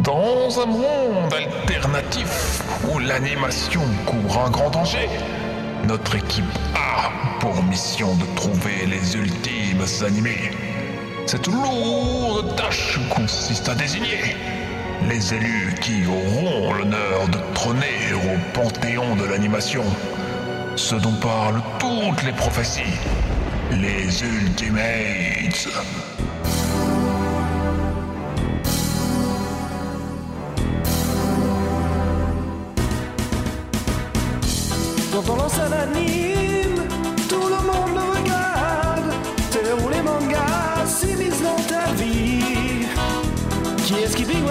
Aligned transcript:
Dans 0.00 0.60
un 0.60 0.66
monde 0.66 1.34
alternatif 1.34 2.62
où 2.88 3.00
l'animation 3.00 3.82
couvre 4.06 4.44
un 4.46 4.50
grand 4.50 4.70
danger, 4.70 5.08
notre 5.88 6.14
équipe 6.14 6.44
a 6.76 7.10
pour 7.40 7.60
mission 7.64 8.14
de 8.14 8.24
trouver 8.36 8.86
les 8.86 9.16
ultimes 9.16 9.84
animés. 10.06 10.52
Cette 11.26 11.48
lourde 11.48 12.54
tâche 12.56 13.00
consiste 13.10 13.68
à 13.68 13.74
désigner 13.74 14.36
les 15.08 15.34
élus 15.34 15.74
qui 15.80 16.06
auront 16.06 16.74
l'honneur 16.74 17.28
de 17.28 17.38
trôner 17.54 18.12
au 18.14 18.54
panthéon 18.54 19.16
de 19.16 19.24
l'animation, 19.24 19.84
ce 20.76 20.94
dont 20.94 21.14
parlent 21.20 21.62
toutes 21.78 22.22
les 22.22 22.32
prophéties, 22.32 22.98
les 23.72 24.22
Ultimates. 24.22 25.68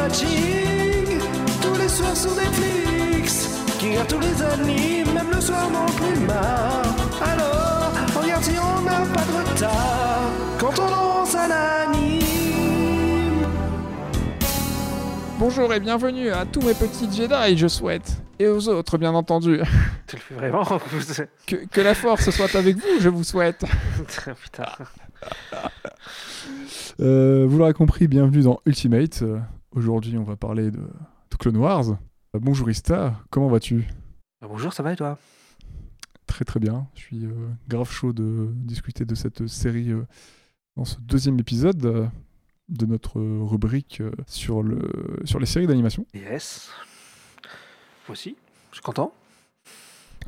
Watching 0.07 1.19
tous 1.61 1.75
les 1.81 1.89
soirs 1.89 2.15
sur 2.15 2.33
Netflix 2.35 3.49
Qui 3.79 3.89
regarde 3.89 4.07
tous 4.07 4.19
les 4.19 4.41
animes, 4.41 5.13
même 5.13 5.31
le 5.33 5.41
soir 5.41 5.69
non 5.69 5.85
plus 5.85 6.25
marre. 6.25 6.95
Alors, 7.21 7.91
regarde 8.21 8.43
si 8.43 8.51
on 8.57 8.81
n'a 8.83 8.99
pas 9.13 9.25
de 9.25 9.51
retard. 9.51 10.31
Quand 10.59 10.79
on 10.79 10.89
lance 10.89 11.35
un 11.35 11.51
anime. 11.51 13.47
Bonjour 15.39 15.73
et 15.73 15.79
bienvenue 15.79 16.29
à 16.29 16.45
tous 16.45 16.61
mes 16.61 16.73
petits 16.73 17.09
Jedi, 17.11 17.57
je 17.57 17.67
souhaite. 17.67 18.21
Et 18.39 18.47
aux 18.47 18.69
autres, 18.69 18.97
bien 18.97 19.13
entendu. 19.13 19.59
Tu 20.07 20.15
le 20.15 20.21
fais 20.21 20.35
vraiment 20.35 20.63
Que, 21.45 21.55
que 21.65 21.81
la 21.81 21.93
force 21.93 22.29
soit 22.29 22.55
avec 22.55 22.77
vous, 22.77 23.01
je 23.01 23.09
vous 23.09 23.23
souhaite. 23.23 23.65
Putain. 24.41 24.65
Euh, 26.99 27.45
vous 27.47 27.57
l'aurez 27.57 27.73
compris, 27.73 28.07
bienvenue 28.07 28.41
dans 28.41 28.59
Ultimate. 28.65 29.21
Euh, 29.21 29.39
Aujourd'hui, 29.71 30.17
on 30.17 30.23
va 30.23 30.35
parler 30.35 30.71
de, 30.71 30.79
de 30.79 31.35
Clone 31.37 31.57
Wars. 31.57 31.89
Euh, 31.89 32.39
bonjour 32.39 32.69
Ista, 32.69 33.15
comment 33.29 33.47
vas-tu? 33.49 33.87
Bah, 34.41 34.47
bonjour, 34.49 34.73
ça 34.73 34.83
va 34.83 34.93
et 34.93 34.95
toi? 34.95 35.17
Très 36.25 36.45
très 36.45 36.59
bien. 36.59 36.87
Je 36.95 37.01
suis 37.01 37.25
euh, 37.25 37.31
grave 37.67 37.89
chaud 37.89 38.13
de 38.13 38.49
discuter 38.53 39.05
de 39.05 39.15
cette 39.15 39.47
série 39.47 39.91
euh, 39.91 40.05
dans 40.75 40.85
ce 40.85 40.97
deuxième 40.99 41.39
épisode 41.39 41.85
euh, 41.85 42.07
de 42.69 42.85
notre 42.85 43.19
euh, 43.19 43.39
rubrique 43.43 44.01
euh, 44.01 44.11
sur, 44.25 44.61
le, 44.63 44.79
sur 45.25 45.39
les 45.39 45.45
séries 45.45 45.67
d'animation. 45.67 46.05
Yes. 46.13 46.69
Moi 48.07 48.13
aussi, 48.13 48.35
je 48.71 48.75
suis 48.75 48.83
content. 48.83 49.13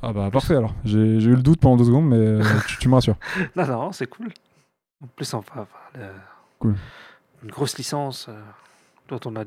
Ah 0.02 0.14
bah 0.14 0.30
parfait 0.32 0.56
alors. 0.56 0.74
J'ai 0.86 1.20
j'ai 1.20 1.30
eu 1.30 1.36
le 1.36 1.42
doute 1.42 1.60
pendant 1.60 1.76
deux 1.76 1.84
secondes, 1.86 2.08
mais 2.08 2.16
euh, 2.16 2.44
tu, 2.68 2.78
tu 2.78 2.88
me 2.90 2.96
rassures. 2.96 3.18
Non, 3.56 3.66
non, 3.68 3.92
c'est 3.92 4.08
cool. 4.08 4.30
En 5.04 5.08
plus, 5.08 5.34
on 5.34 5.40
va 5.40 5.44
parler 5.66 5.66
de- 6.08 6.14
Cool. 6.60 6.76
Une 7.44 7.50
grosse 7.52 7.78
licence 7.78 8.28
euh, 8.30 8.42
dont 9.10 9.20
on 9.26 9.36
a 9.36 9.44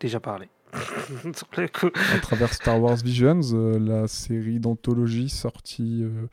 déjà 0.00 0.20
parlé. 0.20 0.48
Coup. 1.72 1.90
À 2.14 2.20
travers 2.20 2.52
Star 2.52 2.80
Wars 2.80 2.96
Visions, 2.96 3.40
euh, 3.52 3.78
la 3.78 4.06
série 4.06 4.60
d'anthologie 4.60 5.30
sortie 5.30 6.02
euh, 6.02 6.26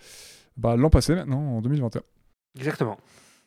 bah, 0.57 0.75
l'an 0.75 0.89
passé 0.89 1.15
maintenant, 1.15 1.39
en 1.39 1.61
2021. 1.61 2.01
Exactement. 2.57 2.97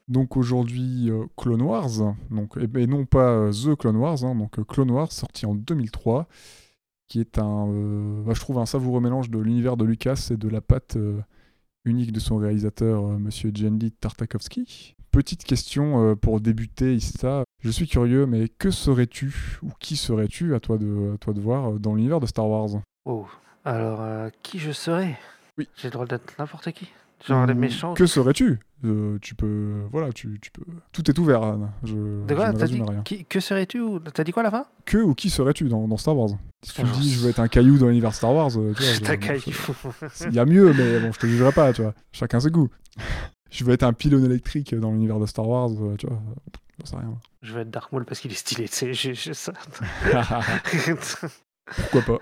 Donc 0.08 0.38
aujourd'hui, 0.38 1.10
euh, 1.10 1.26
Clone 1.36 1.60
Wars, 1.60 2.14
donc, 2.30 2.56
et, 2.56 2.80
et 2.80 2.86
non 2.86 3.04
pas 3.04 3.50
The 3.50 3.76
Clone 3.76 3.96
Wars, 3.96 4.24
hein, 4.24 4.34
donc 4.34 4.64
Clone 4.66 4.90
Wars 4.90 5.12
sorti 5.12 5.44
en 5.44 5.54
2003, 5.54 6.26
qui 7.06 7.20
est 7.20 7.38
un, 7.38 7.66
bah, 8.24 8.32
je 8.34 8.40
trouve, 8.40 8.58
un 8.58 8.66
savoureux 8.66 9.00
mélange 9.00 9.28
de 9.28 9.38
l'univers 9.38 9.76
de 9.76 9.84
Lucas 9.84 10.28
et 10.30 10.36
de 10.36 10.48
la 10.48 10.62
patte 10.62 10.96
unique 11.88 12.12
de 12.12 12.20
son 12.20 12.36
réalisateur, 12.36 13.04
euh, 13.04 13.18
Monsieur 13.18 13.50
Jendy 13.54 13.90
Tartakovsky. 13.90 14.94
Petite 15.10 15.44
question 15.44 16.10
euh, 16.10 16.14
pour 16.14 16.40
débuter, 16.40 16.94
Issa. 16.94 17.44
Je 17.62 17.70
suis 17.70 17.88
curieux, 17.88 18.26
mais 18.26 18.48
que 18.48 18.70
serais-tu, 18.70 19.58
ou 19.62 19.70
qui 19.80 19.96
serais-tu, 19.96 20.54
à 20.54 20.60
toi 20.60 20.76
de, 20.78 21.14
à 21.14 21.18
toi 21.18 21.32
de 21.32 21.40
voir, 21.40 21.72
euh, 21.72 21.78
dans 21.78 21.94
l'univers 21.94 22.20
de 22.20 22.26
Star 22.26 22.46
Wars? 22.48 22.82
Oh. 23.04 23.26
Alors, 23.64 24.00
euh, 24.02 24.28
qui 24.42 24.58
je 24.58 24.70
serais? 24.70 25.18
Oui. 25.56 25.68
J'ai 25.76 25.88
le 25.88 25.92
droit 25.92 26.06
d'être 26.06 26.34
n'importe 26.38 26.70
qui. 26.72 26.88
Genre 27.26 27.46
les 27.46 27.54
méchants. 27.54 27.94
Que 27.94 28.06
serais-tu? 28.06 28.60
Euh, 28.84 29.18
Tu 29.20 29.34
peux, 29.34 29.82
voilà, 29.90 30.12
tu, 30.12 30.38
tu 30.40 30.50
peux. 30.52 30.62
Tout 30.92 31.10
est 31.10 31.18
ouvert, 31.18 31.42
Anne. 31.42 31.70
Je, 31.82 31.94
De 32.26 32.34
quoi 32.34 32.52
je 32.56 32.64
dit 32.66 32.80
rien. 32.82 33.02
qui, 33.02 33.24
Que 33.24 33.40
serais-tu 33.40 33.80
ou- 33.80 33.98
T'as 33.98 34.22
dit 34.22 34.30
quoi 34.32 34.42
à 34.42 34.44
la 34.44 34.50
fin? 34.52 34.66
Que 34.84 34.98
ou 34.98 35.14
qui 35.14 35.30
serais-tu 35.30 35.68
dans, 35.68 35.88
dans 35.88 35.96
Star 35.96 36.16
Wars? 36.16 36.30
Si 36.62 36.72
tu 36.74 36.82
me 36.84 36.92
dis 36.92 37.12
je 37.12 37.20
veux 37.20 37.30
être 37.30 37.40
un 37.40 37.48
caillou 37.48 37.76
dans 37.78 37.88
l'univers 37.88 38.14
Star 38.14 38.32
Wars, 38.32 38.50
euh, 38.56 38.72
tu 38.74 38.82
vois, 38.84 38.92
je- 38.92 39.00
bon, 39.00 39.18
caillou. 39.18 39.42
il 40.28 40.34
y 40.34 40.38
a 40.38 40.44
mieux, 40.44 40.72
mais 40.72 41.00
bon, 41.00 41.10
je 41.12 41.18
te 41.18 41.26
jugerai 41.26 41.50
pas, 41.52 41.72
tu 41.72 41.82
vois. 41.82 41.94
Chacun 42.12 42.38
ses 42.40 42.50
goûts. 42.50 42.68
je 43.50 43.64
veux 43.64 43.72
être 43.72 43.82
un 43.82 43.92
pylône 43.92 44.24
électrique 44.24 44.74
dans 44.76 44.92
l'univers 44.92 45.18
de 45.18 45.26
Star 45.26 45.48
Wars, 45.48 45.70
euh, 45.80 45.96
tu 45.96 46.06
vois. 46.06 46.20
J'en 46.78 46.86
sais 46.86 46.96
rien. 46.96 47.18
Je 47.42 47.54
vais 47.54 47.62
être 47.62 47.70
Dark 47.70 47.90
Maul 47.92 48.04
parce 48.04 48.20
qu'il 48.20 48.30
est 48.30 48.34
stylé, 48.36 48.68
tu 48.68 48.74
sais. 48.76 48.94
je- 48.94 49.12
je- 49.14 49.32
ça. 49.32 49.52
Pourquoi 51.90 52.02
pas 52.02 52.18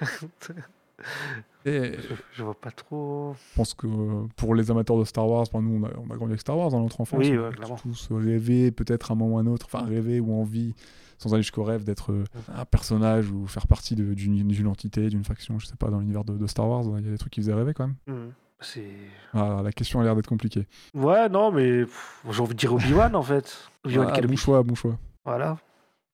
Et 1.67 1.95
je, 1.95 2.15
je 2.33 2.43
vois 2.45 2.55
pas 2.55 2.71
trop. 2.71 3.35
je 3.51 3.57
pense 3.57 3.75
que 3.75 3.89
pour 4.37 4.55
les 4.55 4.71
amateurs 4.71 4.97
de 4.99 5.05
Star 5.05 5.29
Wars, 5.29 5.43
enfin, 5.43 5.61
nous, 5.61 5.83
on 5.83 5.85
a, 5.85 5.91
on 5.99 6.05
a 6.13 6.17
grandi 6.17 6.31
avec 6.33 6.41
Star 6.41 6.57
Wars 6.57 6.71
dans 6.71 6.81
notre 6.81 7.01
enfance. 7.01 7.19
Oui, 7.19 7.37
on 7.37 7.43
ouais, 7.43 7.49
a 7.49 7.51
clairement. 7.51 7.75
tous 7.77 8.09
rêvé, 8.13 8.71
peut-être 8.71 9.11
à 9.11 9.15
un 9.15 9.17
moment 9.17 9.35
ou 9.35 9.39
à 9.39 9.41
un 9.41 9.47
autre, 9.47 9.67
enfin 9.71 9.85
rêver 9.85 10.21
ou 10.21 10.33
envie, 10.33 10.75
sans 11.19 11.35
aller 11.35 11.43
jusqu'au 11.43 11.65
rêve, 11.65 11.83
d'être 11.83 12.13
euh, 12.13 12.25
un 12.55 12.65
personnage 12.65 13.33
ou 13.33 13.49
faire 13.49 13.67
partie 13.67 13.97
d'une 13.97 14.67
entité, 14.69 15.09
d'une 15.09 15.25
faction, 15.25 15.59
je 15.59 15.67
sais 15.67 15.75
pas, 15.77 15.89
dans 15.91 15.99
l'univers 15.99 16.23
de, 16.25 16.39
de 16.39 16.47
Star 16.47 16.69
Wars. 16.69 16.85
Il 16.99 17.05
y 17.05 17.09
a 17.09 17.11
des 17.11 17.19
trucs 17.19 17.33
qui 17.33 17.41
faisaient 17.41 17.55
rêver 17.55 17.75
quand 17.75 17.89
même. 17.89 17.97
Hmm. 18.07 18.31
C'est. 18.61 18.87
Ah, 19.35 19.61
la 19.65 19.73
question 19.73 20.01
a 20.01 20.05
l'air 20.05 20.15
d'être 20.15 20.29
compliquée. 20.29 20.67
Ouais, 20.95 21.29
non, 21.29 21.51
mais 21.51 21.85
j'ai 22.31 22.41
envie 22.41 22.55
de 22.55 22.59
dire 22.59 22.73
Obi-Wan 22.73 23.15
en 23.17 23.23
fait. 23.23 23.69
Obi-Wan 23.85 24.13
Ah, 24.15 24.21
bon 24.21 24.37
choix, 24.37 24.63
bon 24.63 24.75
choix. 24.77 24.97
Voilà. 25.25 25.59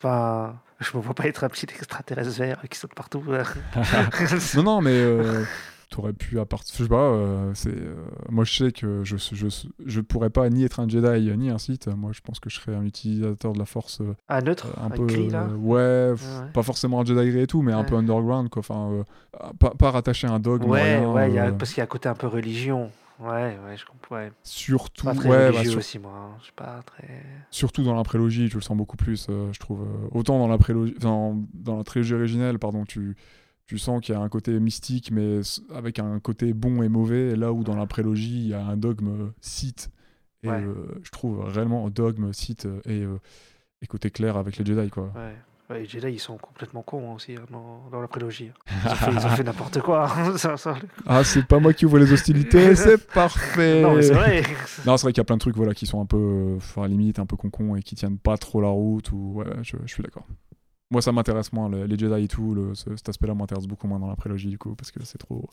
Enfin, 0.02 0.56
je 0.80 0.96
me 0.96 1.02
vois 1.02 1.14
pas 1.14 1.26
être 1.26 1.44
un 1.44 1.48
petit 1.48 1.66
extraterrestre 1.66 2.36
vert 2.38 2.60
qui 2.68 2.76
saute 2.78 2.94
partout. 2.94 3.22
non, 4.56 4.62
non, 4.62 4.80
mais 4.80 4.90
euh, 4.92 5.44
t'aurais 5.90 6.12
pu, 6.12 6.40
à 6.40 6.44
part, 6.44 6.62
je 6.68 6.82
sais 6.82 6.88
pas, 6.88 6.96
euh, 7.10 7.52
c'est, 7.54 7.68
euh, 7.70 7.94
moi 8.30 8.44
je 8.44 8.52
sais 8.52 8.72
que 8.72 9.04
je, 9.04 9.16
je, 9.16 9.46
je 9.86 10.00
pourrais 10.00 10.30
pas 10.30 10.48
ni 10.50 10.64
être 10.64 10.80
un 10.80 10.88
Jedi 10.88 11.30
ni 11.36 11.50
un 11.50 11.58
Sith. 11.58 11.86
Moi, 11.86 12.10
je 12.12 12.20
pense 12.20 12.40
que 12.40 12.50
je 12.50 12.56
serais 12.58 12.74
un 12.74 12.84
utilisateur 12.84 13.52
de 13.52 13.58
la 13.60 13.64
Force 13.64 14.00
euh, 14.00 14.14
un 14.28 14.40
neutre, 14.40 14.66
un 14.82 14.90
peu, 14.90 15.06
gris 15.06 15.28
là. 15.30 15.44
ouais, 15.56 16.14
pas 16.52 16.62
forcément 16.64 17.00
un 17.00 17.04
Jedi 17.04 17.30
gris 17.30 17.40
et 17.42 17.46
tout, 17.46 17.62
mais 17.62 17.72
un 17.72 17.84
peu 17.84 17.94
underground, 17.94 18.48
quoi. 18.48 18.60
Enfin, 18.60 19.04
pas, 19.60 19.70
pas 19.70 19.90
rattaché 19.92 20.26
à 20.26 20.32
un 20.32 20.40
dogme. 20.40 20.68
Ouais, 20.68 21.04
ouais, 21.06 21.30
il 21.30 21.34
y 21.34 21.38
a- 21.38 21.52
parce 21.52 21.70
qu'il 21.70 21.78
y 21.78 21.82
a 21.82 21.84
un 21.84 21.86
côté 21.86 22.08
un 22.08 22.14
peu 22.14 22.26
religion. 22.26 22.90
Ouais, 23.22 23.58
ouais, 23.64 23.76
je 23.76 23.84
comprends. 23.86 24.16
Ouais. 24.16 24.32
surtout, 24.42 25.04
Pas 25.06 25.14
très 25.14 25.28
ouais, 25.28 25.52
bah, 25.52 25.64
sur- 25.64 25.78
aussi, 25.78 25.98
moi. 25.98 26.12
hein. 26.12 26.34
Je 26.40 26.44
suis 26.44 26.52
pas 26.52 26.80
très. 26.84 27.22
surtout 27.50 27.82
dans 27.84 27.94
la 27.94 28.02
prélogie, 28.02 28.48
tu 28.48 28.56
le 28.56 28.60
sens 28.62 28.76
beaucoup 28.76 28.96
plus, 28.96 29.26
euh, 29.30 29.52
je 29.52 29.58
trouve. 29.60 29.82
euh, 29.82 30.08
autant 30.10 30.38
dans 30.38 30.48
la 30.48 30.58
prélogie, 30.58 30.94
enfin, 30.98 31.36
dans 31.54 31.76
la 31.76 31.84
trilogie 31.84 32.14
originelle, 32.14 32.58
pardon, 32.58 32.84
tu, 32.84 33.16
tu 33.66 33.78
sens 33.78 34.00
qu'il 34.00 34.14
y 34.14 34.18
a 34.18 34.20
un 34.20 34.28
côté 34.28 34.58
mystique, 34.58 35.10
mais 35.12 35.40
avec 35.72 35.98
un 35.98 36.18
côté 36.20 36.52
bon 36.52 36.82
et 36.82 36.88
mauvais. 36.88 37.36
Là 37.36 37.52
où 37.52 37.62
dans 37.64 37.76
la 37.76 37.86
prélogie, 37.86 38.40
il 38.40 38.48
y 38.48 38.54
a 38.54 38.64
un 38.66 38.76
dogme 38.76 39.08
euh, 39.08 39.28
Sith. 39.40 39.90
Et 40.42 40.48
Ouais. 40.48 40.60
euh, 40.60 41.00
je 41.04 41.10
trouve 41.10 41.44
réellement 41.44 41.88
dogme 41.88 42.32
Sith 42.32 42.66
euh, 42.66 42.80
et, 42.86 43.02
euh, 43.04 43.20
et 43.80 43.86
côté 43.86 44.10
clair 44.10 44.36
avec 44.36 44.56
les 44.56 44.64
Jedi, 44.64 44.90
quoi. 44.90 45.12
Ouais. 45.14 45.36
Ouais, 45.72 45.80
les 45.80 45.86
Jedi, 45.86 46.08
ils 46.12 46.18
sont 46.18 46.36
complètement 46.38 46.82
cons 46.82 47.10
hein, 47.10 47.14
aussi 47.14 47.34
hein, 47.34 47.44
dans, 47.50 47.88
dans 47.90 48.00
la 48.00 48.08
prélogie. 48.08 48.50
hein. 48.50 48.74
Ils 48.84 48.90
ont 48.90 48.94
fait, 48.94 49.10
ils 49.12 49.26
ont 49.26 49.30
fait 49.30 49.44
n'importe 49.44 49.80
quoi. 49.80 50.08
ça- 50.36 50.56
ça- 50.56 50.76
Ah, 51.06 51.24
c'est 51.24 51.46
pas 51.46 51.58
moi 51.60 51.72
qui 51.72 51.86
ouvre 51.86 51.98
les 51.98 52.12
hostilités, 52.12 52.74
c'est 52.76 52.98
parfait. 53.12 53.82
Non, 53.82 54.00
c'est 54.02 54.12
vrai. 54.12 54.42
Non, 54.86 54.96
c'est 54.96 55.02
vrai 55.04 55.12
qu'il 55.12 55.20
y 55.20 55.20
a 55.20 55.24
plein 55.24 55.36
de 55.36 55.40
trucs 55.40 55.56
voilà, 55.56 55.74
qui 55.74 55.86
sont 55.86 56.00
un 56.00 56.06
peu, 56.06 56.16
euh, 56.16 56.56
enfin, 56.56 56.86
limite, 56.88 57.18
un 57.18 57.26
peu 57.26 57.36
concon 57.36 57.76
et 57.76 57.82
qui 57.82 57.94
tiennent 57.94 58.18
pas 58.18 58.36
trop 58.36 58.60
la 58.60 58.68
route. 58.68 59.10
Ou... 59.12 59.34
Ouais, 59.36 59.46
je, 59.62 59.76
je 59.86 59.92
suis 59.92 60.02
d'accord. 60.02 60.26
Moi, 60.90 61.00
ça 61.00 61.10
m'intéresse 61.12 61.52
moins. 61.52 61.68
le- 61.68 61.86
les 61.86 61.96
Jedi 61.98 62.24
et 62.24 62.28
tout, 62.28 62.54
le- 62.54 62.74
ce- 62.74 62.94
cet 62.96 63.08
aspect-là 63.08 63.34
m'intéresse 63.34 63.66
beaucoup 63.66 63.86
moins 63.86 63.98
dans 63.98 64.08
la 64.08 64.16
prélogie, 64.16 64.48
du 64.48 64.58
coup, 64.58 64.74
parce 64.74 64.90
que 64.90 65.02
c'est 65.04 65.18
trop, 65.18 65.48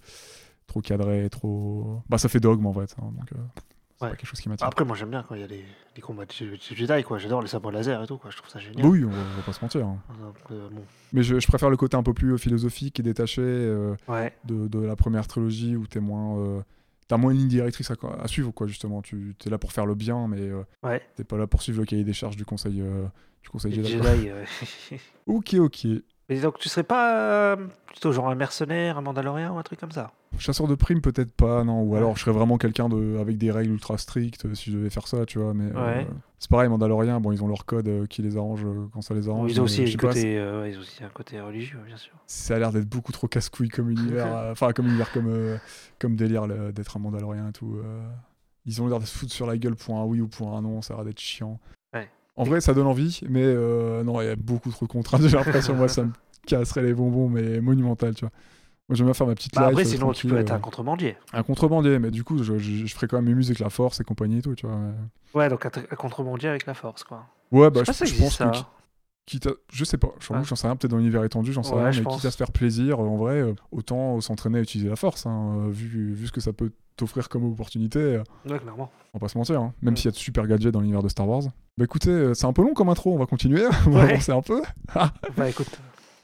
trop 0.68 0.82
cadré, 0.82 1.30
trop. 1.30 2.02
Bah, 2.10 2.18
ça 2.18 2.28
fait 2.28 2.40
dogme 2.42 2.66
en 2.66 2.74
fait. 2.74 2.94
hein, 3.02 3.12
donc, 3.18 3.32
euh, 3.34 3.62
c'est 4.00 4.06
Ouais. 4.06 4.12
pas 4.12 4.16
quelque 4.16 4.30
chose 4.30 4.40
qui 4.40 4.48
m'attire. 4.50 4.66
Après, 4.66 4.86
moi, 4.86 4.96
j'aime 4.96 5.10
bien 5.10 5.24
quand 5.28 5.36
il 5.36 5.42
y 5.42 5.44
a 5.44 5.48
des, 5.48 5.66
des 5.96 6.02
combats 6.02 6.26
de 6.26 6.46
de 6.56 6.58
Jedi, 6.76 7.04
quoi. 7.04 7.18
J'adore 7.18 7.42
les 7.42 7.48
sabres 7.50 7.70
laser 7.72 8.02
et 8.02 8.08
tout, 8.08 8.18
quoi. 8.18 8.32
Je 8.32 8.38
trouve 8.38 8.50
ça 8.50 8.58
génial. 8.60 8.86
oui, 8.86 9.04
on 9.04 9.10
va, 9.10 9.18
on 9.18 9.36
va 9.38 9.42
pas 9.44 9.54
se 9.54 9.62
mentir. 9.64 9.86
hein. 9.86 10.00
Donc, 10.22 10.36
euh, 10.52 10.70
bon. 10.70 10.82
Mais 11.12 11.22
je, 11.22 11.40
je 11.40 11.48
préfère 11.48 11.70
le 11.70 11.78
côté 11.78 11.98
un 11.98 12.04
peu 12.04 12.14
plus 12.14 12.34
euh, 12.34 12.38
philosophique 12.38 13.00
et 13.00 13.04
détaché 13.04 13.42
euh, 13.42 13.96
Ouais. 14.08 14.34
de, 14.46 14.68
de 14.68 14.80
la 14.80 14.96
première 14.96 15.28
trilogie 15.28 15.76
où 15.76 15.86
t'es 15.86 16.00
moins. 16.00 16.40
euh, 16.40 16.62
T'as 17.10 17.18
moins 17.18 17.32
une 17.32 17.40
ligne 17.40 17.48
directrice 17.48 17.90
à, 17.92 17.96
à 18.22 18.28
suivre, 18.28 18.52
quoi, 18.52 18.68
justement. 18.68 19.02
Tu 19.02 19.36
es 19.46 19.50
là 19.50 19.58
pour 19.58 19.72
faire 19.74 19.86
le 19.88 19.96
bien, 19.96 20.28
mais 20.28 20.42
euh, 20.42 20.62
Ouais. 20.84 21.02
t'es 21.16 21.24
pas 21.24 21.38
là 21.38 21.48
pour 21.48 21.62
suivre 21.64 21.80
le 21.80 21.86
cahier 21.86 22.04
des 22.04 22.14
charges 22.14 22.38
du 22.38 22.46
conseil, 22.46 22.80
euh, 22.82 23.06
du 23.44 23.50
conseil 23.50 23.72
Les 23.74 23.84
Jedi. 23.84 24.30
Ok, 25.26 25.56
ok. 25.56 25.88
Mais 26.30 26.40
donc, 26.40 26.60
tu 26.60 26.70
serais 26.70 26.84
pas 26.84 27.16
euh, 27.16 27.56
plutôt 27.88 28.12
genre 28.12 28.30
un 28.30 28.36
mercenaire, 28.36 29.00
un 29.00 29.02
mandalorien 29.02 29.52
ou 29.52 29.58
un 29.58 29.64
truc 29.64 29.80
comme 29.80 29.92
ça? 29.92 30.12
Chasseur 30.38 30.68
de 30.68 30.76
primes, 30.76 31.02
peut-être 31.02 31.34
pas, 31.34 31.64
non. 31.64 31.82
Ou 31.82 31.96
alors, 31.96 32.16
je 32.16 32.22
serais 32.22 32.32
vraiment 32.32 32.60
quelqu'un 32.60 32.88
de... 32.88 33.18
avec 33.20 33.38
des 33.40 33.52
règles 33.52 33.72
ultra 33.72 33.98
strictes 33.98 34.46
euh, 34.46 34.54
si 34.54 34.72
je 34.72 34.78
devais 34.78 34.92
faire 34.92 35.08
ça, 35.08 35.26
tu 35.26 35.40
vois. 35.40 35.56
Mais 35.56 35.72
euh, 35.76 36.04
c'est 36.38 36.52
pareil, 36.52 36.70
Mandalorian, 36.70 37.20
bon, 37.20 37.32
ils 37.32 37.44
ont 37.44 37.48
leur 37.48 37.66
code 37.66 37.88
euh, 37.88 38.06
qui 38.06 38.22
les 38.22 38.38
arrange 38.38 38.64
euh, 38.64 38.88
quand 38.94 39.02
ça 39.02 39.16
les 39.16 39.28
arrange. 39.28 39.52
ils 39.52 39.60
ont, 39.60 39.64
mais 39.64 39.82
aussi 39.82 39.98
pas, 39.98 40.10
côté, 40.10 40.34
ils 40.34 40.78
ont 40.78 40.82
aussi 40.82 41.04
un 41.04 41.10
côté 41.10 41.42
religieux, 41.42 41.80
bien 41.86 41.98
sûr. 41.98 42.14
ça 42.28 42.56
a 42.56 42.60
l'air 42.60 42.72
d'être 42.72 42.88
beaucoup 42.88 43.12
trop 43.12 43.28
casse-couille 43.28 43.70
comme 43.70 43.90
univers. 43.90 44.28
Enfin, 44.52 44.72
comme 44.72 44.88
univers, 44.88 45.12
comme, 45.12 45.60
comme 45.98 46.16
délire 46.16 46.48
d'être 46.72 46.98
un 46.98 47.00
Mandalorien 47.00 47.50
et 47.50 47.54
tout. 47.54 47.80
Ils 48.66 48.82
ont 48.82 48.88
l'air 48.88 49.00
de 49.00 49.06
se 49.06 49.18
foutre 49.18 49.32
sur 49.32 49.48
la 49.48 49.58
gueule 49.58 49.76
pour 49.76 49.98
un 49.98 50.06
oui 50.06 50.22
ou 50.22 50.28
pour 50.28 50.56
un 50.56 50.62
non, 50.62 50.82
ça 50.84 50.94
a 50.94 50.98
l'air 50.98 51.06
d'être 51.06 51.20
chiant. 51.20 51.60
En 52.40 52.44
vrai, 52.46 52.62
ça 52.62 52.74
donne 52.74 52.88
envie, 52.88 53.20
mais 53.30 53.44
euh, 53.44 54.04
non, 54.04 54.22
il 54.22 54.26
y 54.26 54.30
a 54.30 54.36
beaucoup 54.36 54.72
trop 54.72 54.86
de 54.88 54.92
contraintes. 54.92 55.22
J'ai 55.28 55.36
l'impression, 55.38 55.76
moi, 55.76 55.88
ça 55.90 56.04
me 56.06 56.12
casserait 56.48 56.82
les 56.84 56.94
bonbons, 56.94 57.28
mais 57.30 57.60
monumental, 57.60 58.16
tu 58.16 58.22
vois. 58.22 58.32
Moi, 58.88 58.96
j'aime 58.96 59.06
bien 59.08 59.14
faire 59.14 59.28
ma 59.28 59.36
petite 59.36 59.54
Bah, 59.54 59.64
life. 59.64 59.70
après, 59.72 59.82
euh, 59.86 59.90
sinon, 59.90 60.12
tu 60.14 60.26
peux 60.28 60.38
être 60.38 60.52
euh, 60.52 60.56
un 60.56 60.60
contrebandier. 60.60 61.18
un 61.34 61.44
contrebandier, 61.44 62.00
mais 62.00 62.12
du 62.12 62.24
coup, 62.24 62.42
je, 62.42 62.58
je, 62.58 62.86
je 62.88 62.96
ferais 62.96 63.08
quand 63.08 63.18
même 63.18 63.26
mes 63.26 63.36
musiques, 63.36 63.60
la 63.60 63.70
force 63.70 64.00
et 64.00 64.04
compagnie 64.04 64.40
et 64.40 64.42
tout, 64.42 64.56
tu 64.56 64.66
vois. 64.66 64.78
Ouais, 65.36 65.50
donc 65.50 65.66
un, 65.66 65.70
un 65.92 65.96
contrebandier 65.96 66.50
avec 66.50 66.66
la 66.66 66.74
force, 66.74 67.04
quoi. 67.04 67.26
Ouais, 67.52 67.70
bah, 67.70 67.82
je 67.86 67.92
je, 67.92 67.92
ça 67.92 68.06
pense 68.06 68.14
existe, 68.14 68.38
que. 68.40 68.46
Quitte 69.30 69.46
à- 69.48 69.52
Je 69.72 69.84
sais 69.86 69.98
pas, 69.98 70.08
j'en 70.20 70.56
sais 70.56 70.66
rien, 70.68 70.76
peut-être 70.76 70.90
dans 70.92 70.98
l'univers 70.98 71.24
étendu, 71.24 71.54
j'en 71.54 71.62
sais 71.62 71.74
Ouais, 71.76 71.82
rien, 71.90 71.92
mais 72.00 72.02
pense. 72.02 72.16
quitte 72.16 72.26
à 72.26 72.32
se 72.32 72.38
faire 72.38 72.52
plaisir, 72.52 73.00
euh, 73.00 73.08
en 73.08 73.16
vrai, 73.16 73.36
euh, 73.42 73.54
autant 73.72 74.20
s'entraîner 74.22 74.58
à 74.58 74.62
utiliser 74.62 74.90
la 74.90 74.96
force, 74.96 75.28
hein, 75.28 75.66
euh, 75.68 75.70
vu, 75.70 76.14
vu 76.14 76.26
ce 76.28 76.32
que 76.32 76.42
ça 76.42 76.52
peut 76.52 76.72
t'offrir 76.96 77.30
comme 77.30 77.46
opportunité, 77.46 78.22
Ouais, 78.50 78.58
clairement. 78.60 78.90
on 79.14 79.20
va 79.20 79.22
pas 79.22 79.28
se 79.30 79.38
mentir, 79.38 79.62
hein, 79.62 79.74
même 79.84 79.96
s'il 79.96 80.06
y 80.06 80.08
a 80.08 80.12
de 80.12 80.16
super 80.18 80.48
gadgets 80.48 80.72
dans 80.74 80.80
l'univers 80.82 81.04
de 81.04 81.10
Star 81.10 81.28
Wars. 81.30 81.44
Bah 81.78 81.86
écoutez, 81.86 82.34
c'est 82.34 82.46
un 82.46 82.54
peu 82.54 82.62
long 82.64 82.74
comme 82.74 82.90
intro, 82.90 83.14
on 83.14 83.18
va 83.20 83.26
continuer, 83.28 83.66
on 83.88 83.92
va 83.92 84.02
avancer 84.04 84.32
un 84.32 84.42
peu. 84.42 84.62
Bah 85.38 85.48
écoute, 85.50 85.80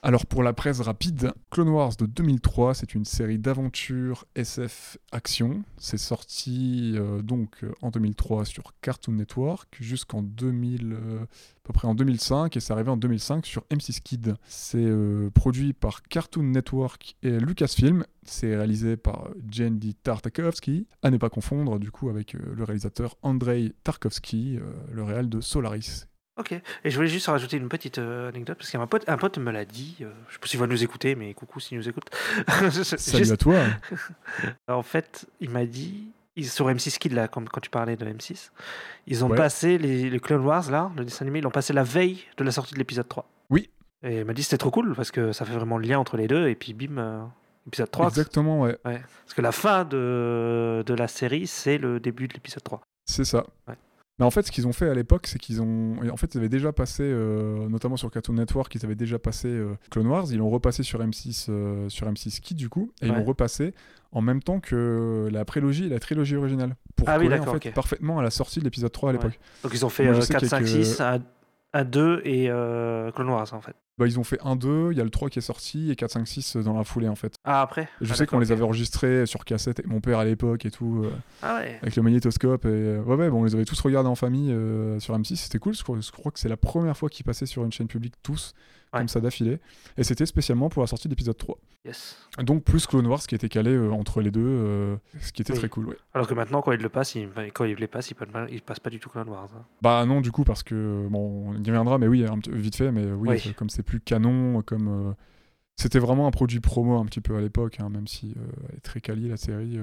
Alors 0.06 0.28
pour 0.28 0.44
la 0.44 0.54
presse 0.54 0.82
rapide, 0.82 1.34
Clone 1.50 1.70
Wars 1.70 1.96
de 1.96 2.06
2003, 2.06 2.76
c'est 2.76 2.94
une 2.94 3.06
série 3.06 3.40
d'aventure 3.40 4.26
SF 4.36 5.00
action. 5.12 5.64
C'est 5.80 5.98
sorti 5.98 6.94
euh, 6.96 7.24
donc 7.24 7.66
en 7.82 7.90
2003 7.90 8.46
sur 8.46 8.80
Cartoon 8.82 9.14
Network 9.14 9.76
jusqu'en 9.80 10.22
2000, 10.22 10.94
euh, 10.94 11.24
à 11.24 11.28
peu 11.64 11.74
près 11.74 11.88
en 11.88 11.96
2005 11.96 12.56
et 12.56 12.60
c'est 12.60 12.72
arrivé 12.72 12.92
en 12.92 12.98
2005 12.98 13.48
sur 13.48 13.64
M6 13.72 14.00
Kid. 14.02 14.36
C'est 14.48 14.78
euh, 14.78 15.32
produit 15.32 15.74
par 15.74 16.04
Cartoon 16.04 16.44
Network 16.44 17.16
et 17.24 17.40
Lucasfilm. 17.40 18.06
C'est 18.22 18.56
réalisé 18.56 18.98
par 18.98 19.30
Jandy 19.50 19.96
Tartakovsky, 19.96 20.86
à 21.02 21.10
ne 21.10 21.18
pas 21.18 21.32
confondre 21.32 21.80
du 21.80 21.90
coup 21.90 22.10
avec 22.10 22.34
le 22.34 22.64
réalisateur 22.64 23.16
Andrei 23.24 23.74
Tarkovsky, 23.84 24.60
le 24.92 25.04
réal 25.04 25.30
de 25.30 25.42
Solaris. 25.42 26.06
Ok. 26.38 26.52
Et 26.84 26.90
je 26.90 26.96
voulais 26.96 27.08
juste 27.08 27.28
rajouter 27.28 27.58
une 27.58 27.70
petite 27.70 27.98
euh, 27.98 28.30
anecdote, 28.30 28.58
parce 28.58 28.70
qu'un 28.72 28.86
pote, 28.88 29.04
un 29.08 29.18
pote 29.18 29.38
me 29.38 29.52
l'a 29.52 29.66
dit, 29.66 29.98
euh, 30.02 30.12
je 30.30 30.34
sais 30.34 30.40
pas 30.40 30.48
s'il 30.48 30.60
va 30.60 30.68
nous 30.68 30.84
écouter, 30.84 31.16
mais 31.16 31.34
coucou 31.34 31.60
s'il 31.60 31.78
nous 31.78 31.88
écoute. 31.90 32.06
Salut 32.72 33.24
Juste- 33.24 33.32
à 33.32 33.38
toi. 33.38 33.60
En 34.68 34.84
fait, 34.84 35.26
il 35.40 35.50
m'a 35.50 35.66
dit, 35.66 36.12
ils, 36.36 36.50
sur 36.50 36.68
M6 36.70 36.98
Kid, 36.98 37.14
là, 37.14 37.28
comme 37.28 37.48
quand 37.48 37.62
tu 37.62 37.70
parlais 37.70 37.96
de 37.96 38.06
M6, 38.06 38.52
ils 39.08 39.24
ont 39.24 39.30
Ouais. 39.30 39.38
passé 39.38 39.78
les, 39.78 40.10
les 40.10 40.20
Clone 40.20 40.44
Wars, 40.46 40.70
là, 40.72 40.92
le 40.98 41.06
dessin 41.06 41.26
animé, 41.26 41.40
ils 41.40 41.44
l'ont 41.44 41.52
passé 41.52 41.74
la 41.74 41.84
veille 41.84 42.24
de 42.38 42.44
la 42.44 42.52
sortie 42.52 42.74
de 42.74 42.80
l'épisode 42.80 43.08
3. 43.08 43.28
Oui. 43.50 43.70
Et 44.04 44.20
il 44.20 44.26
m'a 44.26 44.34
dit 44.34 44.44
c'était 44.44 44.58
trop 44.58 44.72
cool, 44.72 44.94
parce 44.96 45.12
que 45.12 45.32
ça 45.32 45.46
fait 45.46 45.54
vraiment 45.54 45.78
le 45.78 45.88
lien 45.88 45.98
entre 46.00 46.18
les 46.18 46.28
deux, 46.28 46.48
et 46.50 46.56
puis 46.56 46.74
bim, 46.74 46.98
euh, 46.98 47.24
épisode 47.68 47.90
3. 47.90 48.08
Exactement, 48.10 48.62
ouais. 48.62 48.78
Ouais. 48.86 49.02
Parce 49.24 49.34
que 49.36 49.42
la 49.42 49.52
fin 49.52 49.86
de, 49.86 50.84
de 50.86 50.94
la 50.94 51.08
série, 51.08 51.48
c'est 51.48 51.78
le 51.78 52.00
début 52.00 52.28
de 52.28 52.34
l'épisode 52.34 52.64
3. 52.64 52.82
C'est 53.06 53.24
ça. 53.26 53.46
Ouais. 53.68 53.76
Mais 54.18 54.24
en 54.26 54.32
fait, 54.32 54.44
ce 54.44 54.52
qu'ils 54.52 54.66
ont 54.66 54.72
fait 54.72 54.90
à 54.90 54.94
l'époque, 54.94 55.28
c'est 55.28 55.38
qu'ils 55.40 55.62
ont. 55.62 55.98
En 56.10 56.16
fait, 56.16 56.34
ils 56.36 56.38
avaient 56.38 56.48
déjà 56.50 56.72
passé, 56.72 57.04
euh, 57.04 57.68
notamment 57.68 57.98
sur 57.98 58.10
Cartoon 58.10 58.34
Network, 58.36 58.74
ils 58.74 58.86
avaient 58.86 58.96
déjà 58.96 59.20
passé 59.20 59.50
euh, 59.50 59.76
Clone 59.92 60.08
Wars. 60.08 60.26
Ils 60.32 60.38
l'ont 60.38 60.50
repassé 60.50 60.84
sur 60.84 61.02
M6, 61.02 61.48
euh, 61.50 61.90
sur 61.90 62.08
M6 62.08 62.40
Kid, 62.40 62.56
du 62.56 62.70
coup. 62.70 62.92
Et 63.02 63.08
ils 63.08 63.14
l'ont 63.14 63.24
repassé 63.26 63.74
en 64.14 64.22
même 64.22 64.42
temps 64.42 64.62
que 64.62 65.28
la 65.32 65.44
prélogie 65.44 65.88
et 65.88 65.90
la 65.90 66.00
trilogie 66.00 66.38
originale. 66.38 66.78
Pour 66.96 67.10
Ah 67.10 67.18
oui, 67.20 67.26
coller, 67.28 67.40
en 67.42 67.60
fait, 67.60 67.72
parfaitement 67.74 68.20
à 68.20 68.24
la 68.24 68.30
sortie 68.30 68.60
de 68.60 68.64
l'épisode 68.64 68.92
3 68.92 69.10
à 69.10 69.14
Ouais. 69.14 69.20
l'époque. 69.20 69.40
Donc 69.64 69.74
ils 69.74 69.86
ont 69.86 69.90
fait 69.90 70.06
Moi, 70.06 70.14
je 70.14 70.20
euh, 70.20 70.22
sais 70.22 70.34
4, 70.34 70.46
5, 70.46 70.58
qu'avec, 70.60 70.86
6, 70.86 71.02
1, 71.02 71.20
1, 71.74 71.84
2 71.84 72.22
et 72.24 72.50
euh, 72.50 73.12
Clone 73.12 73.30
Wars, 73.30 73.54
en 73.54 73.60
fait. 73.60 73.76
Bah, 73.98 74.06
ils 74.08 74.20
ont 74.20 74.26
fait 74.26 74.38
1, 74.44 74.58
2, 74.58 74.90
il 74.92 74.98
y 74.98 75.02
a 75.02 75.06
le 75.06 75.10
3 75.10 75.30
qui 75.30 75.40
est 75.40 75.42
sorti 75.42 75.90
et 75.90 75.96
4, 75.96 76.12
5, 76.12 76.28
6 76.28 76.58
dans 76.58 76.74
la 76.78 76.84
foulée, 76.84 77.08
en 77.08 77.16
fait. 77.16 77.34
Ah, 77.46 77.62
après 77.62 77.88
je 78.02 78.12
Ah, 78.12 78.16
sais 78.16 78.26
qu'on 78.26 78.40
les 78.40 78.52
avait 78.52 78.64
enregistrés 78.64 79.26
sur 79.26 79.46
cassette 79.46 79.80
avec 79.80 79.90
mon 79.90 80.02
père 80.02 80.20
à 80.20 80.26
l'époque 80.26 80.66
et 80.66 80.72
tout. 80.72 81.04
euh, 81.06 81.12
Ah 81.42 81.60
ouais. 81.62 81.80
avec 81.82 81.96
le 81.96 82.02
magnétoscope 82.04 82.66
et 82.66 82.68
euh, 82.68 83.02
ouais 83.04 83.16
ouais 83.16 83.30
bon, 83.30 83.40
on 83.40 83.44
les 83.46 83.56
avait 83.56 83.64
tous 83.64 83.80
regardés 83.80 84.10
en 84.10 84.16
famille 84.16 84.52
euh, 84.52 85.00
sur 85.00 85.18
M6 85.18 85.38
c'était 85.38 85.60
cool 85.60 85.74
je 85.76 85.82
crois, 85.84 85.98
je 86.02 86.12
crois 86.12 86.32
que 86.34 86.40
c'est 86.40 86.50
la 86.50 86.58
première 86.58 86.98
fois 86.98 87.08
qu'ils 87.10 87.24
passaient 87.26 87.46
sur 87.46 87.64
une 87.64 87.72
chaîne 87.72 87.88
publique 87.88 88.16
tous 88.22 88.54
Ouais. 88.96 89.02
comme 89.02 89.08
ça 89.08 89.20
d'affilée 89.20 89.60
et 89.98 90.04
c'était 90.04 90.26
spécialement 90.26 90.70
pour 90.70 90.82
la 90.82 90.88
sortie 90.88 91.08
de 91.08 91.14
l'épisode 91.14 91.38
3 91.38 91.58
Yes. 91.86 92.18
donc 92.40 92.64
plus 92.64 92.88
Clone 92.88 93.06
Wars 93.06 93.20
qui 93.22 93.36
était 93.36 93.48
calé 93.50 93.70
euh, 93.72 93.92
entre 93.92 94.20
les 94.22 94.32
deux 94.32 94.42
euh, 94.44 94.96
ce 95.22 95.32
qui 95.32 95.44
était 95.44 95.54
Oui. 95.54 95.60
très 95.60 95.70
cool 95.70 95.86
ouais. 95.90 95.98
Alors 96.16 96.28
que 96.28 96.34
maintenant, 96.34 96.64
quand 96.64 96.72
ils 96.72 96.82
le 96.82 96.90
passent, 96.90 97.14
ils, 97.14 97.30
quand 97.54 97.64
ils 97.66 97.76
les 97.78 97.86
passent, 97.88 98.10
ils, 98.10 98.16
passent- 98.16 98.50
ils 98.52 98.62
passent 98.64 98.80
pas 98.80 98.90
du 98.90 99.00
tout 99.00 99.10
Clone 99.10 99.30
Wars. 99.30 99.50
hein. 99.56 99.64
bah 99.84 100.04
non 100.08 100.20
du 100.22 100.32
coup 100.32 100.44
parce 100.44 100.64
que 100.64 101.08
bon 101.10 101.50
on 101.50 101.54
y 101.54 101.58
reviendra 101.68 102.00
mais 102.00 102.08
oui 102.08 102.26
un 102.26 102.40
petit- 102.40 102.50
vite 102.52 102.76
fait 102.76 102.92
mais 102.92 103.12
oui, 103.12 103.30
Oui. 103.30 103.44
euh, 103.48 103.54
comme 103.54 103.70
c'est 103.70 103.84
plus 103.84 104.00
canon 104.00 104.62
comme 104.64 104.88
euh, 105.10 105.14
c'était 105.76 106.00
vraiment 106.00 106.26
un 106.26 106.32
produit 106.32 106.60
promo 106.60 106.98
un 106.98 107.06
petit 107.06 107.22
peu 107.22 107.36
à 107.38 107.42
l'époque 107.42 107.78
hein, 107.80 107.90
même 107.90 108.08
si 108.08 108.34
elle 108.70 108.78
est 108.78 108.82
très 108.82 109.00
quali 109.02 109.28
la 109.30 109.38
série 109.38 109.78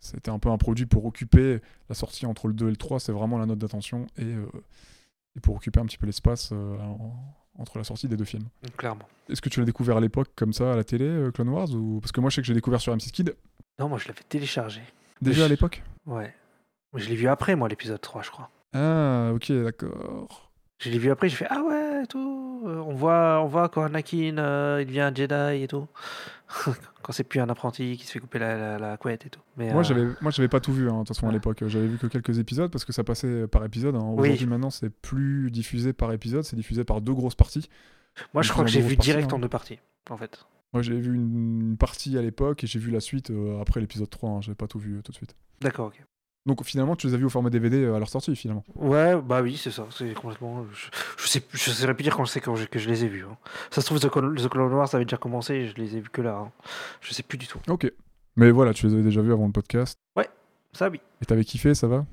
c'était 0.00 0.30
un 0.30 0.38
peu 0.38 0.48
un 0.48 0.56
produit 0.58 0.86
pour 0.86 1.04
occuper 1.04 1.60
la 1.90 1.94
sortie 1.94 2.24
entre 2.24 2.46
le 2.48 2.54
2 2.54 2.66
et 2.68 2.70
le 2.70 2.76
3 2.76 3.00
c'est 3.00 3.12
vraiment 3.12 3.36
la 3.38 3.44
note 3.46 3.58
d'attention 3.58 4.06
et, 4.16 4.32
et 5.36 5.40
pour 5.40 5.56
occuper 5.56 5.80
un 5.80 5.84
petit 5.86 5.98
peu 5.98 6.06
l'espace 6.06 6.52
en- 6.52 7.16
entre 7.58 7.78
la 7.78 7.84
sortie 7.84 8.08
des 8.08 8.16
deux 8.16 8.24
films. 8.24 8.46
Donc, 8.62 8.76
Clairement. 8.76 9.08
Est-ce 9.28 9.40
que 9.40 9.48
tu 9.48 9.60
l'as 9.60 9.66
découvert 9.66 9.96
à 9.96 10.00
l'époque 10.00 10.28
comme 10.36 10.52
ça 10.52 10.72
à 10.72 10.76
la 10.76 10.84
télé, 10.84 11.06
euh, 11.06 11.30
Clone 11.30 11.48
Wars 11.48 11.70
ou... 11.72 11.98
Parce 12.00 12.12
que 12.12 12.20
moi 12.20 12.28
je 12.30 12.36
sais 12.36 12.40
que 12.42 12.46
j'ai 12.46 12.54
découvert 12.54 12.80
sur 12.80 12.94
M6 12.94 13.10
Kid 13.10 13.34
Non, 13.78 13.88
moi 13.88 13.98
je 13.98 14.08
l'avais 14.08 14.22
téléchargé. 14.28 14.82
déjà 15.22 15.40
je- 15.40 15.44
à 15.44 15.48
l'époque? 15.48 15.82
Ouais. 16.06 16.34
Mais 16.92 17.00
Je 17.00 17.08
l'ai 17.08 17.16
vu 17.16 17.26
après, 17.28 17.56
moi, 17.56 17.68
l'épisode 17.68 18.00
3, 18.00 18.22
je 18.22 18.30
crois. 18.30 18.50
Ah 18.72 19.30
ok 19.34 19.50
d'accord. 19.52 20.52
Je 20.84 20.90
l'ai 20.90 20.98
vu 20.98 21.10
après, 21.10 21.28
j'ai 21.30 21.36
fait 21.36 21.46
Ah 21.48 21.62
ouais, 21.62 22.02
et 22.04 22.06
tout. 22.06 22.62
Euh, 22.66 22.76
on, 22.86 22.94
voit, 22.94 23.40
on 23.42 23.46
voit 23.46 23.68
quand 23.70 23.82
Anakin 23.82 24.36
euh, 24.38 24.78
il 24.82 24.86
devient 24.86 25.00
un 25.00 25.14
Jedi 25.14 25.62
et 25.62 25.66
tout. 25.66 25.86
quand 27.02 27.12
c'est 27.12 27.24
plus 27.24 27.40
un 27.40 27.48
apprenti 27.48 27.96
qui 27.96 28.06
se 28.06 28.12
fait 28.12 28.18
couper 28.20 28.38
la, 28.38 28.56
la, 28.56 28.78
la 28.78 28.96
couette 28.98 29.24
et 29.26 29.30
tout. 29.30 29.40
Mais, 29.56 29.72
Moi 29.72 29.80
euh, 29.80 29.84
j'avais 29.84 30.04
moi 30.20 30.30
j'avais 30.30 30.48
pas 30.48 30.60
tout 30.60 30.72
vu 30.72 30.88
hein, 30.88 30.92
de 30.92 30.98
toute 30.98 31.08
façon 31.08 31.24
à 31.26 31.28
Ouais. 31.28 31.34
l'époque. 31.34 31.64
J'avais 31.66 31.86
vu 31.86 31.96
que 31.98 32.06
quelques 32.06 32.38
épisodes 32.38 32.70
parce 32.70 32.84
que 32.84 32.92
ça 32.92 33.02
passait 33.02 33.46
par 33.46 33.64
épisode. 33.64 33.94
hein. 33.96 34.02
Oui. 34.04 34.20
Aujourd'hui 34.28 34.46
maintenant 34.46 34.70
c'est 34.70 34.90
plus 34.90 35.50
diffusé 35.50 35.92
par 35.94 36.12
épisode, 36.12 36.44
c'est 36.44 36.56
diffusé 36.56 36.84
par 36.84 37.00
deux 37.00 37.14
grosses 37.14 37.34
parties. 37.34 37.68
Moi, 38.32 38.42
je 38.42 38.52
crois 38.52 38.64
que 38.64 38.70
j'ai 38.70 38.80
vu 38.80 38.96
direct 38.96 39.22
parties, 39.22 39.34
en 39.34 39.38
hein. 39.38 39.40
deux 39.40 39.48
parties, 39.48 39.78
en 40.10 40.16
fait. 40.16 40.44
Moi 40.72 40.82
j'ai 40.82 41.00
vu 41.00 41.14
une, 41.14 41.76
partie 41.78 42.16
à 42.18 42.22
l'époque 42.22 42.62
et 42.62 42.66
j'ai 42.66 42.78
vu 42.78 42.90
la 42.90 43.00
suite 43.00 43.30
euh, 43.30 43.60
après 43.60 43.80
l'épisode 43.80 44.10
3. 44.10 44.30
Hein. 44.30 44.40
J'avais 44.40 44.54
pas 44.54 44.66
tout 44.68 44.78
vu 44.78 45.00
tout 45.02 45.12
de 45.12 45.16
suite. 45.16 45.34
D'accord, 45.60 45.86
ok. 45.86 46.00
Donc 46.46 46.62
finalement 46.64 46.94
tu 46.96 47.06
les 47.06 47.14
as 47.14 47.16
vus 47.16 47.24
au 47.24 47.30
format 47.30 47.48
DVD 47.50 47.86
à 47.86 47.98
leur 47.98 48.08
sortie 48.08 48.34
finalement. 48.36 48.64
Ouais, 48.74 49.20
bah 49.20 49.40
oui, 49.42 49.56
c'est 49.56 49.70
ça. 49.70 49.86
C'est 49.90 50.12
complètement. 50.14 50.64
Je, 50.72 50.88
je 51.22 51.26
sais, 51.28 51.42
je 51.52 51.70
saurais 51.70 51.94
plus 51.94 52.02
dire 52.02 52.14
quand 52.16 52.26
c'est 52.26 52.40
quand 52.40 52.54
je- 52.54 52.66
que 52.66 52.78
je 52.78 52.88
les 52.88 53.04
ai 53.04 53.08
vus. 53.08 53.24
hein. 53.24 53.36
Ça 53.70 53.80
se 53.80 53.86
trouve, 53.86 53.98
The 54.00 54.10
Clone, 54.10 54.36
The 54.36 54.48
Clone 54.48 54.72
Wars, 54.72 54.88
ça 54.88 54.98
avait 54.98 55.06
déjà 55.06 55.16
commencé 55.16 55.54
et 55.54 55.66
je 55.68 55.74
les 55.76 55.96
ai 55.96 56.00
vus 56.00 56.10
que 56.10 56.20
là. 56.22 56.36
hein. 56.36 56.52
Je 57.00 57.14
sais 57.14 57.22
plus 57.22 57.38
du 57.38 57.46
tout. 57.46 57.60
Ok. 57.68 57.90
Mais 58.36 58.50
voilà, 58.50 58.74
tu 58.74 58.86
les 58.86 58.94
avais 58.94 59.02
déjà 59.02 59.22
vus 59.22 59.32
avant 59.32 59.46
le 59.46 59.52
podcast. 59.52 59.98
Ça, 60.76 60.88
oui. 60.90 61.00
Et 61.22 61.24
t'avais 61.24 61.44
kiffé, 61.44 61.72
ça 61.72 61.86
va? 61.86 62.04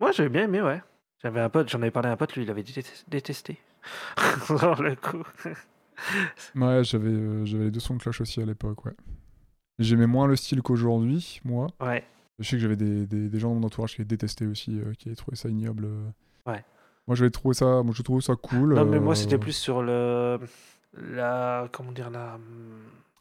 Moi, 0.00 0.10
j'avais 0.10 0.28
bien 0.28 0.42
aimé, 0.42 0.60
ouais. 0.60 0.82
J'avais 1.22 1.38
un 1.38 1.48
pote, 1.48 1.68
j'en 1.68 1.80
avais 1.80 1.92
parlé 1.92 2.08
à 2.08 2.12
un 2.12 2.16
pote, 2.16 2.34
lui, 2.34 2.42
il 2.42 2.50
avait 2.50 2.64
détesté. 3.06 3.58
Genre 4.48 4.82
le 4.82 4.96
coup. 4.96 5.22
Ouais, 6.56 6.82
j'avais 6.82 7.10
euh, 7.10 7.44
j'avais 7.44 7.64
les 7.64 7.70
deux 7.70 7.78
sons 7.78 7.94
de 7.94 8.02
cloche 8.02 8.20
aussi 8.20 8.40
à 8.40 8.44
l'époque, 8.44 8.84
ouais. 8.86 8.94
J'aimais 9.78 10.06
moins 10.08 10.26
le 10.26 10.34
style 10.36 10.60
qu'aujourd'hui, 10.62 11.40
moi. 11.44 11.68
Ouais. 11.80 12.02
Je 12.42 12.48
sais 12.48 12.56
que 12.56 12.62
j'avais 12.62 12.76
des, 12.76 13.06
des, 13.06 13.28
des 13.28 13.38
gens 13.38 13.48
dans 13.50 13.60
mon 13.60 13.66
entourage 13.66 13.96
qui 13.96 14.04
détestaient 14.04 14.46
aussi, 14.46 14.78
euh, 14.78 14.92
qui 14.98 15.08
avaient 15.08 15.16
trouvé 15.16 15.36
ça 15.36 15.48
ignoble. 15.48 15.84
euh. 15.86 16.50
Ouais. 16.52 16.64
Moi, 17.06 17.16
j'avais 17.16 17.30
trouvé 17.30 17.54
ça, 17.54 17.82
moi, 17.82 17.92
je 17.96 18.02
trouvais 18.02 18.20
ça 18.20 18.34
cool. 18.36 18.74
Non, 18.74 18.84
mais 18.84 18.98
euh, 18.98 19.00
moi, 19.00 19.14
c'était 19.14 19.38
plus 19.38 19.52
sur 19.56 19.82
le. 19.82 20.38
La. 21.00 21.68
Comment 21.72 21.92
dire, 21.92 22.10
la. 22.10 22.38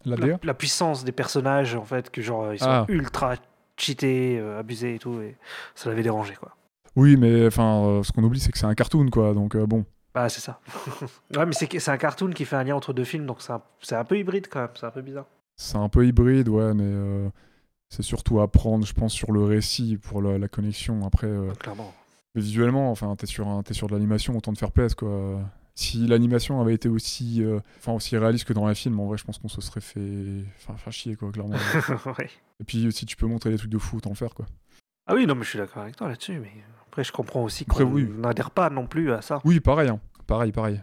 La 0.04 0.16
la, 0.16 0.28
DA 0.28 0.40
la 0.44 0.54
puissance 0.56 1.04
des 1.04 1.12
personnages, 1.12 1.76
en 1.76 1.86
fait, 1.86 2.10
que 2.10 2.22
genre, 2.24 2.54
ils 2.54 2.60
sont 2.60 2.66
Ah. 2.68 2.86
ultra 2.90 3.36
cheatés, 3.78 4.40
euh, 4.40 4.60
abusés 4.60 4.96
et 4.96 5.00
tout, 5.00 5.22
et 5.22 5.36
ça 5.76 5.90
l'avait 5.90 6.02
dérangé, 6.04 6.34
quoi. 6.36 6.56
Oui, 6.96 7.16
mais 7.18 7.46
enfin, 7.48 7.84
euh, 7.86 8.04
ce 8.04 8.12
qu'on 8.12 8.24
oublie, 8.24 8.40
c'est 8.40 8.52
que 8.52 8.58
c'est 8.58 8.66
un 8.66 8.74
cartoon, 8.74 9.10
quoi. 9.10 9.34
Donc 9.36 9.56
euh, 9.56 9.66
bon. 9.68 9.86
Bah, 10.14 10.28
c'est 10.28 10.42
ça. 10.42 10.60
ouais, 11.38 11.46
mais 11.46 11.54
c'est 11.54 11.90
un 11.90 11.98
cartoon 11.98 12.32
qui 12.32 12.46
fait 12.46 12.56
un 12.56 12.64
lien 12.64 12.76
entre 12.76 12.94
deux 12.94 13.04
films, 13.06 13.26
donc 13.28 13.38
c'est 13.80 13.96
un, 13.96 14.04
peu 14.04 14.18
hybride 14.18 14.48
quand 14.50 14.60
même, 14.60 14.70
c'est 14.76 14.86
un 14.88 14.92
peu 14.92 15.02
bizarre. 15.02 15.26
C'est 15.56 15.78
un 15.78 15.88
peu 15.88 16.06
hybride, 16.06 16.50
ouais, 16.50 16.74
mais 16.74 16.84
euh, 16.84 17.30
c'est 17.92 18.02
surtout 18.04 18.40
à 18.40 18.50
prendre, 18.50 18.86
je 18.86 18.94
pense, 18.94 19.14
sur 19.14 19.32
le 19.34 19.44
récit 19.44 19.98
pour 20.02 20.22
la, 20.22 20.38
la 20.38 20.48
connexion. 20.48 21.06
Après, 21.06 21.28
euh, 21.28 21.52
clairement. 21.60 21.94
visuellement, 22.36 22.90
enfin, 22.90 23.14
t'es 23.18 23.26
sur, 23.28 23.48
un- 23.50 23.62
t'es 23.64 23.74
sur 23.74 23.88
de 23.88 23.94
l'animation, 23.94 24.36
autant 24.38 24.54
de 24.54 24.58
faire 24.58 24.72
plaisir, 24.72 24.96
quoi. 24.96 25.42
Si 25.76 26.08
l'animation 26.08 26.60
avait 26.62 26.74
été 26.74 26.88
aussi, 26.90 27.44
euh, 27.44 27.60
enfin, 27.80 27.92
aussi 27.94 28.18
réaliste 28.18 28.46
que 28.46 28.54
dans 28.54 28.68
les 28.68 28.76
films, 28.76 29.00
en 29.00 29.08
vrai, 29.08 29.18
je 29.18 29.24
pense 29.26 29.38
qu'on 29.40 29.48
se 29.50 29.60
serait 29.62 29.82
fait, 29.82 30.44
enfin, 30.58 30.76
faire 30.78 30.94
chier, 30.94 31.16
quoi, 31.16 31.32
clairement. 31.32 31.56
Ouais. 32.18 32.30
Et 32.62 32.64
puis, 32.64 32.92
si 32.94 33.06
tu 33.06 33.16
peux 33.18 33.26
montrer 33.28 33.50
des 33.52 33.58
trucs 33.58 33.70
de 33.72 33.78
fou, 33.78 33.98
autant 33.98 34.14
faire, 34.14 34.34
quoi. 34.34 34.46
Ah 35.08 35.14
oui, 35.16 35.26
non, 35.26 35.36
mais 35.36 35.44
je 35.44 35.50
suis 35.50 35.60
d'accord 35.60 35.84
avec 35.84 35.96
toi 35.98 36.08
là-dessus, 36.08 36.40
mais 36.40 36.52
après, 36.88 37.04
je 37.04 37.12
comprends 37.12 37.44
aussi 37.44 37.66
qu'on 37.66 37.84
oui. 37.84 38.08
n'adhère 38.18 38.52
pas 38.52 38.70
non 38.70 38.88
plus 38.88 39.12
à 39.12 39.22
ça. 39.22 39.42
Oui, 39.44 39.60
pareil, 39.60 39.90
hein. 39.90 40.00
pareil, 40.28 40.52
pareil. 40.54 40.82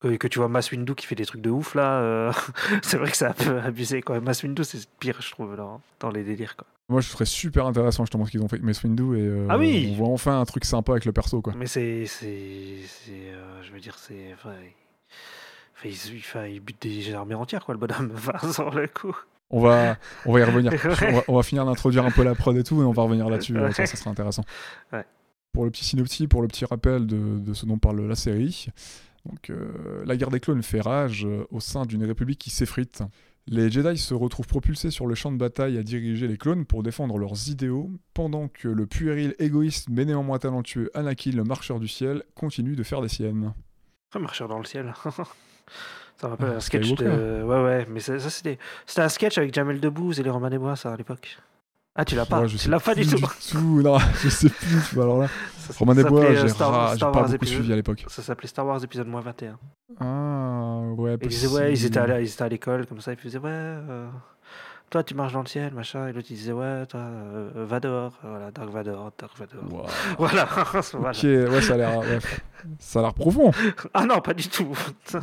Que, 0.00 0.16
que 0.16 0.28
tu 0.28 0.38
vois 0.38 0.48
Mass 0.48 0.70
Windu 0.72 0.94
qui 0.94 1.06
fait 1.06 1.14
des 1.14 1.26
trucs 1.26 1.42
de 1.42 1.50
ouf 1.50 1.74
là, 1.74 2.00
euh, 2.00 2.32
c'est 2.82 2.96
vrai 2.96 3.10
que 3.10 3.16
c'est 3.16 3.26
un 3.26 3.32
peu 3.32 3.60
abusé 3.60 4.00
quoi. 4.00 4.20
Mass 4.20 4.42
Windu 4.42 4.64
c'est 4.64 4.88
pire 4.98 5.20
je 5.20 5.30
trouve 5.30 5.56
dans, 5.56 5.82
dans 6.00 6.10
les 6.10 6.24
délires 6.24 6.56
quoi. 6.56 6.66
Moi, 6.90 7.00
je 7.00 7.08
trouverais 7.08 7.24
super 7.24 7.66
intéressant 7.66 8.04
justement 8.04 8.26
ce 8.26 8.32
qu'ils 8.32 8.42
ont 8.42 8.48
fait 8.48 8.56
avec 8.56 8.64
Mace 8.64 8.82
Windu 8.82 9.16
et 9.16 9.22
euh, 9.22 9.46
Ah 9.48 9.58
oui 9.58 9.90
on 9.92 9.94
voit 9.94 10.08
enfin 10.08 10.40
un 10.40 10.44
truc 10.44 10.64
sympa 10.64 10.90
avec 10.90 11.04
le 11.04 11.12
perso 11.12 11.40
quoi. 11.40 11.52
Mais 11.56 11.66
c'est. 11.66 12.04
c'est, 12.06 12.78
c'est 12.84 13.32
euh, 13.32 13.62
je 13.62 13.70
veux 13.72 13.78
dire, 13.78 13.96
c'est. 13.96 14.34
Enfin, 14.34 14.54
il, 15.84 15.94
enfin, 16.18 16.46
il, 16.46 16.58
bute 16.58 16.82
des 16.82 17.14
armées 17.14 17.36
entières, 17.36 17.64
quoi, 17.64 17.74
le 17.74 17.78
bonhomme. 17.78 18.12
Enfin, 18.16 18.52
sur 18.52 18.70
le 18.74 18.88
coup. 18.88 19.16
On 19.50 19.60
va, 19.60 19.98
on 20.26 20.32
va 20.32 20.40
y 20.40 20.42
revenir. 20.42 20.72
Ouais. 20.84 21.08
on, 21.08 21.12
va, 21.12 21.22
on 21.28 21.36
va 21.36 21.42
finir 21.44 21.64
d'introduire 21.64 22.04
un 22.04 22.10
peu 22.10 22.24
la 22.24 22.34
prod 22.34 22.56
et 22.56 22.64
tout, 22.64 22.82
et 22.82 22.84
on 22.84 22.90
va 22.92 23.04
revenir 23.04 23.28
là-dessus. 23.28 23.56
Ouais. 23.56 23.72
Ça, 23.72 23.86
ça 23.86 23.96
sera 23.96 24.10
intéressant. 24.10 24.42
Ouais. 24.92 25.04
Pour 25.52 25.64
le 25.64 25.70
petit 25.70 25.84
synopsis, 25.84 26.26
pour 26.26 26.42
le 26.42 26.48
petit 26.48 26.64
rappel 26.64 27.06
de, 27.06 27.38
de 27.38 27.54
ce 27.54 27.66
dont 27.66 27.78
parle 27.78 28.00
la 28.04 28.16
série. 28.16 28.66
Donc, 29.26 29.50
euh, 29.50 30.02
la 30.06 30.16
guerre 30.16 30.30
des 30.30 30.40
clones 30.40 30.62
fait 30.62 30.80
rage 30.80 31.26
euh, 31.26 31.44
au 31.50 31.60
sein 31.60 31.84
d'une 31.86 32.04
république 32.04 32.38
qui 32.38 32.50
s'effrite. 32.50 33.02
Les 33.46 33.70
Jedi 33.70 33.98
se 33.98 34.14
retrouvent 34.14 34.46
propulsés 34.46 34.90
sur 34.90 35.06
le 35.06 35.14
champ 35.14 35.32
de 35.32 35.36
bataille 35.36 35.76
à 35.78 35.82
diriger 35.82 36.28
les 36.28 36.36
clones 36.36 36.64
pour 36.66 36.82
défendre 36.82 37.18
leurs 37.18 37.48
idéaux, 37.48 37.90
pendant 38.14 38.48
que 38.48 38.68
le 38.68 38.86
puéril, 38.86 39.34
égoïste 39.38 39.88
mais 39.90 40.04
néanmoins 40.04 40.38
talentueux 40.38 40.90
Anakin, 40.94 41.32
le 41.32 41.44
marcheur 41.44 41.80
du 41.80 41.88
ciel, 41.88 42.22
continue 42.34 42.76
de 42.76 42.82
faire 42.82 43.00
des 43.00 43.08
siennes. 43.08 43.52
Un 44.14 44.18
marcheur 44.20 44.46
dans 44.48 44.58
le 44.58 44.64
ciel. 44.64 44.92
ça 45.04 46.26
me 46.26 46.28
rappelle 46.28 46.50
Ah, 46.52 46.56
un 46.56 46.60
sketch 46.60 46.94
de. 46.94 47.42
Ouais, 47.42 47.62
ouais, 47.62 47.86
mais 47.90 48.00
ça, 48.00 48.18
ça, 48.18 48.30
c'était. 48.30 48.58
C'était 48.86 49.02
un 49.02 49.08
sketch 49.08 49.38
avec 49.38 49.54
Jamel 49.54 49.80
Debbouze 49.80 50.20
et 50.20 50.22
les 50.22 50.30
Romains 50.30 50.50
des 50.50 50.58
Bois, 50.58 50.76
ça, 50.76 50.92
à 50.92 50.96
l'époque. 50.96 51.38
Ah, 51.96 52.04
tu 52.04 52.14
l'as 52.14 52.26
pas 52.26 52.42
Ouais, 52.42 52.48
je 52.48 52.52
Tu 52.52 52.58
sais 52.58 52.68
l'as 52.70 52.78
pas 52.78 52.94
du 52.94 53.06
tout. 53.06 53.16
tout. 53.50 53.82
Non, 53.82 53.98
je 54.22 54.28
sais 54.28 54.48
plus. 54.48 55.00
Alors 55.00 55.18
là, 55.18 55.28
Romain 55.78 55.94
ça 55.94 56.02
des 56.02 56.08
Bois, 56.08 56.20
s'appelait, 56.22 56.38
euh, 56.38 56.46
j'ai 56.48 56.54
pas 57.00 57.10
beaucoup 57.22 57.34
épisode- 57.34 57.54
suivi 57.56 57.72
à 57.72 57.76
l'époque. 57.76 58.04
Ça 58.08 58.22
s'appelait 58.22 58.48
Star 58.48 58.66
Wars 58.66 58.82
épisode 58.82 59.06
moins 59.08 59.20
21. 59.20 59.58
Ah, 60.00 60.80
ouais, 60.96 61.16
ils 61.22 61.28
disaient, 61.28 61.46
ouais, 61.48 61.72
ils 61.72 61.84
étaient 61.86 61.98
à, 61.98 62.06
la- 62.06 62.20
ils 62.20 62.28
étaient 62.30 62.42
à 62.42 62.48
l'école, 62.48 62.86
comme 62.86 63.00
ça, 63.00 63.12
ils 63.12 63.18
faisaient, 63.18 63.38
ouais, 63.38 63.48
euh, 63.50 64.08
toi, 64.88 65.02
tu 65.04 65.14
marches 65.14 65.32
dans 65.32 65.40
le 65.42 65.46
ciel, 65.46 65.72
machin. 65.74 66.08
Et 66.08 66.12
l'autre, 66.12 66.26
il 66.30 66.36
disait, 66.36 66.52
ouais, 66.52 66.84
toi, 66.86 67.00
euh, 67.00 67.50
Vador, 67.68 68.12
voilà, 68.22 68.50
Dark 68.50 68.70
Vador, 68.70 69.12
Dark 69.18 69.32
Vador. 69.38 69.62
Wow. 69.72 69.86
Voilà. 70.18 70.48
Ok, 71.10 71.22
ouais, 71.22 71.60
ça 71.62 71.74
a 71.74 71.76
l'air, 71.76 71.98
ouais, 71.98 73.12
profond. 73.14 73.52
Ah 73.94 74.06
non, 74.06 74.20
pas 74.20 74.34
du 74.34 74.48
tout. 74.48 74.68
Putain. 75.04 75.20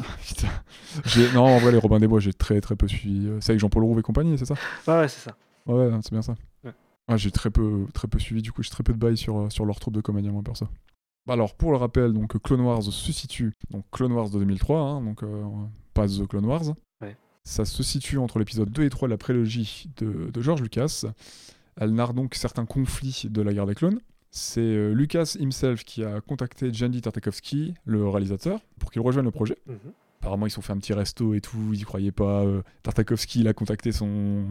Non, 1.34 1.44
en 1.46 1.58
vrai, 1.60 1.72
les 1.72 1.78
Robins 1.80 2.00
des 2.00 2.08
Bois, 2.08 2.20
j'ai 2.20 2.34
très 2.34 2.60
très 2.62 2.76
peu 2.76 2.88
suivi. 2.88 3.28
Euh, 3.28 3.38
C'est 3.42 3.52
avec 3.52 3.60
Jean-Paul 3.60 3.84
Rouve 3.84 4.00
et 4.00 4.04
compagnie, 4.04 4.38
c'est 4.38 4.46
ça? 4.46 4.56
Ouais, 4.88 5.00
ouais, 5.02 5.08
c'est 5.08 5.22
ça. 5.30 5.36
Ouais, 5.66 5.90
c'est 6.02 6.12
bien 6.12 6.22
ça. 6.22 6.34
Ah, 7.08 7.18
j'ai 7.18 7.32
très 7.32 7.50
peu, 7.50 7.86
très 7.94 8.08
peu 8.08 8.20
suivi, 8.20 8.42
du 8.42 8.52
coup, 8.52 8.64
j'ai 8.64 8.70
très 8.70 8.84
peu 8.84 8.94
de 8.94 8.98
bails 8.98 9.18
sur, 9.18 9.38
euh, 9.38 9.50
sur 9.50 9.66
leur 9.66 9.80
troupe 9.80 9.94
de 9.94 10.02
comédiens, 10.02 10.32
moi, 10.32 10.44
perso. 10.44 10.68
Alors, 11.30 11.56
pour 11.56 11.72
le 11.72 11.78
rappel, 11.78 12.14
donc 12.14 12.42
Clone 12.42 12.62
Wars 12.62 12.84
se 12.84 13.12
situe, 13.12 13.54
donc 13.70 13.86
Clone 13.92 14.12
Wars 14.14 14.30
de 14.30 14.40
2003, 14.40 14.80
hein, 14.80 15.02
donc 15.02 15.24
euh, 15.24 15.44
pas 15.94 16.08
The 16.08 16.26
Clone 16.28 16.46
Wars. 16.46 16.64
Ouais. 17.02 17.16
Ça 17.44 17.66
se 17.66 17.84
situe 17.84 18.18
entre 18.18 18.40
l'épisode 18.40 18.70
2 18.70 18.84
et 18.84 18.90
3 18.90 19.08
de 19.08 19.14
la 19.14 19.18
prélogie 19.18 19.90
de, 19.98 20.30
de 20.32 20.42
George 20.42 20.62
Lucas. 20.62 21.06
Elle 21.80 21.94
narre 21.94 22.14
donc 22.14 22.36
certains 22.36 22.66
conflits 22.66 23.24
de 23.30 23.42
la 23.42 23.54
guerre 23.54 23.68
des 23.68 23.76
clones. 23.76 24.00
C'est 24.32 24.60
euh, 24.62 24.94
Lucas 24.94 25.36
himself 25.40 25.84
qui 25.84 26.04
a 26.04 26.20
contacté 26.22 26.74
Jandy 26.74 27.02
Tartakovsky, 27.02 27.74
le 27.86 28.08
réalisateur, 28.08 28.60
pour 28.80 28.92
qu'il 28.92 29.02
rejoigne 29.02 29.26
le 29.26 29.32
projet. 29.32 29.58
Mhm. 29.68 29.78
Apparemment, 30.22 30.46
ils 30.48 30.50
se 30.50 30.56
sont 30.56 30.62
fait 30.62 30.74
un 30.74 30.78
petit 30.78 30.94
resto 30.94 31.34
et 31.34 31.42
tout, 31.42 31.72
ils 31.74 31.82
y 31.82 31.84
croyaient 31.84 32.12
pas. 32.12 32.44
euh, 32.44 32.62
Tartakovsky, 32.84 33.42
il 33.42 33.48
a 33.48 33.54
contacté 33.54 33.92
son 33.92 34.46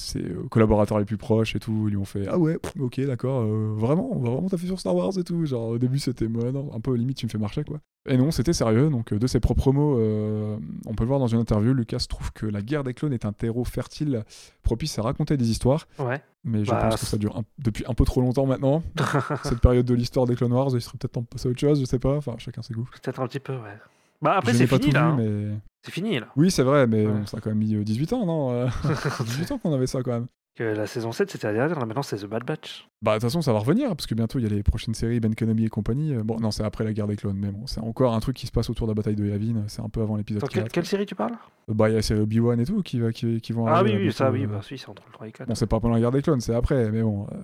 ses 0.00 0.22
euh, 0.22 0.46
collaborateurs 0.50 0.98
les 0.98 1.04
plus 1.04 1.16
proches 1.16 1.54
et 1.54 1.58
tout, 1.60 1.84
ils 1.88 1.90
lui 1.90 1.96
ont 1.96 2.04
fait 2.04 2.26
Ah 2.28 2.38
ouais, 2.38 2.58
pff, 2.58 2.72
ok, 2.80 3.00
d'accord, 3.02 3.42
euh, 3.42 3.72
vraiment, 3.76 4.08
on 4.12 4.18
va 4.20 4.30
vraiment 4.30 4.48
taffer 4.48 4.66
sur 4.66 4.80
Star 4.80 4.94
Wars 4.94 5.16
et 5.18 5.24
tout. 5.24 5.44
Genre, 5.46 5.68
au 5.68 5.78
début, 5.78 5.98
c'était 5.98 6.26
moi, 6.28 6.50
non, 6.52 6.70
un 6.74 6.80
peu 6.80 6.94
limite, 6.94 7.18
tu 7.18 7.26
me 7.26 7.30
fais 7.30 7.38
marcher 7.38 7.62
quoi. 7.64 7.78
Et 8.08 8.16
non, 8.16 8.30
c'était 8.30 8.54
sérieux, 8.54 8.88
donc 8.88 9.12
euh, 9.12 9.18
de 9.18 9.26
ses 9.26 9.40
propres 9.40 9.72
mots, 9.72 9.98
euh, 9.98 10.56
on 10.86 10.94
peut 10.94 11.04
le 11.04 11.08
voir 11.08 11.18
dans 11.20 11.26
une 11.26 11.38
interview, 11.38 11.74
Lucas 11.74 12.04
trouve 12.08 12.32
que 12.32 12.46
la 12.46 12.62
guerre 12.62 12.82
des 12.82 12.94
clones 12.94 13.12
est 13.12 13.26
un 13.26 13.32
terreau 13.32 13.62
fertile 13.64 14.24
propice 14.62 14.98
à 14.98 15.02
raconter 15.02 15.36
des 15.36 15.50
histoires, 15.50 15.86
Ouais. 15.98 16.22
mais 16.42 16.64
je 16.64 16.70
Bah, 16.70 16.78
pense 16.90 17.00
que 17.00 17.06
ça 17.06 17.18
dure 17.18 17.36
un- 17.36 17.44
depuis 17.58 17.84
un 17.86 17.92
peu 17.94 18.04
trop 18.06 18.22
longtemps 18.22 18.46
maintenant. 18.46 18.82
Cette 19.44 19.60
période 19.60 19.84
de 19.84 19.94
l'histoire 19.94 20.24
des 20.26 20.34
Clone 20.34 20.52
Wars, 20.54 20.70
il 20.72 20.80
serait 20.80 20.96
peut-être 20.98 21.12
temps 21.12 21.20
de 21.20 21.26
passer 21.26 21.48
à 21.48 21.50
autre 21.50 21.60
chose, 21.60 21.78
je 21.80 21.84
sais 21.84 21.98
pas, 21.98 22.16
enfin, 22.16 22.34
chacun 22.38 22.62
ses 22.62 22.72
goûts. 22.72 22.88
Peut-être 23.02 23.20
un 23.20 23.26
petit 23.26 23.38
peu, 23.40 23.52
ouais. 23.54 23.76
Bah 24.22 24.34
après, 24.36 24.54
c'est 24.54 24.66
pas 24.66 24.76
fini 24.78 24.88
tout 24.90 24.94
là. 24.94 25.10
vu, 25.16 25.22
hein. 25.22 25.50
mais. 25.52 25.56
C'est 25.82 25.92
fini 25.92 26.18
là. 26.20 26.26
Oui, 26.36 26.50
c'est 26.50 26.62
vrai, 26.62 26.86
mais 26.86 27.06
Ouais. 27.06 27.26
ça 27.26 27.38
a 27.38 27.40
quand 27.40 27.50
même 27.50 27.58
mis 27.58 27.74
euh, 27.74 27.84
18 27.84 28.12
ans, 28.12 28.26
non 28.26 28.50
euh, 28.52 28.66
18 29.24 29.52
ans 29.52 29.58
qu'on 29.58 29.72
avait 29.72 29.86
ça 29.86 30.02
quand 30.02 30.12
même. 30.12 30.26
Que 30.56 30.64
la 30.64 30.86
saison 30.86 31.10
7, 31.12 31.30
c'était 31.30 31.46
la 31.46 31.54
dernière, 31.54 31.78
là, 31.78 31.86
maintenant 31.86 32.02
c'est 32.02 32.16
The 32.18 32.26
Bad 32.26 32.44
Batch. 32.44 32.86
Bah, 33.02 33.12
de 33.12 33.16
toute 33.16 33.22
façon, 33.22 33.40
ça 33.40 33.52
va 33.52 33.60
revenir, 33.60 33.88
parce 33.90 34.06
que 34.06 34.14
bientôt, 34.14 34.38
il 34.40 34.42
y 34.42 34.46
a 34.46 34.50
les 34.50 34.62
prochaines 34.64 34.94
séries, 34.94 35.20
Ben 35.20 35.34
Kenobi 35.34 35.64
et 35.64 35.68
compagnie. 35.68 36.12
Euh, 36.14 36.22
Bon, 36.24 36.38
non, 36.40 36.50
c'est 36.50 36.64
après 36.64 36.84
la 36.84 36.92
guerre 36.92 37.06
des 37.06 37.16
clones, 37.16 37.38
mais 37.38 37.50
bon, 37.50 37.66
c'est 37.66 37.80
encore 37.80 38.14
un 38.14 38.20
truc 38.20 38.36
qui 38.36 38.46
se 38.46 38.52
passe 38.52 38.68
autour 38.68 38.86
de 38.88 38.90
la 38.90 38.94
bataille 38.94 39.14
de 39.16 39.24
Yavin, 39.24 39.62
c'est 39.68 39.80
un 39.80 39.88
peu 39.88 40.02
avant 40.02 40.16
l'épisode 40.16 40.42
Dans 40.42 40.48
4. 40.48 40.64
quelle, 40.64 40.70
quelle 40.72 40.86
série 40.86 41.06
tu 41.06 41.14
parles? 41.14 41.36
Euh, 41.70 41.72
Bah, 41.74 41.88
il 41.88 41.92
y 41.92 41.94
a 41.94 41.98
la 41.98 42.02
série 42.02 42.20
Obi-Wan 42.20 42.60
et 42.60 42.66
tout 42.66 42.82
qui, 42.82 42.98
va, 43.00 43.12
qui, 43.12 43.40
qui 43.40 43.52
vont 43.52 43.66
Ah 43.68 43.76
arriver, 43.78 43.96
oui, 43.96 44.06
oui, 44.08 44.12
ça, 44.12 44.30
oui, 44.30 44.44
euh. 44.44 44.48
bah 44.48 44.60
si, 44.62 44.76
c'est 44.76 44.88
entre 44.88 45.04
le 45.06 45.12
3 45.12 45.28
et 45.28 45.32
4. 45.32 45.48
Bon, 45.48 45.54
c'est 45.54 45.66
pas 45.68 45.80
pendant 45.80 45.94
la 45.94 46.00
guerre 46.00 46.10
des 46.10 46.20
clones, 46.20 46.40
c'est 46.40 46.54
après, 46.54 46.90
mais 46.90 47.00
bon, 47.02 47.26
euh, 47.32 47.36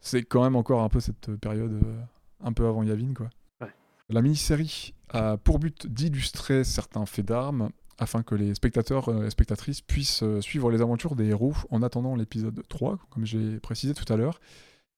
c'est 0.00 0.22
quand 0.24 0.42
même 0.42 0.56
encore 0.56 0.82
un 0.82 0.88
peu 0.88 1.00
cette 1.00 1.34
période 1.36 1.72
euh, 1.72 2.00
un 2.44 2.52
peu 2.52 2.66
avant 2.66 2.82
Yavin, 2.82 3.14
quoi. 3.16 3.30
Ouais. 3.62 3.72
La 4.10 4.20
mini-série 4.22 4.92
a 5.10 5.36
pour 5.36 5.58
but 5.58 5.86
d'illustrer 5.86 6.64
certains 6.64 7.06
faits 7.06 7.26
d'armes 7.26 7.70
afin 7.98 8.22
que 8.22 8.34
les 8.34 8.54
spectateurs 8.54 9.08
euh, 9.10 9.26
et 9.26 9.30
spectatrices 9.30 9.82
puissent 9.82 10.22
euh, 10.22 10.40
suivre 10.40 10.70
les 10.70 10.80
aventures 10.80 11.14
des 11.16 11.26
héros 11.28 11.52
en 11.70 11.82
attendant 11.82 12.16
l'épisode 12.16 12.62
3, 12.68 12.98
comme 13.10 13.26
j'ai 13.26 13.60
précisé 13.60 13.92
tout 13.92 14.10
à 14.10 14.16
l'heure, 14.16 14.40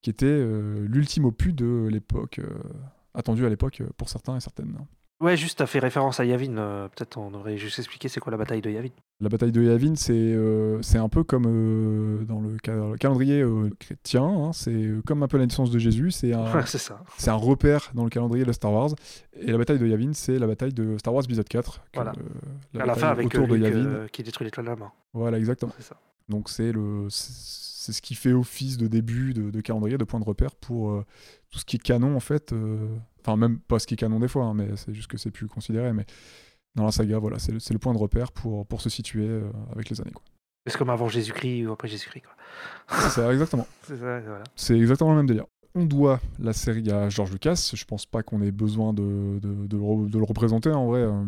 qui 0.02 0.10
était 0.10 0.26
euh, 0.26 0.86
l'ultime 0.88 1.24
opus 1.24 1.54
de 1.54 1.88
l'époque, 1.90 2.38
euh, 2.38 2.48
attendu 3.14 3.44
à 3.44 3.48
l'époque 3.48 3.80
euh, 3.80 3.88
pour 3.96 4.08
certains 4.08 4.36
et 4.36 4.40
certaines. 4.40 4.76
Ouais, 5.20 5.36
juste, 5.36 5.58
t'as 5.58 5.66
fait 5.66 5.78
référence 5.78 6.20
à 6.20 6.24
Yavin. 6.24 6.56
euh, 6.58 6.88
Peut-être 6.88 7.16
on 7.18 7.32
aurait 7.34 7.56
juste 7.58 7.78
expliqué 7.78 8.08
c'est 8.08 8.18
quoi 8.20 8.30
la 8.32 8.36
bataille 8.36 8.60
de 8.60 8.70
Yavin. 8.70 8.88
La 9.22 9.28
bataille 9.28 9.52
de 9.52 9.62
Yavin, 9.62 9.94
c'est 9.94 10.12
euh, 10.12 10.80
un 10.94 11.08
peu 11.08 11.22
comme 11.22 11.44
euh, 11.46 12.24
dans 12.24 12.40
le, 12.40 12.56
ca- 12.62 12.74
le 12.74 12.96
calendrier 12.96 13.40
euh, 13.40 13.70
chrétien, 13.78 14.24
hein, 14.24 14.52
c'est 14.52 14.72
euh, 14.74 15.00
comme 15.06 15.22
un 15.22 15.28
peu 15.28 15.38
la 15.38 15.46
naissance 15.46 15.70
de 15.70 15.78
Jésus, 15.78 16.10
c'est 16.10 16.32
un, 16.34 16.52
Ouais, 16.52 16.62
c'est 16.66 17.30
un 17.30 17.34
repère 17.34 17.92
dans 17.94 18.02
le 18.04 18.10
calendrier 18.10 18.44
de 18.44 18.50
Star 18.52 18.72
Wars. 18.72 18.90
Et 19.40 19.52
la 19.52 19.58
bataille 19.58 19.78
de 19.78 19.86
Yavin, 19.86 20.12
c'est 20.12 20.38
la 20.40 20.46
bataille 20.48 20.72
de 20.72 20.98
Star 20.98 21.14
Wars 21.14 21.22
épisode 21.24 21.48
4. 21.48 21.80
que, 21.80 21.88
Voilà. 21.94 22.12
la 22.74 22.82
à 22.82 22.86
la 22.86 22.94
fin, 22.96 23.08
avec 23.10 23.26
autour 23.26 23.46
de 23.46 23.56
Yavin. 23.56 24.06
qui 24.10 24.24
détruit 24.24 24.44
l'étoile 24.44 24.66
de 24.66 24.70
la 24.72 24.76
main. 24.76 24.92
Voilà, 25.14 25.38
exactement. 25.38 25.72
Ça. 25.78 25.96
Donc 26.28 26.50
c'est 26.50 26.72
le 26.72 27.06
c'est 27.08 27.62
c'est 27.82 27.92
ce 27.92 28.00
qui 28.00 28.14
fait 28.14 28.32
office 28.32 28.78
de 28.78 28.86
début 28.86 29.34
de, 29.34 29.50
de 29.50 29.60
calendrier, 29.60 29.98
de 29.98 30.04
point 30.04 30.20
de 30.20 30.24
repère 30.24 30.54
pour 30.54 31.02
tout 31.50 31.58
ce 31.58 31.64
qui 31.64 31.74
est 31.74 31.80
canon 31.80 32.14
en 32.14 32.20
fait. 32.20 32.54
Enfin 33.20 33.36
même 33.36 33.58
pas 33.58 33.80
ce 33.80 33.88
qui 33.88 33.94
est 33.94 33.96
canon 33.96 34.20
des 34.20 34.28
fois, 34.28 34.44
hein, 34.44 34.54
mais 34.54 34.68
c'est 34.76 34.94
juste 34.94 35.08
que 35.10 35.16
c'est 35.18 35.32
plus 35.32 35.48
considéré. 35.48 35.92
Mais 35.92 36.06
dans 36.74 36.84
la 36.84 36.92
saga, 36.92 37.18
voilà, 37.18 37.38
c'est 37.38 37.52
le, 37.52 37.78
point 37.78 37.92
de 37.92 37.98
repère 37.98 38.32
pour, 38.32 38.66
pour 38.66 38.80
se 38.80 38.88
situer 38.88 39.26
euh, 39.28 39.50
avec 39.72 39.90
les 39.90 40.00
années. 40.00 40.12
Quoi. 40.12 40.22
C'est 40.66 40.78
comme 40.78 40.90
avant 40.90 41.08
Jésus-Christ 41.08 41.66
ou 41.66 41.72
après 41.72 41.88
Jésus-Christ. 41.88 42.24
C'est 42.88 43.08
ça, 43.08 43.32
exactement. 43.32 43.66
C'est 43.82 43.96
voilà. 43.96 44.44
Exactement 44.70 45.10
le 45.10 45.16
même 45.16 45.26
délire. 45.26 45.44
On 45.74 45.84
doit 45.86 46.20
la 46.38 46.52
série 46.52 46.90
à 46.90 47.08
George 47.08 47.32
Lucas. 47.32 47.72
Je 47.74 47.84
pense 47.84 48.04
pas 48.04 48.22
qu'on 48.22 48.42
ait 48.42 48.50
besoin 48.50 48.92
de, 48.92 49.38
de, 49.40 49.66
de 49.66 49.76
le, 49.76 49.82
re- 49.82 50.10
de 50.10 50.18
le 50.18 50.24
représenter 50.24 50.70
en 50.70 50.86
vrai. 50.86 51.02
hein, 51.02 51.26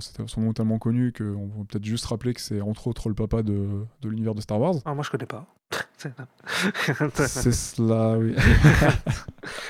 C'est 0.00 0.28
son 0.28 0.40
nom 0.40 0.50
est 0.50 0.54
tellement 0.54 0.78
connu 0.78 1.12
qu'on 1.12 1.48
peut 1.48 1.64
peut-être 1.68 1.84
juste 1.84 2.04
rappeler 2.06 2.32
que 2.32 2.40
c'est 2.40 2.60
entre 2.60 2.86
autres 2.86 3.08
le 3.08 3.16
papa 3.16 3.42
de, 3.42 3.84
l'univers 4.04 4.36
de 4.36 4.40
Star 4.40 4.60
Wars. 4.60 4.76
Ah, 4.84 4.94
moi, 4.94 5.02
je 5.02 5.10
connais 5.10 5.26
pas. 5.26 5.44
C'est 7.14 7.52
cela, 7.52 8.16
oui. 8.16 8.34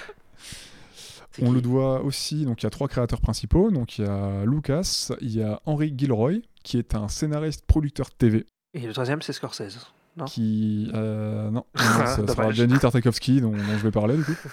On 1.43 1.53
le 1.53 1.61
doit 1.61 2.03
aussi, 2.03 2.45
donc 2.45 2.63
il 2.63 2.65
y 2.65 2.67
a 2.67 2.71
trois 2.71 2.89
créateurs 2.89 3.21
principaux. 3.21 3.71
Donc 3.71 3.99
il 3.99 4.05
y 4.05 4.09
a 4.09 4.45
Lucas, 4.45 5.11
il 5.21 5.37
y 5.37 5.43
a 5.43 5.61
Henry 5.67 5.95
Gilroy, 5.97 6.43
qui 6.63 6.79
est 6.79 6.95
un 6.95 7.09
scénariste 7.09 7.65
producteur 7.67 8.11
TV. 8.11 8.47
Et 8.75 8.87
le 8.87 8.93
troisième, 8.93 9.23
c'est 9.23 9.33
Scorsese. 9.33 9.93
Non? 10.17 10.25
Qui. 10.25 10.91
euh, 10.95 11.51
non, 11.51 11.65
non, 11.77 11.83
ça 12.07 12.27
sera. 12.27 12.51
Jenny 12.51 12.79
Tartakovsky, 12.79 13.41
dont, 13.41 13.53
dont 13.53 13.79
je 13.79 13.83
vais 13.83 13.91
parler 13.91 14.17
du 14.17 14.25
coup. 14.25 14.33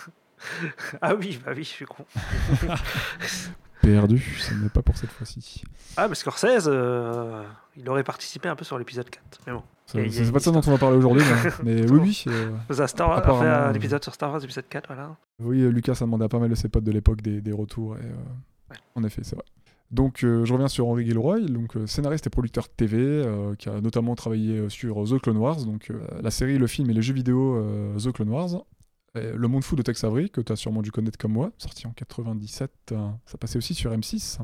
Ah 1.02 1.16
oui, 1.16 1.40
bah 1.44 1.54
oui, 1.56 1.64
je 1.64 1.70
suis 1.70 1.86
con. 1.86 2.06
Perdu, 3.92 4.20
ce 4.40 4.54
n'est 4.54 4.70
pas 4.70 4.82
pour 4.82 4.98
cette 4.98 5.10
fois-ci. 5.12 5.64
Ah, 5.96 6.08
mais 6.08 6.16
Scorsese, 6.16 6.68
euh, 6.68 7.44
il 7.76 7.88
aurait 7.90 8.04
participé 8.04 8.50
un 8.50 8.56
peu 8.56 8.66
sur 8.66 8.78
l'épisode 8.78 9.10
4. 9.10 9.22
Mais 9.48 9.54
bon. 9.54 9.64
Ça- 9.86 10.00
C'est 10.10 10.32
pas 10.32 10.40
de 10.40 10.44
ça 10.44 10.52
dont 10.52 10.62
on 10.66 10.72
va 10.72 10.78
parler 10.78 10.98
aujourd'hui, 10.98 11.24
mais, 11.64 11.84
mais 11.86 11.92
oui, 11.92 12.00
oui. 12.02 12.24
euh, 12.28 12.52
Ça, 12.74 12.88
Star 12.88 13.10
Wars, 13.10 13.20
a 13.20 13.22
fait 13.24 13.48
un 13.48 13.70
euh, 13.70 13.74
épisode 13.74 14.04
sur 14.04 14.14
Star 14.14 14.32
Wars, 14.32 14.44
épisode 14.44 14.68
4, 14.70 14.88
voilà. 14.88 15.16
Oui, 15.40 15.62
euh, 15.62 15.70
Lucas 15.70 15.94
a 15.94 16.04
demandé 16.06 16.26
à 16.26 16.30
pas 16.30 16.40
mal 16.40 16.50
de 16.50 16.56
ses 16.56 16.68
potes 16.70 16.84
de 16.84 16.92
l'époque 16.92 17.22
des, 17.22 17.40
des 17.42 17.52
retours. 17.54 17.96
Et, 17.98 18.02
euh, 18.02 18.12
Ouais. 18.70 18.76
En 18.96 19.04
effet, 19.06 19.22
c'est 19.24 19.36
vrai. 19.36 19.46
Donc, 19.92 20.26
euh, 20.26 20.44
je 20.44 20.52
reviens 20.52 20.68
sur 20.68 20.90
Henry 20.90 21.06
Gilroy, 21.06 21.40
donc, 21.40 21.78
euh, 21.78 21.88
scénariste 21.88 22.28
et 22.28 22.30
producteur 22.30 22.68
TV, 22.68 22.98
euh, 23.00 23.56
qui 23.56 23.70
a 23.70 23.80
notamment 23.80 24.14
travaillé 24.16 24.68
sur 24.68 25.02
The 25.06 25.22
Clone 25.22 25.38
Wars, 25.38 25.64
donc 25.64 25.90
la 26.22 26.32
série, 26.32 26.58
le 26.58 26.68
film 26.68 26.90
et 26.90 26.94
les 26.94 27.02
jeux 27.02 27.14
vidéo 27.14 27.66
The 27.98 28.12
Clone 28.12 28.28
Wars. 28.30 28.50
Et 29.18 29.32
le 29.34 29.48
monde 29.48 29.64
fou 29.64 29.76
de 29.76 29.82
Tex 29.82 30.04
Avery, 30.04 30.30
que 30.30 30.42
tu 30.42 30.52
as 30.52 30.56
sûrement 30.56 30.82
dû 30.82 30.92
connaître 30.92 31.18
comme 31.18 31.34
moi, 31.34 31.52
sorti 31.58 31.88
en 31.88 31.92
97. 31.92 32.72
euh, 32.92 33.10
ça 33.26 33.38
passait 33.38 33.58
aussi 33.58 33.74
sur 33.74 33.92
M6. 33.92 34.40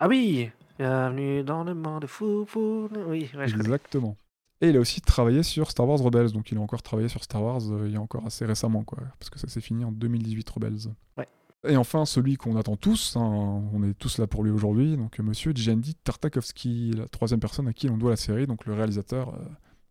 Ah 0.00 0.08
oui 0.08 0.50
Bienvenue 0.78 1.44
dans 1.44 1.62
le 1.62 1.74
monde 1.74 2.06
fou, 2.06 2.44
fou. 2.46 2.88
Oui, 3.06 3.30
ouais, 3.36 3.48
je 3.48 3.52
connais. 3.52 3.64
Exactement. 3.64 4.16
Et 4.60 4.70
il 4.70 4.76
a 4.76 4.80
aussi 4.80 5.00
travaillé 5.00 5.42
sur 5.42 5.70
Star 5.70 5.88
Wars 5.88 6.00
Rebels, 6.00 6.32
donc 6.32 6.50
il 6.50 6.58
a 6.58 6.60
encore 6.60 6.82
travaillé 6.82 7.08
sur 7.08 7.22
Star 7.22 7.42
Wars 7.42 7.60
euh, 7.70 7.86
il 7.86 7.92
y 7.92 7.96
a 7.96 8.00
encore 8.00 8.26
assez 8.26 8.44
récemment, 8.44 8.82
quoi, 8.82 8.98
parce 9.18 9.30
que 9.30 9.38
ça 9.38 9.48
s'est 9.48 9.60
fini 9.60 9.84
en 9.84 9.92
2018 9.92 10.48
Rebels. 10.50 10.88
Ouais. 11.16 11.28
Et 11.66 11.76
enfin, 11.76 12.04
celui 12.04 12.36
qu'on 12.36 12.56
attend 12.56 12.76
tous, 12.76 13.16
hein, 13.16 13.22
on 13.72 13.82
est 13.82 13.94
tous 13.94 14.18
là 14.18 14.26
pour 14.26 14.44
lui 14.44 14.50
aujourd'hui, 14.50 14.96
donc 14.96 15.18
monsieur 15.18 15.52
Djandy 15.54 15.94
Tartakovsky, 15.94 16.92
la 16.92 17.08
troisième 17.08 17.40
personne 17.40 17.68
à 17.68 17.72
qui 17.72 17.88
l'on 17.88 17.96
doit 17.96 18.10
la 18.10 18.16
série, 18.16 18.46
donc 18.46 18.66
le 18.66 18.74
réalisateur, 18.74 19.34
euh, 19.34 19.44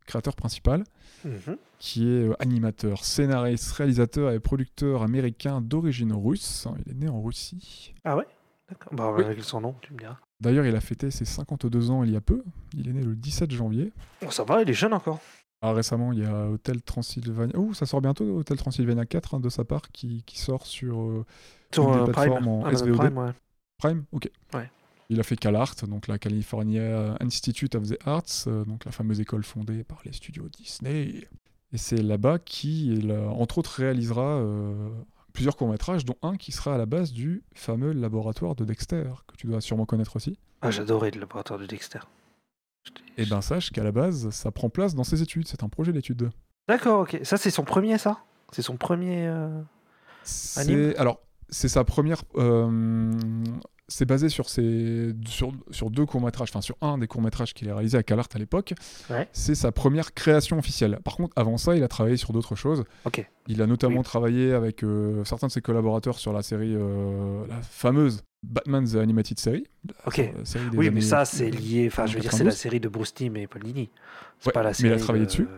créateur 0.05 0.35
principal, 0.35 0.83
Mhm. 1.25 1.57
qui 1.79 2.03
est 2.07 2.27
euh, 2.29 2.33
animateur, 2.39 3.03
scénariste, 3.05 3.71
réalisateur 3.73 4.31
et 4.31 4.39
producteur 4.39 5.03
américain 5.03 5.61
d'origine 5.61 6.13
russe. 6.13 6.67
Il 6.85 6.91
est 6.91 6.95
né 6.95 7.09
en 7.09 7.21
Russie. 7.21 7.93
Ah 8.03 8.17
ouais? 8.17 8.25
D'accord. 8.69 8.93
Bah, 8.93 9.13
Oui. 9.15 9.23
avec 9.23 9.43
son 9.43 9.61
nom, 9.61 9.75
tu 9.81 9.93
me 9.93 9.99
diras. 9.99 10.17
D'ailleurs, 10.41 10.65
il 10.65 10.75
a 10.75 10.81
fêté 10.81 11.11
ses 11.11 11.25
52 11.25 11.89
ans 11.91 12.03
il 12.03 12.11
y 12.11 12.15
a 12.15 12.21
peu. 12.21 12.43
Il 12.75 12.89
est 12.89 12.93
né 12.93 13.03
le 13.03 13.15
17 13.15 13.51
janvier. 13.51 13.93
Bon, 14.21 14.29
ça 14.31 14.43
va, 14.43 14.61
il 14.61 14.69
est 14.69 14.73
jeune 14.73 14.93
encore. 14.93 15.19
Ah, 15.61 15.71
récemment, 15.71 16.11
il 16.11 16.19
y 16.19 16.25
a 16.25 16.47
Hotel 16.49 16.81
Transylvania. 16.81 17.53
Oh, 17.57 17.73
ça 17.73 17.85
sort 17.85 18.01
bientôt, 18.01 18.39
Hotel 18.39 18.57
Transylvania 18.57 19.05
4 19.05 19.35
hein, 19.35 19.39
de 19.39 19.47
sa 19.47 19.63
part, 19.63 19.83
qui, 19.91 20.23
qui 20.25 20.37
sort 20.39 20.65
sur 20.65 20.99
euh, 21.01 21.25
Sur 21.73 21.87
Une 21.87 22.03
des 22.03 22.09
euh, 22.09 22.13
Prime. 22.13 22.47
en 22.47 22.69
SVOD. 22.69 22.97
Prime, 22.97 23.17
ouais. 23.17 23.31
Prime? 23.77 24.03
Ok. 24.11 24.29
Ouais. 24.53 24.69
Il 25.09 25.19
a 25.19 25.23
fait 25.23 25.35
CalArt, 25.35 25.75
donc 25.87 26.07
la 26.07 26.17
California 26.17 27.17
Institute 27.19 27.75
of 27.75 27.87
the 27.89 27.97
Arts, 28.05 28.47
euh, 28.47 28.63
donc 28.65 28.85
la 28.85 28.91
fameuse 28.91 29.19
école 29.19 29.43
fondée 29.43 29.83
par 29.83 30.01
les 30.05 30.13
studios 30.13 30.47
Disney. 30.49 31.27
Et 31.73 31.77
c'est 31.77 32.01
là-bas 32.01 32.39
qu'il, 32.39 33.11
euh, 33.11 33.27
entre 33.29 33.57
autres, 33.57 33.71
réalisera 33.79 34.37
euh, 34.39 34.89
plusieurs 35.33 35.55
courts-métrages, 35.57 36.05
dont 36.05 36.15
un 36.21 36.37
qui 36.37 36.51
sera 36.51 36.75
à 36.75 36.77
la 36.77 36.85
base 36.85 37.11
du 37.11 37.43
fameux 37.53 37.91
laboratoire 37.91 38.55
de 38.55 38.63
Dexter, 38.65 39.11
que 39.27 39.35
tu 39.35 39.47
dois 39.47 39.59
sûrement 39.61 39.85
connaître 39.85 40.15
aussi. 40.15 40.37
Ah, 40.61 40.71
j'adorais 40.71 41.11
le 41.11 41.19
laboratoire 41.19 41.59
de 41.59 41.65
Dexter. 41.65 41.99
Et 43.17 43.25
ben 43.25 43.41
sache 43.41 43.71
qu'à 43.71 43.83
la 43.83 43.91
base, 43.91 44.29
ça 44.29 44.51
prend 44.51 44.69
place 44.69 44.93
dans 44.95 45.03
ses 45.03 45.21
études, 45.21 45.47
c'est 45.47 45.63
un 45.63 45.69
projet 45.69 45.93
d'études. 45.93 46.29
D'accord, 46.67 47.01
ok. 47.01 47.19
Ça, 47.23 47.37
c'est 47.37 47.49
son 47.49 47.63
premier, 47.63 47.97
ça? 47.97 48.19
C'est 48.51 48.61
son 48.61 48.77
premier. 48.77 49.27
euh, 49.27 49.61
Anime? 50.57 50.93
alors 50.97 51.19
c'est 51.49 51.67
sa 51.67 51.83
première. 51.83 52.23
euh, 52.35 53.11
c'est 53.87 54.05
basé 54.05 54.29
sur 54.29 54.49
ses 54.49 55.13
sur, 55.27 55.51
sur 55.71 55.89
deux 55.89 56.05
courts 56.05 56.21
métrages, 56.21 56.49
enfin 56.51 56.61
sur 56.61 56.75
un 56.81 56.97
des 56.97 57.07
courts 57.07 57.21
métrages 57.21 57.53
qu'il 57.53 57.69
a 57.69 57.73
réalisé 57.75 57.97
à 57.97 58.03
CalArt 58.03 58.27
à 58.33 58.39
l'époque. 58.39 58.73
Ouais. 59.09 59.27
C'est 59.33 59.55
sa 59.55 59.71
première 59.71 60.13
création 60.13 60.57
officielle. 60.57 60.99
Par 61.03 61.15
contre, 61.17 61.33
avant 61.35 61.57
ça, 61.57 61.75
il 61.75 61.83
a 61.83 61.87
travaillé 61.87 62.17
sur 62.17 62.31
d'autres 62.33 62.55
choses. 62.55 62.83
Il 63.47 63.61
a 63.61 63.67
notamment 63.67 63.97
Oui. 63.97 64.03
travaillé 64.03 64.53
avec 64.53 64.83
euh, 64.83 65.23
certains 65.25 65.47
de 65.47 65.51
ses 65.51 65.61
collaborateurs 65.61 66.17
sur 66.17 66.31
la 66.33 66.41
série, 66.43 66.73
euh, 66.75 67.45
la 67.47 67.61
fameuse 67.61 68.23
Batman 68.43 68.85
the 68.85 68.95
Animated 68.95 69.39
Series. 69.39 69.65
Ok. 70.05 70.21
série 70.43 70.69
des 70.69 70.77
Oui, 70.77 70.89
mais 70.91 71.01
ça, 71.01 71.25
c'est 71.25 71.49
lié. 71.49 71.87
Enfin, 71.87 72.05
je 72.05 72.15
veux 72.15 72.19
dire, 72.19 72.31
c'est 72.31 72.43
la 72.43 72.51
92. 72.51 72.57
série 72.57 72.79
de 72.79 72.89
Bruce 72.89 73.13
Timm 73.13 73.37
et 73.37 73.47
Paul 73.47 73.63
Dini. 73.63 73.89
C'est 74.39 74.47
Ouais, 74.47 74.53
pas 74.53 74.61
la 74.63 74.69
mais 74.69 74.73
série 74.73 74.89
il 74.89 74.93
a 74.93 74.97
travaillé 74.99 75.23
de, 75.23 75.29
dessus. 75.29 75.43
de. 75.43 75.49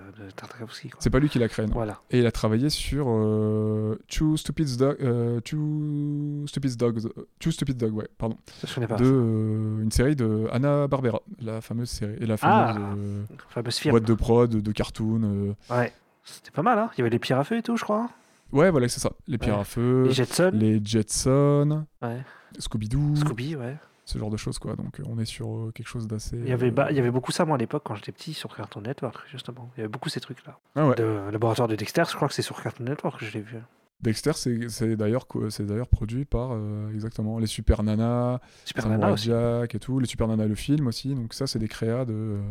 C'est 1.00 1.10
pas 1.10 1.20
lui 1.20 1.28
qui 1.30 1.40
l'a 1.40 1.48
créé, 1.48 1.66
non. 1.66 1.74
Voilà. 1.74 2.00
Et 2.12 2.20
il 2.20 2.26
a 2.26 2.32
travaillé 2.32 2.70
sur 2.70 3.08
euh, 3.10 3.96
Two 4.08 4.38
Stupid 4.38 4.78
Dogs, 4.78 4.98
euh, 5.02 5.40
Two 5.42 6.46
Stupid 6.48 6.76
Dogs, 6.78 7.06
euh, 7.06 7.28
Two 7.40 7.52
Stupid 7.52 7.78
Dogs, 7.78 7.94
ouais, 7.96 8.08
pardon, 8.18 8.38
Ça, 8.62 8.68
je 8.68 8.76
connais 8.76 8.88
pas. 8.88 8.96
de 8.96 9.06
euh, 9.06 9.82
une 9.82 9.92
série 9.92 10.16
de 10.16 10.48
Anna 10.52 10.88
Barbera, 10.88 11.22
la 11.42 11.62
fameuse 11.62 11.90
série, 11.90 12.16
et 12.22 12.26
la 12.26 12.38
fameuse 12.38 12.76
Ah, 12.78 12.96
euh, 12.98 13.24
Fameuse 13.50 13.78
firme. 13.78 13.92
boîte 13.94 14.06
de 14.06 14.14
prod, 14.14 14.50
de 14.62 14.72
cartoon. 14.72 15.22
euh. 15.24 15.54
Ouais. 15.76 15.92
C'était 16.24 16.52
pas 16.52 16.62
mal, 16.64 16.78
hein. 16.80 16.90
Il 16.96 17.00
y 17.00 17.02
avait 17.02 17.10
les 17.10 17.20
pierres 17.20 17.40
à 17.40 17.44
feu 17.44 17.58
et 17.58 17.62
tout, 17.64 17.78
je 17.78 17.84
crois. 17.84 18.10
Ouais, 18.52 18.70
voilà, 18.72 18.88
c'est 18.88 19.00
ça. 19.00 19.12
Les 19.28 19.38
pierres 19.38 19.56
Ouais. 19.56 19.62
à 19.62 19.66
feu, 19.66 20.04
Les 20.08 20.14
Jetsons. 20.14 20.52
les 20.54 20.82
Jetsons, 20.84 21.86
Ouais. 22.02 22.22
Scooby-Doo, 22.60 23.16
Scooby, 23.18 23.56
ouais. 23.56 23.78
ce 24.06 24.18
genre 24.18 24.30
de 24.30 24.38
choses, 24.38 24.60
quoi. 24.60 24.76
Donc, 24.76 25.00
euh, 25.00 25.04
on 25.08 25.18
est 25.20 25.26
sur 25.26 25.48
euh, 25.50 25.72
quelque 25.74 25.88
chose 25.88 26.08
d'assez. 26.08 26.38
Il 26.38 26.48
y, 26.48 26.52
avait 26.52 26.72
euh, 26.78 26.88
il 26.92 26.96
y 26.96 27.00
avait 27.00 27.12
beaucoup 27.12 27.32
ça, 27.32 27.46
moi, 27.46 27.56
à 27.56 27.58
l'époque, 27.60 27.84
quand 27.86 27.96
j'étais 27.96 28.12
petit, 28.12 28.34
sur 28.34 28.56
Cartoon 28.56 28.82
Network, 28.82 29.18
justement. 29.32 29.70
Il 29.76 29.80
y 29.80 29.84
avait 29.84 29.92
beaucoup 29.92 30.10
ces 30.10 30.20
trucs-là. 30.20 30.58
Ah 30.76 30.88
ouais. 30.88 30.96
Le 30.98 31.30
laboratoire 31.32 31.68
de 31.68 31.76
Dexter, 31.76 32.04
je 32.10 32.16
crois 32.16 32.28
que 32.28 32.34
c'est 32.34 32.42
sur 32.42 32.62
Cartoon 32.62 32.86
Network 32.86 33.20
que 33.20 33.26
je 33.26 33.34
l'ai 33.34 33.42
vu. 33.42 33.58
Dexter, 34.02 34.34
c'est 34.34 34.96
d'ailleurs 34.98 35.26
co- 35.26 35.50
c'est 35.50 35.66
d'ailleurs 35.66 35.88
produit 35.88 36.26
par 36.26 36.50
euh, 36.52 36.92
exactement 36.94 37.40
les 37.40 37.48
Super 37.48 37.82
Nana, 37.82 38.42
Super 38.66 38.84
Samurai 38.84 39.00
Nana 39.00 39.14
aussi. 39.14 39.28
Jack 39.28 39.74
et 39.74 39.80
tout, 39.80 40.00
les 40.00 40.06
Super 40.06 40.28
Nana 40.28 40.46
le 40.46 40.54
film 40.56 40.88
aussi. 40.88 41.16
Donc 41.16 41.34
ça, 41.34 41.48
c'est 41.48 41.60
des 41.60 41.70
créas 41.70 42.04
de, 42.04 42.14
euh, 42.14 42.42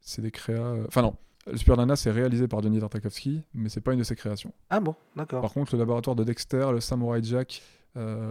c'est 0.00 0.20
des 0.20 0.30
créas. 0.30 0.74
Enfin 0.86 1.00
non, 1.00 1.16
le 1.50 1.56
Super 1.56 1.78
Nana 1.78 1.96
c'est 1.96 2.10
réalisé 2.10 2.46
par 2.48 2.62
Johnny 2.62 2.78
Tartakovsky, 2.78 3.42
mais 3.54 3.70
c'est 3.70 3.80
pas 3.80 3.94
une 3.94 4.00
de 4.00 4.04
ses 4.04 4.14
créations. 4.14 4.52
Ah 4.68 4.78
bon, 4.78 4.94
d'accord. 5.16 5.40
Par 5.40 5.52
contre, 5.54 5.74
le 5.74 5.78
laboratoire 5.80 6.14
de 6.14 6.22
Dexter, 6.22 6.66
le 6.70 6.80
Samurai 6.80 7.20
Jack, 7.22 7.62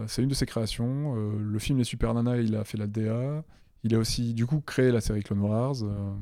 c'est 0.06 0.22
une 0.22 0.28
de 0.28 0.34
ses 0.34 0.46
créations. 0.46 1.14
Euh, 1.16 1.32
le 1.38 1.58
film 1.58 1.78
Les 1.78 1.84
Super 1.84 2.14
Nana, 2.14 2.36
il 2.38 2.54
a 2.56 2.64
fait 2.64 2.78
la 2.78 2.86
DA. 2.86 3.44
Il 3.82 3.94
a 3.94 3.98
aussi 3.98 4.34
du 4.34 4.46
coup 4.46 4.60
créé 4.60 4.90
la 4.90 5.00
série 5.00 5.22
Clone 5.22 5.40
Wars. 5.40 5.76
euh, 5.82 6.12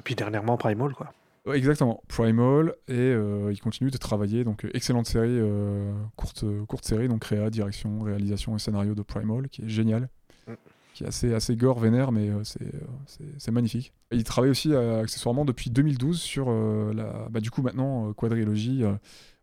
Et 0.00 0.02
puis 0.04 0.14
dernièrement, 0.14 0.56
Primal, 0.56 0.94
quoi. 0.94 1.12
Exactement, 1.52 2.00
Primal, 2.06 2.74
et 2.86 2.92
euh, 2.94 3.50
il 3.52 3.60
continue 3.60 3.90
de 3.90 3.96
travailler, 3.96 4.44
donc 4.44 4.64
euh, 4.64 4.70
excellente 4.74 5.06
série, 5.08 5.26
euh, 5.28 5.92
courte, 6.14 6.44
courte 6.68 6.84
série, 6.84 7.08
donc 7.08 7.22
créa, 7.22 7.50
direction, 7.50 7.98
réalisation 8.00 8.54
et 8.54 8.60
scénario 8.60 8.94
de 8.94 9.02
Primal, 9.02 9.48
qui 9.48 9.62
est 9.62 9.68
génial, 9.68 10.08
Mm. 10.46 10.52
qui 10.94 11.02
est 11.02 11.06
assez, 11.08 11.34
assez 11.34 11.56
gore, 11.56 11.80
vénère, 11.80 12.12
mais 12.12 12.28
euh, 12.28 12.44
c'est, 12.44 12.62
euh, 12.62 13.52
magnifique. 13.52 13.92
Et 14.12 14.16
il 14.16 14.22
travaille 14.24 14.50
aussi 14.50 14.72
euh, 14.72 15.02
accessoirement 15.02 15.44
depuis 15.44 15.70
2012 15.70 16.20
sur 16.20 16.46
euh, 16.48 16.92
la, 16.94 17.28
bah, 17.28 17.40
du 17.40 17.50
coup 17.50 17.62
maintenant, 17.62 18.08
euh, 18.08 18.12
quadrilogie 18.12 18.84
euh, 18.84 18.92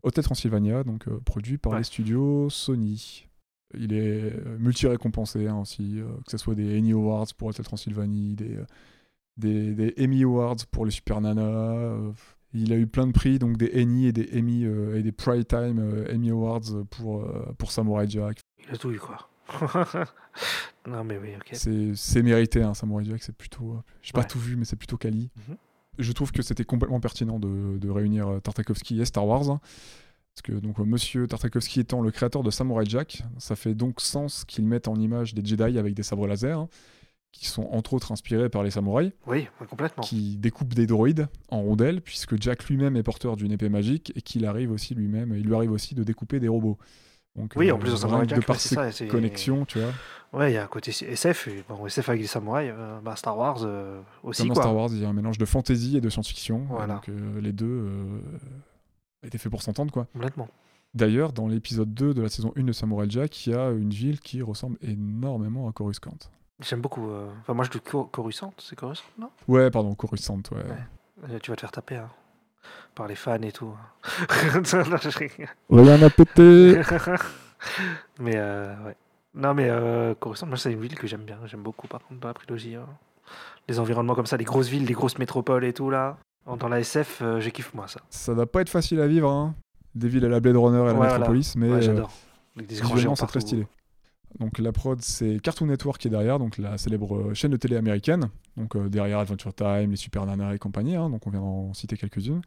Hotel 0.04 0.24
Transylvania, 0.24 0.86
donc 0.86 1.06
euh, 1.10 1.20
produit 1.26 1.58
par 1.58 1.74
Ouais. 1.74 1.80
les 1.80 1.84
studios 1.84 2.50
Sony. 2.50 3.28
Il 3.78 3.94
est 3.94 4.34
euh, 4.34 4.58
multi-récompensé 4.58 5.48
hein, 5.48 5.58
aussi, 5.58 6.00
euh, 6.00 6.08
que 6.26 6.32
ce 6.32 6.38
soit 6.38 6.56
des 6.56 6.76
Annie 6.78 6.94
Awards 6.94 7.28
pour 7.38 7.50
Hotel 7.50 7.64
Transylvanie, 7.66 8.34
des, 8.36 8.56
euh, 8.58 8.66
des, 9.38 9.74
des 9.74 9.94
Emmy 10.04 10.24
Awards 10.24 10.58
pour 10.72 10.86
les 10.86 10.92
Super 10.92 11.22
Nana. 11.22 11.96
il 12.54 12.74
a 12.74 12.78
eu 12.78 12.88
plein 12.88 13.06
de 13.08 13.12
prix, 13.12 13.38
donc 13.38 13.58
des 13.58 13.72
Annie 13.80 14.08
et 14.08 14.12
des 14.12 14.28
Emmy 14.38 14.64
et 14.64 15.04
des 15.04 15.12
Primetime 15.12 15.80
euh, 15.80 16.14
Emmy 16.14 16.32
Awards 16.32 16.84
pour, 16.90 17.26
pour 17.58 17.72
Samurai 17.72 18.10
Jack. 18.10 18.40
Il 18.68 18.74
a 18.74 18.78
tout 18.78 18.92
eu, 18.92 18.98
quoi. 19.00 19.30
non, 20.88 21.04
mais 21.04 21.18
oui, 21.18 21.30
ok. 21.36 21.52
C'est 21.96 22.24
mérité, 22.24 22.62
hein, 22.64 22.74
Samurai 22.74 23.04
Jack, 23.06 23.22
c'est 23.24 23.36
plutôt. 23.36 23.78
J'ai 24.02 24.14
pas 24.14 24.22
Ouais. 24.22 24.28
tout 24.28 24.40
vu, 24.40 24.56
mais 24.56 24.66
c'est 24.66 24.76
plutôt 24.76 24.98
quali. 24.98 25.30
Mhm. 25.48 25.56
Je 26.00 26.12
trouve 26.14 26.32
que 26.32 26.42
c'était 26.42 26.64
complètement 26.64 27.00
pertinent 27.00 27.40
de, 27.40 27.78
de 27.78 27.90
réunir 27.90 28.40
Tartakovsky 28.42 29.02
et 29.02 29.06
Star 29.06 29.28
Wars. 29.28 29.60
Parce 30.42 30.56
que 30.58 30.66
donc, 30.66 30.78
monsieur 30.80 31.28
Tartakovsky 31.28 31.82
étant 31.82 32.02
le 32.02 32.12
créateur 32.12 32.44
de 32.44 32.50
Samurai 32.52 32.86
Jack, 32.86 33.24
ça 33.40 33.58
fait 33.58 33.74
donc 33.74 34.00
sens 34.00 34.46
qu'il 34.46 34.66
mette 34.66 34.88
en 34.88 34.96
image 34.96 35.34
des 35.34 35.44
Jedi 35.46 35.78
avec 35.78 35.94
des 35.94 36.04
sabres 36.04 36.28
laser, 36.28 36.60
hein, 36.60 36.70
qui 37.34 37.48
sont 37.48 37.64
entre 37.72 37.94
autres 37.94 38.14
inspirés 38.14 38.48
par 38.48 38.64
les 38.64 38.72
samouraïs. 38.72 39.12
Oui, 39.28 39.48
complètement. 39.70 40.02
qui 40.02 40.38
découpe 40.38 40.74
des 40.74 40.86
droïdes 40.88 41.28
en 41.50 41.62
rondelles, 41.62 42.02
puisque 42.02 42.42
Jack 42.42 42.64
lui-même 42.70 42.96
est 42.96 43.04
porteur 43.04 43.36
d'une 43.36 43.52
épée 43.52 43.68
magique 43.70 44.14
et 44.16 44.22
qu'il 44.22 44.46
arrive 44.46 44.72
aussi 44.72 44.96
lui-même, 44.96 45.34
il 45.36 45.46
lui 45.46 45.56
arrive 45.56 45.72
aussi 45.72 45.94
de 45.94 46.04
découper 46.04 46.40
des 46.40 46.48
robots. 46.48 46.78
Donc, 47.36 47.54
Oui, 47.58 47.70
euh, 47.70 47.76
en 47.76 47.78
plus, 47.78 47.96
Samurai 47.98 48.26
Jack, 48.28 48.40
de 48.40 48.46
par 48.46 48.60
ses 48.60 48.76
ça. 48.76 49.06
connexions, 49.08 49.66
tu 49.66 49.80
vois. 49.80 49.92
Ouais, 50.32 50.52
il 50.52 50.56
y 50.56 50.58
a 50.58 50.64
un 50.64 50.68
côté 50.68 50.92
SF. 50.92 51.50
Bon, 51.68 51.86
SF 51.86 52.10
avec 52.10 52.22
les 52.22 52.28
samouraïs, 52.28 52.72
euh, 52.74 53.00
bah, 53.02 53.16
Star 53.16 53.38
Wars 53.38 53.60
euh, 53.64 54.00
aussi, 54.24 54.42
Comme 54.44 54.50
dans 54.50 54.54
quoi. 54.54 54.64
Star 54.64 54.76
Wars, 54.76 54.90
il 54.92 55.02
y 55.02 55.06
a 55.06 55.10
un 55.10 55.14
mélange 55.14 55.38
de 55.38 55.46
fantasy 55.46 55.98
et 55.98 56.02
de 56.02 56.10
science-fiction. 56.10 56.66
Voilà. 56.70 56.96
Donc 56.96 57.10
euh, 57.10 57.42
les 57.42 57.52
deux 57.52 57.90
étaient 59.24 59.38
faits 59.38 59.52
pour 59.52 59.62
s'entendre, 59.62 59.92
quoi. 59.92 60.06
Complètement. 60.14 60.48
D'ailleurs, 60.94 61.34
dans 61.34 61.48
l'épisode 61.48 61.94
2 61.94 62.14
de 62.14 62.22
la 62.22 62.30
saison 62.30 62.52
1 62.56 62.64
de 62.64 62.72
Samurai 62.72 63.06
Jack, 63.10 63.46
il 63.46 63.54
y 63.54 63.56
a 63.56 63.70
une 63.70 63.92
ville 63.92 64.20
qui 64.20 64.42
ressemble 64.42 64.78
énormément 64.82 65.68
à 65.70 65.72
Coruscant. 65.72 66.18
J'aime 66.62 66.82
beaucoup. 66.82 67.10
euh, 67.10 67.30
Enfin, 67.42 67.54
moi, 67.54 67.64
je 67.66 67.70
dis 67.70 67.80
Cor- 67.80 68.10
Coruscant. 68.12 68.54
C'est 68.58 68.76
Coruscant, 68.76 69.06
non? 69.20 69.30
Ouais, 69.48 69.70
pardon, 69.70 69.94
Coruscant, 69.94 70.40
ouais. 70.52 70.58
Ouais. 70.58 71.30
Euh, 71.36 71.40
Tu 71.40 71.52
vas 71.52 71.56
te 71.56 71.62
faire 71.62 71.72
taper, 71.72 71.98
hein. 71.98 72.10
Par 72.96 73.08
les 73.08 73.16
fans 73.16 73.42
et 73.42 73.52
tout. 73.52 73.68
Non, 74.56 74.64
je 74.64 75.18
rigole. 75.18 75.48
Rien 75.70 76.02
à 76.02 76.10
péter 76.10 76.82
mais 78.20 78.34
euh, 78.36 78.74
ouais. 78.86 78.96
Non, 79.36 79.54
mais 79.54 79.68
euh, 79.70 80.16
Coruscant, 80.16 80.48
moi, 80.48 80.58
c'est 80.58 80.72
une 80.74 80.82
ville 80.82 80.96
que 80.98 81.08
j'aime 81.08 81.22
bien. 81.24 81.38
J'aime 81.46 81.62
beaucoup, 81.62 81.88
par 81.88 82.02
contre, 82.04 82.20
dans 82.20 82.28
la 82.30 82.34
trilogie. 82.34 82.76
hein. 82.76 82.88
Les 83.68 83.80
environnements 83.80 84.16
comme 84.16 84.26
ça, 84.26 84.38
les 84.38 84.44
grosses 84.44 84.70
villes, 84.70 84.86
les 84.86 84.94
grosses 84.94 85.20
métropoles 85.20 85.64
et 85.66 85.74
tout, 85.74 85.90
là. 85.92 86.18
Dans 86.46 86.68
la 86.68 86.80
SF, 86.80 87.22
euh, 87.22 87.40
j'ai 87.40 87.52
kiffé, 87.52 87.70
moi, 87.76 87.88
ça. 87.88 88.02
Ça 88.10 88.34
va 88.34 88.46
pas 88.48 88.62
être 88.62 88.70
facile 88.70 89.00
à 89.02 89.08
vivre, 89.08 89.30
hein. 89.30 89.56
Des 89.96 90.08
villes 90.10 90.26
à 90.26 90.30
la 90.30 90.40
Blade 90.40 90.56
Runner 90.56 90.80
et 90.80 90.82
à 90.82 90.86
la 90.86 90.94
voilà. 90.94 91.14
Métropolis, 91.14 91.56
mais 91.56 91.70
Ouais, 91.70 91.76
euh, 91.78 91.82
j'adore. 91.82 92.12
Avec 92.56 92.68
des 92.68 92.76
grands 92.76 92.96
Visuellement, 92.96 93.02
géants 93.02 93.16
c'est 93.16 93.28
très 93.28 93.40
stylé. 93.42 93.68
Donc 94.38 94.60
la 94.60 94.72
prod, 94.72 95.02
c'est 95.02 95.40
Cartoon 95.42 95.68
Network 95.68 96.00
qui 96.00 96.08
est 96.08 96.12
derrière, 96.12 96.38
donc 96.38 96.58
la 96.58 96.78
célèbre 96.78 97.18
euh, 97.18 97.34
chaîne 97.34 97.52
de 97.52 97.58
télé 97.58 97.76
américaine. 97.76 98.30
Donc 98.58 98.76
euh, 98.76 98.88
derrière 98.88 99.20
Adventure 99.20 99.54
Time, 99.54 99.90
les 99.90 99.96
Super 99.96 100.26
Nana 100.26 100.54
et 100.54 100.60
compagnie, 100.60 100.96
hein, 100.96 101.10
donc 101.10 101.26
on 101.26 101.32
vient 101.32 101.40
d'en 101.40 101.74
citer 101.74 101.98
quelques-unes. 101.98 102.42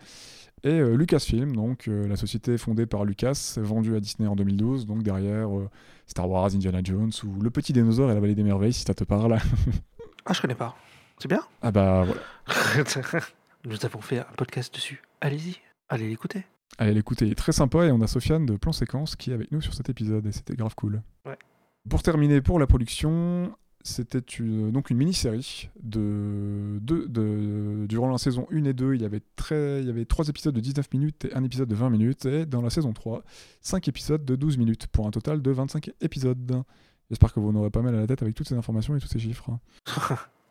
Et 0.62 0.78
euh, 0.78 0.94
Lucasfilm, 0.94 1.56
donc 1.56 1.88
la 1.88 2.14
société 2.14 2.56
fondée 2.56 2.86
par 2.86 3.04
Lucas, 3.04 3.54
vendue 3.56 3.96
à 3.96 4.00
Disney 4.00 4.28
en 4.28 4.36
2012, 4.36 4.86
donc 4.86 5.02
derrière 5.02 5.48
Star 6.06 6.30
Wars, 6.30 6.54
Indiana 6.54 6.78
Jones 6.84 7.10
ou 7.24 7.42
Le 7.42 7.50
Petit 7.50 7.72
Dinosaure 7.72 8.10
et 8.12 8.14
la 8.14 8.20
Vallée 8.20 8.36
des 8.36 8.44
Merveilles, 8.44 8.72
si 8.72 8.84
ça 8.84 8.94
te 8.94 9.04
parle. 9.04 9.38
Ah, 10.24 10.32
je 10.32 10.40
connais 10.40 10.54
pas. 10.54 10.76
C'est 11.18 11.26
bien? 11.26 11.40
Ah 11.62 11.72
bah 11.72 12.04
voilà, 12.04 12.84
Nous 13.64 13.84
avons 13.84 14.00
fait 14.00 14.18
un 14.18 14.26
podcast 14.36 14.74
dessus. 14.74 15.02
Allez-y, 15.20 15.56
allez 15.88 16.08
l'écouter. 16.08 16.44
allez 16.78 16.94
l'écouter, 16.94 17.26
il 17.26 17.32
est 17.32 17.36
très 17.36 17.52
sympa 17.52 17.84
et 17.86 17.92
on 17.92 18.00
a 18.00 18.06
Sofiane 18.06 18.44
de 18.46 18.56
Plan 18.56 18.72
Séquence 18.72 19.14
qui 19.16 19.30
est 19.30 19.34
avec 19.34 19.52
nous 19.52 19.60
sur 19.60 19.74
cet 19.74 19.88
épisode 19.88 20.26
et 20.26 20.32
c'était 20.32 20.54
grave 20.56 20.74
cool. 20.74 21.02
Ouais. 21.26 21.38
Pour 21.88 22.02
terminer 22.02 22.40
pour 22.40 22.58
la 22.58 22.66
production, 22.66 23.54
c'était 23.84 24.18
une- 24.18 24.70
donc 24.72 24.90
une 24.90 24.96
mini-série 24.96 25.68
de 25.82 26.78
deux, 26.80 27.06
de, 27.08 27.86
durant 27.88 28.10
la 28.10 28.18
saison 28.18 28.46
1 28.52 28.64
et 28.64 28.72
2, 28.72 28.94
il 28.94 29.02
y, 29.02 29.04
avait 29.04 29.22
très, 29.36 29.80
il 29.80 29.86
y 29.86 29.90
avait 29.90 30.04
3 30.04 30.28
épisodes 30.28 30.54
de 30.54 30.60
19 30.60 30.92
minutes 30.92 31.24
et 31.26 31.34
un 31.34 31.44
épisode 31.44 31.68
de 31.68 31.74
20 31.74 31.90
minutes. 31.90 32.26
Et 32.26 32.46
dans 32.46 32.62
la 32.62 32.70
saison 32.70 32.92
3, 32.92 33.22
5 33.60 33.86
épisodes 33.88 34.24
de 34.24 34.36
12 34.36 34.58
minutes, 34.58 34.86
pour 34.88 35.06
un 35.06 35.10
total 35.10 35.42
de 35.42 35.50
25 35.50 35.90
épisodes. 36.00 36.62
J'espère 37.10 37.32
que 37.32 37.40
vous 37.40 37.52
n'aurez 37.52 37.70
pas 37.70 37.82
mal 37.82 37.94
à 37.94 38.00
la 38.00 38.06
tête 38.06 38.22
avec 38.22 38.34
toutes 38.34 38.48
ces 38.48 38.54
informations 38.56 38.96
et 38.96 39.00
tous 39.00 39.08
ces 39.08 39.18
chiffres. 39.18 39.50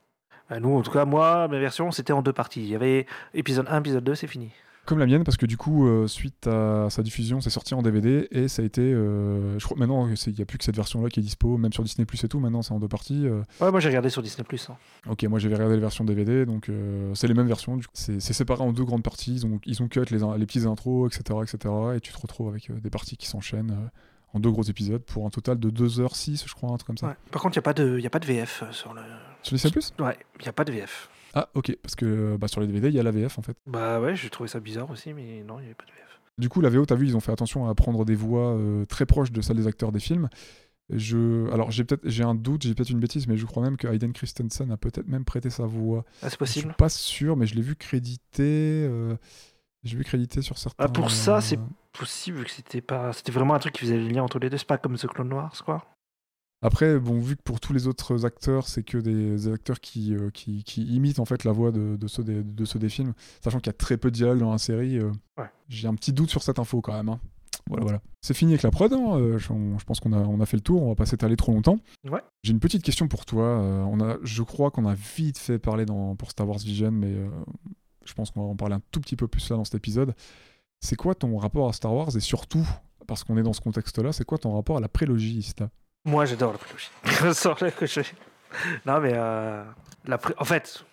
Euh, 0.51 0.59
Nous, 0.59 0.69
en 0.77 0.81
tout 0.81 0.91
cas, 0.91 1.05
moi, 1.05 1.47
ma 1.47 1.59
version, 1.59 1.91
c'était 1.91 2.13
en 2.13 2.21
deux 2.21 2.33
parties. 2.33 2.61
Il 2.61 2.69
y 2.69 2.75
avait 2.75 3.05
épisode 3.33 3.65
1, 3.69 3.79
épisode 3.79 4.03
2, 4.03 4.15
c'est 4.15 4.27
fini. 4.27 4.49
Comme 4.85 4.97
la 4.97 5.05
mienne, 5.05 5.23
parce 5.23 5.37
que 5.37 5.45
du 5.45 5.57
coup, 5.57 5.87
euh, 5.87 6.07
suite 6.07 6.47
à 6.47 6.87
sa 6.89 7.03
diffusion, 7.03 7.39
c'est 7.39 7.51
sorti 7.51 7.75
en 7.75 7.83
DVD 7.83 8.27
et 8.31 8.47
ça 8.47 8.63
a 8.63 8.65
été. 8.65 8.81
euh, 8.81 9.59
je 9.59 9.63
crois 9.63 9.77
maintenant, 9.77 10.07
il 10.07 10.33
n'y 10.33 10.41
a 10.41 10.45
plus 10.45 10.57
que 10.57 10.63
cette 10.63 10.75
version-là 10.75 11.07
qui 11.09 11.19
est 11.19 11.23
dispo, 11.23 11.55
même 11.57 11.71
sur 11.71 11.83
Disney 11.83 12.03
Plus 12.05 12.23
et 12.23 12.27
tout. 12.27 12.39
Maintenant, 12.39 12.63
c'est 12.63 12.73
en 12.73 12.79
deux 12.79 12.87
parties. 12.87 13.27
euh. 13.27 13.43
Ouais, 13.61 13.69
moi, 13.69 13.79
j'ai 13.79 13.89
regardé 13.89 14.09
sur 14.09 14.23
Disney. 14.23 14.43
Hein. 14.67 14.75
Ok, 15.07 15.23
moi 15.25 15.37
j'avais 15.37 15.53
regardé 15.53 15.75
les 15.75 15.81
versions 15.81 16.03
DVD, 16.03 16.47
donc 16.47 16.67
euh, 16.67 17.13
c'est 17.13 17.27
les 17.27 17.35
mêmes 17.35 17.47
versions. 17.47 17.77
du 17.77 17.85
coup. 17.85 17.93
C'est 17.93 18.19
séparé 18.19 18.63
en 18.63 18.73
deux 18.73 18.83
grandes 18.83 19.03
parties. 19.03 19.35
Ils 19.35 19.45
ont, 19.45 19.59
ils 19.67 19.83
ont 19.83 19.87
cut 19.87 20.01
les, 20.09 20.17
les 20.39 20.45
petites 20.47 20.65
intros, 20.65 21.15
etc., 21.15 21.39
etc. 21.43 21.73
Et 21.95 21.99
tu 21.99 22.11
te 22.11 22.17
retrouves 22.19 22.47
avec 22.49 22.71
des 22.81 22.89
parties 22.89 23.17
qui 23.17 23.27
s'enchaînent 23.27 23.77
en 24.33 24.39
deux 24.39 24.49
gros 24.49 24.63
épisodes 24.63 25.03
pour 25.03 25.27
un 25.27 25.29
total 25.29 25.59
de 25.59 25.69
2h06, 25.69 26.43
je 26.47 26.53
crois, 26.55 26.71
un 26.71 26.77
truc 26.77 26.87
comme 26.87 26.97
ça. 26.97 27.05
Ouais. 27.07 27.15
Par 27.29 27.41
contre, 27.43 27.55
il 27.55 27.59
n'y 27.59 27.61
a, 27.61 27.61
pas 27.61 27.73
de- 27.73 27.99
y 27.99 28.07
a 28.07 28.09
pas 28.09 28.19
de 28.19 28.25
VF 28.25 28.63
sur 28.71 28.93
le. 28.95 29.01
Sur 29.43 29.55
Disney 29.55 29.71
Plus? 29.71 29.93
Ouais, 29.99 30.17
il 30.39 30.43
n'y 30.43 30.49
a 30.49 30.53
pas 30.53 30.63
de 30.63 30.71
VF. 30.71 31.09
Ah, 31.33 31.49
ok, 31.53 31.75
parce 31.81 31.95
que 31.95 32.05
euh, 32.05 32.37
bah, 32.37 32.47
sur 32.47 32.59
les 32.61 32.67
DVD, 32.67 32.89
il 32.89 32.93
y 32.95 32.99
a 32.99 33.03
la 33.03 33.11
VF 33.11 33.39
en 33.39 33.41
fait. 33.41 33.55
Bah 33.65 33.99
ouais, 34.01 34.15
j'ai 34.15 34.29
trouvé 34.29 34.49
ça 34.49 34.59
bizarre 34.59 34.89
aussi, 34.91 35.13
mais 35.13 35.43
non, 35.43 35.59
il 35.59 35.61
n'y 35.61 35.65
avait 35.67 35.75
pas 35.75 35.85
de 35.85 35.91
VF. 35.91 36.19
Du 36.37 36.49
coup, 36.49 36.61
la 36.61 36.69
VO, 36.69 36.85
t'as 36.85 36.95
vu, 36.95 37.07
ils 37.07 37.15
ont 37.15 37.19
fait 37.21 37.31
attention 37.31 37.67
à 37.69 37.75
prendre 37.75 38.03
des 38.05 38.15
voix 38.15 38.55
euh, 38.55 38.85
très 38.85 39.05
proches 39.05 39.31
de 39.31 39.41
celles 39.41 39.57
des 39.57 39.67
acteurs 39.67 39.91
des 39.91 39.99
films. 39.99 40.27
Je... 40.89 41.49
Alors, 41.53 41.71
j'ai 41.71 41.85
peut-être 41.85 42.01
j'ai 42.03 42.23
un 42.23 42.35
doute, 42.35 42.63
j'ai 42.63 42.73
peut-être 42.75 42.89
une 42.89 42.99
bêtise, 42.99 43.27
mais 43.27 43.37
je 43.37 43.45
crois 43.45 43.63
même 43.63 43.77
que 43.77 43.87
Hayden 43.87 44.11
Christensen 44.11 44.71
a 44.71 44.77
peut-être 44.77 45.07
même 45.07 45.23
prêté 45.23 45.49
sa 45.49 45.65
voix. 45.65 46.03
Ah, 46.07 46.13
c'est 46.23 46.25
Je 46.25 46.29
suis 46.29 46.37
possible 46.37 46.73
pas 46.77 46.89
sûr, 46.89 47.37
mais 47.37 47.45
je 47.45 47.55
l'ai 47.55 47.61
vu 47.61 47.75
crédité. 47.75 48.85
euh, 48.89 49.15
J'ai 49.83 49.95
vu 49.97 50.03
crédité 50.03 50.41
sur 50.41 50.57
certains. 50.57 50.83
Ah, 50.83 50.89
pour 50.89 51.11
ça, 51.11 51.39
c'est- 51.41 51.59
Possible, 51.93 52.37
vu 52.39 52.45
que 52.45 52.51
c'était 52.51 52.79
pas. 52.81 53.11
C'était 53.13 53.33
vraiment 53.33 53.53
un 53.53 53.59
truc 53.59 53.73
qui 53.73 53.81
faisait 53.81 53.97
le 53.97 54.07
lien 54.07 54.23
entre 54.23 54.39
les 54.39 54.49
deux. 54.49 54.57
C'est 54.57 54.65
pas 54.67 54.77
comme 54.77 54.95
The 54.97 55.07
Clone 55.07 55.31
Wars, 55.33 55.53
quoi. 55.65 55.83
Après, 56.63 56.99
bon, 56.99 57.19
vu 57.19 57.35
que 57.35 57.41
pour 57.41 57.59
tous 57.59 57.73
les 57.73 57.87
autres 57.87 58.25
acteurs, 58.25 58.67
c'est 58.67 58.83
que 58.83 58.97
des 58.99 59.47
acteurs 59.51 59.79
qui, 59.79 60.13
euh, 60.13 60.29
qui, 60.29 60.63
qui 60.63 60.83
imitent 60.95 61.19
en 61.19 61.25
fait 61.25 61.43
la 61.43 61.51
voix 61.51 61.71
de, 61.71 61.95
de 61.95 62.07
ceux, 62.07 62.23
des, 62.23 62.43
de 62.43 62.65
ceux 62.65 62.77
des 62.77 62.89
films, 62.89 63.13
sachant 63.43 63.57
qu'il 63.59 63.67
y 63.67 63.75
a 63.75 63.77
très 63.77 63.97
peu 63.97 64.11
de 64.11 64.15
dialogue 64.15 64.39
dans 64.39 64.51
la 64.51 64.57
série, 64.59 64.97
euh, 64.99 65.11
Ouais. 65.39 65.49
j'ai 65.69 65.87
un 65.87 65.95
petit 65.95 66.13
doute 66.13 66.29
sur 66.29 66.43
cette 66.43 66.59
info 66.59 66.79
quand 66.81 66.93
même. 66.93 67.09
hein. 67.09 67.19
Voilà, 67.67 67.83
voilà. 67.83 68.01
C'est 68.21 68.33
fini 68.33 68.51
avec 68.51 68.63
la 68.63 68.69
prod. 68.71 68.91
hein, 68.93 69.17
euh, 69.17 69.37
je, 69.37 69.51
on- 69.53 69.77
je 69.79 69.85
pense 69.85 69.99
qu'on 69.99 70.13
a, 70.13 70.17
on 70.19 70.39
a 70.39 70.45
fait 70.45 70.57
le 70.57 70.61
tour. 70.61 70.83
On 70.83 70.89
va 70.89 70.95
pas 70.95 71.05
s'étaler 71.05 71.35
trop 71.35 71.51
longtemps. 71.51 71.77
Ouais. 72.09 72.21
J'ai 72.43 72.51
une 72.51 72.59
petite 72.59 72.83
question 72.83 73.07
pour 73.07 73.25
toi. 73.25 73.43
euh, 73.43 73.83
on 73.83 73.99
a, 74.01 74.17
je 74.23 74.43
crois 74.43 74.71
qu'on 74.71 74.85
a 74.85 74.93
vite 74.93 75.37
fait 75.37 75.57
parler 75.59 75.85
dans, 75.85 76.15
pour 76.15 76.31
Star 76.31 76.47
Wars 76.47 76.57
Vision, 76.59 76.91
mais 76.91 77.07
euh, 77.13 77.27
je 78.05 78.13
pense 78.13 78.31
qu'on 78.31 78.41
va 78.41 78.47
en 78.47 78.55
parler 78.55 78.75
un 78.75 78.81
tout 78.91 78.99
petit 78.99 79.15
peu 79.15 79.27
plus 79.27 79.49
là 79.49 79.55
dans 79.57 79.63
cet 79.65 79.75
épisode. 79.75 80.13
C'est 80.79 80.95
quoi 80.95 81.15
ton 81.15 81.37
rapport 81.37 81.69
à 81.69 81.73
Star 81.73 81.93
Wars 81.93 82.15
et 82.15 82.19
surtout, 82.19 82.67
parce 83.07 83.23
qu'on 83.23 83.37
est 83.37 83.43
dans 83.43 83.53
ce 83.53 83.61
contexte-là, 83.61 84.11
c'est 84.11 84.25
quoi 84.25 84.37
ton 84.37 84.53
rapport 84.53 84.77
à 84.77 84.79
la 84.81 84.89
prélogie 84.89 85.47
là 85.59 85.69
Moi, 86.05 86.25
j'adore 86.25 86.53
la 86.53 86.57
prélogie. 86.57 86.89
Sans 87.35 87.53
cocher. 87.77 88.03
Non, 88.85 88.99
mais 88.99 89.11
euh, 89.13 89.63
la 90.05 90.17
pré- 90.17 90.33
en 90.37 90.45
fait, 90.45 90.83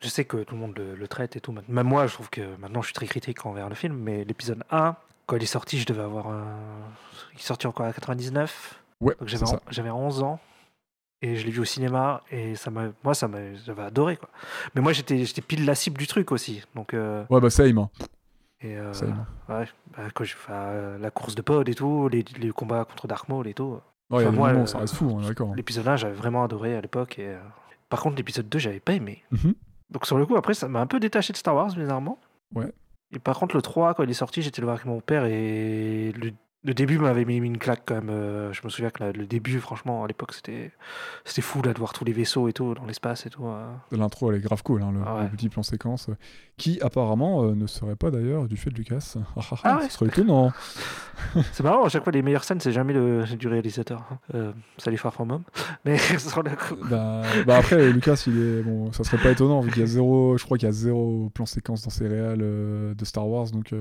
je 0.00 0.08
sais 0.08 0.24
que 0.24 0.38
tout 0.38 0.54
le 0.54 0.60
monde 0.60 0.74
le, 0.76 0.94
le 0.94 1.08
traite 1.08 1.36
et 1.36 1.40
tout. 1.40 1.52
Même 1.68 1.86
moi, 1.86 2.06
je 2.06 2.14
trouve 2.14 2.30
que 2.30 2.56
maintenant, 2.56 2.80
je 2.82 2.86
suis 2.86 2.94
très 2.94 3.06
critique 3.06 3.44
envers 3.46 3.68
le 3.68 3.74
film. 3.74 3.96
Mais 3.96 4.24
l'épisode 4.24 4.62
1, 4.70 4.96
quand 5.26 5.36
il 5.36 5.42
est 5.42 5.46
sorti, 5.46 5.78
je 5.78 5.86
devais 5.86 6.02
avoir. 6.02 6.28
un- 6.28 6.56
Il 7.34 7.38
est 7.38 7.42
sorti 7.42 7.66
encore 7.66 7.86
à 7.86 7.92
99. 7.92 8.80
Ouais, 9.00 9.14
Donc 9.20 9.28
j'avais, 9.28 9.44
j'avais 9.70 9.90
11 9.90 10.22
ans. 10.22 10.40
Et 11.20 11.34
je 11.36 11.44
l'ai 11.44 11.50
vu 11.50 11.60
au 11.60 11.64
cinéma. 11.64 12.22
Et 12.30 12.54
ça 12.56 12.70
m'a, 12.70 12.84
moi, 13.04 13.14
ça 13.14 13.28
m'a, 13.28 13.54
j'avais 13.66 13.82
adoré. 13.82 14.16
Quoi. 14.16 14.28
Mais 14.74 14.80
moi, 14.80 14.92
j'étais, 14.92 15.24
j'étais 15.24 15.42
pile 15.42 15.64
la 15.66 15.74
cible 15.74 15.98
du 15.98 16.06
truc 16.06 16.32
aussi. 16.32 16.62
Donc. 16.74 16.94
euh, 16.94 17.24
Ouais, 17.28 17.40
bah 17.40 17.50
same. 17.50 17.78
hein. 17.78 17.90
et, 18.60 18.76
euh, 18.76 18.92
ouais, 19.48 19.66
bah, 19.96 20.04
quand 20.14 20.24
euh, 20.50 20.96
la 20.98 21.10
course 21.10 21.34
de 21.34 21.42
pod 21.42 21.68
et 21.68 21.74
tout, 21.74 22.08
les, 22.08 22.24
les 22.38 22.50
combats 22.50 22.84
contre 22.84 23.06
Dark 23.06 23.28
Maul 23.28 23.46
et 23.46 23.54
tout. 23.54 23.80
Ouais, 24.10 24.24
Enfin, 24.24 24.30
moi, 24.30 24.52
moments 24.52 24.66
ça 24.66 24.78
reste 24.78 24.94
fou, 24.94 25.20
est 25.22 25.28
d'accord. 25.28 25.54
L'épisode 25.54 25.86
1, 25.86 25.96
j'avais 25.96 26.14
vraiment 26.14 26.42
adoré 26.44 26.74
à 26.76 26.80
l'époque. 26.80 27.18
Et, 27.18 27.28
euh, 27.28 27.38
Par 27.88 28.00
contre, 28.00 28.16
l'épisode 28.16 28.48
2, 28.48 28.58
j'avais 28.58 28.80
pas 28.80 28.94
aimé. 28.94 29.22
Mhm. 29.30 29.54
Donc, 29.90 30.06
sur 30.06 30.18
le 30.18 30.26
coup, 30.26 30.36
après, 30.36 30.54
ça 30.54 30.68
m'a 30.68 30.80
un 30.80 30.86
peu 30.86 31.00
détaché 31.00 31.32
de 31.32 31.38
Star 31.38 31.54
Wars, 31.54 31.74
bizarrement. 31.74 32.18
Ouais. 32.54 32.72
Et 33.12 33.18
par 33.18 33.38
contre, 33.38 33.56
le 33.56 33.62
3, 33.62 33.94
quand 33.94 34.02
il 34.02 34.10
est 34.10 34.14
sorti, 34.14 34.42
j'étais 34.42 34.60
le 34.60 34.66
voir 34.66 34.76
avec 34.76 34.86
mon 34.86 35.00
père 35.00 35.24
et 35.24 36.12
le, 36.12 36.32
le 36.64 36.74
début 36.74 36.98
m'avait 36.98 37.24
mis 37.24 37.36
une 37.36 37.56
claque 37.58 37.82
quand 37.86 37.94
même. 37.94 38.10
Euh, 38.10 38.52
Je 38.52 38.60
me 38.64 38.68
souviens 38.68 38.90
que 38.90 39.04
le 39.04 39.26
début, 39.26 39.60
franchement, 39.60 40.02
à 40.04 40.06
l'époque, 40.08 40.32
c'était 40.34 40.72
c'était 41.24 41.40
fou 41.42 41.62
là, 41.62 41.72
de 41.72 41.78
voir 41.78 41.92
tous 41.92 42.04
les 42.04 42.12
vaisseaux 42.12 42.48
et 42.48 42.52
tout 42.52 42.74
dans 42.74 42.84
l'espace 42.84 43.26
et 43.26 43.30
tout. 43.30 43.46
euh. 43.46 43.72
L'intro, 43.92 44.30
elle 44.32 44.38
est 44.38 44.40
grave 44.42 44.62
cool, 44.64 44.82
hein, 44.82 44.90
le, 44.92 45.00
Ah 45.06 45.16
ouais. 45.16 45.22
le 45.24 45.28
petit 45.30 45.48
plan 45.48 45.62
séquence, 45.62 46.08
euh, 46.08 46.16
qui 46.56 46.80
apparemment 46.82 47.44
euh, 47.44 47.54
ne 47.54 47.66
serait 47.68 47.94
pas 47.96 48.10
d'ailleurs 48.10 48.48
du 48.48 48.56
fait 48.56 48.70
de 48.70 48.74
Lucas. 48.76 49.14
Ah, 49.36 49.40
ah, 49.40 49.42
ah, 49.52 49.56
Ah 49.62 49.76
ouais. 49.78 49.88
Ce 49.88 49.94
serait 49.98 50.06
étonnant. 50.08 50.52
C'est 51.52 51.62
marrant, 51.62 51.84
à 51.84 51.88
chaque 51.88 52.02
fois, 52.02 52.12
les 52.12 52.22
meilleures 52.22 52.44
scènes, 52.44 52.60
c'est 52.60 52.72
jamais 52.72 52.92
le, 52.92 53.24
du 53.36 53.48
réalisateur. 53.48 54.04
hein. 54.10 54.18
Euh, 54.34 54.52
salut 54.78 54.96
Far 54.98 55.12
From 55.14 55.30
Home. 55.30 55.42
Mais 55.84 55.96
sur 56.18 56.42
le 56.42 56.50
coup. 56.50 56.76
bah, 56.90 57.22
bah 57.46 57.56
après, 57.58 57.90
Lucas, 57.92 58.22
il 58.26 58.36
est 58.40 58.62
bon, 58.62 58.92
ça 58.92 59.04
serait 59.04 59.22
pas 59.22 59.30
étonnant 59.30 59.60
vu 59.60 59.70
qu'il 59.70 59.80
y 59.80 59.84
a 59.84 59.86
zéro, 59.86 60.36
je 60.38 60.44
crois 60.44 60.58
qu'il 60.58 60.66
y 60.66 60.70
a 60.70 60.72
zéro 60.72 61.30
plan 61.34 61.46
séquence 61.46 61.82
dans 61.82 61.90
ses 61.90 62.08
réals 62.08 62.40
euh, 62.42 62.94
de 62.94 63.04
Star 63.04 63.28
Wars, 63.28 63.50
donc 63.50 63.72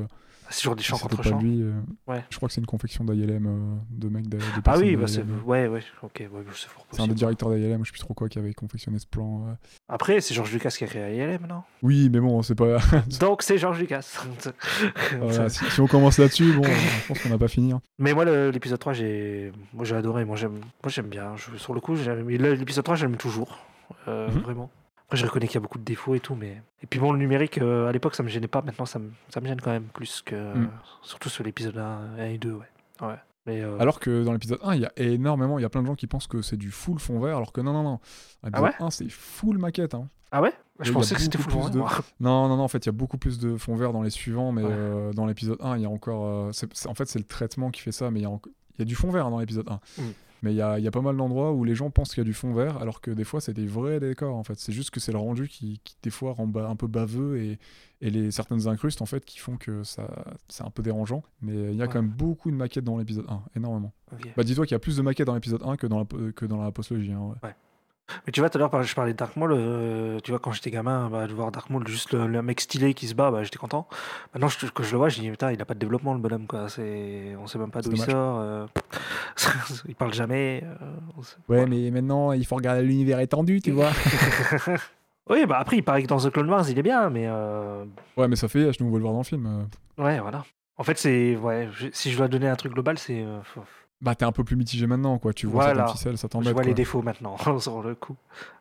C'est 0.50 0.62
toujours 0.62 0.76
des 0.76 0.84
chants 0.84 0.98
contre 0.98 1.22
chants. 1.24 1.40
lui. 1.40 1.62
euh, 1.62 1.74
Ouais. 2.08 2.24
Je 2.30 2.38
crois 2.38 2.48
que 2.48 2.54
c'est 2.54 2.62
une 2.62 2.68
confection 2.68 3.04
d'ILM 3.04 3.46
euh, 3.48 3.76
de 3.92 4.08
mecs 4.10 4.28
de, 4.30 4.38
de 4.38 4.44
Ah 4.66 4.78
oui, 4.78 4.96
bah 4.96 5.08
c'est. 5.08 5.24
Ouais, 5.46 5.68
ouais, 5.68 5.82
ok, 6.02 6.12
ouais, 6.20 6.28
c'est 6.54 6.68
fort 6.70 6.86
C'est 6.92 7.02
un 7.02 7.08
des 7.08 7.14
directeurs 7.16 7.50
d'ILM, 7.50 7.84
je 7.84 7.90
sais 7.90 7.92
plus 7.92 8.00
trop 8.00 8.14
quoi, 8.14 8.30
qui 8.30 8.40
avait 8.40 8.54
confectionné 8.54 8.98
ce 9.00 9.06
plan. 9.08 9.46
euh. 9.48 9.54
Après, 9.90 10.22
c'est 10.22 10.34
George 10.34 10.52
Lucas 10.54 10.70
qui 10.70 10.84
a 10.84 10.88
créé 10.88 11.18
ILM, 11.18 11.48
non? 11.48 11.64
Oui, 11.84 12.10
mais 12.12 12.20
bon, 12.20 12.42
c'est 12.44 12.56
pas. 12.56 12.78
Donc 13.20 13.44
c'est 13.44 13.58
George 13.58 13.80
Lucas. 13.80 14.18
Voilà, 15.20 15.50
si, 15.50 15.66
si 15.70 15.82
on 15.82 15.88
commence 15.88 16.18
là-dessus, 16.18 16.54
bon, 16.54 16.64
je 16.64 17.08
pense 17.08 17.20
qu'on 17.20 17.30
n'a 17.30 17.38
pas 17.38 17.48
fini. 17.48 17.72
hein. 17.72 17.82
Mais 18.00 18.14
moi, 18.14 18.26
l'épisode 18.52 18.80
3, 18.80 18.94
j'ai 18.94 19.52
moi 19.74 19.86
j'ai 19.86 19.96
adoré. 19.96 20.26
Moi, 20.26 20.36
j'aime 20.38 20.54
moi, 20.54 20.90
j'aime 20.90 21.08
bien. 21.08 21.36
Je- 21.36 21.58
sur 21.58 21.74
le 21.74 21.80
coup, 21.82 21.96
l'épisode 21.96 22.84
3, 22.84 22.96
j'aime 22.96 23.18
toujours. 23.18 23.60
Euh, 24.08 24.30
Mhm. 24.30 24.42
Vraiment. 24.42 24.70
Après, 25.08 25.18
je 25.18 25.26
reconnais 25.26 25.48
qu'il 25.48 25.56
y 25.56 25.58
a 25.58 25.62
beaucoup 25.62 25.78
de 25.78 25.84
défauts 25.86 26.16
et 26.16 26.20
tout. 26.20 26.36
mais 26.36 26.62
Et 26.84 26.88
puis 26.88 27.00
bon, 27.00 27.12
le 27.14 27.18
numérique, 27.18 27.58
euh, 27.60 27.88
à 27.88 27.92
l'époque, 27.94 28.14
ça 28.16 28.24
me 28.24 28.28
gênait 28.28 28.48
pas. 28.50 28.62
Maintenant, 28.62 28.86
ça 28.86 29.00
me, 29.00 29.10
ça 29.30 29.40
me 29.40 29.48
gêne 29.48 29.62
quand 29.62 29.72
même 29.72 29.86
plus 29.94 30.22
que. 30.22 30.36
Mhm. 30.36 30.70
Surtout 31.02 31.30
sur 31.30 31.44
l'épisode 31.46 31.78
1, 31.78 32.00
1 32.20 32.26
et 32.26 32.38
2, 32.38 32.52
ouais. 32.54 32.66
ouais. 33.02 33.16
Mais, 33.46 33.62
euh, 33.62 33.78
Alors 33.80 34.02
que 34.02 34.24
dans 34.26 34.34
l'épisode 34.34 34.60
1, 34.64 34.76
il 34.76 34.82
y 34.82 34.86
a 34.86 34.92
énormément, 34.98 35.58
il 35.58 35.62
y 35.62 35.66
a 35.66 35.70
plein 35.70 35.82
de 35.82 35.88
gens 35.88 35.96
qui 35.96 36.08
pensent 36.08 36.28
que 36.28 36.42
c'est 36.42 36.58
du 36.58 36.72
full 36.72 37.00
fond 37.00 37.20
vert, 37.22 37.38
alors 37.38 37.54
que 37.54 37.62
non, 37.62 37.72
non, 37.72 37.84
non. 37.84 38.00
L'épisode 38.44 38.66
ouais 38.66 38.74
1, 38.80 38.90
c'est 38.90 39.10
full 39.10 39.58
maquette. 39.58 39.94
Hein. 39.94 40.10
Ah 40.34 40.42
ouais 40.42 40.52
Je 40.82 40.92
a 40.92 40.94
pensais 40.94 41.16
que 41.16 41.22
c'était 41.22 41.38
full 41.38 41.54
plus 41.54 41.62
hein, 41.62 41.70
de-. 41.70 41.80
Non, 42.20 42.50
non, 42.50 42.58
non, 42.58 42.64
en 42.64 42.68
fait, 42.68 42.80
il 42.80 42.88
y 42.88 42.90
a 42.90 42.92
beaucoup 42.92 43.18
plus 43.18 43.40
de 43.40 43.56
fond 43.56 43.76
vert 43.76 43.94
dans 43.94 44.02
les 44.02 44.10
suivants, 44.10 44.52
mais 44.52 44.64
Ouais. 44.64 44.70
euh, 44.74 45.14
dans 45.14 45.26
l'épisode 45.26 45.60
1, 45.62 45.78
il 45.78 45.84
y 45.84 45.86
a 45.86 45.90
encore. 45.90 46.50
en 46.50 46.94
fait, 46.96 47.06
c'est 47.08 47.20
le 47.20 47.26
traitement 47.26 47.72
qui 47.72 47.80
fait 47.80 47.94
ça, 47.94 48.12
mais 48.12 48.20
il 48.20 48.24
y 48.24 48.26
a, 48.26 48.30
enco- 48.30 48.52
il 48.76 48.80
y 48.80 48.82
a 48.82 48.86
du 48.86 48.96
fond 48.96 49.10
vert 49.10 49.28
hein, 49.28 49.32
dans 49.32 49.40
l'épisode 49.40 49.70
1. 49.70 49.80
Mm. 50.02 50.04
Mais 50.44 50.54
il 50.54 50.58
y 50.58 50.62
a, 50.62 50.78
y 50.80 50.88
a 50.88 50.92
pas 50.92 51.02
mal 51.02 51.18
d'endroits 51.18 51.52
où 51.54 51.64
les 51.64 51.74
gens 51.76 51.90
pensent 51.90 52.10
qu'il 52.14 52.20
y 52.20 52.22
a 52.22 52.30
du 52.30 52.34
fond 52.34 52.54
vert, 52.54 52.78
alors 52.78 53.02
que 53.02 53.10
des 53.12 53.24
fois, 53.24 53.42
c'est 53.42 53.54
des 53.54 53.66
vrais 53.66 54.00
décors, 54.00 54.36
en 54.36 54.44
fait. 54.44 54.60
C'est 54.60 54.72
juste 54.72 54.92
que 54.92 55.00
c'est 55.00 55.12
le 55.12 55.18
rendu 55.18 55.48
qui, 55.48 55.80
qui, 55.84 55.96
des 56.04 56.10
fois, 56.12 56.34
rend 56.34 56.52
un 56.56 56.76
peu 56.76 56.86
baveux 56.88 57.42
et, 57.42 57.60
et 58.02 58.10
les, 58.12 58.30
certaines 58.32 58.68
incrustes, 58.68 59.02
en 59.02 59.06
fait, 59.08 59.26
qui 59.26 59.40
font 59.40 59.58
que 59.58 59.84
ça, 59.84 60.08
c'est 60.48 60.64
un 60.64 60.70
peu 60.70 60.84
dérangeant. 60.84 61.24
Mais 61.42 61.54
il 61.72 61.76
y 61.76 61.82
a 61.82 61.86
Ouais. 61.86 61.92
quand 61.92 62.02
même 62.02 62.12
beaucoup 62.12 62.52
de 62.52 62.56
maquettes 62.56 62.84
dans 62.84 62.98
l'épisode 62.98 63.26
1, 63.28 63.42
énormément. 63.56 63.94
Bah, 64.36 64.44
dis-toi 64.44 64.66
qu'il 64.66 64.74
y 64.74 64.76
a 64.76 64.80
plus 64.80 64.98
de 64.98 65.02
maquettes 65.02 65.28
dans 65.28 65.34
l'épisode 65.36 65.64
1 65.66 65.76
que 65.76 65.88
dans 65.88 66.00
la, 66.00 66.06
que 66.34 66.46
dans 66.46 66.62
la 66.62 66.72
postologie. 66.72 67.12
hein, 67.14 67.34
ouais. 67.44 67.50
Mais 68.26 68.32
tu 68.32 68.40
vois, 68.40 68.50
tout 68.50 68.58
à 68.58 68.60
l'heure, 68.62 68.84
je 68.84 68.96
parlais 68.96 69.12
de 69.14 69.18
Dark 69.18 69.36
Maul. 69.36 69.52
euh, 69.54 70.20
tu 70.24 70.32
vois, 70.32 70.40
quand 70.40 70.52
j'étais 70.54 70.72
gamin, 70.72 71.10
bah, 71.10 71.28
de 71.28 71.34
voir 71.34 71.52
Dark 71.52 71.70
Maul, 71.70 71.86
juste 71.88 72.14
le, 72.14 72.26
le 72.28 72.42
mec 72.42 72.62
stylé 72.62 72.94
qui 72.94 73.08
se 73.08 73.14
bat, 73.16 73.32
bah, 73.32 73.44
j'étais 73.44 73.58
content. 73.58 73.88
Maintenant, 74.34 74.48
je- 74.48 74.66
quand 74.74 74.84
je 74.84 74.92
le 74.92 74.98
vois, 74.98 75.10
je 75.10 75.20
dis, 75.20 75.30
putain, 75.30 75.52
il 75.52 75.62
a 75.62 75.66
pas 75.66 75.74
de 75.74 75.80
développement, 75.80 76.14
le 76.14 76.20
bonhomme, 76.20 76.48
quoi. 76.48 76.70
C'est... 76.70 77.36
On 77.42 77.48
sait 77.48 77.58
même 77.60 77.70
pas 77.72 77.82
d'où 77.82 77.92
il 77.92 77.98
sort. 78.12 78.40
euh, 78.40 78.66
il 79.88 79.96
parle 79.96 80.14
jamais. 80.14 80.64
euh, 80.64 81.22
sait- 81.24 81.36
Ouais, 81.50 81.58
voilà. 81.58 81.66
mais 81.68 81.92
maintenant, 81.92 82.32
il 82.32 82.46
faut 82.46 82.56
regarder 82.56 82.82
l'univers 82.82 83.20
étendu, 83.20 83.62
tu 83.62 83.72
vois. 83.72 83.90
oui, 85.30 85.46
bah 85.46 85.58
après, 85.60 85.78
il 85.78 85.84
paraît 85.84 86.04
que 86.04 86.08
dans 86.08 86.18
The 86.20 86.30
Clone 86.32 86.50
Wars, 86.50 86.70
il 86.70 86.80
est 86.80 86.84
bien, 86.84 87.10
mais. 87.10 87.26
euh, 87.28 87.84
ouais, 88.16 88.28
mais 88.28 88.36
ça 88.36 88.48
fait 88.48 88.60
H, 88.70 88.78
nous 88.80 88.88
on 88.88 88.92
veut 88.92 88.98
le 88.98 89.02
voir 89.04 89.14
dans 89.14 89.20
le 89.20 89.26
film. 89.26 89.68
Ouais, 89.98 90.20
voilà. 90.20 90.46
En 90.78 90.84
fait, 90.84 90.98
c'est. 90.98 91.36
Ouais, 91.36 91.68
je- 91.74 91.88
si 91.92 92.12
je 92.12 92.18
dois 92.18 92.28
donner 92.28 92.48
un 92.48 92.56
truc 92.56 92.74
global, 92.74 92.98
c'est. 92.98 93.26
faut- 93.44 93.64
Bah, 94.02 94.14
t'es 94.16 94.26
un 94.26 94.32
peu 94.32 94.44
plus 94.44 94.56
mitigé 94.56 94.86
maintenant, 94.88 95.18
quoi. 95.18 95.34
Tu 95.34 95.48
vois 95.48 95.64
Voilà. 95.66 95.88
certaines 95.88 95.98
ficelles, 95.98 96.18
ça 96.18 96.28
Je 96.28 96.32
t'embête. 96.32 96.54
vois 96.54 96.64
les 96.64 96.74
défauts 96.76 97.02
maintenant, 97.02 97.36
sur 97.60 97.82
le 97.82 97.96
coup. 97.96 98.16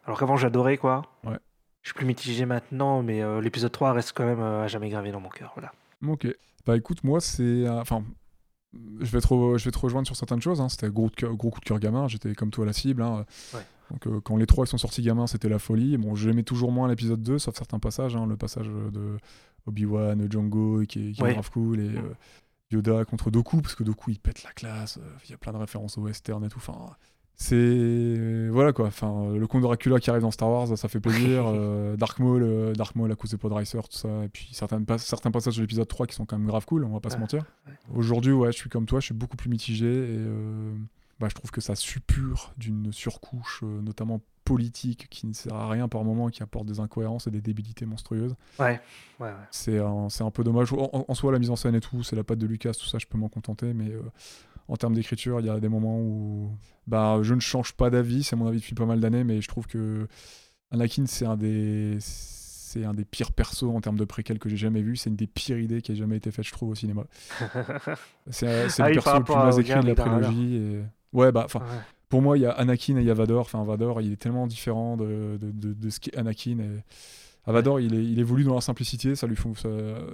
Alors 0.07 0.19
qu'avant, 0.19 0.37
j'adorais, 0.37 0.79
quoi. 0.79 1.03
Ouais. 1.25 1.39
Je 1.83 1.89
suis 1.91 1.95
plus 1.95 2.07
mitigé 2.07 2.47
maintenant, 2.47 3.03
mais 3.03 3.23
euh, 3.23 3.41
l'épisode 3.41 3.71
3 3.71 3.93
reste 3.93 4.13
quand 4.15 4.25
même 4.25 4.41
euh, 4.41 4.65
à 4.65 4.67
jamais 4.67 4.89
gravé 4.89 5.13
dans 5.13 5.21
mon 5.21 5.29
cœur. 5.29 5.53
Voilà. 5.55 5.73
Ok. 6.07 6.27
Bah, 6.65 6.77
écoute, 6.77 7.05
moi, 7.05 7.21
c'est. 7.21 7.43
euh, 7.43 7.81
Enfin. 7.81 8.03
Je 9.01 9.07
vais, 9.11 9.21
te 9.21 9.27
je 9.57 9.65
vais 9.65 9.71
te 9.71 9.79
rejoindre 9.79 10.07
sur 10.07 10.17
certaines 10.17 10.43
choses. 10.43 10.61
Hein. 10.61 10.69
C'était 10.69 10.91
gros, 10.91 11.09
coup 11.09 11.61
de 11.61 11.65
cœur 11.65 11.79
gamin. 11.79 12.09
J'étais 12.09 12.35
comme 12.35 12.51
toi 12.51 12.65
à 12.65 12.67
la 12.67 12.73
cible. 12.75 13.01
hein. 13.03 13.25
Ouais. 13.55 13.61
Donc, 13.91 14.23
quand 14.23 14.37
les 14.37 14.45
trois 14.47 14.67
sont 14.67 14.77
sortis 14.77 15.01
gamins, 15.01 15.27
c'était 15.27 15.49
la 15.49 15.59
folie. 15.59 15.97
Bon, 15.97 16.15
j'aimais 16.15 16.43
toujours 16.43 16.73
moins 16.73 16.87
l'épisode 16.89 17.23
2, 17.23 17.39
sauf 17.39 17.55
certains 17.55 17.79
passages. 17.79 18.17
hein. 18.17 18.27
Le 18.27 18.37
passage 18.37 18.67
de 18.67 19.17
Obi-Wan, 19.67 20.27
Django, 20.31 20.83
qui 20.89 21.09
est, 21.09 21.13
qui 21.13 21.21
est 21.21 21.25
Ouais. 21.25 21.33
grave 21.35 21.51
cool. 21.51 21.81
Et 21.81 21.91
Yoda 22.71 23.05
contre 23.05 23.31
Doku, 23.31 23.61
parce 23.63 23.75
que 23.75 23.85
Doku 23.85 24.11
il 24.11 24.19
pète 24.19 24.43
la 24.43 24.53
classe. 24.53 24.99
euh, 24.99 25.09
Il 25.25 25.31
y 25.31 25.35
a 25.35 25.39
plein 25.39 25.53
de 25.53 25.59
références 25.59 25.99
au 25.99 26.03
western 26.03 26.45
et 26.45 26.49
tout. 26.49 26.59
Enfin, 26.59 26.97
c'est 27.51 28.49
voilà 28.51 28.73
quoi 28.73 28.87
enfin 28.87 29.29
le 29.35 29.47
comte 29.47 29.61
Dracula 29.63 30.01
qui 30.01 30.09
arrive 30.09 30.23
dans 30.23 30.31
Star 30.31 30.49
Wars 30.49 30.77
ça 30.79 30.89
fait 30.89 31.01
plaisir 31.01 31.45
euh, 31.47 31.95
Dark 31.97 32.19
Maul 32.19 32.43
euh, 32.43 32.73
Dark 32.73 32.95
Maul 32.97 33.13
à 33.13 33.15
cause 33.15 33.31
des 33.31 33.37
Podricer 33.37 33.79
tout 33.83 33.97
ça 33.99 34.25
et 34.25 34.29
puis 34.29 34.49
certains, 34.53 34.83
pas- 34.83 34.97
certains 34.97 35.31
passages 35.31 35.57
de 35.57 35.61
l'épisode 35.61 35.87
3 35.87 36.07
qui 36.07 36.15
sont 36.15 36.25
quand 36.25 36.39
même 36.39 36.47
grave 36.47 36.65
cool 36.65 36.85
on 36.85 36.95
va 36.95 37.01
pas 37.01 37.11
se 37.11 37.17
Ouais, 37.17 37.21
mentir 37.21 37.45
ouais. 37.67 37.75
aujourd'hui 37.95 38.33
ouais 38.33 38.53
je 38.53 38.57
suis 38.57 38.71
comme 38.71 38.87
toi 38.87 39.01
je 39.01 39.07
suis 39.07 39.15
beaucoup 39.15 39.37
plus 39.37 39.51
mitigé 39.51 39.87
et 39.87 40.17
euh, 40.19 40.75
bah, 41.21 41.29
je 41.29 41.35
trouve 41.35 41.51
que 41.51 41.61
ça 41.61 41.75
suppure 41.75 42.55
d'une 42.57 42.91
surcouche 42.91 43.63
notamment 43.63 44.23
politique 44.47 45.09
qui 45.11 45.27
ne 45.27 45.33
sert 45.35 45.55
à 45.55 45.69
rien 45.69 45.89
par 45.89 46.05
moment 46.05 46.29
qui 46.29 46.43
apporte 46.43 46.67
des 46.67 46.79
incohérences 46.81 47.27
et 47.27 47.31
des 47.31 47.41
débilités 47.43 47.85
monstrueuses 47.85 48.35
Ouais, 48.59 48.81
ouais, 49.21 49.29
ouais. 49.29 49.33
c'est 49.51 49.79
un, 49.79 50.09
c'est 50.09 50.23
un 50.25 50.31
peu 50.31 50.45
dommage. 50.45 50.73
En, 50.73 51.15
soi, 51.15 51.33
la 51.33 51.39
mise 51.39 51.51
en 51.51 51.57
scène 51.57 51.75
et 51.75 51.81
tout, 51.81 52.03
c'est 52.03 52.17
la 52.17 52.25
patte 52.25 52.39
de 52.39 52.47
Lucas, 52.47 52.73
tout 52.73 52.87
ça, 52.87 52.99
je 52.99 53.07
peux 53.07 53.19
m'en 53.19 53.29
contenter. 53.29 53.75
Mais 53.75 53.91
euh, 53.91 54.01
en 54.69 54.77
termes 54.77 54.95
d'écriture, 54.95 55.41
il 55.41 55.47
y 55.47 55.51
a 55.51 55.59
des 55.61 55.69
moments 55.69 55.99
où 55.99 56.51
bah, 56.87 57.19
je 57.23 57.35
ne 57.35 57.41
change 57.41 57.73
pas 57.73 57.91
d'avis. 57.91 58.23
C'est 58.23 58.37
mon 58.37 58.47
avis 58.47 58.59
depuis 58.61 58.75
pas 58.75 58.87
mal 58.87 59.01
d'années, 59.01 59.25
mais 59.25 59.41
je 59.41 59.49
trouve 59.49 59.67
que 59.67 60.07
Anakin, 60.71 61.05
c'est 61.07 61.27
un 61.27 61.37
des. 61.37 61.99
C'est 62.01 62.85
un 62.85 62.95
des 62.95 63.05
pires 63.07 63.33
persos 63.33 63.63
en 63.75 63.81
termes 63.81 63.97
de 63.99 64.05
préquels 64.05 64.39
que 64.39 64.49
j'ai 64.49 64.57
jamais 64.59 64.83
vu. 64.83 64.97
C'est 64.97 65.09
une 65.09 65.17
des 65.17 65.29
pires 65.29 65.59
idées 65.59 65.81
qui 65.81 65.93
a 65.93 65.95
jamais 65.95 66.17
été 66.17 66.31
faite, 66.31 66.45
je 66.47 66.53
trouve, 66.53 66.71
au 66.71 66.75
cinéma. 66.75 67.05
C'est 68.31 68.69
c'est 68.69 68.83
Ah 68.83 68.89
le 68.91 68.97
oui, 68.97 69.03
perso 69.03 69.19
le 69.19 69.25
plus 69.25 69.35
mal 69.35 69.61
écrit 69.61 69.81
de 69.81 69.87
la 69.87 69.95
prélogie. 69.95 70.57
Et... 70.57 70.83
Ouais, 71.13 71.33
bah, 71.33 71.43
enfin, 71.47 71.61
Ouais. 71.61 71.81
Pour 72.09 72.23
moi, 72.23 72.39
il 72.39 72.43
y 72.43 72.47
a 72.47 72.53
Anakin 72.53 72.97
et 72.97 73.01
il 73.01 73.07
y 73.07 73.11
a 73.11 73.15
Vador. 73.15 73.41
Enfin, 73.41 73.65
Vador, 73.65 74.01
il 74.01 74.13
est 74.13 74.17
tellement 74.17 74.47
différent 74.47 74.97
de, 74.97 75.39
de, 75.41 75.51
de- 75.51 75.73
de 75.73 75.91
ce 75.91 76.01
qu'est 76.01 76.17
Anakin. 76.17 76.59
Et... 76.61 76.83
Ah, 77.47 77.53
Vador, 77.53 77.81
il, 77.81 77.95
est, 77.95 78.05
il 78.05 78.19
évolue 78.19 78.45
dans 78.45 78.55
la 78.55 78.61
simplicité. 78.61 79.15
Ça 79.17 79.27
lui 79.27 79.37
ça- 79.57 79.69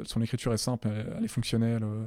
son 0.05 0.23
écriture 0.23 0.53
est 0.53 0.59
simple, 0.59 0.89
elle, 0.89 1.15
elle 1.19 1.25
est 1.25 1.29
fonctionnelle. 1.29 1.83
euh, 1.85 2.07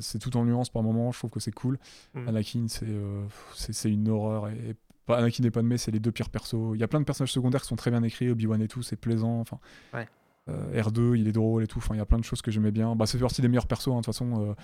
C'est 0.00 0.18
tout 0.18 0.36
en 0.36 0.44
nuances 0.44 0.70
par 0.70 0.82
moment. 0.82 1.10
Je 1.12 1.18
trouve 1.18 1.30
que 1.30 1.40
c'est 1.40 1.52
cool. 1.52 1.78
Mm. 2.14 2.28
Anakin, 2.28 2.64
c'est 2.68 2.86
euh, 2.88 3.24
c'est 3.54 3.90
une 3.90 4.08
horreur. 4.08 4.48
Et, 4.48 4.70
et 4.70 4.74
pas 5.06 5.18
Anakin 5.18 5.44
et 5.44 5.50
Padmé, 5.50 5.78
c'est 5.78 5.90
les 5.90 6.00
deux 6.00 6.12
pires 6.12 6.28
persos. 6.30 6.74
Il 6.74 6.80
y 6.80 6.82
a 6.82 6.88
plein 6.88 7.00
de 7.00 7.04
personnages 7.06 7.32
secondaires 7.32 7.62
qui 7.62 7.68
sont 7.68 7.76
très 7.76 7.90
bien 7.90 8.02
écrits. 8.02 8.28
Obi-Wan 8.30 8.60
et 8.60 8.68
tout, 8.68 8.82
c'est 8.82 8.96
plaisant. 8.96 9.40
Enfin, 9.40 9.58
Ouais. 9.94 10.06
euh, 10.50 10.82
R2, 10.82 11.16
il 11.18 11.28
est 11.28 11.32
drôle 11.32 11.62
et 11.62 11.66
tout. 11.66 11.78
Enfin, 11.78 11.94
il 11.94 11.98
y 11.98 12.00
a 12.00 12.06
plein 12.06 12.18
de 12.18 12.24
choses 12.24 12.42
que 12.42 12.50
j'aimais 12.50 12.72
bien. 12.72 12.94
Bah, 12.96 13.06
c'est 13.06 13.18
partie 13.18 13.40
des 13.40 13.48
meilleurs 13.48 13.66
persos. 13.66 13.88
hein, 13.88 13.92
De 13.92 13.96
toute 14.04 14.06
façon, 14.06 14.48
euh, 14.50 14.54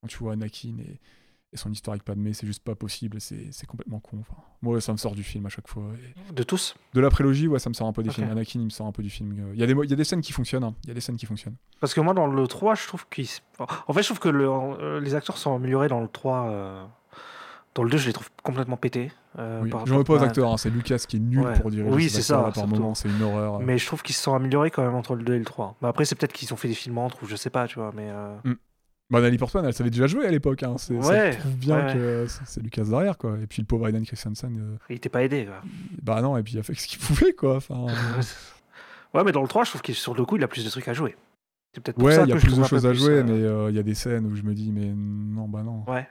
quand 0.00 0.08
tu 0.08 0.18
vois 0.18 0.32
Anakin 0.32 0.78
et, 0.80 0.98
et 1.54 1.56
son 1.56 1.70
histoire 1.72 1.92
avec 1.92 2.02
Padmé, 2.04 2.32
c'est 2.34 2.46
juste 2.46 2.62
pas 2.64 2.74
possible. 2.74 3.18
C'est 3.20 3.66
complètement 3.66 4.00
con. 4.00 4.18
Enfin, 4.20 4.42
moi, 4.60 4.80
ça 4.80 4.92
me 4.92 4.96
sort 4.98 5.14
du 5.14 5.22
film 5.22 5.46
à 5.46 5.48
chaque 5.48 5.68
fois. 5.68 5.84
Et 6.28 6.32
De 6.32 6.42
tous 6.42 6.74
de 6.92 7.00
la 7.00 7.08
prélogie, 7.10 7.46
ouais, 7.48 7.58
ça 7.60 7.70
me 7.70 7.74
sort 7.74 7.86
un 7.86 7.92
peu 7.92 8.02
des 8.02 8.10
films. 8.10 8.28
Anakin, 8.30 8.58
il 8.60 8.64
me 8.66 8.70
sort 8.70 8.86
un 8.86 8.92
peu 8.92 9.02
du 9.02 9.10
film. 9.10 9.32
Euh, 9.38 9.50
Il 9.54 9.60
y, 9.60 9.62
a 9.62 9.66
des 9.66 9.72
il 9.72 9.90
y 9.90 9.92
a 9.92 9.96
des 9.96 10.04
scènes 10.04 10.20
qui 10.20 10.32
fonctionnent. 10.32 10.64
hein. 10.64 10.74
Il 10.84 10.88
y 10.88 10.90
a 10.90 10.94
des 10.94 11.00
scènes 11.00 11.16
qui 11.16 11.26
fonctionnent. 11.26 11.56
Parce 11.80 11.94
que 11.94 12.00
moi, 12.00 12.12
dans 12.12 12.26
le 12.26 12.46
3, 12.48 12.74
je 12.74 12.86
trouve 12.88 13.06
qu'ils. 13.08 13.28
En 13.86 13.92
fait, 13.92 14.02
je 14.02 14.08
trouve 14.08 14.18
que 14.20 14.28
le- 14.28 14.48
euh, 14.48 15.00
les 15.00 15.14
acteurs 15.14 15.38
sont 15.38 15.54
améliorés 15.54 15.88
dans 15.88 16.00
le 16.00 16.08
3. 16.08 16.48
euh, 16.50 16.84
Dans 17.74 17.82
le 17.82 17.90
2, 17.90 17.98
je 17.98 18.06
les 18.06 18.12
trouve 18.12 18.28
complètement 18.44 18.76
pétés. 18.76 19.10
euh, 19.38 19.62
Oui. 19.62 19.70
par 19.70 19.84
J'en 19.86 19.98
veux 19.98 20.04
pas 20.04 20.12
aux 20.14 20.22
acteurs. 20.22 20.52
hein. 20.52 20.56
C'est 20.56 20.70
Lucas 20.70 21.04
qui 21.08 21.16
est 21.16 21.20
nul 21.20 21.40
Ouais. 21.40 21.58
pour 21.60 21.70
diriger. 21.70 21.90
Oui, 21.92 22.04
ces 22.04 22.16
c'est 22.16 22.22
ça, 22.22 22.50
Par 22.54 22.66
moment, 22.68 22.94
c'est 22.94 23.08
une 23.08 23.20
horreur. 23.22 23.58
Mais 23.60 23.78
je 23.78 23.86
trouve 23.86 24.00
qu'ils 24.02 24.14
se 24.14 24.22
sont 24.22 24.34
améliorés 24.34 24.70
quand 24.70 24.84
même 24.84 24.94
entre 24.94 25.16
le 25.16 25.24
2 25.24 25.34
et 25.34 25.38
le 25.40 25.44
3. 25.44 25.76
Mais 25.82 25.88
après, 25.88 26.04
c'est 26.04 26.14
peut-être 26.14 26.32
qu'ils 26.32 26.52
ont 26.52 26.56
fait 26.56 26.68
des 26.68 26.74
films 26.74 26.98
entre 26.98 27.22
ou 27.22 27.26
je 27.26 27.34
sais 27.36 27.50
pas, 27.50 27.66
tu 27.66 27.80
vois. 27.80 27.90
Mais 27.96 28.08
euh, 28.10 28.36
Bah, 29.10 29.20
Nathalie 29.20 29.36
Portman, 29.38 29.64
elle 29.66 29.74
savait 29.74 29.90
déjà 29.90 30.06
jouer 30.06 30.26
à 30.26 30.30
l'époque. 30.30 30.62
Hein. 30.62 30.76
C'est- 30.78 30.94
Ouais, 30.94 31.32
Ça 31.32 31.38
prouve 31.38 31.56
bien 31.56 31.86
ouais, 31.86 31.92
que 31.94 32.26
c'est 32.46 32.62
Lucas 32.62 32.84
derrière. 32.84 33.18
Quoi. 33.18 33.36
Et 33.42 33.46
puis 33.46 33.60
le 33.62 33.66
pauvre 33.66 33.86
Aiden 33.88 34.04
Christensen, 34.04 34.56
euh, 34.58 34.76
il 34.88 34.96
était 34.96 35.08
pas 35.10 35.22
aidé. 35.22 35.44
Quoi. 35.46 35.56
bah 36.02 36.22
non, 36.22 36.36
et 36.36 36.42
puis 36.42 36.54
il 36.54 36.58
a 36.58 36.62
fait 36.62 36.74
ce 36.74 36.86
qu'il 36.86 36.98
pouvait. 36.98 37.32
Quoi. 37.34 37.56
Enfin, 37.56 37.86
euh, 37.88 38.22
ouais, 39.14 39.22
mais 39.24 39.32
dans 39.32 39.42
le 39.42 39.48
3, 39.48 39.64
je 39.64 39.70
trouve 39.70 39.82
qu'il 39.82 39.94
sur 39.94 40.14
le 40.14 40.24
coup, 40.24 40.36
il 40.36 40.42
a 40.42 40.48
plus 40.48 40.64
de 40.64 40.70
trucs 40.70 40.88
à 40.88 40.94
jouer. 40.94 41.16
C'est 41.74 41.82
peut-être 41.82 42.00
ouais, 42.02 42.14
il 42.22 42.28
y 42.28 42.32
a 42.32 42.36
plus 42.36 42.46
de 42.48 42.52
trouve 42.54 42.66
choses 42.68 42.86
à 42.86 42.90
plus, 42.90 42.98
jouer, 42.98 43.14
euh, 43.14 43.24
mais 43.66 43.70
il 43.72 43.76
y 43.76 43.78
a 43.78 43.82
des 43.82 43.94
scènes 43.94 44.26
où 44.26 44.34
je 44.36 44.42
me 44.42 44.54
dis, 44.54 44.70
mais 44.72 44.86
non, 44.94 45.48
bah 45.48 45.62
non. 45.62 45.84
Ouais. 45.88 46.06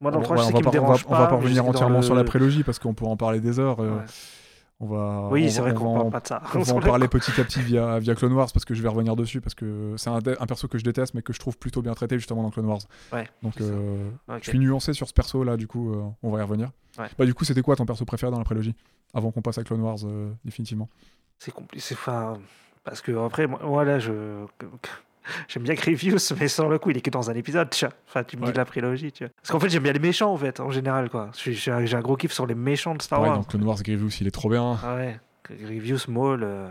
Moi, 0.00 0.10
dans 0.10 0.18
le 0.18 0.24
On- 0.24 0.24
3, 0.24 0.36
ouais, 0.36 0.42
je 0.42 0.46
sais 0.48 0.52
on 0.52 0.56
va 0.56 0.58
qu'il 0.58 0.66
me 0.66 0.72
pas- 0.72 0.78
on 0.78 0.82
va- 0.82 0.86
dérange 0.88 1.06
on 1.08 1.14
va 1.14 1.26
pas 1.26 1.36
revenir 1.36 1.64
entièrement 1.66 2.02
sur 2.02 2.14
la 2.14 2.22
prélogie 2.24 2.62
parce 2.62 2.78
qu'on 2.78 2.92
pourrait 2.94 3.10
en 3.10 3.16
parler 3.16 3.40
des 3.40 3.58
heures. 3.58 3.78
On 4.78 4.86
va, 4.88 5.28
Oui, 5.30 5.50
c'est 5.50 5.62
vrai 5.62 5.72
on 5.72 5.74
qu'on 5.74 5.94
parle 5.94 6.06
en- 6.08 6.10
pas 6.10 6.20
de 6.20 6.26
ça. 6.26 6.42
On 6.54 6.58
va 6.60 6.72
en 6.74 6.78
le 6.80 6.84
parler 6.84 7.08
petit 7.08 7.40
à 7.40 7.44
petit 7.44 7.62
via, 7.62 7.98
via 7.98 8.14
Clone 8.14 8.34
Wars 8.34 8.48
parce 8.52 8.66
que 8.66 8.74
je 8.74 8.82
vais 8.82 8.88
revenir 8.90 9.16
dessus 9.16 9.40
parce 9.40 9.54
que 9.54 9.94
c'est 9.96 10.10
un, 10.10 10.16
un 10.18 10.46
perso 10.46 10.68
que 10.68 10.76
je 10.76 10.84
déteste 10.84 11.14
mais 11.14 11.22
que 11.22 11.32
je 11.32 11.38
trouve 11.38 11.56
plutôt 11.56 11.80
bien 11.80 11.94
traité 11.94 12.18
justement 12.18 12.42
dans 12.42 12.50
Clone 12.50 12.66
Wars. 12.66 12.80
Ouais, 13.12 13.26
Donc 13.42 13.54
c'est 13.56 13.64
euh, 13.64 14.10
je 14.42 14.50
suis 14.50 14.58
nuancé 14.58 14.92
sur 14.92 15.08
ce 15.08 15.14
perso 15.14 15.44
là, 15.44 15.56
du 15.56 15.66
coup 15.66 15.94
euh, 15.94 16.04
on 16.22 16.30
va 16.30 16.40
y 16.40 16.42
revenir. 16.42 16.70
Ouais. 16.98 17.06
Bah, 17.18 17.24
du 17.24 17.32
coup, 17.34 17.44
c'était 17.44 17.62
quoi 17.62 17.74
ton 17.76 17.86
perso 17.86 18.04
préféré 18.04 18.30
dans 18.32 18.38
la 18.38 18.44
prélogie 18.44 18.74
Avant 19.14 19.30
qu'on 19.30 19.42
passe 19.42 19.58
à 19.58 19.64
Clone 19.64 19.80
Wars, 19.82 19.98
euh, 20.04 20.30
définitivement? 20.44 20.88
C'est 21.38 21.52
compliqué. 21.52 21.84
Enfin, 21.92 22.38
parce 22.84 23.00
que 23.02 23.12
après, 23.24 23.46
moi, 23.46 23.60
moi, 23.62 23.84
là, 23.84 23.98
je. 23.98 24.44
J'aime 25.48 25.62
bien 25.64 25.74
Grievous, 25.74 26.18
mais 26.38 26.48
sans 26.48 26.68
le 26.68 26.78
coup, 26.78 26.90
il 26.90 26.96
est 26.96 27.00
que 27.00 27.10
dans 27.10 27.30
un 27.30 27.34
épisode, 27.34 27.70
tu 27.70 27.84
vois. 27.84 27.94
Enfin, 28.08 28.24
tu 28.24 28.36
me 28.36 28.42
Ouais. 28.42 28.46
dis 28.48 28.52
de 28.52 28.58
la 28.58 28.64
prélogie, 28.64 29.12
tu 29.12 29.24
vois. 29.24 29.32
Parce 29.42 29.50
qu'en 29.50 29.60
fait, 29.60 29.68
j'aime 29.68 29.82
bien 29.82 29.92
les 29.92 29.98
méchants, 29.98 30.32
en 30.32 30.36
fait, 30.36 30.60
en 30.60 30.70
général, 30.70 31.10
quoi. 31.10 31.30
J'ai 31.34 31.70
un, 31.72 32.00
gros 32.00 32.16
kiff 32.16 32.32
sur 32.32 32.46
les 32.46 32.54
méchants 32.54 32.94
de 32.94 33.02
Star 33.02 33.18
Pareil, 33.18 33.30
Wars. 33.32 33.38
dans 33.40 33.44
Clone 33.44 33.64
Wars, 33.64 33.82
Grievous, 33.82 34.10
il 34.20 34.26
est 34.26 34.30
trop 34.30 34.48
bien. 34.50 34.78
Ah 34.82 34.94
ouais. 34.96 35.18
Grievous, 35.50 36.08
Maul, 36.10 36.42
euh, 36.42 36.68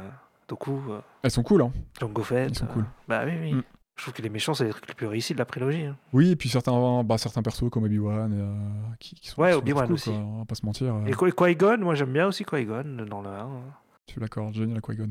Doku, 0.47 0.79
euh, 0.89 0.99
Elles 1.23 1.31
sont 1.31 1.43
cool, 1.43 1.61
hein 1.61 1.71
Jango 1.99 2.23
Fett. 2.23 2.49
Ils 2.51 2.55
sont 2.57 2.65
euh, 2.65 2.73
cool. 2.73 2.85
Bah 3.07 3.23
oui, 3.25 3.31
oui. 3.41 3.53
Mm. 3.53 3.63
Je 3.97 4.01
trouve 4.01 4.13
que 4.13 4.21
les 4.21 4.29
méchants, 4.29 4.53
c'est 4.53 4.65
les 4.65 4.71
trucs 4.71 4.87
les 4.89 4.93
plus 4.93 5.07
réussis 5.07 5.33
de 5.33 5.39
la 5.39 5.45
prélogie. 5.45 5.83
hein. 5.85 5.95
Oui, 6.11 6.31
et 6.31 6.35
puis 6.35 6.49
certains, 6.49 7.01
bah, 7.05 7.17
certains 7.17 7.41
persos 7.41 7.69
comme 7.71 7.85
Obi-Wan 7.85 8.29
euh, 8.33 8.53
qui, 8.99 9.15
qui 9.15 9.29
sont, 9.29 9.41
Ouais, 9.41 9.53
Obi-Wan 9.53 9.89
aussi. 9.93 10.09
quoi, 10.11 10.19
on 10.19 10.39
va 10.39 10.45
pas 10.45 10.55
se 10.55 10.65
mentir. 10.65 10.93
euh, 10.93 11.05
Et 11.05 11.13
Qui- 11.13 11.31
Qui-Gon, 11.33 11.77
moi, 11.79 11.95
j'aime 11.95 12.11
bien 12.11 12.27
aussi 12.27 12.43
Qui-Gon 12.43 13.05
dans 13.09 13.21
le 13.21 13.29
1. 13.29 13.39
hein. 13.39 13.49
Suis 14.09 14.19
d'accord, 14.19 14.51
génial 14.53 14.81
Qui-Gon. 14.81 15.09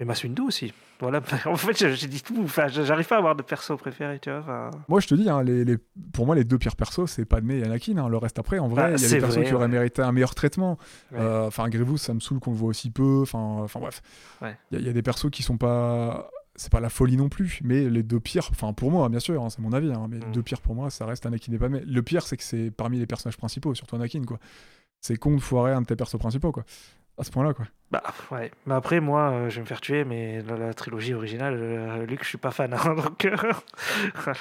Et 0.00 0.04
Mace 0.04 0.24
Windu 0.24 0.42
aussi. 0.42 0.72
Voilà. 1.00 1.20
En 1.46 1.56
fait, 1.56 1.94
j'ai 1.94 2.08
dit 2.08 2.20
tout. 2.22 2.36
Enfin, 2.42 2.66
j'arrive 2.68 3.06
pas 3.06 3.14
à 3.14 3.18
avoir 3.18 3.36
de 3.36 3.42
perso 3.42 3.76
préféré, 3.76 4.18
tu 4.18 4.28
vois. 4.30 4.40
Enfin, 4.40 4.70
Moi, 4.88 5.00
je 5.00 5.06
te 5.06 5.14
dis, 5.14 5.28
hein, 5.30 5.42
les, 5.42 5.64
les- 5.64 5.78
pour 6.12 6.26
moi, 6.26 6.34
les 6.34 6.42
deux 6.44 6.58
pires 6.58 6.74
persos, 6.76 7.06
c'est 7.06 7.24
Padmé 7.24 7.58
et 7.58 7.64
Anakin. 7.64 7.96
hein. 7.98 8.08
Le 8.08 8.16
reste 8.16 8.38
après, 8.38 8.58
en 8.58 8.66
vrai, 8.68 8.82
Bah, 8.90 8.96
il 8.96 9.02
y 9.02 9.04
a 9.04 9.08
des 9.08 9.18
persos 9.20 9.36
vrai, 9.36 9.44
qui 9.46 9.54
auraient 9.54 9.66
ouais. 9.66 9.70
mérité 9.70 10.02
un 10.02 10.10
meilleur 10.12 10.34
traitement. 10.34 10.78
Ouais. 11.12 11.18
Euh, 11.20 11.46
Enfin, 11.46 11.68
Grievous, 11.68 11.98
ça 11.98 12.12
me 12.12 12.20
saoule 12.20 12.40
qu'on 12.40 12.50
le 12.50 12.56
voit 12.56 12.68
aussi 12.70 12.90
peu. 12.90 13.20
Enfin, 13.22 13.38
enfin 13.38 13.78
bref. 13.80 14.02
Ouais. 14.42 14.56
Il 14.72 14.74
y, 14.74 14.78
a- 14.78 14.80
il 14.82 14.86
y 14.86 14.90
a 14.90 14.92
des 14.92 15.02
persos 15.02 15.30
qui 15.30 15.42
sont 15.44 15.58
pas. 15.58 16.28
C'est 16.56 16.70
pas 16.70 16.78
la 16.80 16.88
folie 16.88 17.16
non 17.16 17.28
plus, 17.28 17.58
mais 17.64 17.88
les 17.90 18.04
deux 18.04 18.20
pires, 18.20 18.46
enfin 18.52 18.72
pour 18.72 18.92
moi 18.92 19.08
bien 19.08 19.18
sûr, 19.18 19.42
hein, 19.42 19.50
c'est 19.50 19.58
mon 19.60 19.72
avis, 19.72 19.92
hein, 19.92 20.06
mais 20.08 20.20
les 20.20 20.26
Mm. 20.26 20.32
deux 20.32 20.42
pires 20.44 20.60
pour 20.60 20.76
moi, 20.76 20.88
ça 20.88 21.04
reste 21.04 21.26
Anakin 21.26 21.52
et 21.52 21.58
Padmé. 21.58 21.80
Le 21.84 22.00
pire, 22.00 22.22
c'est 22.28 22.36
que 22.36 22.44
c'est 22.44 22.70
parmi 22.70 23.00
les 23.00 23.06
personnages 23.06 23.36
principaux, 23.36 23.74
surtout 23.74 23.96
Anakin, 23.96 24.22
quoi. 24.24 24.38
C'est 25.00 25.16
con 25.16 25.34
de 25.34 25.40
foirer 25.40 25.72
un 25.72 25.80
de 25.82 25.86
tes 25.86 25.96
persos 25.96 26.16
principaux, 26.16 26.52
quoi. 26.52 26.64
À 27.18 27.22
ce 27.24 27.30
point-là, 27.30 27.54
quoi. 27.54 27.66
Bah 27.92 28.02
ouais. 28.32 28.50
Mais 28.66 28.74
après, 28.74 29.00
moi, 29.00 29.30
euh, 29.30 29.50
je 29.50 29.56
vais 29.56 29.60
me 29.62 29.66
faire 29.66 29.80
tuer, 29.80 30.04
mais 30.04 30.42
dans 30.42 30.56
la 30.56 30.74
trilogie 30.74 31.14
originale, 31.14 31.56
euh, 31.60 32.06
Luke, 32.06 32.22
je 32.24 32.28
suis 32.28 32.38
pas 32.38 32.50
fan. 32.50 32.74
hein, 32.74 32.94
donc, 32.96 33.24
euh, 33.24 33.36
voilà. 34.16 34.38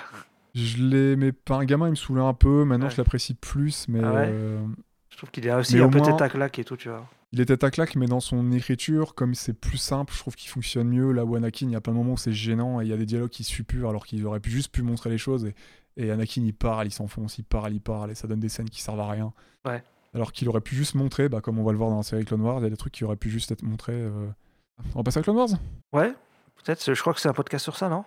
Je 0.55 0.77
l'aimais 0.83 1.31
pas, 1.31 1.55
un 1.57 1.65
gamin, 1.65 1.88
il 1.88 1.91
me 1.91 1.95
saoulait 1.95 2.21
un 2.21 2.33
peu. 2.33 2.63
Maintenant, 2.63 2.86
Ouais. 2.88 2.91
je 2.91 2.97
l'apprécie 2.97 3.33
plus, 3.36 3.88
mais 3.88 3.99
Ah 4.03 4.13
ouais 4.13 4.27
euh, 4.29 4.59
Je 5.09 5.17
trouve 5.17 5.29
qu'il 5.31 5.45
est 5.47 5.53
aussi 5.53 5.77
un 5.79 5.89
peu 5.89 5.99
moins- 5.99 6.12
tête 6.12 6.21
à 6.21 6.29
claque 6.29 6.59
et 6.59 6.63
tout, 6.63 6.77
tu 6.77 6.89
vois. 6.89 7.07
Il 7.31 7.41
était 7.41 7.63
à 7.63 7.71
claque, 7.71 7.95
mais 7.95 8.05
dans 8.05 8.19
son 8.19 8.51
écriture, 8.51 9.15
comme 9.15 9.33
c'est 9.33 9.53
plus 9.53 9.77
simple, 9.79 10.13
je 10.13 10.19
trouve 10.19 10.36
qu'il 10.36 10.49
fonctionne 10.51 10.88
mieux. 10.89 11.12
Là 11.12 11.25
où 11.25 11.36
Anakin, 11.36 11.65
il 11.67 11.71
y 11.71 11.75
a 11.75 11.81
plein 11.81 11.93
de 11.93 11.97
moments 11.97 12.13
où 12.13 12.17
c'est 12.17 12.31
gênant 12.33 12.79
et 12.79 12.86
il 12.86 12.89
y 12.89 12.93
a 12.93 12.97
des 12.97 13.07
dialogues 13.07 13.31
qui 13.31 13.43
suppurent 13.43 13.89
alors 13.89 14.05
qu'il 14.05 14.23
aurait 14.27 14.39
pu 14.39 14.51
juste 14.51 14.71
pu 14.71 14.83
montrer 14.83 15.09
les 15.09 15.17
choses. 15.17 15.45
Et, 15.45 15.55
et 15.97 16.12
Anakin, 16.12 16.41
il 16.43 16.53
parle, 16.53 16.86
il 16.86 16.91
s'enfonce, 16.91 17.39
il 17.39 17.43
parle, 17.43 17.73
il 17.73 17.81
parle, 17.81 18.12
et 18.12 18.15
ça 18.15 18.27
donne 18.27 18.39
des 18.39 18.49
scènes 18.49 18.69
qui 18.69 18.81
servent 18.83 18.99
à 18.99 19.07
rien. 19.09 19.33
Ouais. 19.65 19.83
Alors 20.13 20.32
qu'il 20.32 20.47
aurait 20.49 20.62
pu 20.62 20.76
juste 20.76 20.95
montrer, 20.95 21.28
bah, 21.30 21.41
comme 21.41 21.58
on 21.60 21.63
va 21.63 21.71
le 21.71 21.78
voir 21.78 21.89
dans 21.89 21.97
la 21.97 22.04
série 22.04 22.23
Clone 22.26 22.41
Wars, 22.41 22.60
il 22.60 22.63
y 22.63 22.67
a 22.67 22.69
des 22.69 22.78
trucs 22.78 22.93
qui 22.93 23.04
auraient 23.04 23.15
pu 23.15 23.30
juste 23.30 23.52
être 23.52 23.63
montrés. 23.63 23.93
euh. 23.93 24.28
On 24.93 24.99
va 24.99 25.04
passer 25.04 25.19
à 25.19 25.23
Clone 25.23 25.38
Wars 25.38 25.49
Ouais, 25.93 26.13
peut-être. 26.63 26.93
Je 26.93 27.02
crois 27.02 27.13
que 27.13 27.19
c'est 27.19 27.30
un 27.30 27.34
podcast 27.34 27.63
sur 27.63 27.76
ça, 27.78 27.89
non? 27.89 28.04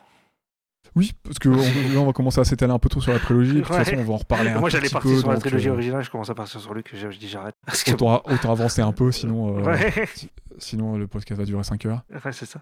Oui, 0.94 1.12
parce 1.24 1.38
que 1.40 1.48
on- 1.48 1.94
là, 1.94 2.00
on 2.00 2.06
va 2.06 2.12
commencer 2.12 2.40
à 2.40 2.44
s'étaler 2.44 2.72
un 2.72 2.78
peu 2.78 2.88
trop 2.88 3.00
sur 3.00 3.12
la 3.12 3.18
prélogie. 3.18 3.54
De 3.54 3.60
toute 3.60 3.70
Ouais. 3.70 3.84
façon, 3.84 3.96
on 3.98 4.04
va 4.04 4.12
en 4.14 4.16
reparler 4.18 4.50
un 4.50 4.60
Moi, 4.60 4.68
j'allais 4.70 4.88
partir 4.88 5.10
peu, 5.10 5.18
sur 5.18 5.30
la 5.32 5.38
trilogie 5.38 5.68
euh, 5.68 5.72
originale, 5.72 6.02
je 6.04 6.10
commence 6.10 6.30
à 6.30 6.34
partir 6.36 6.60
sur 6.60 6.74
Luke, 6.74 6.90
je, 6.94 7.10
je 7.10 7.18
dis 7.18 7.28
j'arrête. 7.28 7.56
Autant, 7.88 8.22
autant 8.24 8.52
avancer 8.52 8.82
un 8.82 8.92
peu, 8.92 9.10
sinon, 9.10 9.58
euh, 9.58 9.62
Ouais, 9.64 10.08
sinon 10.58 10.96
le 10.96 11.08
podcast 11.08 11.40
va 11.40 11.44
durer 11.44 11.64
5 11.64 11.84
heures. 11.86 12.02
ouais 12.24 12.32
c'est 12.32 12.46
ça. 12.46 12.60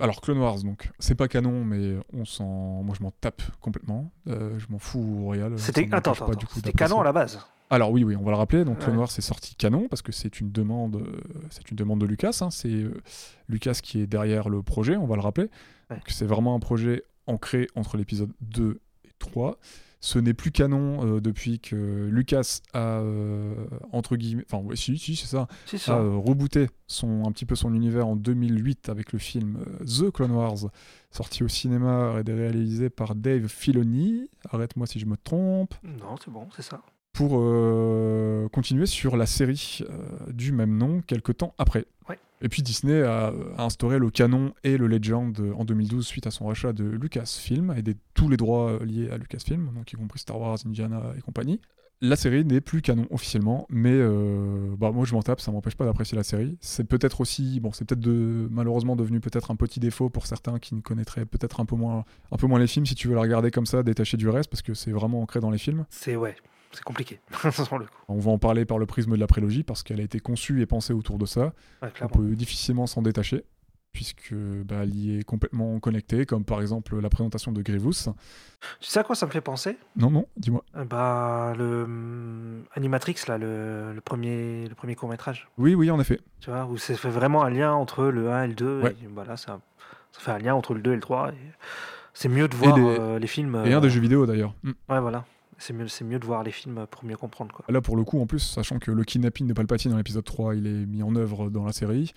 Alors 0.00 0.20
Clone 0.20 0.38
Wars, 0.38 0.60
donc 0.62 0.90
c'est 0.98 1.14
pas 1.14 1.28
canon, 1.28 1.64
mais 1.64 1.96
on 2.12 2.24
s'en, 2.24 2.82
moi 2.82 2.96
je 2.98 3.02
m'en 3.02 3.12
tape 3.12 3.42
complètement. 3.60 4.10
Euh, 4.28 4.58
je 4.58 4.66
m'en 4.68 4.78
fous 4.80 4.98
au 5.20 5.22
Royal. 5.24 5.56
ça 5.58 5.66
C'était 5.66 5.88
attends, 5.92 6.12
attends, 6.12 6.26
attends. 6.32 6.70
canon 6.76 7.00
à 7.00 7.04
la 7.04 7.12
base. 7.12 7.38
Alors 7.70 7.92
oui, 7.92 8.02
oui, 8.04 8.16
on 8.16 8.22
va 8.24 8.32
le 8.32 8.36
rappeler. 8.36 8.64
Donc 8.64 8.80
Clone 8.80 8.94
Ouais. 8.96 9.00
Wars 9.00 9.10
c'est 9.10 9.22
sorti 9.22 9.54
canon 9.54 9.86
parce 9.88 10.02
que 10.02 10.10
c'est 10.10 10.40
une 10.40 10.50
demande, 10.50 10.96
euh, 10.96 11.20
c'est 11.50 11.70
une 11.70 11.76
demande 11.76 12.00
de 12.00 12.06
Lucas. 12.06 12.38
hein. 12.40 12.50
C'est 12.50 12.68
euh, 12.72 13.00
Lucas 13.48 13.78
qui 13.82 14.00
est 14.00 14.06
derrière 14.08 14.48
le 14.48 14.62
projet. 14.62 14.96
On 14.96 15.06
va 15.06 15.14
le 15.14 15.22
rappeler. 15.22 15.48
Ouais. 15.90 16.00
C'est 16.08 16.26
vraiment 16.26 16.56
un 16.56 16.60
projet 16.60 17.04
ancré 17.26 17.68
entre 17.76 17.96
l'épisode 17.96 18.32
2 18.40 18.80
et 19.04 19.10
3. 19.20 19.58
Ce 20.04 20.18
n'est 20.18 20.34
plus 20.34 20.50
canon 20.50 21.16
euh, 21.16 21.20
depuis 21.22 21.60
que 21.60 21.76
Lucas 22.12 22.60
a 22.74 23.00
euh, 23.00 23.54
entre 23.90 24.16
guillemets, 24.16 24.44
enfin 24.46 24.62
ouais, 24.62 24.76
si, 24.76 24.98
si 24.98 25.16
c'est 25.16 25.26
ça, 25.26 25.48
a 25.86 25.98
euh, 25.98 26.18
rebooté 26.18 26.68
son, 26.86 27.24
un 27.26 27.32
petit 27.32 27.46
peu 27.46 27.54
son 27.54 27.72
univers 27.72 28.06
en 28.06 28.14
2008 28.14 28.90
avec 28.90 29.14
le 29.14 29.18
film 29.18 29.64
The 29.80 30.10
Clone 30.10 30.32
Wars, 30.32 30.66
sorti 31.10 31.42
au 31.42 31.48
cinéma 31.48 32.20
et 32.20 32.30
réalisé 32.30 32.90
par 32.90 33.14
Dave 33.14 33.46
Filoni. 33.46 34.28
Arrête-moi 34.50 34.86
si 34.86 35.00
je 35.00 35.06
me 35.06 35.16
trompe. 35.16 35.72
Non, 35.82 36.16
c'est 36.22 36.30
bon, 36.30 36.48
c'est 36.54 36.60
ça. 36.60 36.82
Pour 37.14 37.38
euh, 37.38 38.48
continuer 38.48 38.86
sur 38.86 39.16
la 39.16 39.24
série 39.24 39.78
euh, 39.88 40.32
du 40.32 40.52
même 40.52 40.76
nom 40.76 41.00
quelques 41.00 41.38
temps 41.38 41.54
après. 41.58 41.86
Ouais. 42.08 42.18
Et 42.42 42.48
puis 42.48 42.62
Disney 42.62 43.02
a, 43.02 43.32
a 43.56 43.64
instauré 43.64 43.98
le 43.98 44.10
canon 44.10 44.52
et 44.64 44.76
le 44.76 44.88
Legend 44.88 45.40
en 45.56 45.64
2012 45.64 46.04
suite 46.04 46.26
à 46.26 46.32
son 46.32 46.46
rachat 46.46 46.72
de 46.72 46.84
Lucasfilm 46.84 47.72
et 47.78 47.82
des, 47.82 47.94
tous 48.14 48.28
les 48.28 48.36
droits 48.36 48.72
euh, 48.72 48.84
liés 48.84 49.08
à 49.10 49.16
Lucasfilm, 49.16 49.70
donc 49.74 49.92
y 49.92 49.96
compris 49.96 50.18
Star 50.18 50.38
Wars, 50.38 50.58
Indiana 50.66 51.14
et 51.16 51.20
compagnie. 51.20 51.60
La 52.00 52.16
série 52.16 52.44
n'est 52.44 52.60
plus 52.60 52.82
canon 52.82 53.06
officiellement, 53.10 53.66
mais 53.70 53.94
euh, 53.94 54.74
bah 54.76 54.90
moi 54.90 55.06
je 55.06 55.14
m'en 55.14 55.22
tape, 55.22 55.40
ça 55.40 55.52
m'empêche 55.52 55.76
pas 55.76 55.84
d'apprécier 55.84 56.16
la 56.16 56.24
série. 56.24 56.58
C'est 56.60 56.84
peut-être 56.84 57.20
aussi, 57.20 57.60
bon, 57.60 57.72
c'est 57.72 57.84
peut-être 57.86 58.00
de, 58.00 58.48
malheureusement 58.50 58.96
devenu 58.96 59.20
peut-être 59.20 59.52
un 59.52 59.56
petit 59.56 59.78
défaut 59.78 60.10
pour 60.10 60.26
certains 60.26 60.58
qui 60.58 60.74
ne 60.74 60.80
connaîtraient 60.80 61.24
peut-être 61.24 61.60
un 61.60 61.64
peu 61.64 61.76
moins, 61.76 62.04
un 62.32 62.36
peu 62.36 62.48
moins 62.48 62.58
les 62.58 62.66
films 62.66 62.84
si 62.84 62.96
tu 62.96 63.06
veux 63.06 63.14
la 63.14 63.20
regarder 63.20 63.52
comme 63.52 63.66
ça, 63.66 63.84
détaché 63.84 64.16
du 64.16 64.28
reste, 64.28 64.50
parce 64.50 64.62
que 64.62 64.74
c'est 64.74 64.90
vraiment 64.90 65.22
ancré 65.22 65.38
dans 65.38 65.50
les 65.50 65.58
films. 65.58 65.86
C'est 65.88 66.16
ouais, 66.16 66.34
c'est 66.74 66.84
compliqué. 66.84 67.20
sur 67.52 67.78
le 67.78 67.86
coup. 67.86 67.92
On 68.08 68.18
va 68.18 68.30
en 68.30 68.38
parler 68.38 68.64
par 68.64 68.78
le 68.78 68.86
prisme 68.86 69.12
de 69.12 69.20
la 69.20 69.26
prélogie 69.26 69.62
parce 69.62 69.82
qu'elle 69.82 70.00
a 70.00 70.04
été 70.04 70.20
conçue 70.20 70.60
et 70.60 70.66
pensée 70.66 70.92
autour 70.92 71.18
de 71.18 71.26
ça. 71.26 71.52
Ouais, 71.82 71.90
On 72.02 72.08
peut 72.08 72.34
difficilement 72.36 72.86
s'en 72.86 73.02
détacher 73.02 73.44
puisque 73.92 74.34
bah, 74.34 74.78
elle 74.82 74.92
y 74.94 75.18
est 75.18 75.22
complètement 75.22 75.78
connectée, 75.78 76.26
comme 76.26 76.44
par 76.44 76.60
exemple 76.60 76.98
la 76.98 77.08
présentation 77.08 77.52
de 77.52 77.62
Grievous. 77.62 77.92
Tu 78.80 78.88
sais 78.88 78.98
à 78.98 79.04
quoi 79.04 79.14
ça 79.14 79.24
me 79.26 79.30
fait 79.30 79.40
penser? 79.40 79.78
Non, 79.96 80.10
non, 80.10 80.26
dis-moi. 80.36 80.64
Euh, 80.74 80.84
Bah 80.84 81.52
le 81.56 81.84
hum, 81.84 82.64
Animatrix 82.74 83.14
là, 83.28 83.38
le, 83.38 83.92
le 83.94 84.00
premier 84.00 84.66
le 84.68 84.74
premier 84.74 84.96
court 84.96 85.08
métrage. 85.08 85.48
Oui, 85.58 85.76
oui, 85.76 85.92
en 85.92 86.00
effet. 86.00 86.18
Tu 86.40 86.50
vois, 86.50 86.66
où 86.66 86.76
ça 86.76 86.96
fait 86.96 87.08
vraiment 87.08 87.44
un 87.44 87.50
lien 87.50 87.72
entre 87.72 88.06
le 88.06 88.32
1 88.32 88.42
et 88.42 88.48
le 88.48 88.54
2. 88.54 88.80
Ouais. 88.82 88.96
Et 89.04 89.06
voilà, 89.14 89.36
ça, 89.36 89.60
ça 90.10 90.20
fait 90.20 90.32
un 90.32 90.38
lien 90.38 90.56
entre 90.56 90.74
le 90.74 90.80
2 90.80 90.90
et 90.90 90.96
le 90.96 91.00
3. 91.00 91.28
et 91.30 91.34
C'est 92.14 92.28
mieux 92.28 92.48
de 92.48 92.56
voir 92.56 92.76
les- 92.76 92.82
euh, 92.98 93.18
les 93.20 93.28
films. 93.28 93.54
Et 93.64 93.72
un 93.72 93.78
euh, 93.78 93.80
des 93.80 93.90
jeux 93.90 94.00
vidéo 94.00 94.26
d'ailleurs. 94.26 94.54
Ouais, 94.88 94.98
voilà. 94.98 95.24
C'est 95.66 95.72
mieux, 95.72 95.86
mieux 96.02 96.18
de 96.18 96.26
voir 96.26 96.42
les 96.42 96.50
films 96.50 96.86
pour 96.90 97.04
mieux 97.04 97.16
comprendre. 97.16 97.54
Quoi. 97.54 97.64
Là, 97.70 97.80
pour 97.80 97.96
le 97.96 98.04
coup, 98.04 98.20
en 98.20 98.26
plus, 98.26 98.40
sachant 98.40 98.78
que 98.78 98.90
le 98.90 99.02
kidnapping 99.02 99.46
de 99.46 99.54
Palpatine 99.54 99.92
dans 99.92 99.96
l'épisode 99.96 100.24
3, 100.24 100.56
il 100.56 100.66
est 100.66 100.84
mis 100.86 101.02
en 101.02 101.16
œuvre 101.16 101.48
dans 101.48 101.64
la 101.64 101.72
série. 101.72 102.12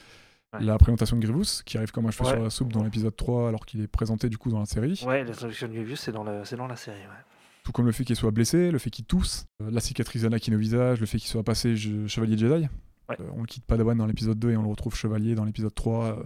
Ouais. 0.54 0.64
La 0.64 0.78
présentation 0.78 1.16
de 1.18 1.22
Grievous, 1.22 1.62
qui 1.66 1.78
arrive 1.78 1.92
comme 1.92 2.06
un 2.08 2.12
cheveu 2.12 2.26
Ouais. 2.28 2.34
sur 2.36 2.44
la 2.44 2.50
soupe 2.50 2.74
dans 2.74 2.84
l'épisode 2.84 3.16
3, 3.16 3.48
alors 3.48 3.66
qu'il 3.66 3.80
est 3.82 3.88
présenté 3.88 4.28
du 4.28 4.38
coup 4.38 4.50
dans 4.50 4.60
la 4.60 4.66
série. 4.66 5.02
Ouais, 5.08 5.24
la 5.24 5.34
traduction 5.34 5.68
de 5.68 5.74
Grievous, 5.74 5.96
c'est 5.96 6.12
dans, 6.12 6.24
le- 6.24 6.44
dans 6.58 6.68
la 6.68 6.76
série. 6.76 6.98
Ouais. 6.98 7.24
Tout 7.64 7.72
comme 7.72 7.86
le 7.86 7.92
fait 7.94 8.04
qu'il 8.04 8.16
soit 8.18 8.32
blessé, 8.32 8.70
le 8.72 8.80
fait 8.80 8.90
qu'il 8.90 9.06
tousse, 9.06 9.46
euh, 9.62 9.70
la 9.72 9.80
cicatrice 9.82 10.24
d'Anakin 10.24 10.54
au 10.54 10.58
visage, 10.58 11.00
le 11.00 11.06
fait 11.06 11.18
qu'il 11.18 11.30
soit 11.30 11.44
passé 11.44 11.76
je- 11.78 12.06
chevalier 12.08 12.38
Jedi. 12.38 12.68
Euh, 13.12 13.16
on 13.36 13.42
le 13.42 13.46
quitte 13.46 13.64
Padawan 13.66 13.98
dans 13.98 14.06
l'épisode 14.06 14.38
2 14.40 14.52
et 14.52 14.58
on 14.58 14.62
le 14.64 14.70
retrouve 14.70 14.94
chevalier 14.96 15.36
dans 15.36 15.46
l'épisode 15.46 15.74
3, 15.74 16.06
euh, 16.06 16.24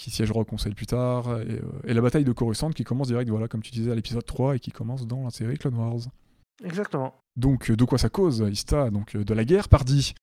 qui 0.00 0.10
siégera 0.10 0.40
au 0.40 0.44
conseil 0.44 0.74
plus 0.74 0.86
tard. 0.86 1.40
Et, 1.40 1.52
euh, 1.52 1.60
et 1.84 1.92
la 1.92 2.00
bataille 2.00 2.24
de 2.24 2.32
Coruscant 2.32 2.70
qui 2.70 2.84
commence 2.84 3.08
direct, 3.08 3.28
voilà, 3.28 3.48
comme 3.48 3.62
tu 3.62 3.70
disais, 3.70 3.92
à 3.92 3.94
l'épisode 3.94 4.24
3 4.24 4.56
et 4.56 4.58
qui 4.58 4.72
commence 4.72 5.06
dans 5.06 5.24
la 5.24 5.30
série 5.30 5.58
Clone 5.58 5.76
Wars. 5.76 6.00
Exactement. 6.64 7.14
Donc, 7.36 7.70
euh, 7.70 7.76
de 7.76 7.84
quoi 7.84 7.98
ça 7.98 8.08
cause, 8.08 8.44
Ista 8.50 8.90
Donc, 8.90 9.14
euh, 9.14 9.24
de 9.24 9.34
la 9.34 9.44
guerre, 9.44 9.68
pardi? 9.68 10.14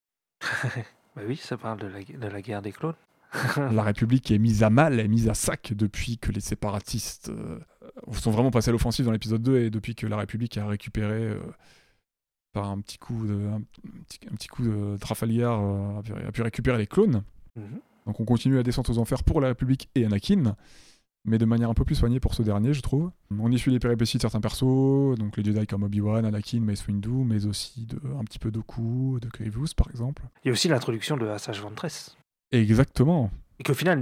Bah 1.15 1.23
oui, 1.27 1.35
ça 1.35 1.57
parle 1.57 1.79
de 1.79 1.87
la, 1.87 2.03
de 2.03 2.27
la 2.27 2.41
guerre 2.43 2.61
des 2.61 2.71
clones. 2.71 2.93
La 3.71 3.83
République 3.83 4.29
est 4.31 4.37
mise 4.37 4.63
à 4.63 4.69
mal, 4.69 4.99
est 4.99 5.07
mise 5.07 5.27
à 5.27 5.33
sac 5.33 5.73
depuis 5.73 6.17
que 6.17 6.31
les 6.31 6.39
séparatistes 6.39 7.29
euh, 7.29 7.59
sont 8.13 8.31
vraiment 8.31 8.51
passés 8.51 8.69
à 8.69 8.71
l'offensive 8.71 9.05
dans 9.05 9.11
l'épisode 9.11 9.41
2 9.41 9.57
et 9.57 9.69
depuis 9.69 9.95
que 9.95 10.07
la 10.07 10.17
République 10.17 10.57
a 10.57 10.67
récupéré 10.67 11.23
euh, 11.23 11.39
par 12.53 12.69
un 12.69 12.79
petit 12.81 12.97
coup 12.97 13.25
de, 13.25 13.47
un, 13.47 13.61
petit, 14.07 14.19
un 14.31 14.35
petit 14.35 14.47
coup 14.47 14.63
de 14.63 14.97
Trafalgar 14.97 15.59
euh, 15.59 15.99
a, 15.99 16.03
pu, 16.03 16.13
a 16.13 16.31
pu 16.31 16.41
récupérer 16.41 16.77
les 16.77 16.87
clones. 16.87 17.23
Mhm. 17.55 17.79
Donc 18.07 18.19
on 18.19 18.25
continue 18.25 18.55
la 18.55 18.63
descente 18.63 18.89
aux 18.89 18.97
enfers 18.97 19.23
pour 19.23 19.41
la 19.41 19.49
République 19.49 19.89
et 19.93 20.05
Anakin, 20.05 20.55
mais 21.25 21.37
de 21.37 21.45
manière 21.45 21.69
un 21.69 21.73
peu 21.73 21.83
plus 21.83 21.95
soignée 21.95 22.19
pour 22.19 22.33
ce 22.33 22.41
dernier, 22.41 22.73
je 22.73 22.81
trouve. 22.81 23.11
On 23.37 23.51
y 23.51 23.59
suit 23.59 23.69
les 23.71 23.79
péripéties 23.79 24.17
de 24.17 24.21
certains 24.21 24.39
persos, 24.39 25.17
donc 25.19 25.35
les 25.37 25.43
Jedi 25.43 25.67
comme 25.67 25.83
Obi-Wan, 25.83 26.25
Anakin, 26.25 26.61
Mace 26.61 26.87
Windu, 26.87 27.09
mais 27.09 27.45
aussi 27.45 27.85
de, 27.85 27.99
un 28.17 28.23
petit 28.23 28.39
peu 28.39 28.49
Dooku, 28.49 29.19
de 29.21 29.27
Grievous 29.27 29.67
par 29.75 29.89
exemple. 29.91 30.23
Il 30.43 30.47
y 30.47 30.49
a 30.49 30.53
aussi 30.53 30.69
l'introduction 30.69 31.17
de 31.17 31.27
Assage 31.27 31.61
Ventress. 31.61 32.17
Exactement. 32.51 33.29
Et 33.59 33.63
qu'au 33.63 33.73
final, 33.73 34.01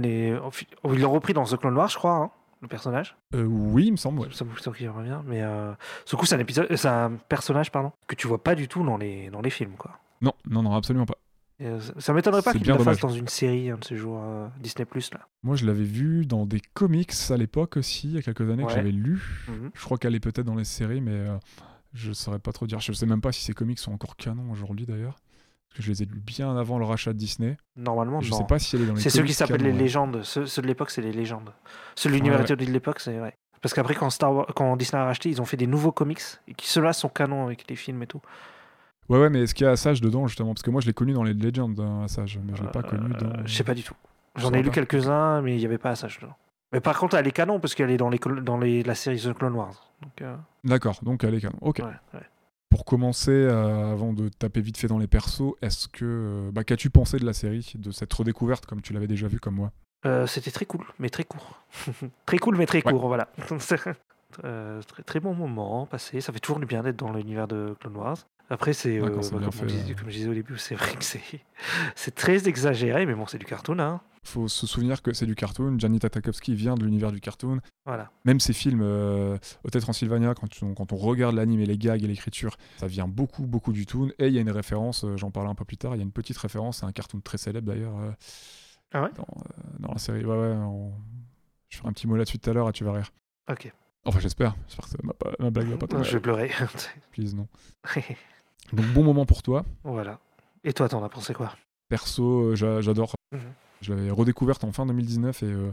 fi- 0.52 0.68
oh, 0.84 0.92
ils 0.94 1.00
l'ont 1.00 1.10
repris 1.12 1.32
dans 1.32 1.44
The 1.44 1.56
Clone 1.56 1.74
Wars, 1.76 1.88
je 1.88 1.96
crois, 1.96 2.16
hein, 2.16 2.30
le 2.62 2.68
personnage. 2.68 3.16
Euh, 3.34 3.44
oui, 3.44 3.86
il 3.86 3.92
me 3.92 3.96
semble. 3.96 4.20
ouais. 4.20 4.28
Ça 4.30 4.44
me 4.44 4.54
semble 4.56 4.76
qu'il 4.76 4.88
revient. 4.88 5.20
Mais 5.26 5.42
euh, 5.42 5.72
ce 6.04 6.14
coup, 6.14 6.26
c'est 6.26 6.36
un, 6.36 6.38
épisode, 6.38 6.68
c'est 6.76 6.88
un 6.88 7.12
personnage 7.28 7.72
pardon, 7.72 7.90
que 8.06 8.14
tu 8.14 8.26
vois 8.28 8.42
pas 8.42 8.54
du 8.54 8.68
tout 8.68 8.84
dans 8.84 8.96
les, 8.96 9.30
dans 9.30 9.40
les 9.40 9.50
films. 9.50 9.74
Quoi. 9.76 9.98
Non, 10.20 10.32
non, 10.48 10.62
non, 10.62 10.74
absolument 10.74 11.06
pas. 11.06 11.16
Euh, 11.62 11.80
ça- 11.98 12.12
m'étonnerait 12.12 12.42
pas 12.42 12.52
qu'il 12.52 12.66
le 12.66 12.78
fasse 12.78 13.00
dans 13.00 13.08
une 13.08 13.28
série 13.28 13.70
un 13.70 13.78
de 13.78 13.84
ces 13.84 13.96
jours 13.96 14.20
euh, 14.22 14.46
Disney 14.60 14.84
Plus 14.84 15.10
là. 15.14 15.20
Moi, 15.42 15.56
je 15.56 15.64
l'avais 15.66 15.84
vu 15.84 16.26
dans 16.26 16.44
des 16.44 16.60
comics 16.74 17.12
à 17.30 17.36
l'époque 17.36 17.78
aussi, 17.78 18.08
il 18.08 18.14
y 18.14 18.18
a 18.18 18.22
quelques 18.22 18.42
années, 18.50 18.64
que 18.64 18.72
j'avais 18.72 18.92
lu. 18.92 19.22
Mhm. 19.48 19.70
Je 19.74 19.84
crois 19.84 19.96
qu'elle 19.96 20.14
est 20.14 20.20
peut-être 20.20 20.44
dans 20.44 20.54
les 20.54 20.64
séries, 20.64 21.00
mais 21.00 21.12
euh, 21.12 21.36
je 21.94 22.12
saurais 22.12 22.38
pas 22.38 22.52
trop 22.52 22.66
dire. 22.66 22.80
Je 22.80 22.92
sais 22.92 23.06
même 23.06 23.22
pas 23.22 23.32
si 23.32 23.42
ces 23.42 23.54
comics 23.54 23.78
sont 23.78 23.92
encore 23.92 24.16
canon 24.16 24.50
aujourd'hui 24.50 24.84
d'ailleurs. 24.84 25.16
Parce 25.68 25.78
que 25.78 25.82
je 25.82 25.90
les 25.90 26.02
ai 26.02 26.06
lus 26.06 26.20
bien 26.20 26.56
avant 26.56 26.78
le 26.78 26.84
rachat 26.84 27.12
de 27.12 27.18
Disney. 27.18 27.56
Normalement, 27.76 28.20
je 28.20 28.30
non. 28.30 28.38
sais 28.38 28.44
pas 28.46 28.58
si 28.58 28.76
elle 28.76 28.82
est 28.82 28.86
dans 28.86 28.94
les 28.94 29.00
C'est 29.00 29.10
ceux 29.10 29.22
qui 29.24 29.34
s'appellent 29.34 29.62
les 29.62 29.72
légendes. 29.72 30.22
Ceux, 30.24 30.46
ceux 30.46 30.62
de 30.62 30.66
l'époque, 30.66 30.90
c'est 30.90 31.02
les 31.02 31.12
légendes. 31.12 31.52
Ceux 31.94 32.10
de 32.10 32.14
l'univers 32.14 32.38
Ouais, 32.38 32.44
étendu 32.44 32.66
de 32.66 32.70
l'époque, 32.72 33.00
c'est 33.00 33.18
vrai. 33.18 33.34
Parce 33.62 33.74
qu'après, 33.74 33.94
quand, 33.94 34.10
Star 34.10 34.32
Wars, 34.34 34.46
quand 34.54 34.76
Disney 34.76 35.00
a 35.02 35.06
racheté, 35.06 35.28
ils 35.30 35.40
ont 35.40 35.44
fait 35.46 35.56
des 35.56 35.66
nouveaux 35.66 35.92
comics. 35.92 36.20
Et 36.48 36.54
qui 36.54 36.68
ceux-là 36.68 36.92
sont 36.92 37.08
canons 37.08 37.44
avec 37.46 37.68
les 37.68 37.76
films 37.76 38.02
et 38.02 38.06
tout. 38.06 38.20
Ouais, 39.08 39.18
ouais, 39.20 39.30
mais 39.30 39.42
est-ce 39.42 39.54
qu'il 39.54 39.64
y 39.64 39.68
a 39.68 39.72
Assage 39.72 40.00
dedans 40.00 40.26
justement? 40.26 40.52
Parce 40.54 40.62
que 40.62 40.70
moi, 40.70 40.80
je 40.80 40.86
l'ai 40.86 40.92
connu 40.94 41.12
dans 41.12 41.22
les 41.22 41.34
Legends, 41.34 41.72
hein, 41.78 42.02
Assage, 42.04 42.38
mais 42.44 42.54
je 42.56 42.62
l'ai 42.62 42.70
pas 42.70 42.82
connu 42.82 43.12
Euh, 43.14 43.18
dans. 43.18 43.46
Je 43.46 43.54
sais 43.54 43.64
pas 43.64 43.74
du 43.74 43.82
tout. 43.82 43.94
Je 44.36 44.42
J'en 44.42 44.52
ai 44.52 44.62
lu 44.62 44.70
quelques-uns, 44.70 45.40
mais 45.42 45.54
il 45.54 45.58
n'y 45.58 45.64
avait 45.64 45.78
pas 45.78 45.90
Assage 45.90 46.18
dedans. 46.20 46.34
Mais 46.72 46.80
par 46.80 46.98
contre, 46.98 47.16
elle 47.16 47.26
est 47.26 47.32
canon 47.32 47.60
parce 47.60 47.74
qu'elle 47.74 47.90
est 47.90 47.96
dans, 47.96 48.08
les, 48.10 48.18
dans 48.18 48.58
les, 48.58 48.82
la 48.82 48.94
série 48.94 49.18
The 49.20 49.32
Clone 49.32 49.54
Wars. 49.54 49.90
Donc, 50.02 50.20
euh, 50.22 50.36
D'accord, 50.64 50.98
donc 51.02 51.22
elle 51.24 51.34
est 51.34 51.40
canon. 51.40 51.56
Ok. 51.60 51.78
ouais, 51.78 51.84
ouais. 52.14 52.26
Pour 52.68 52.84
commencer, 52.84 53.30
euh, 53.30 53.92
avant 53.92 54.12
de 54.12 54.28
taper 54.28 54.60
vite 54.60 54.76
fait 54.76 54.88
dans 54.88 54.98
les 54.98 55.06
persos, 55.06 55.54
est-ce 55.62 55.86
que. 55.88 56.50
bah, 56.52 56.64
Qu'as-tu 56.64 56.90
pensé 56.90 57.18
de 57.18 57.24
la 57.24 57.32
série 57.32 57.72
De 57.78 57.92
cette 57.92 58.12
redécouverte 58.12 58.66
comme 58.66 58.82
tu 58.82 58.92
l'avais 58.92 59.06
déjà 59.06 59.28
vu 59.28 59.38
comme 59.38 59.54
moi? 59.54 59.70
Euh, 60.04 60.26
C'était 60.26 60.50
très 60.50 60.66
cool, 60.66 60.84
mais 60.98 61.08
très 61.08 61.24
court. 61.24 61.62
très 62.26 62.38
cool, 62.38 62.56
mais 62.56 62.66
très 62.66 62.84
Ouais. 62.84 62.92
court, 62.92 63.06
voilà. 63.06 63.28
Euh, 64.44 64.82
très, 64.82 65.02
très 65.02 65.20
bon 65.20 65.34
moment 65.34 65.86
passé. 65.86 66.20
Ça 66.20 66.32
fait 66.32 66.40
toujours 66.40 66.58
du 66.58 66.66
bien 66.66 66.82
d'être 66.82 66.96
dans 66.96 67.12
l'univers 67.12 67.48
de 67.48 67.74
Clone 67.80 67.96
Wars. 67.96 68.18
Après, 68.48 68.72
c'est 68.72 68.98
euh, 68.98 69.02
bah, 69.06 69.10
comme, 69.10 70.08
je 70.08 70.12
disais 70.16 70.28
au 70.28 70.34
début, 70.34 70.56
c'est 70.58 70.76
vrai 70.76 70.92
que 70.94 71.04
c'est 71.96 72.14
très 72.14 72.48
exagéré, 72.48 73.04
mais 73.06 73.14
bon, 73.14 73.26
c'est 73.26 73.38
du 73.38 73.44
cartoon, 73.44 73.80
hein. 73.80 74.00
faut 74.22 74.46
se 74.46 74.68
souvenir 74.68 75.02
que 75.02 75.12
c'est 75.12 75.26
du 75.26 75.34
cartoon. 75.34 75.76
Janita 75.80 76.08
Tarkovsky 76.10 76.54
vient 76.54 76.76
de 76.76 76.84
l'univers 76.84 77.10
du 77.10 77.20
cartoon. 77.20 77.60
Voilà. 77.86 78.10
Même 78.24 78.38
ces 78.38 78.52
films, 78.52 78.82
euh, 78.82 79.36
Hotel 79.64 79.82
Transylvania, 79.82 80.34
quand, 80.34 80.92
on 80.92 80.96
regarde 80.96 81.34
l'anime 81.34 81.60
et 81.60 81.66
les 81.66 81.76
gags 81.76 82.04
et 82.04 82.06
l'écriture, 82.06 82.56
ça 82.76 82.86
vient 82.86 83.08
beaucoup, 83.08 83.46
beaucoup 83.46 83.72
du 83.72 83.84
toon. 83.84 84.10
Et 84.20 84.28
il 84.28 84.32
y 84.34 84.38
a 84.38 84.42
une 84.42 84.50
référence, 84.50 85.02
euh, 85.04 85.16
j'en 85.16 85.32
parlerai 85.32 85.50
un 85.50 85.56
peu 85.56 85.64
plus 85.64 85.76
tard, 85.76 85.94
il 85.96 85.98
y 85.98 86.00
a 86.00 86.04
une 86.04 86.12
petite 86.12 86.38
référence 86.38 86.84
à 86.84 86.86
un 86.86 86.92
cartoon 86.92 87.20
très 87.20 87.38
célèbre 87.38 87.66
d'ailleurs 87.66 87.98
euh, 87.98 88.12
Ah 88.92 89.02
ouais? 89.02 89.10
dans, 89.16 89.26
dans 89.80 89.92
la 89.92 89.98
série. 89.98 90.24
Ouais, 90.24 90.36
ouais, 90.36 90.54
on- 90.54 90.92
je 91.68 91.78
ferai 91.78 91.88
un 91.88 91.92
petit 91.92 92.06
mot 92.06 92.14
là-dessus 92.16 92.38
tout 92.38 92.48
à 92.48 92.52
l'heure 92.52 92.68
et 92.68 92.72
tu 92.72 92.84
vas 92.84 92.92
rire. 92.92 93.10
Ok. 93.50 93.72
Enfin, 94.04 94.20
j'espère. 94.20 94.54
J'espère 94.68 94.88
que 94.88 95.04
ma, 95.04 95.12
ma 95.40 95.50
blague 95.50 95.66
va 95.66 95.76
pas 95.78 95.86
Non, 95.96 96.02
je 96.04 96.16
vais 96.16 96.20
tomber. 96.20 96.48
pleurer. 96.48 96.50
Please, 97.10 97.34
non. 97.34 97.48
Donc, 98.72 98.86
bon 98.92 99.04
moment 99.04 99.26
pour 99.26 99.42
toi. 99.42 99.64
voilà. 99.84 100.18
Et 100.64 100.72
toi, 100.72 100.88
t'en 100.88 101.02
as 101.04 101.08
pensé 101.08 101.32
quoi? 101.34 101.54
Perso, 101.88 102.40
euh, 102.50 102.54
j'a- 102.56 102.80
j'adore. 102.80 103.14
Mhm. 103.32 103.40
Je 103.82 103.92
l'avais 103.94 104.10
redécouverte 104.10 104.64
en 104.64 104.72
fin 104.72 104.86
2019 104.86 105.42
et 105.42 105.46
euh, 105.46 105.72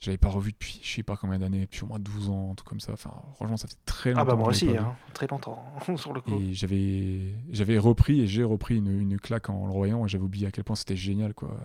je 0.00 0.06
l'avais 0.10 0.18
pas 0.18 0.28
revu 0.28 0.52
depuis 0.52 0.80
je 0.82 0.96
sais 0.96 1.02
pas 1.02 1.16
combien 1.16 1.38
d'années, 1.38 1.60
depuis 1.62 1.82
au 1.84 1.86
moins 1.86 1.98
12 1.98 2.28
ans, 2.28 2.50
un 2.52 2.54
truc 2.54 2.68
comme 2.68 2.80
ça. 2.80 2.92
Enfin, 2.92 3.12
franchement, 3.36 3.56
ça 3.56 3.68
fait 3.68 3.76
très 3.86 4.10
longtemps. 4.10 4.22
Ah 4.22 4.24
bah 4.26 4.34
moi 4.34 4.48
aussi, 4.48 4.76
hein. 4.76 4.94
très 5.14 5.26
longtemps, 5.26 5.64
sur 5.96 6.12
le 6.12 6.20
coup. 6.20 6.34
Et 6.34 6.52
j'avais, 6.52 7.34
j'avais 7.50 7.78
repris 7.78 8.20
et 8.20 8.26
j'ai 8.26 8.44
repris 8.44 8.76
une, 8.76 9.00
une 9.00 9.18
claque 9.18 9.48
en 9.48 9.66
le 9.66 9.72
voyant 9.72 10.04
et 10.04 10.08
j'avais 10.08 10.24
oublié 10.24 10.46
à 10.46 10.50
quel 10.50 10.64
point 10.64 10.76
c'était 10.76 10.96
génial 10.96 11.32
quoi. 11.32 11.56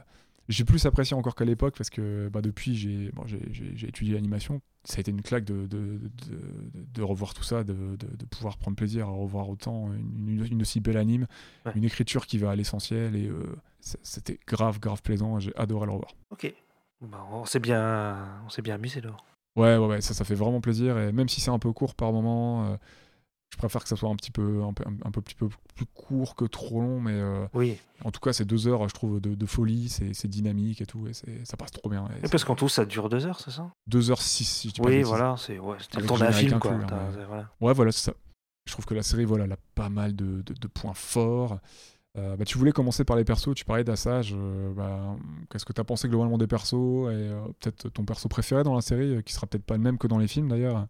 J'ai 0.49 0.65
plus 0.65 0.85
apprécié 0.87 1.15
encore 1.15 1.35
qu'à 1.35 1.45
l'époque 1.45 1.75
parce 1.77 1.89
que 1.91 2.27
bah, 2.29 2.41
depuis 2.41 2.75
j'ai, 2.75 3.11
bon, 3.13 3.23
étudié 3.87 4.15
l'animation. 4.15 4.61
Ça 4.83 4.97
a 4.97 4.99
été 5.01 5.11
une 5.11 5.21
claque 5.21 5.45
de, 5.45 5.67
de, 5.67 5.99
de, 5.99 6.39
de 6.93 7.01
revoir 7.03 7.33
tout 7.35 7.43
ça, 7.43 7.63
de, 7.63 7.95
pouvoir 8.31 8.57
prendre 8.57 8.75
plaisir 8.75 9.07
à 9.07 9.11
revoir 9.11 9.47
autant 9.49 9.91
une, 9.93 10.61
aussi 10.61 10.79
belle 10.79 10.97
anime, 10.97 11.27
Ouais. 11.65 11.73
une 11.75 11.83
écriture 11.83 12.25
qui 12.25 12.39
va 12.39 12.49
à 12.51 12.55
l'essentiel 12.55 13.15
et 13.15 13.27
euh, 13.27 13.43
c'était 13.79 14.39
grave 14.47 14.79
grave 14.79 15.01
plaisant. 15.03 15.39
J'ai 15.39 15.55
adoré 15.55 15.85
le 15.85 15.91
revoir. 15.91 16.11
Ok. 16.31 16.51
Bah, 17.01 17.25
on 17.31 17.45
s'est 17.45 17.59
bien, 17.59 18.17
on 18.45 18.61
bien 18.61 18.75
amusé 18.75 19.01
dehors. 19.01 19.23
Ouais, 19.55 19.77
ouais, 19.77 19.87
ouais, 19.87 20.01
ça, 20.01 20.13
ça 20.13 20.25
fait 20.25 20.35
vraiment 20.35 20.61
plaisir. 20.61 20.97
Et 20.97 21.11
même 21.11 21.29
si 21.29 21.41
c'est 21.41 21.51
un 21.51 21.59
peu 21.59 21.71
court 21.71 21.93
par 21.93 22.11
moment, 22.11 22.65
euh, 22.65 22.77
je 23.51 23.57
préfère 23.57 23.81
que 23.83 23.89
ça 23.89 23.95
soit 23.95 24.09
un 24.09 24.15
petit 24.15 24.31
peu, 24.31 24.63
un 24.63 24.73
peu, 24.73 24.83
un, 25.03 25.11
peu, 25.11 25.21
petit 25.21 25.35
peu 25.35 25.49
plus 25.75 25.85
court 25.87 26.35
que 26.35 26.45
trop 26.45 26.81
long. 26.81 27.01
Mais 27.01 27.13
euh, 27.13 27.45
Oui. 27.53 27.77
en 28.05 28.11
tout 28.11 28.19
cas, 28.19 28.31
c'est 28.31 28.45
deux 28.45 28.67
heures, 28.67 28.87
je 28.87 28.93
trouve, 28.93 29.19
de, 29.19 29.35
de 29.35 29.45
folie. 29.45 29.89
C'est 29.89 30.27
dynamique 30.27 30.81
et 30.81 30.85
tout. 30.85 31.07
Et 31.07 31.13
ça 31.45 31.57
passe 31.57 31.71
trop 31.71 31.89
bien. 31.89 32.07
Et 32.23 32.27
parce 32.29 32.43
qu'en 32.45 32.55
tout, 32.55 32.69
ça 32.69 32.85
dure 32.85 33.09
deux 33.09 33.25
heures, 33.25 33.39
c'est 33.39 33.51
ça? 33.51 33.71
Deux 33.87 34.11
heures 34.11 34.21
six, 34.21 34.45
si 34.45 34.69
je 34.69 34.73
dis 34.75 34.81
Oui, 34.81 35.01
voilà. 35.03 35.35
C'est 35.37 35.59
ouais, 35.59 35.77
c'était 35.79 36.01
le 36.01 36.07
temps 36.07 36.17
d'un 36.17 36.31
film, 36.31 36.59
quoi. 36.59 36.71
inclus, 36.71 36.85
hein, 36.93 37.09
ouais. 37.17 37.25
voilà. 37.25 37.49
Ouais, 37.59 37.73
voilà, 37.73 37.91
c'est 37.91 38.11
ça. 38.11 38.13
Je 38.65 38.73
trouve 38.73 38.85
que 38.85 38.93
la 38.93 39.03
série, 39.03 39.25
voilà, 39.25 39.45
elle 39.45 39.51
a 39.51 39.57
pas 39.73 39.89
mal 39.89 40.15
de, 40.15 40.41
de- 40.43 40.53
de 40.53 40.67
points 40.67 40.93
forts. 40.93 41.57
Euh, 42.17 42.35
bah, 42.35 42.45
tu 42.45 42.57
voulais 42.57 42.71
commencer 42.71 43.03
par 43.03 43.15
les 43.17 43.23
persos, 43.23 43.53
tu 43.55 43.65
parlais 43.65 43.83
d'Assage. 43.83 44.33
euh, 44.37 44.71
bah, 44.73 45.15
Qu'est-ce 45.49 45.65
que 45.65 45.73
tu 45.73 45.81
as 45.81 45.83
pensé 45.83 46.07
globalement 46.07 46.37
des 46.37 46.47
persos 46.47 47.09
Et 47.11 47.31
peut-être 47.59 47.89
ton 47.89 48.05
perso 48.05 48.29
préféré 48.29 48.63
dans 48.63 48.75
la 48.75 48.81
série, 48.81 49.23
qui 49.23 49.33
sera 49.33 49.47
peut-être 49.47 49.65
pas 49.65 49.75
le 49.75 49.81
même 49.83 49.97
que 49.97 50.05
dans 50.07 50.17
les 50.19 50.27
films 50.27 50.49
d'ailleurs? 50.49 50.87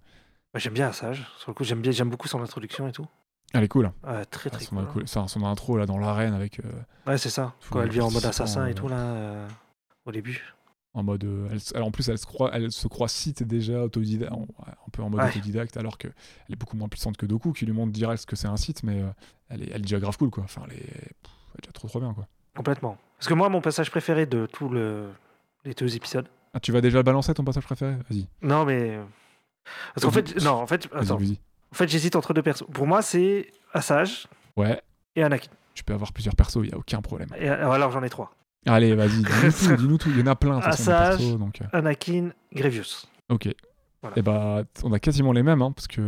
Bah, 0.54 0.60
j'aime 0.60 0.74
bien 0.74 0.88
Assage. 0.90 1.26
Sur 1.38 1.52
le 1.52 1.54
coup, 1.56 1.64
j'aime 1.64 1.82
bien, 1.82 1.92
j'aime 1.92 2.10
beaucoup 2.10 2.28
son 2.28 2.42
introduction 2.42 2.88
et 2.88 2.92
tout. 2.92 3.06
Elle 3.54 3.64
est 3.64 3.68
cool. 3.68 3.92
Ouais, 4.04 4.26
très 4.26 4.50
Ah, 4.54 4.58
très 4.58 4.66
son, 4.66 4.86
cool. 4.86 5.08
ça, 5.08 5.28
son 5.28 5.44
intro 5.44 5.78
là 5.78 5.86
dans 5.86 5.98
l'arène 5.98 6.34
avec 6.34 6.60
euh, 6.60 6.72
Ouais, 7.08 7.18
c'est 7.18 7.30
ça. 7.30 7.54
Quand 7.72 7.82
elle 7.82 7.90
vient 7.90 8.04
en 8.06 8.12
mode 8.12 8.26
assassin 8.26 8.68
et 8.68 8.72
euh, 8.72 8.74
tout, 8.74 8.88
là, 8.88 8.98
euh, 8.98 9.48
au 10.06 10.12
début. 10.12 10.44
en 10.94 11.02
mode. 11.04 11.24
euh, 11.24 11.48
elle, 11.52 11.60
elle- 11.76 11.82
en 11.84 11.90
plus, 11.92 12.08
elle 12.10 12.18
se 12.20 12.26
croit, 12.28 12.52
elle 12.54 12.72
se 12.72 12.88
croit 12.88 13.08
site 13.08 13.42
déjà 13.44 13.82
autodidacte, 13.84 14.32
un 14.34 14.90
peu 14.92 15.02
en 15.02 15.10
mode 15.10 15.22
Ouais. 15.22 15.30
autodidacte, 15.30 15.78
alors 15.78 15.98
qu'elle 15.98 16.14
est 16.52 16.56
beaucoup 16.56 16.78
moins 16.78 16.90
puissante 16.90 17.18
que 17.18 17.26
Doku, 17.26 17.54
qui 17.54 17.66
lui 17.66 17.74
montre 17.74 17.92
direct 17.92 18.22
ce 18.22 18.28
que 18.28 18.36
c'est 18.36 18.48
un 18.48 18.58
site, 18.58 18.84
mais 18.84 19.02
euh, 19.02 19.08
elle, 19.50 19.64
est, 19.64 19.70
elle 19.70 19.78
est 19.78 19.82
déjà 19.82 20.00
grave 20.00 20.18
cool 20.18 20.30
quoi. 20.30 20.44
Enfin, 20.44 20.62
elle 20.68 20.78
est, 20.78 20.82
pff, 20.84 21.32
elle 21.54 21.60
est 21.60 21.62
déjà 21.64 21.72
trop 21.74 21.88
trop 21.88 22.00
bien 22.00 22.14
quoi. 22.14 22.28
Complètement. 22.56 22.98
Parce 23.18 23.28
que 23.28 23.34
moi, 23.34 23.50
mon 23.50 23.62
passage 23.62 23.90
préféré 23.90 24.26
de 24.28 24.46
tous 24.46 24.70
le... 24.70 25.10
les 25.66 25.74
deux 25.74 25.96
épisodes. 25.96 26.28
Ah, 26.54 26.60
tu 26.60 26.72
vas 26.72 26.82
déjà 26.82 27.02
balancer 27.04 27.34
ton 27.34 27.44
passage 27.44 27.64
préféré? 27.64 27.96
Vas-y. 28.10 28.28
Non, 28.44 28.64
mais. 28.66 29.00
Parce 29.94 30.06
qu'en 30.06 30.12
fait, 30.12 30.36
non, 30.44 30.52
en 30.54 30.68
fait, 30.68 30.88
attends. 30.94 31.18
En 31.72 31.76
fait, 31.76 31.88
j'hésite 31.88 32.16
entre 32.16 32.34
deux 32.34 32.42
persos. 32.42 32.66
Pour 32.74 32.88
moi, 32.88 33.02
c'est 33.02 33.52
Assage 33.74 34.28
Ouais, 34.58 34.82
et 35.16 35.24
Anakin. 35.24 35.52
tu 35.76 35.84
peux 35.84 35.94
avoir 35.94 36.12
plusieurs 36.12 36.36
persos, 36.36 36.62
il 36.64 36.70
y 36.72 36.74
a 36.74 36.78
aucun 36.78 37.02
problème. 37.02 37.30
Et, 37.38 37.50
euh, 37.50 37.70
alors, 37.72 37.92
j'en 37.92 38.02
ai 38.04 38.10
trois. 38.10 38.32
Allez, 38.66 38.94
vas-y, 38.96 39.10
dis-nous 39.24 39.52
tout, 39.52 39.76
dis-nous 39.78 39.98
tout. 39.98 40.10
Il 40.10 40.20
y 40.20 40.22
en 40.24 40.28
a 40.28 40.36
plein, 40.36 40.60
persos, 40.60 41.38
donc. 41.38 41.62
euh, 41.62 41.66
Anakin, 41.72 42.30
Grievous. 42.54 43.06
ok. 43.30 43.50
Voilà. 44.02 44.18
Et 44.18 44.22
bah, 44.22 44.64
t- 44.74 44.82
on 44.86 44.92
a 44.94 45.00
quasiment 45.00 45.32
les 45.34 45.44
mêmes, 45.44 45.62
hein, 45.62 45.72
parce 45.72 45.88
que 45.88 46.02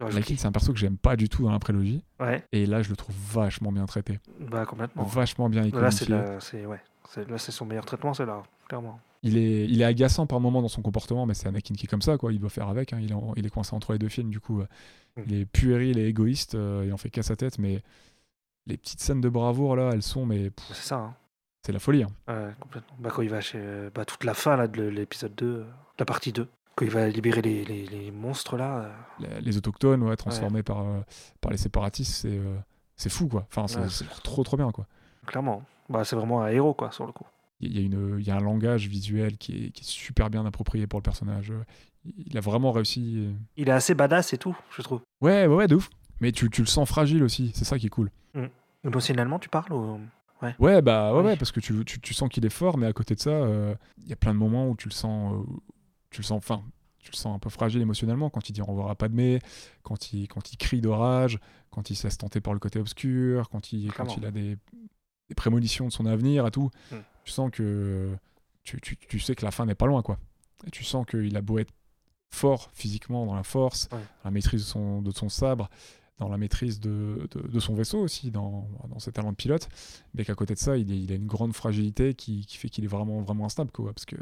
Ouais, 0.00 0.06
Anakin, 0.12 0.34
c'est 0.38 0.46
un 0.46 0.52
perso 0.52 0.72
que 0.72 0.78
j'aime 0.78 0.96
pas 0.96 1.16
du 1.16 1.28
tout 1.28 1.42
dans 1.42 1.50
la 1.50 1.58
prélogie, 1.58 2.04
Ouais, 2.20 2.44
et 2.52 2.66
là, 2.66 2.82
je 2.82 2.90
le 2.90 2.96
trouve 2.96 3.14
vachement 3.32 3.72
bien 3.72 3.84
traité, 3.86 4.20
bah 4.38 4.64
complètement. 4.64 5.02
vachement 5.02 5.48
bien 5.48 5.64
Là, 5.70 5.90
c'est 5.90 6.08
la- 6.08 6.38
ouais. 6.68 6.80
C'est- 7.08 7.28
Là, 7.28 7.38
c'est 7.38 7.50
son 7.52 7.64
meilleur 7.66 7.84
traitement, 7.86 8.14
c'est 8.14 8.26
là, 8.26 8.42
clairement. 8.68 9.00
Il 9.24 9.36
est, 9.36 9.64
il 9.66 9.80
est 9.80 9.84
agaçant 9.84 10.26
par 10.26 10.38
moments 10.40 10.62
dans 10.62 10.68
son 10.68 10.80
comportement, 10.82 11.26
mais 11.26 11.34
c'est 11.34 11.48
Anakin 11.48 11.74
qui 11.74 11.86
est 11.86 11.88
comme 11.88 12.02
ça, 12.02 12.16
quoi. 12.18 12.32
Il 12.32 12.38
doit 12.38 12.50
faire 12.50 12.68
avec. 12.68 12.92
hein. 12.92 12.98
Il, 13.02 13.10
est 13.10 13.14
en- 13.14 13.32
il 13.36 13.44
est 13.44 13.50
coincé 13.50 13.74
entre 13.74 13.92
les 13.92 13.98
deux 13.98 14.08
films, 14.08 14.30
du 14.30 14.40
coup. 14.40 14.60
euh, 14.60 14.66
Mm. 15.16 15.22
Il 15.26 15.34
est 15.34 15.44
puéril 15.46 15.98
et 15.98 16.06
égoïste. 16.06 16.54
euh, 16.54 16.84
il 16.86 16.92
en 16.92 16.96
fait 16.96 17.10
qu'à 17.10 17.24
sa 17.24 17.34
tête, 17.34 17.58
mais 17.58 17.82
les 18.66 18.76
petites 18.76 19.00
scènes 19.00 19.20
de 19.20 19.28
bravoure 19.28 19.74
là, 19.74 19.90
elles 19.92 20.02
sont, 20.04 20.24
mais 20.26 20.50
C'est 20.68 20.74
ça, 20.88 20.96
hein. 20.96 21.14
c'est 21.66 21.72
la 21.72 21.80
folie. 21.80 22.04
hein. 22.04 22.08
Ouais, 22.28 22.52
complètement. 22.60 22.96
Bah, 23.00 23.10
quand 23.12 23.22
il 23.22 23.30
va 23.30 23.40
chez. 23.40 23.88
Bah, 23.92 24.04
toute 24.04 24.22
la 24.22 24.34
fin 24.34 24.56
là, 24.56 24.68
de 24.68 24.82
l'épisode 24.84 25.34
2, 25.34 25.46
euh, 25.46 25.64
la 25.98 26.04
partie 26.04 26.32
2, 26.32 26.46
quand 26.76 26.84
il 26.84 26.92
va 26.92 27.08
libérer 27.08 27.42
les, 27.42 27.64
les, 27.64 27.86
les 27.86 28.10
monstres 28.12 28.56
là. 28.56 28.92
Les, 29.18 29.40
les 29.40 29.56
autochtones, 29.56 30.04
ouais, 30.04 30.14
transformés 30.14 30.62
par, 30.62 30.86
euh, 30.86 31.00
par 31.40 31.50
les 31.50 31.58
séparatistes, 31.58 32.14
c'est, 32.14 32.38
euh, 32.38 32.56
c'est 32.94 33.10
fou, 33.10 33.26
quoi. 33.26 33.44
Enfin, 33.52 33.66
c'est 33.88 34.06
trop, 34.22 34.44
trop 34.44 34.56
bien, 34.56 34.70
quoi. 34.70 34.86
clairement. 35.26 35.64
Bah, 35.88 36.04
c'est 36.04 36.14
vraiment 36.14 36.42
un 36.42 36.48
héros, 36.48 36.74
quoi, 36.74 36.92
sur 36.92 37.06
le 37.06 37.12
coup. 37.12 37.26
Il 37.60 37.76
y 37.76 37.78
a, 37.78 37.82
une, 37.82 38.16
il 38.20 38.26
y 38.26 38.30
a 38.30 38.36
un 38.36 38.40
langage 38.40 38.86
visuel 38.86 39.36
qui 39.36 39.66
est, 39.66 39.70
qui 39.70 39.82
est 39.82 39.86
super 39.88 40.30
bien 40.30 40.46
approprié 40.46 40.86
pour 40.86 40.98
le 41.00 41.02
personnage. 41.02 41.50
euh, 41.50 41.64
Il 42.26 42.36
a 42.38 42.40
vraiment 42.40 42.70
réussi. 42.72 43.14
euh. 43.18 43.32
Il 43.56 43.68
est 43.68 43.72
assez 43.72 43.94
badass 43.94 44.32
et 44.32 44.38
tout, 44.38 44.56
je 44.76 44.82
trouve. 44.82 45.00
Ouais, 45.20 45.46
ouais, 45.46 45.54
ouais, 45.56 45.66
de 45.66 45.74
ouf. 45.74 45.90
Mais 46.20 46.30
tu, 46.32 46.48
tu 46.50 46.60
le 46.62 46.66
sens 46.68 46.88
fragile 46.88 47.22
aussi. 47.24 47.50
C'est 47.54 47.64
ça 47.64 47.78
qui 47.78 47.86
est 47.86 47.90
cool. 47.90 48.10
Émotionnellement, 48.84 49.38
tu 49.38 49.48
parles 49.48 49.72
ou... 49.72 50.00
Ouais, 50.60 50.82
bah 50.82 51.12
ouais, 51.12 51.18
Oui. 51.18 51.24
ouais, 51.26 51.36
parce 51.36 51.50
que 51.50 51.58
tu, 51.58 51.84
tu, 51.84 52.00
tu 52.00 52.14
sens 52.14 52.28
qu'il 52.28 52.46
est 52.46 52.50
fort, 52.50 52.78
mais 52.78 52.86
à 52.86 52.92
côté 52.92 53.16
de 53.16 53.20
ça, 53.20 53.30
euh, 53.30 53.74
il 54.00 54.06
y 54.08 54.12
a 54.12 54.16
plein 54.16 54.32
de 54.32 54.38
moments 54.38 54.68
où 54.68 54.76
tu 54.76 54.88
le 54.88 54.94
sens, 54.94 55.34
euh, 55.34 55.52
tu 56.10 56.20
le 56.20 56.24
sens, 56.24 56.38
enfin, 56.38 56.62
tu 57.00 57.10
le 57.10 57.16
sens 57.16 57.34
un 57.34 57.40
peu 57.40 57.50
fragile 57.50 57.80
émotionnellement 57.82 58.30
quand 58.30 58.48
il 58.48 58.52
dit 58.52 58.60
reverra 58.62 58.94
pas 58.94 59.08
de 59.08 59.14
mai, 59.16 59.40
quand 59.82 60.12
il, 60.12 60.28
quand 60.28 60.52
il 60.52 60.56
crie 60.56 60.80
d'orage, 60.80 61.40
quand 61.70 61.90
il 61.90 61.96
se 61.96 62.04
laisse 62.06 62.18
tenter 62.18 62.40
par 62.40 62.52
le 62.52 62.60
côté 62.60 62.78
obscur, 62.78 63.48
quand 63.48 63.72
il, 63.72 63.92
quand 63.92 64.16
il 64.16 64.24
a 64.26 64.30
des, 64.30 64.56
des 65.28 65.34
prémonitions 65.34 65.86
de 65.88 65.92
son 65.92 66.06
avenir 66.06 66.46
et 66.46 66.52
tout. 66.52 66.70
Mm. 66.92 66.96
Tu 67.28 67.34
sens 67.34 67.50
que 67.50 68.16
tu, 68.64 68.80
tu, 68.80 68.96
tu 68.96 69.20
sais 69.20 69.34
que 69.34 69.44
la 69.44 69.50
fin 69.50 69.66
n'est 69.66 69.74
pas 69.74 69.84
loin, 69.84 70.00
quoi. 70.00 70.16
Et 70.66 70.70
tu 70.70 70.82
sens 70.82 71.04
qu'il 71.04 71.36
a 71.36 71.42
beau 71.42 71.58
être 71.58 71.72
fort 72.30 72.70
physiquement 72.72 73.26
dans 73.26 73.34
la 73.34 73.42
force, 73.42 73.86
Ouais. 73.92 73.98
la 74.24 74.30
maîtrise 74.30 74.62
de 74.62 74.66
son, 74.66 75.02
de 75.02 75.10
son 75.10 75.28
sabre, 75.28 75.68
dans 76.16 76.30
la 76.30 76.38
maîtrise 76.38 76.80
de, 76.80 77.28
de, 77.30 77.46
de 77.46 77.60
son 77.60 77.74
vaisseau 77.74 77.98
aussi, 77.98 78.30
dans, 78.30 78.66
dans 78.88 78.98
ses 78.98 79.12
talents 79.12 79.30
de 79.32 79.36
pilote, 79.36 79.68
mais 80.14 80.24
qu'à 80.24 80.34
côté 80.34 80.54
de 80.54 80.58
ça, 80.58 80.78
il, 80.78 80.90
est- 80.90 80.98
il 80.98 81.12
a 81.12 81.16
une 81.16 81.26
grande 81.26 81.52
fragilité 81.52 82.14
qui, 82.14 82.46
qui 82.46 82.56
fait 82.56 82.70
qu'il 82.70 82.82
est 82.84 82.88
vraiment, 82.88 83.20
vraiment 83.20 83.44
instable, 83.44 83.70
quoi, 83.72 83.92
parce 83.92 84.06
que 84.06 84.16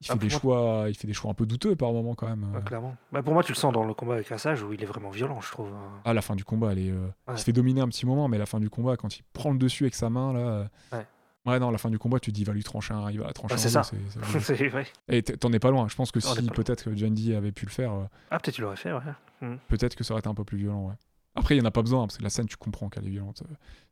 il, 0.00 0.06
fait 0.08 0.12
Ah, 0.12 0.16
des 0.16 0.28
choix, 0.28 0.86
il 0.88 0.96
fait 0.96 1.06
des 1.06 1.14
choix 1.14 1.30
un 1.30 1.34
peu 1.34 1.46
douteux 1.46 1.76
par 1.76 1.92
moment 1.92 2.16
quand 2.16 2.28
même. 2.28 2.44
Euh, 2.56 2.60
clairement. 2.62 2.96
Bah, 3.12 3.22
pour 3.22 3.32
moi, 3.32 3.44
tu 3.44 3.52
le 3.52 3.56
sens 3.56 3.72
dans 3.72 3.84
le 3.84 3.94
combat 3.94 4.14
avec 4.14 4.30
Assage 4.32 4.60
où 4.64 4.72
il 4.72 4.82
est 4.82 4.86
vraiment 4.86 5.10
violent, 5.10 5.40
je 5.40 5.52
trouve. 5.52 5.68
hein. 5.68 6.00
Ah, 6.04 6.12
la 6.14 6.20
fin 6.20 6.34
du 6.34 6.44
combat, 6.44 6.72
elle 6.72 6.78
est, 6.80 6.90
euh, 6.90 7.06
Ouais. 7.28 7.34
il 7.34 7.38
se 7.38 7.44
fait 7.44 7.52
dominer 7.52 7.80
un 7.80 7.88
petit 7.88 8.06
moment, 8.06 8.26
mais 8.26 8.38
la 8.38 8.46
fin 8.46 8.58
du 8.58 8.68
combat, 8.68 8.96
quand 8.96 9.16
il 9.16 9.22
prend 9.32 9.52
le 9.52 9.58
dessus 9.58 9.84
avec 9.84 9.94
sa 9.94 10.10
main, 10.10 10.32
là. 10.32 10.68
Ouais. 11.46 11.58
Non, 11.58 11.70
la 11.70 11.78
fin 11.78 11.90
du 11.90 11.98
combat, 11.98 12.18
tu 12.20 12.30
te 12.32 12.34
dis, 12.36 12.44
va 12.44 12.52
lui 12.52 12.64
trancher 12.64 12.94
un, 12.94 13.10
il 13.10 13.18
va 13.20 13.26
la 13.26 13.32
trancher 13.32 13.54
en 13.54 13.58
c'est 13.58 13.68
ça. 13.68 13.82
vrai. 14.70 14.86
Et 15.08 15.22
t'en 15.22 15.52
es 15.52 15.58
pas 15.58 15.70
loin. 15.70 15.88
Je 15.88 15.94
pense 15.94 16.10
que 16.10 16.20
si 16.20 16.48
peut-être 16.50 16.84
que 16.84 16.96
Jandy 16.96 17.34
avait 17.34 17.52
pu 17.52 17.66
le 17.66 17.70
faire, 17.70 17.92
euh, 17.92 18.04
Ah, 18.30 18.38
peut-être 18.38 18.54
tu 18.54 18.62
l'aurais 18.62 18.76
fait, 18.76 18.92
ouais. 18.92 19.00
peut-être 19.68 19.94
que 19.94 20.04
ça 20.04 20.14
aurait 20.14 20.20
été 20.20 20.28
un 20.28 20.34
peu 20.34 20.44
plus 20.44 20.58
violent, 20.58 20.88
ouais. 20.88 20.94
Après, 21.36 21.54
il 21.56 21.58
n'y 21.58 21.64
en 21.64 21.68
a 21.68 21.72
pas 21.72 21.82
besoin, 21.82 22.06
parce 22.06 22.16
que 22.16 22.22
la 22.22 22.30
scène, 22.30 22.46
tu 22.46 22.56
comprends 22.56 22.88
qu'elle 22.88 23.06
est 23.06 23.10
violente. 23.10 23.42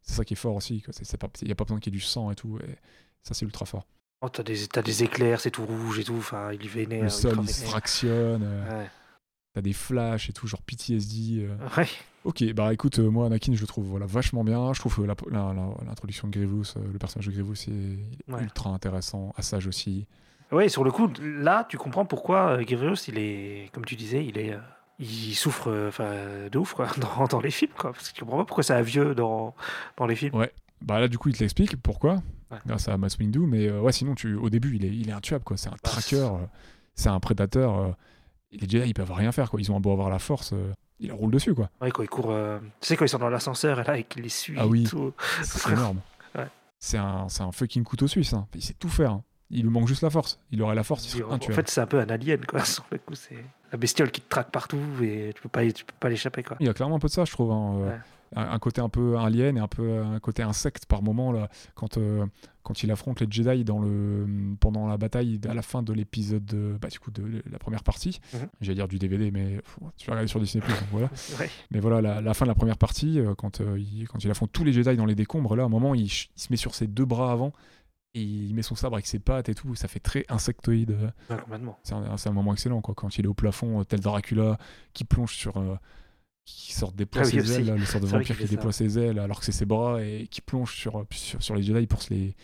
C'est 0.03 0.15
ça 0.15 0.25
qui 0.25 0.35
est 0.35 0.37
fort 0.37 0.55
aussi. 0.55 0.83
Il 1.43 1.47
n'y 1.47 1.53
a 1.53 1.55
pas 1.57 1.65
besoin 1.65 1.81
qu'il 1.81 1.93
y 1.93 1.97
ait 1.97 1.99
du 1.99 2.05
sang 2.05 2.31
et 2.31 2.37
tout. 2.37 2.57
Et 2.59 2.77
ça, 3.23 3.35
c'est 3.35 3.45
ultra 3.45 3.67
fort. 3.67 3.85
Oh, 4.21 4.29
t'as 4.29 4.45
des, 4.45 4.69
t'as 4.69 4.83
des 4.83 5.03
éclairs, 5.03 5.41
c'est 5.41 5.51
tout 5.51 5.67
rouge 5.67 5.99
et 5.99 6.05
tout. 6.05 6.15
Enfin, 6.17 6.53
il 6.53 6.65
est 6.65 6.69
vénère. 6.69 7.03
Le 7.03 7.09
sol, 7.09 7.37
il 7.43 7.49
se 7.51 7.65
fractionne. 7.65 8.43
euh, 8.45 8.79
Ouais. 8.83 8.91
T'as 9.55 9.61
des 9.61 9.73
flashs 9.73 10.31
et 10.31 10.33
tout, 10.33 10.47
genre 10.47 10.63
PTSD. 10.63 11.41
euh. 11.49 11.57
Ouais. 11.77 11.89
Ok, 12.25 12.45
bah 12.55 12.73
écoute, 12.73 13.01
euh, 13.01 13.11
moi, 13.11 13.27
Anakin, 13.27 13.53
je 13.55 13.61
le 13.61 13.67
trouve 13.67 13.87
voilà, 13.87 14.07
vachement 14.07 14.45
bien. 14.45 14.73
Je 14.73 14.79
trouve 14.81 15.05
l'introduction 15.05 16.29
de 16.29 16.33
Grievous, 16.33 16.65
euh, 16.77 16.81
le 16.93 16.99
personnage 16.99 17.27
de 17.27 17.33
Grievous, 17.33 17.55
est 17.69 18.33
Ouais. 18.33 18.43
ultra 18.43 18.71
intéressant. 18.71 19.33
Assage 19.37 19.67
aussi. 19.67 20.07
Ouais, 20.53 20.69
sur 20.69 20.85
le 20.85 20.93
coup, 20.93 21.09
là, 21.21 21.67
tu 21.69 21.79
comprends 21.79 22.05
pourquoi 22.05 22.59
euh, 22.59 22.63
Grievous, 22.63 22.95
il 23.09 23.19
est, 23.19 23.71
comme 23.73 23.85
tu 23.85 23.97
disais, 23.97 24.25
il 24.25 24.39
est, 24.39 24.57
il 25.01 25.35
souffre, 25.35 25.87
enfin, 25.89 26.13
de 26.51 26.59
ouf, 26.59 26.75
quoi, 26.75 26.87
dans, 27.19 27.25
dans 27.27 27.41
les 27.41 27.51
films, 27.51 27.73
quoi. 27.77 27.93
Parce 27.93 28.11
que 28.11 28.15
tu 28.15 28.21
comprends 28.23 28.39
pas 28.39 28.45
pourquoi 28.45 28.63
c'est 28.63 28.75
un 28.75 28.83
vieux 28.83 29.15
dans, 29.17 29.55
dans 29.97 30.07
les 30.07 30.15
films. 30.15 30.33
Bah 30.81 30.99
là, 31.01 31.09
du 31.09 31.17
coup, 31.19 31.29
il 31.29 31.35
te 31.37 31.41
l'explique 31.43 31.77
pourquoi, 31.81 32.23
Ouais. 32.51 32.59
grâce 32.67 32.87
à 32.89 32.97
Mass 32.99 33.17
Windu. 33.19 33.39
Mais 33.41 33.71
ouais, 33.71 33.93
sinon, 33.93 34.15
tu, 34.15 34.35
au 34.35 34.51
début, 34.51 34.77
il 34.77 34.85
est, 34.85 34.95
il 34.95 35.09
est 35.09 35.13
intuable, 35.13 35.43
quoi. 35.43 35.57
C'est 35.57 35.71
un 35.71 35.77
tracker, 35.83 36.17
euh, 36.17 36.47
c'est 36.95 37.09
un 37.09 37.19
prédateur. 37.19 37.97
les 38.53 38.59
Jedi, 38.69 38.79
ils 38.91 38.95
peuvent 38.95 39.11
rien 39.13 39.33
faire, 39.33 39.51
quoi. 39.51 39.59
Ils 39.61 39.73
ont 39.73 39.81
beau 39.81 39.91
avoir 39.93 40.11
la 40.11 40.19
force, 40.19 40.53
leur 41.09 41.17
roulent 41.19 41.33
dessus, 41.33 41.55
quoi. 41.55 41.71
Ouais, 41.81 41.91
quand 41.91 42.03
ils 42.03 42.09
courent, 42.09 42.31
euh, 42.33 42.59
tu 42.81 42.89
sais, 42.89 42.97
quand 42.97 43.05
ils 43.05 43.09
sont 43.09 43.19
dans 43.19 43.29
l'ascenseur 43.31 43.81
et 43.81 43.85
là, 43.85 43.99
et 43.99 44.05
qu'ils 44.05 44.23
les 44.23 44.29
suivent. 44.29 44.59
Ah 44.61 44.67
oui. 44.67 44.89
C'est 45.43 45.71
énorme. 45.73 46.01
Ouais. 46.35 46.47
C'est 46.79 46.99
un, 46.99 47.29
c'est 47.29 47.43
un 47.43 47.53
fucking 47.53 47.85
couteau 47.85 48.07
suisse. 48.09 48.33
hein. 48.33 48.47
Il 48.55 48.63
sait 48.63 48.75
tout 48.79 48.89
faire. 48.89 49.13
hein. 49.13 49.23
Il 49.51 49.63
lui 49.65 49.71
manque 49.71 49.87
juste 49.87 50.03
la 50.03 50.09
force. 50.11 50.39
Il 50.51 50.63
aurait 50.63 50.75
la 50.75 50.83
force, 50.83 51.05
il 51.05 51.11
serait 51.11 51.25
en 51.25 51.39
fait, 51.39 51.69
c'est 51.69 51.81
un 51.83 51.87
peu 51.87 52.01
un 52.01 52.09
alien, 52.09 52.45
quoi. 52.47 52.65
Sur 52.65 52.85
le 52.91 52.97
coup, 52.99 53.15
c'est 53.15 53.37
la 53.71 53.77
bestiole 53.79 54.11
qui 54.11 54.21
te 54.23 54.29
traque 54.31 54.51
partout 54.51 54.79
et 55.03 55.33
tu 55.35 55.43
peux 55.43 55.49
pas, 55.51 55.71
tu 55.71 55.85
peux 55.85 55.93
pas 56.01 56.09
l'échapper, 56.09 56.43
quoi. 56.43 56.57
Il 56.61 56.67
y 56.67 56.71
a 56.71 56.75
clairement 56.75 56.97
un 56.97 56.99
peu 56.99 57.09
de 57.09 57.13
ça, 57.13 57.25
je 57.27 57.33
trouve. 57.33 57.51
hein, 57.53 57.75
euh, 57.81 57.89
Ouais. 57.91 57.99
Un, 58.35 58.51
un 58.53 58.59
côté 58.59 58.81
un 58.81 58.89
peu 58.89 59.17
alien 59.19 59.57
et 59.57 59.61
un 59.61 59.69
peu 59.69 60.03
un 60.03 60.19
côté 60.21 60.43
insecte 60.43 60.87
par 60.87 61.03
moment 61.03 61.33
là, 61.33 61.49
quand, 61.75 61.97
euh, 61.99 62.25
quand 62.63 62.83
il 62.83 62.91
affronte 62.91 63.21
les 63.21 63.27
Jedi 63.31 63.65
dans 63.65 63.79
le, 63.79 64.27
pendant 64.61 64.87
la 64.87 64.97
bataille 64.97 65.41
à 65.49 65.55
la 65.55 65.63
fin 65.63 65.83
de 65.83 65.93
l'épisode 65.93 66.45
de, 66.45 66.77
bah, 66.81 66.89
du 66.89 66.99
coup, 66.99 67.11
de 67.11 67.43
la 67.51 67.59
première 67.59 67.83
partie. 67.83 68.21
Mhm. 68.35 68.41
J'allais 68.61 68.75
dire 68.77 68.89
du 68.89 68.99
DVD, 68.99 69.31
mais 69.31 69.61
tu 69.97 70.07
vas 70.07 70.13
regarder 70.13 70.29
sur 70.29 70.41
Disney 70.41 70.65
donc 70.67 70.77
voilà. 70.91 71.09
Ouais. 71.41 71.51
Mais 71.71 71.81
voilà, 71.81 72.01
la, 72.01 72.21
la 72.21 72.35
fin 72.35 72.45
de 72.45 72.51
la 72.51 72.55
première 72.55 72.79
partie, 72.79 73.19
euh, 73.21 73.35
quand, 73.35 73.61
euh, 73.61 73.79
il, 73.79 74.07
quand 74.09 74.23
il 74.25 74.31
affronte 74.31 74.53
tous 74.53 74.65
les 74.65 74.73
Jedi 74.73 74.97
dans 74.97 75.07
les 75.07 75.15
décombres, 75.15 75.57
là, 75.57 75.63
à 75.65 75.67
un 75.67 75.71
moment, 75.71 75.95
il, 75.95 76.09
se 76.11 76.29
met 76.51 76.57
sur 76.57 76.75
ses 76.75 76.87
deux 76.87 77.05
bras 77.05 77.33
avant 77.33 77.53
et 78.15 78.21
il 78.23 78.55
met 78.55 78.61
son 78.63 78.75
sabre 78.75 78.97
avec 78.97 79.07
ses 79.07 79.19
pattes 79.19 79.49
et 79.49 79.55
tout. 79.55 79.75
Ça 79.75 79.89
fait 79.89 79.99
très 80.01 80.25
insectoïde. 80.29 80.91
euh, 80.91 81.11
Ouais, 81.31 81.37
c'est 81.83 82.29
un, 82.29 82.33
moment 82.33 82.53
excellent 82.53 82.81
quoi, 82.83 82.95
quand 82.95 83.17
il 83.19 83.25
est 83.25 83.29
au 83.29 83.35
plafond, 83.35 83.81
euh, 83.81 83.85
tel 83.85 84.01
Dracula, 84.01 84.59
qui 84.93 85.05
plonge 85.05 85.35
sur. 85.35 85.57
euh, 85.57 85.77
qui 86.45 86.73
sort 86.73 86.93
déploie 86.93 87.23
Ah 87.23 87.27
oui, 87.27 87.31
ses 87.33 87.41
aussi. 87.41 87.53
ailes, 87.53 87.67
là, 87.67 87.77
le 87.77 87.85
sort 87.85 88.01
de 88.01 88.07
vampire 88.07 88.37
qui 88.37 88.45
déploie 88.47 88.73
ses 88.73 88.99
ailes 88.99 89.19
alors 89.19 89.39
que 89.39 89.45
c'est 89.45 89.53
ses 89.53 89.67
bras 89.67 90.03
et 90.03 90.27
qui 90.31 90.41
plonge 90.41 90.75
sur, 90.75 91.05
sur, 91.11 91.43
sur 91.43 91.55
les 91.55 91.63
Jedi 91.63 91.87
pour 91.87 92.03
se 92.03 92.13
les, 92.13 92.35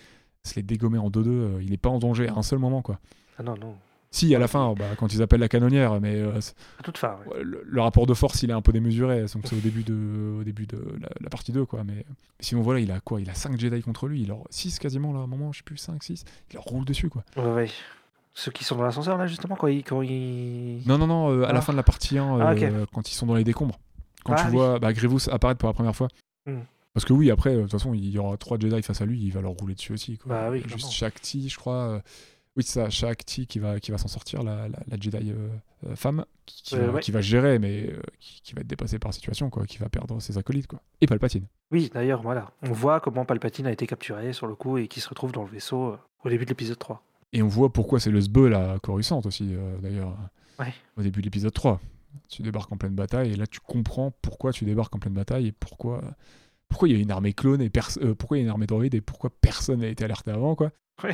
se 0.44 0.54
les 0.56 0.62
dégommer 0.62 0.98
en 0.98 1.10
2-2. 1.10 1.22
euh, 1.26 1.58
il 1.62 1.72
est 1.72 1.76
pas 1.78 1.88
en 1.90 1.98
danger 1.98 2.28
à 2.28 2.34
un 2.34 2.42
seul 2.42 2.58
moment 2.58 2.82
quoi. 2.82 3.00
Ah 3.38 3.42
non, 3.42 3.54
non. 3.56 3.74
Si, 4.10 4.34
à 4.34 4.38
la 4.38 4.48
fin, 4.48 4.72
bah, 4.72 4.86
quand 4.96 5.12
ils 5.12 5.20
appellent 5.20 5.40
la 5.40 5.48
canonnière, 5.50 6.00
mais 6.00 6.14
euh, 6.16 6.32
À 6.78 6.82
toute 6.82 6.96
fin, 6.96 7.18
ouais. 7.26 7.42
le, 7.42 7.62
le 7.62 7.80
rapport 7.82 8.06
de 8.06 8.14
force 8.14 8.42
il 8.42 8.48
est 8.48 8.54
un 8.54 8.62
peu 8.62 8.72
démesuré, 8.72 9.20
donc 9.34 9.42
c'est 9.44 9.54
au 9.56 9.60
début 9.60 9.82
de, 9.84 10.38
au 10.40 10.44
début 10.44 10.66
de 10.66 10.78
la, 10.98 11.08
la 11.20 11.28
partie 11.28 11.52
2 11.52 11.66
quoi. 11.66 11.84
Mais 11.84 12.06
sinon 12.40 12.62
voilà, 12.62 12.80
il 12.80 12.90
a 12.90 13.00
quoi 13.00 13.20
Il 13.20 13.28
a 13.28 13.34
5 13.34 13.58
Jedi 13.60 13.82
contre 13.82 14.06
lui, 14.08 14.22
il 14.22 14.28
leur 14.28 14.44
6 14.48 14.78
quasiment 14.78 15.12
là, 15.12 15.18
à 15.20 15.22
un 15.24 15.26
moment, 15.26 15.52
je 15.52 15.58
sais 15.58 15.64
plus, 15.64 15.76
5, 15.76 16.02
6, 16.02 16.24
il 16.50 16.54
leur 16.54 16.64
roule 16.64 16.86
dessus 16.86 17.10
quoi. 17.10 17.22
Ouais, 17.36 17.52
ouais. 17.52 17.70
Ceux 18.32 18.50
qui 18.52 18.62
sont 18.64 18.76
dans 18.76 18.84
l'ascenseur, 18.84 19.18
là, 19.18 19.26
justement, 19.26 19.56
quand 19.56 19.66
ils. 19.66 19.82
Quand 19.82 20.00
ils... 20.00 20.80
Non, 20.86 20.96
non, 20.96 21.08
non, 21.08 21.30
euh, 21.32 21.42
à 21.48 21.52
la 21.52 21.58
Ah. 21.58 21.60
fin 21.60 21.72
de 21.72 21.76
la 21.76 21.82
partie 21.82 22.18
1, 22.18 22.38
Ah, 22.40 22.54
quand 22.92 23.10
ils 23.10 23.14
sont 23.14 23.26
dans 23.26 23.34
les 23.34 23.42
décombres. 23.42 23.80
Quand 24.28 24.34
Ah, 24.36 24.42
tu 24.42 24.46
oui. 24.48 24.52
vois 24.52 24.78
bah, 24.78 24.92
Grievous 24.92 25.28
apparaître 25.30 25.58
pour 25.58 25.68
la 25.68 25.72
première 25.72 25.96
fois. 25.96 26.08
Hmm. 26.46 26.60
Parce 26.94 27.04
que 27.04 27.12
oui, 27.12 27.30
après, 27.30 27.50
euh, 27.50 27.56
de 27.58 27.62
toute 27.62 27.72
façon, 27.72 27.94
il 27.94 28.08
y 28.08 28.18
aura 28.18 28.36
trois 28.36 28.58
Jedi 28.58 28.82
face 28.82 29.00
à 29.00 29.06
lui, 29.06 29.20
il 29.20 29.30
va 29.32 29.40
leur 29.40 29.52
rouler 29.52 29.74
dessus 29.74 29.92
aussi. 29.92 30.18
Quoi. 30.18 30.30
Bah 30.30 30.50
oui, 30.50 30.62
Juste. 30.66 30.90
Shakti, 30.92 31.48
je 31.48 31.56
crois. 31.56 31.74
euh, 31.88 32.00
Oui, 32.56 32.64
c'est 32.64 32.80
ça, 32.80 32.90
Shakti 32.90 33.46
qui 33.46 33.58
va, 33.60 33.78
qui 33.78 33.90
va 33.92 33.98
s'en 33.98 34.08
sortir, 34.08 34.42
la, 34.42 34.68
la, 34.68 34.78
la 34.88 34.96
Jedi 35.00 35.30
euh, 35.32 35.94
femme, 35.94 36.24
qui, 36.44 36.62
qui 36.62 36.74
Euh, 36.76 36.86
va, 36.88 36.92
ouais. 36.94 37.00
qui 37.00 37.12
va 37.12 37.20
gérer, 37.20 37.58
mais 37.60 37.90
euh, 37.90 38.00
qui, 38.18 38.40
qui 38.42 38.54
va 38.54 38.62
être 38.62 38.66
dépassée 38.66 38.98
par 38.98 39.10
la 39.10 39.12
situation, 39.12 39.48
quoi, 39.48 39.64
qui 39.64 39.78
va 39.78 39.88
perdre 39.88 40.20
ses 40.20 40.38
acolytes. 40.38 40.66
Quoi. 40.66 40.80
Et 41.00 41.06
Palpatine. 41.06 41.46
Oui, 41.70 41.90
d'ailleurs, 41.94 42.20
voilà. 42.22 42.50
On 42.62 42.72
voit 42.72 42.98
comment 43.00 43.24
Palpatine 43.24 43.66
a 43.68 43.72
été 43.72 43.86
capturé 43.86 44.32
sur 44.32 44.46
le 44.48 44.56
coup 44.56 44.76
et 44.78 44.88
qui 44.88 45.00
se 45.00 45.08
retrouve 45.08 45.30
dans 45.32 45.42
le 45.44 45.50
vaisseau 45.50 45.96
au 46.24 46.28
début 46.28 46.44
de 46.44 46.50
l'épisode 46.50 46.78
3. 46.78 47.00
Et 47.32 47.42
on 47.42 47.48
voit 47.48 47.72
pourquoi 47.72 48.00
c'est 48.00 48.10
le 48.10 48.20
sbeul 48.22 48.54
à 48.54 48.78
Coruscant 48.82 49.20
aussi, 49.24 49.54
d'ailleurs, 49.80 50.16
Ouais. 50.58 50.72
au 50.96 51.02
début 51.02 51.20
de 51.20 51.26
l'épisode 51.26 51.52
3. 51.52 51.80
Tu 52.28 52.42
débarques 52.42 52.72
en 52.72 52.76
pleine 52.76 52.94
bataille 52.94 53.32
et 53.32 53.36
là 53.36 53.46
tu 53.46 53.60
comprends 53.60 54.12
pourquoi 54.22 54.52
tu 54.52 54.64
débarques 54.64 54.94
en 54.94 54.98
pleine 54.98 55.14
bataille 55.14 55.46
et 55.48 55.52
pourquoi 55.52 56.02
pourquoi 56.68 56.88
il 56.88 56.94
y 56.94 56.98
a 56.98 57.00
une 57.00 57.10
armée 57.10 57.32
clone 57.32 57.60
et 57.62 57.70
euh, 58.02 58.14
pourquoi 58.14 58.36
il 58.36 58.40
y 58.40 58.42
a 58.42 58.46
une 58.46 58.50
armée 58.50 58.66
droïde 58.66 58.94
et 58.94 59.00
pourquoi 59.00 59.30
personne 59.40 59.80
n'a 59.80 59.86
été 59.88 60.04
alerté 60.04 60.30
avant 60.30 60.54
quoi. 60.54 60.70
Oui, 61.04 61.12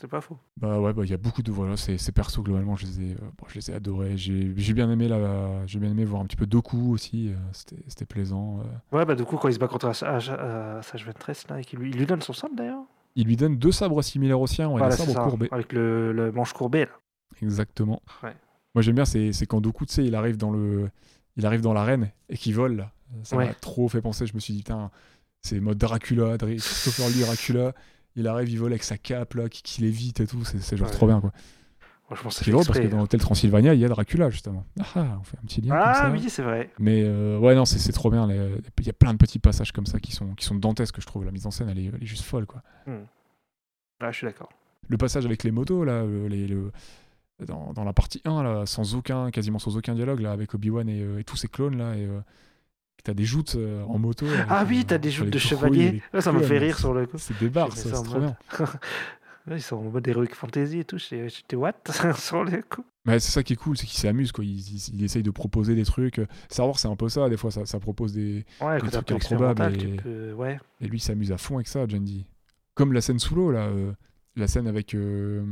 c'est 0.00 0.08
pas 0.08 0.20
faux. 0.20 0.36
Bah 0.56 0.80
ouais, 0.80 0.92
bah 0.92 1.02
il 1.04 1.10
y 1.10 1.14
a 1.14 1.18
beaucoup 1.18 1.42
de 1.42 1.52
voilà, 1.52 1.76
ces, 1.76 1.96
ces 1.98 2.10
persos 2.10 2.42
globalement, 2.42 2.74
je 2.74 2.86
les 2.86 3.00
ai, 3.02 3.12
euh, 3.12 3.18
bon, 3.38 3.46
je 3.48 3.54
les 3.56 3.70
ai 3.70 3.74
adorés. 3.74 4.16
J'ai 4.16 4.52
j'ai 4.56 4.72
bien 4.72 4.90
aimé 4.90 5.06
la, 5.08 5.64
j'ai 5.66 5.78
bien 5.78 5.90
aimé 5.90 6.04
voir 6.04 6.22
un 6.22 6.24
petit 6.26 6.36
peu 6.36 6.46
Doku 6.46 6.92
aussi. 6.92 7.28
euh, 7.28 7.36
C'était 7.52 7.76
c'était 7.86 8.06
plaisant. 8.06 8.60
euh. 8.60 8.96
Ouais, 8.96 9.04
bah 9.04 9.14
du 9.14 9.24
coup, 9.24 9.36
quand 9.36 9.48
il 9.48 9.54
se 9.54 9.58
bat 9.58 9.68
contre 9.68 9.92
Sage 9.94 10.32
euh, 10.36 10.80
Sage 10.82 11.04
Ventress, 11.06 11.46
là, 11.48 11.60
et 11.60 11.64
qu'il 11.64 11.78
lui, 11.78 11.90
il 11.90 11.96
lui 11.98 12.06
donne 12.06 12.22
son 12.22 12.32
sabre 12.32 12.54
d'ailleurs. 12.56 12.82
Il 13.14 13.26
lui 13.26 13.36
donne 13.36 13.56
deux 13.58 13.72
sabres 13.72 14.02
similaires 14.02 14.40
aux 14.40 14.46
siens, 14.46 14.68
ouais, 14.70 14.78
Voilà, 14.78 14.96
courbés. 14.96 15.48
Avec 15.52 15.72
le, 15.72 16.12
le 16.12 16.32
manche 16.32 16.52
courbé, 16.52 16.86
là. 16.86 16.92
Exactement. 17.42 18.00
Ouais. 18.22 18.34
Moi 18.74 18.82
j'aime 18.82 18.94
bien, 18.94 19.04
c'est 19.04 19.32
quand 19.46 19.60
Doku, 19.60 19.86
tu 19.86 19.94
sais, 19.94 20.04
il 20.04 20.14
arrive 20.14 20.36
dans 20.36 20.50
le, 20.50 20.88
il 21.36 21.44
arrive 21.46 21.60
dans 21.60 21.72
l'arène 21.72 22.10
et 22.28 22.36
qu'il 22.36 22.54
vole. 22.54 22.76
Là. 22.76 22.92
Ça 23.24 23.36
m'a 23.36 23.52
trop 23.54 23.88
fait 23.88 24.00
penser. 24.00 24.26
Je 24.26 24.34
me 24.34 24.40
suis 24.40 24.52
dit 24.54 24.60
putain, 24.60 24.90
c'est 25.42 25.58
mode 25.60 25.78
Dracula, 25.78 26.36
Dra- 26.36 26.54
Christopher 26.54 27.08
Lee 27.08 27.20
Dracula. 27.20 27.72
Il 28.16 28.26
arrive, 28.28 28.48
il 28.48 28.58
vole 28.58 28.72
avec 28.72 28.82
sa 28.84 28.98
cape 28.98 29.34
là, 29.34 29.48
qui, 29.48 29.62
qui 29.62 29.82
l'évite 29.82 30.20
et 30.20 30.26
tout. 30.26 30.44
C'est 30.44 30.76
genre 30.76 30.88
Ouais. 30.88 30.92
trop 30.94 31.06
bien 31.06 31.20
quoi. 31.20 31.32
Moi, 32.08 32.16
je 32.16 32.22
pense 32.24 32.38
que 32.40 32.44
C'est 32.44 32.50
drôle 32.50 32.66
parce 32.66 32.80
que 32.80 32.86
dans 32.88 33.02
Hôtel 33.02 33.20
Transylvania, 33.20 33.72
il 33.72 33.78
y 33.78 33.84
a 33.84 33.88
Dracula 33.88 34.30
justement. 34.30 34.64
Ah, 34.80 34.84
ah, 34.96 35.16
on 35.20 35.22
fait 35.22 35.36
un 35.38 35.46
petit 35.46 35.60
lien 35.60 35.70
comme 35.74 35.82
Ah 35.84 35.94
ça. 35.94 36.10
oui, 36.10 36.28
c'est 36.28 36.42
vrai. 36.42 36.68
Mais 36.80 37.04
euh, 37.04 37.38
ouais, 37.38 37.54
non, 37.54 37.64
c'est 37.64 37.92
trop 37.92 38.10
bien. 38.10 38.28
Il 38.28 38.86
y 38.86 38.90
a 38.90 38.92
plein 38.92 39.12
de 39.12 39.18
petits 39.18 39.38
passages 39.38 39.70
comme 39.70 39.86
ça 39.86 40.00
qui 40.00 40.10
sont, 40.10 40.34
qui 40.34 40.44
sont 40.44 40.56
dantesques, 40.56 41.00
je 41.00 41.06
trouve. 41.06 41.24
La 41.24 41.30
mise 41.30 41.46
en 41.46 41.52
scène, 41.52 41.68
elle 41.68 41.78
est, 41.78 41.84
elle 41.84 42.02
est 42.02 42.06
juste 42.06 42.24
folle, 42.24 42.46
quoi. 42.46 42.62
Ah, 44.00 44.10
je 44.10 44.16
suis 44.16 44.26
d'accord. 44.26 44.48
Le 44.88 44.96
passage 44.96 45.24
avec 45.24 45.44
les 45.44 45.50
motos, 45.52 45.84
là, 45.84 46.04
le- 46.04 46.26
les, 46.26 46.48
le- 46.48 46.72
dans, 47.46 47.72
dans 47.72 47.84
la 47.84 47.92
partie 47.92 48.20
1, 48.24 48.42
là, 48.42 48.66
sans 48.66 48.94
aucun, 48.94 49.30
quasiment 49.30 49.58
sans 49.58 49.76
aucun 49.76 49.94
dialogue, 49.94 50.20
là, 50.20 50.32
avec 50.32 50.54
Obi-Wan 50.54 50.88
et, 50.88 51.02
euh, 51.02 51.18
et 51.18 51.24
tous 51.24 51.36
ces 51.36 51.48
clones, 51.48 51.76
là, 51.78 51.94
et 51.96 52.04
euh, 52.06 52.20
t'as 53.04 53.14
des 53.14 53.24
joutes 53.24 53.54
euh, 53.56 53.82
en 53.84 53.98
moto. 53.98 54.26
Ah 54.48 54.64
oui, 54.68 54.84
t'as 54.86 54.98
des 54.98 55.10
joutes 55.10 55.30
de 55.30 55.38
les 55.70 56.02
Ouais, 56.12 56.20
ça 56.20 56.32
me 56.32 56.40
fait 56.42 56.58
rire 56.58 56.78
sur 56.78 56.92
le 56.94 57.06
coup. 57.06 57.18
C'est 57.18 57.38
des 57.38 57.48
barres, 57.48 57.76
ça, 57.76 57.94
c'est 57.96 58.02
trop 58.04 58.18
mode- 58.20 58.34
bien. 58.58 58.66
Ils 59.56 59.62
sont 59.62 59.76
en 59.76 59.82
mode 59.90 60.06
Heroic 60.06 60.34
Fantasy 60.34 60.80
et 60.80 60.84
tout. 60.84 60.98
J'étais 60.98 61.56
what 61.56 61.72
sur 62.16 62.44
le 62.44 62.62
coup. 62.62 62.84
Mais 63.06 63.18
c'est 63.18 63.32
ça 63.32 63.42
qui 63.42 63.54
est 63.54 63.56
cool, 63.56 63.76
c'est 63.76 63.86
qu'ils 63.86 63.98
s'amusent, 63.98 64.32
quoi. 64.32 64.44
Ils, 64.44 64.50
ils, 64.60 64.94
ils 64.94 65.04
essayent 65.04 65.22
de 65.22 65.30
proposer 65.30 65.74
des 65.74 65.84
trucs. 65.84 66.20
Star 66.50 66.66
Wars, 66.66 66.78
c'est 66.78 66.88
un 66.88 66.94
peu 66.94 67.08
ça, 67.08 67.28
des 67.28 67.38
fois, 67.38 67.50
ça, 67.50 67.64
ça 67.64 67.80
propose 67.80 68.12
des. 68.12 68.44
Ouais, 68.60 68.80
Des 68.80 68.90
trucs 68.90 69.10
improbables 69.12 69.16
expérimental, 69.16 69.76
tu 69.78 69.88
et- 69.88 69.96
peux... 69.96 70.32
Ouais. 70.34 70.60
Et 70.82 70.86
lui, 70.86 70.98
il 70.98 71.00
s'amuse 71.00 71.32
à 71.32 71.38
fond 71.38 71.54
avec 71.56 71.68
ça, 71.68 71.88
Jandy. 71.88 72.26
Comme 72.74 72.92
la 72.92 73.00
scène 73.00 73.18
sous 73.18 73.34
l'eau, 73.34 73.50
là. 73.50 73.68
La 74.40 74.48
scène 74.48 74.66
avec. 74.66 74.94
euh, 74.94 75.44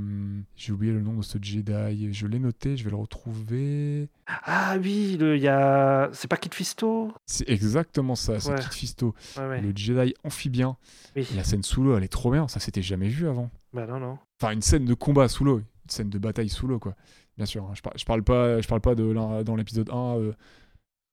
J'ai 0.56 0.72
oublié 0.72 0.92
le 0.92 1.00
nom 1.00 1.14
de 1.14 1.22
ce 1.22 1.38
Jedi. 1.40 2.12
Je 2.12 2.26
l'ai 2.26 2.38
noté, 2.38 2.76
je 2.76 2.84
vais 2.84 2.90
le 2.90 2.96
retrouver. 2.96 4.08
Ah 4.26 4.76
oui, 4.82 5.16
le- 5.18 5.36
il 5.36 5.42
y 5.42 5.48
a... 5.48 6.08
C'est 6.12 6.28
pas 6.28 6.36
Kit 6.36 6.50
Fisto? 6.52 7.12
C'est 7.26 7.48
exactement 7.48 8.14
ça, 8.14 8.40
c'est 8.40 8.50
Ouais. 8.50 8.58
Kit 8.60 8.68
Fisto. 8.76 9.14
Ouais, 9.36 9.46
ouais. 9.48 9.60
Le 9.60 9.72
Jedi 9.74 10.14
amphibien. 10.24 10.76
Oui. 11.16 11.28
La 11.36 11.44
scène 11.44 11.62
sous 11.62 11.82
l'eau, 11.82 11.96
elle 11.96 12.04
est 12.04 12.08
trop 12.08 12.30
bien. 12.30 12.48
Ça, 12.48 12.60
c'était 12.60 12.82
jamais 12.82 13.08
vu 13.08 13.28
avant. 13.28 13.50
Bah 13.72 13.86
non, 13.86 14.00
non. 14.00 14.18
Enfin, 14.40 14.52
une 14.52 14.62
scène 14.62 14.84
de 14.84 14.94
combat 14.94 15.28
sous 15.28 15.44
l'eau. 15.44 15.58
Une 15.58 15.90
scène 15.90 16.10
de 16.10 16.18
bataille 16.18 16.48
sous 16.48 16.66
l'eau, 16.66 16.78
quoi. 16.78 16.94
Bien 17.36 17.46
sûr. 17.46 17.64
hein. 17.64 17.72
Je, 17.74 17.82
par- 17.82 17.92
je 17.96 18.04
parle 18.04 18.22
pas, 18.22 18.60
je 18.60 18.66
parle 18.68 18.80
pas 18.80 18.94
de 18.94 19.12
dans 19.42 19.56
l'épisode 19.56 19.90
1. 19.90 19.94
euh, 20.18 20.32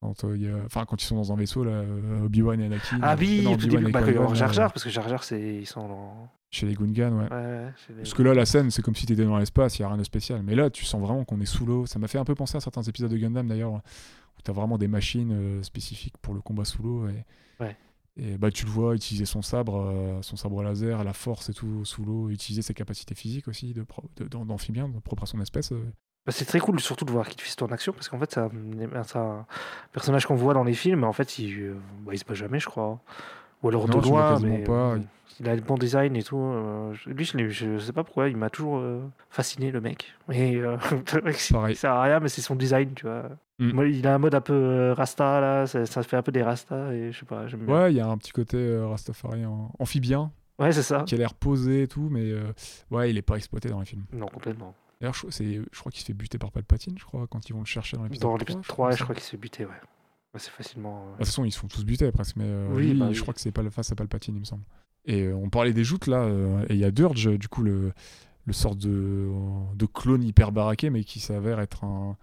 quand, 0.01 0.23
euh, 0.25 0.35
il 0.37 0.43
y 0.43 0.47
a- 0.49 0.57
enfin, 0.65 0.85
quand 0.85 1.01
ils 1.01 1.05
sont 1.05 1.15
dans 1.15 1.31
un 1.31 1.35
vaisseau, 1.35 1.63
là, 1.63 1.83
Obi-Wan 2.23 2.59
et 2.61 2.65
Anakin. 2.65 2.99
Ah 3.01 3.15
oui, 3.17 3.41
non, 3.43 3.53
Obi-Wan 3.53 3.87
et 3.87 3.91
bah, 3.91 4.33
Jar 4.35 4.53
Jar, 4.53 4.71
parce 4.73 4.83
que 4.83 4.89
Jar 4.89 5.07
Jar, 5.09 5.23
c'est... 5.23 5.55
ils 5.61 5.65
sont 5.65 5.87
dans... 5.87 6.29
Chez 6.55 6.65
les 6.67 6.73
Gungans, 6.75 7.11
ouais. 7.17 7.27
Les- 7.89 7.95
Parce 7.97 8.13
que 8.13 8.23
là, 8.23 8.33
la 8.33 8.45
scène, 8.45 8.71
c'est 8.71 8.81
comme 8.81 8.95
si 8.95 9.05
t'étais 9.05 9.25
dans 9.25 9.37
l'espace, 9.37 9.77
il 9.77 9.81
y 9.81 9.85
a 9.85 9.89
rien 9.89 9.97
de 9.97 10.03
spécial. 10.05 10.41
Mais 10.41 10.55
là, 10.55 10.69
tu 10.69 10.85
sens 10.85 11.01
vraiment 11.01 11.25
qu'on 11.25 11.41
est 11.41 11.45
sous 11.45 11.65
l'eau. 11.65 11.85
Ça 11.85 11.99
m'a 11.99 12.07
fait 12.07 12.17
un 12.17 12.23
peu 12.23 12.33
penser 12.33 12.55
à 12.55 12.61
certains 12.61 12.81
épisodes 12.83 13.11
de 13.11 13.17
Gundam 13.17 13.45
d'ailleurs, 13.47 13.73
où 13.73 13.81
t'as 14.41 14.53
vraiment 14.53 14.77
des 14.77 14.87
machines 14.87 15.33
euh, 15.33 15.63
spécifiques 15.63 16.17
pour 16.21 16.33
le 16.33 16.39
combat 16.39 16.63
sous 16.63 16.81
l'eau. 16.81 17.09
Et, 17.09 17.25
Ouais. 17.61 17.75
et 18.15 18.37
bah, 18.37 18.51
tu 18.51 18.63
le 18.65 18.71
vois 18.71 18.95
utiliser 18.95 19.25
son 19.25 19.41
sabre, 19.41 19.81
euh, 19.81 20.21
son 20.21 20.37
sabre 20.37 20.63
laser, 20.63 21.03
la 21.03 21.11
force 21.11 21.49
et 21.49 21.53
tout 21.53 21.83
sous 21.83 22.05
l'eau, 22.05 22.29
utiliser 22.29 22.61
ses 22.61 22.73
capacités 22.73 23.15
physiques 23.15 23.49
aussi 23.49 23.73
de 23.73 23.83
pro- 23.83 24.09
de- 24.15 24.27
d'amphibien, 24.27 24.87
de- 24.87 24.99
propre 24.99 25.23
à 25.23 25.25
son 25.25 25.41
espèce. 25.41 25.73
euh. 25.73 25.83
Bah, 26.25 26.31
c'est 26.31 26.45
très 26.45 26.59
cool 26.59 26.79
surtout 26.79 27.03
de 27.05 27.11
voir 27.11 27.27
Kit 27.27 27.37
Fisto 27.41 27.65
en 27.65 27.71
action 27.71 27.91
parce 27.93 28.07
qu'en 28.09 28.17
fait 28.17 28.31
c'est 28.33 28.39
un, 28.39 29.45
personnage 29.91 30.25
qu'on 30.25 30.35
voit 30.35 30.53
dans 30.53 30.63
les 30.63 30.73
films 30.73 31.01
mais 31.01 31.05
en 31.07 31.13
fait 31.13 31.37
il, 31.37 31.75
bah, 32.05 32.13
il 32.13 32.17
se 32.17 32.25
bat 32.25 32.33
jamais 32.33 32.59
je 32.59 32.65
crois 32.65 32.99
ou 33.61 33.67
alors 33.69 33.87
Non, 33.87 33.97
de 33.97 34.01
tu 34.01 34.09
loin 34.09 34.39
mais 34.39 34.63
pas. 34.63 34.97
Il 35.39 35.49
a 35.49 35.55
le 35.55 35.61
bon 35.61 35.75
design 35.77 36.15
et 36.15 36.23
tout 36.23 36.37
euh, 36.39 36.93
lui 37.07 37.25
je, 37.25 37.49
je 37.49 37.77
sais 37.79 37.91
pas 37.93 38.03
pourquoi 38.03 38.29
il 38.29 38.37
m'a 38.37 38.49
toujours 38.49 38.77
euh, 38.77 39.01
fasciné 39.29 39.71
le 39.71 39.81
mec 39.81 40.13
et 40.31 40.55
euh, 40.57 40.77
il 41.69 41.75
sert 41.75 41.91
à 41.91 42.03
rien 42.03 42.19
mais 42.19 42.29
c'est 42.29 42.41
son 42.41 42.55
design 42.55 42.93
tu 42.95 43.05
vois 43.05 43.29
Mm. 43.57 43.85
Il 43.87 44.05
a 44.05 44.13
un 44.15 44.17
mode 44.17 44.35
un 44.35 44.41
peu 44.41 44.51
euh, 44.53 44.93
rasta 44.93 45.39
là 45.39 45.65
ça, 45.65 45.85
ça 45.85 46.03
fait 46.03 46.17
un 46.17 46.21
peu 46.21 46.33
des 46.33 46.43
rasta 46.43 46.93
et 46.93 47.13
je 47.13 47.19
sais 47.19 47.25
pas 47.25 47.47
j'aime 47.47 47.69
Ouais, 47.69 47.93
il 47.93 47.95
y 47.95 48.01
a 48.01 48.05
un 48.05 48.17
petit 48.17 48.33
côté 48.33 48.57
euh, 48.57 48.85
Rastafari 48.85 49.45
en- 49.45 49.71
amphibien 49.79 50.29
ouais 50.59 50.73
c'est 50.73 50.83
ça 50.83 51.03
qui 51.07 51.15
a 51.15 51.17
l'air 51.17 51.33
posé 51.33 51.83
et 51.83 51.87
tout, 51.87 52.09
mais 52.11 52.33
ouais, 52.91 53.09
il 53.11 53.17
est 53.17 53.21
pas 53.21 53.37
exploité 53.37 53.69
dans 53.69 53.79
les 53.79 53.85
films. 53.85 54.03
non 54.11 54.25
complètement 54.27 54.75
D'ailleurs, 54.99 55.13
je, 55.13 55.61
crois 55.79 55.89
qu'il 55.89 56.01
se 56.01 56.05
fait 56.05 56.13
buter 56.13 56.37
par 56.37 56.51
Palpatine, 56.51 56.97
je 56.99 57.05
crois, 57.05 57.27
quand 57.27 57.47
ils 57.47 57.53
vont 57.53 57.59
le 57.59 57.65
chercher 57.65 57.95
dans 57.95 58.03
l'épisode 58.03 58.23
dans 58.23 58.37
3. 58.37 58.39
l'épisode 58.39 58.63
je 58.63 58.67
3 58.67 58.87
il 58.87 58.91
me 58.91 58.97
je 58.97 59.03
crois 59.03 59.15
qu'il 59.15 59.23
s'est 59.23 59.37
buté 59.37 59.63
ouais 59.65 59.71
Ouais, 60.33 60.39
c'est 60.39 60.51
facilement 60.51 61.03
euh, 61.07 61.11
De 61.13 61.17
toute 61.19 61.25
façon, 61.27 61.45
ils 61.45 61.51
se 61.53 61.59
font 61.59 61.67
tous 61.69 61.85
buter 61.85 62.11
presque, 62.11 62.35
mais 62.35 62.43
euh, 62.47 62.67
Oui, 62.73 62.87
lui, 62.91 62.99
bah 62.99 63.05
je 63.13 63.17
oui. 63.17 63.21
crois 63.21 63.33
que 63.33 63.39
c'est 63.39 63.53
pas 63.53 63.63
le 63.63 63.69
face 63.69 63.89
à 63.93 63.95
Palpatine, 63.95 64.35
il 64.35 64.39
me 64.41 64.45
semble. 64.45 64.63
Et 65.05 65.23
euh, 65.23 65.35
on 65.35 65.49
parlait 65.49 65.73
des 65.73 65.83
joutes 65.83 66.07
là, 66.07 66.21
euh, 66.21 66.65
et 66.69 66.73
il 66.73 66.79
y 66.79 66.85
a 66.85 66.91
Durge, 66.91 67.29
du 67.37 67.47
coup, 67.47 67.61
le, 67.63 67.91
le 68.45 68.53
sort 68.53 68.75
de, 68.75 69.29
de 69.75 69.85
clone 69.85 70.23
hyper 70.23 70.51
baraqué, 70.51 70.89
mais 70.89 71.03
qui 71.03 71.19
s'avère 71.19 71.59
être 71.59 71.83
un, 71.83 72.17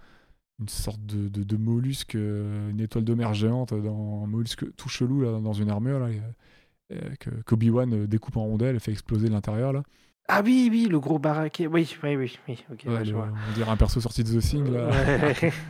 une 0.60 0.68
sorte 0.68 1.04
de, 1.06 1.28
de, 1.28 1.42
de 1.44 1.56
mollusque, 1.56 2.14
euh, 2.16 2.70
une 2.70 2.80
étoile 2.80 3.04
de 3.04 3.14
mer 3.14 3.34
géante, 3.34 3.72
dans 3.72 4.22
un 4.24 4.26
mollusque 4.26 4.64
tout 4.76 4.88
chelou 4.88 5.20
là, 5.22 5.38
dans 5.40 5.52
une 5.52 5.70
armure 5.70 6.00
là, 6.00 6.08
que 7.20 7.30
qu'Obi-Wan 7.46 7.92
euh, 7.94 8.06
découpe 8.06 8.36
en 8.36 8.42
rondelles 8.44 8.76
et 8.76 8.80
fait 8.80 8.92
exploser 8.92 9.28
de 9.28 9.32
l'intérieur 9.32 9.72
là. 9.72 9.82
ah 10.28 10.42
oui 10.44 10.68
oui 10.70 10.88
le 10.90 11.00
gros 11.00 11.18
baraquet 11.18 11.66
oui 11.66 11.88
oui 12.02 12.16
oui 12.16 12.38
oui 12.48 12.64
ok 12.70 12.82
Ouais, 12.86 12.92
ouais, 12.98 13.04
je 13.06 13.14
vois 13.14 13.28
on 13.50 13.54
dirait 13.54 13.70
un 13.70 13.76
perso 13.78 13.98
sorti 14.00 14.22
de 14.24 14.38
The 14.38 14.42
Thing 14.42 14.70
là. 14.70 14.90
Ouais. 14.90 15.52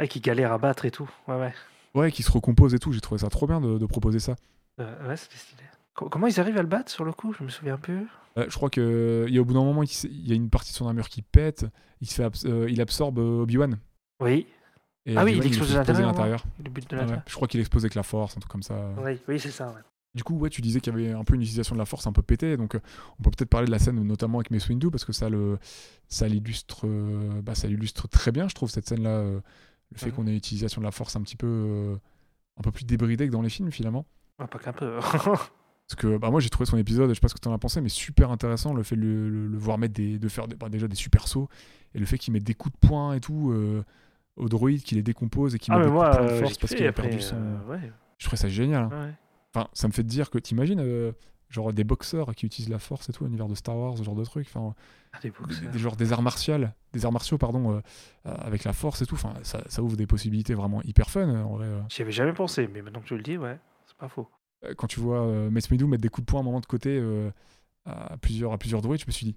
Ouais, 0.00 0.08
qui 0.08 0.20
galère 0.20 0.52
à 0.52 0.58
battre 0.58 0.84
et 0.86 0.90
tout. 0.90 1.08
Ouais, 1.28 1.36
ouais. 1.38 1.54
Ouais, 1.94 2.10
qui 2.10 2.24
se 2.24 2.30
recompose 2.32 2.74
et 2.74 2.80
tout. 2.80 2.90
J'ai 2.90 3.00
trouvé 3.00 3.20
ça 3.20 3.28
trop 3.28 3.46
bien 3.46 3.60
de, 3.60 3.78
de 3.78 3.86
proposer 3.86 4.18
ça. 4.18 4.34
Euh, 4.80 5.08
ouais, 5.08 5.16
c'était 5.16 5.36
stylé. 5.36 5.62
Co- 5.94 6.08
Comment 6.08 6.26
ils 6.26 6.40
arrivent 6.40 6.58
à 6.58 6.62
le 6.62 6.68
battre 6.68 6.90
sur 6.90 7.04
le 7.04 7.12
coup? 7.12 7.32
Je 7.32 7.44
me 7.44 7.48
souviens 7.48 7.76
plus. 7.78 8.06
Euh, 8.36 8.46
je 8.48 8.54
crois 8.56 8.70
que 8.70 9.24
il 9.28 9.34
y 9.34 9.38
a 9.38 9.40
au 9.40 9.44
bout 9.44 9.54
d'un 9.54 9.62
moment, 9.64 9.82
il, 9.82 10.28
y 10.28 10.32
a 10.32 10.34
une 10.34 10.50
partie 10.50 10.72
de 10.72 10.76
son 10.76 10.86
armure 10.88 11.08
qui 11.08 11.22
pète. 11.22 11.66
Il 12.00 12.08
se 12.08 12.14
fait 12.16 12.24
abs- 12.24 12.46
euh, 12.46 12.68
il 12.68 12.80
absorbe 12.80 13.18
euh, 13.18 13.42
Obi-Wan. 13.42 13.78
Oui, 14.20 14.46
Et 15.06 15.16
Ah 15.16 15.24
oui, 15.24 15.34
il 15.36 15.46
explose 15.46 15.70
de 15.72 15.76
l'intérieur, 15.78 16.14
Ah 16.16 17.06
ouais. 17.06 17.16
Je 17.26 17.34
crois 17.34 17.46
qu'il 17.48 17.60
explose 17.60 17.84
avec 17.84 17.94
la 17.94 18.02
force, 18.02 18.36
un 18.36 18.40
truc 18.40 18.50
comme 18.50 18.62
ça. 18.62 18.90
Oui, 19.04 19.18
oui 19.28 19.38
c'est 19.40 19.50
ça. 19.50 19.68
Ouais. 19.68 19.80
Du 20.14 20.22
coup, 20.22 20.38
ouais, 20.38 20.48
tu 20.50 20.60
disais 20.62 20.80
qu'il 20.80 20.92
y 20.92 20.96
avait 20.96 21.10
un 21.12 21.24
peu 21.24 21.34
une 21.34 21.42
utilisation 21.42 21.74
de 21.74 21.80
la 21.80 21.84
force 21.84 22.06
un 22.06 22.12
peu 22.12 22.22
pétée. 22.22 22.56
Donc, 22.56 22.74
euh, 22.76 22.80
on 23.18 23.22
peut 23.24 23.30
peut-être 23.30 23.48
parler 23.50 23.66
de 23.66 23.72
la 23.72 23.80
scène, 23.80 24.00
notamment 24.02 24.38
avec 24.38 24.50
Mace 24.52 24.68
Windu, 24.68 24.90
parce 24.90 25.04
que 25.04 25.12
ça 25.12 25.28
le, 25.28 25.58
ça 26.08 26.28
l'illustre, 26.28 26.86
euh, 26.86 27.42
bah, 27.42 27.54
ça 27.56 27.66
l'illustre 27.66 28.06
très 28.08 28.30
bien, 28.30 28.46
je 28.48 28.54
trouve 28.54 28.70
cette 28.70 28.86
scène-là. 28.86 29.10
euh, 29.10 29.40
le 29.90 29.98
fait 29.98 30.10
qu'on 30.10 30.26
ait 30.26 30.30
une 30.30 30.36
utilisation 30.36 30.80
de 30.80 30.86
la 30.86 30.90
force 30.92 31.14
un 31.16 31.22
petit 31.22 31.36
peu, 31.36 31.96
un 32.56 32.62
peu 32.62 32.70
plus 32.72 32.84
débridée 32.84 33.26
que 33.26 33.32
dans 33.32 33.42
les 33.42 33.48
films 33.50 33.70
finalement. 33.70 34.06
Ah, 34.38 34.46
pas 34.48 34.58
qu'un 34.58 34.72
peu. 34.72 34.98
Parce 35.88 36.00
que 36.00 36.16
bah, 36.16 36.30
moi 36.30 36.40
j'ai 36.40 36.48
trouvé 36.48 36.66
son 36.66 36.78
épisode, 36.78 37.10
je 37.10 37.14
sais 37.14 37.20
pas 37.20 37.28
ce 37.28 37.34
que 37.34 37.40
tu 37.40 37.48
en 37.48 37.52
as 37.52 37.58
pensé, 37.58 37.80
mais 37.80 37.88
super 37.90 38.30
intéressant 38.30 38.72
le 38.72 38.82
fait 38.82 38.96
de 38.96 39.02
le, 39.02 39.28
le- 39.28 39.46
le 39.48 39.58
voir 39.58 39.76
mettre 39.78 39.92
des, 39.94 40.18
de 40.18 40.28
faire 40.28 40.48
des- 40.48 40.56
bah, 40.56 40.68
déjà 40.70 40.88
des 40.88 40.96
super 40.96 41.28
sauts 41.28 41.48
et 41.94 41.98
le 41.98 42.06
fait 42.06 42.16
qu'il 42.18 42.32
mette 42.32 42.42
des 42.44 42.54
coups 42.54 42.74
de 42.80 42.88
poing 42.88 43.12
et 43.14 43.20
tout 43.20 43.50
euh, 43.52 43.84
au 44.36 44.48
droïde, 44.48 44.82
qu'il 44.82 44.96
les 44.96 45.02
décompose 45.02 45.54
et 45.54 45.58
qu'il 45.58 45.74
ah, 45.74 45.78
met 45.78 45.84
des 45.84 45.90
moi, 45.90 46.06
coups 46.06 46.16
de 46.16 46.18
poing 46.22 46.26
de 46.26 46.32
euh, 46.32 46.40
force 46.40 46.58
parce 46.58 46.74
qu'il 46.74 46.86
a 46.86 46.92
perdu 46.92 47.20
son. 47.20 47.36
euh, 47.36 47.64
ouais, 47.70 47.92
Je 48.18 48.24
trouvais 48.26 48.38
ça 48.40 48.48
génial. 48.48 48.84
hein. 48.84 49.04
ouais. 49.06 49.12
Enfin, 49.54 49.68
ça 49.74 49.86
me 49.86 49.92
fait 49.92 50.02
te 50.02 50.08
dire 50.08 50.30
que 50.30 50.38
t'imagines 50.38 50.80
euh, 50.80 51.12
genre 51.50 51.72
des 51.72 51.84
boxeurs 51.84 52.34
qui 52.34 52.46
utilisent 52.46 52.70
la 52.70 52.80
force 52.80 53.08
et 53.10 53.12
tout, 53.12 53.24
l'univers 53.24 53.46
de 53.46 53.54
Star 53.54 53.76
Wars, 53.76 53.96
ce 53.98 54.02
genre 54.02 54.16
de 54.16 54.24
truc. 54.24 54.46
Enfin, 54.52 54.74
Ah, 55.12 55.18
des 55.22 55.32
des, 55.70 55.78
genre 55.78 55.94
des 55.96 56.12
arts 56.12 56.22
martiaux, 56.22 56.56
des 56.94 57.04
arts 57.04 57.12
martiaux 57.12 57.36
pardon, 57.38 57.72
euh, 57.74 57.80
euh, 58.26 58.34
avec 58.38 58.64
la 58.64 58.72
force 58.72 59.02
et 59.02 59.06
tout. 59.06 59.14
Enfin, 59.14 59.34
ça, 59.42 59.62
ça 59.68 59.82
ouvre 59.82 59.96
des 59.96 60.06
possibilités 60.08 60.54
vraiment 60.54 60.82
hyper 60.82 61.10
fun. 61.10 61.28
En 61.44 61.56
vrai. 61.56 61.68
J'y 61.90 62.00
avais 62.02 62.10
jamais 62.10 62.32
pensé, 62.32 62.68
mais 62.72 62.80
maintenant 62.82 63.00
que 63.00 63.06
tu 63.06 63.16
le 63.16 63.22
dis, 63.22 63.36
ouais, 63.36 63.58
c'est 63.86 63.96
pas 63.98 64.08
faux. 64.08 64.26
Euh, 64.64 64.74
quand 64.76 64.86
tu 64.86 65.00
vois 65.00 65.20
euh, 65.22 65.50
Windu 65.70 65.84
mettre 65.86 66.02
des 66.02 66.08
coups 66.08 66.26
de 66.26 66.30
poing 66.30 66.40
à 66.40 66.42
un 66.42 66.44
moment 66.46 66.60
de 66.60 66.66
côté 66.66 66.98
euh, 66.98 67.30
à 67.86 68.16
plusieurs 68.16 68.52
à 68.52 68.58
plusieurs 68.58 68.82
je 68.82 68.88
me 68.88 69.10
suis 69.12 69.26
dit, 69.26 69.36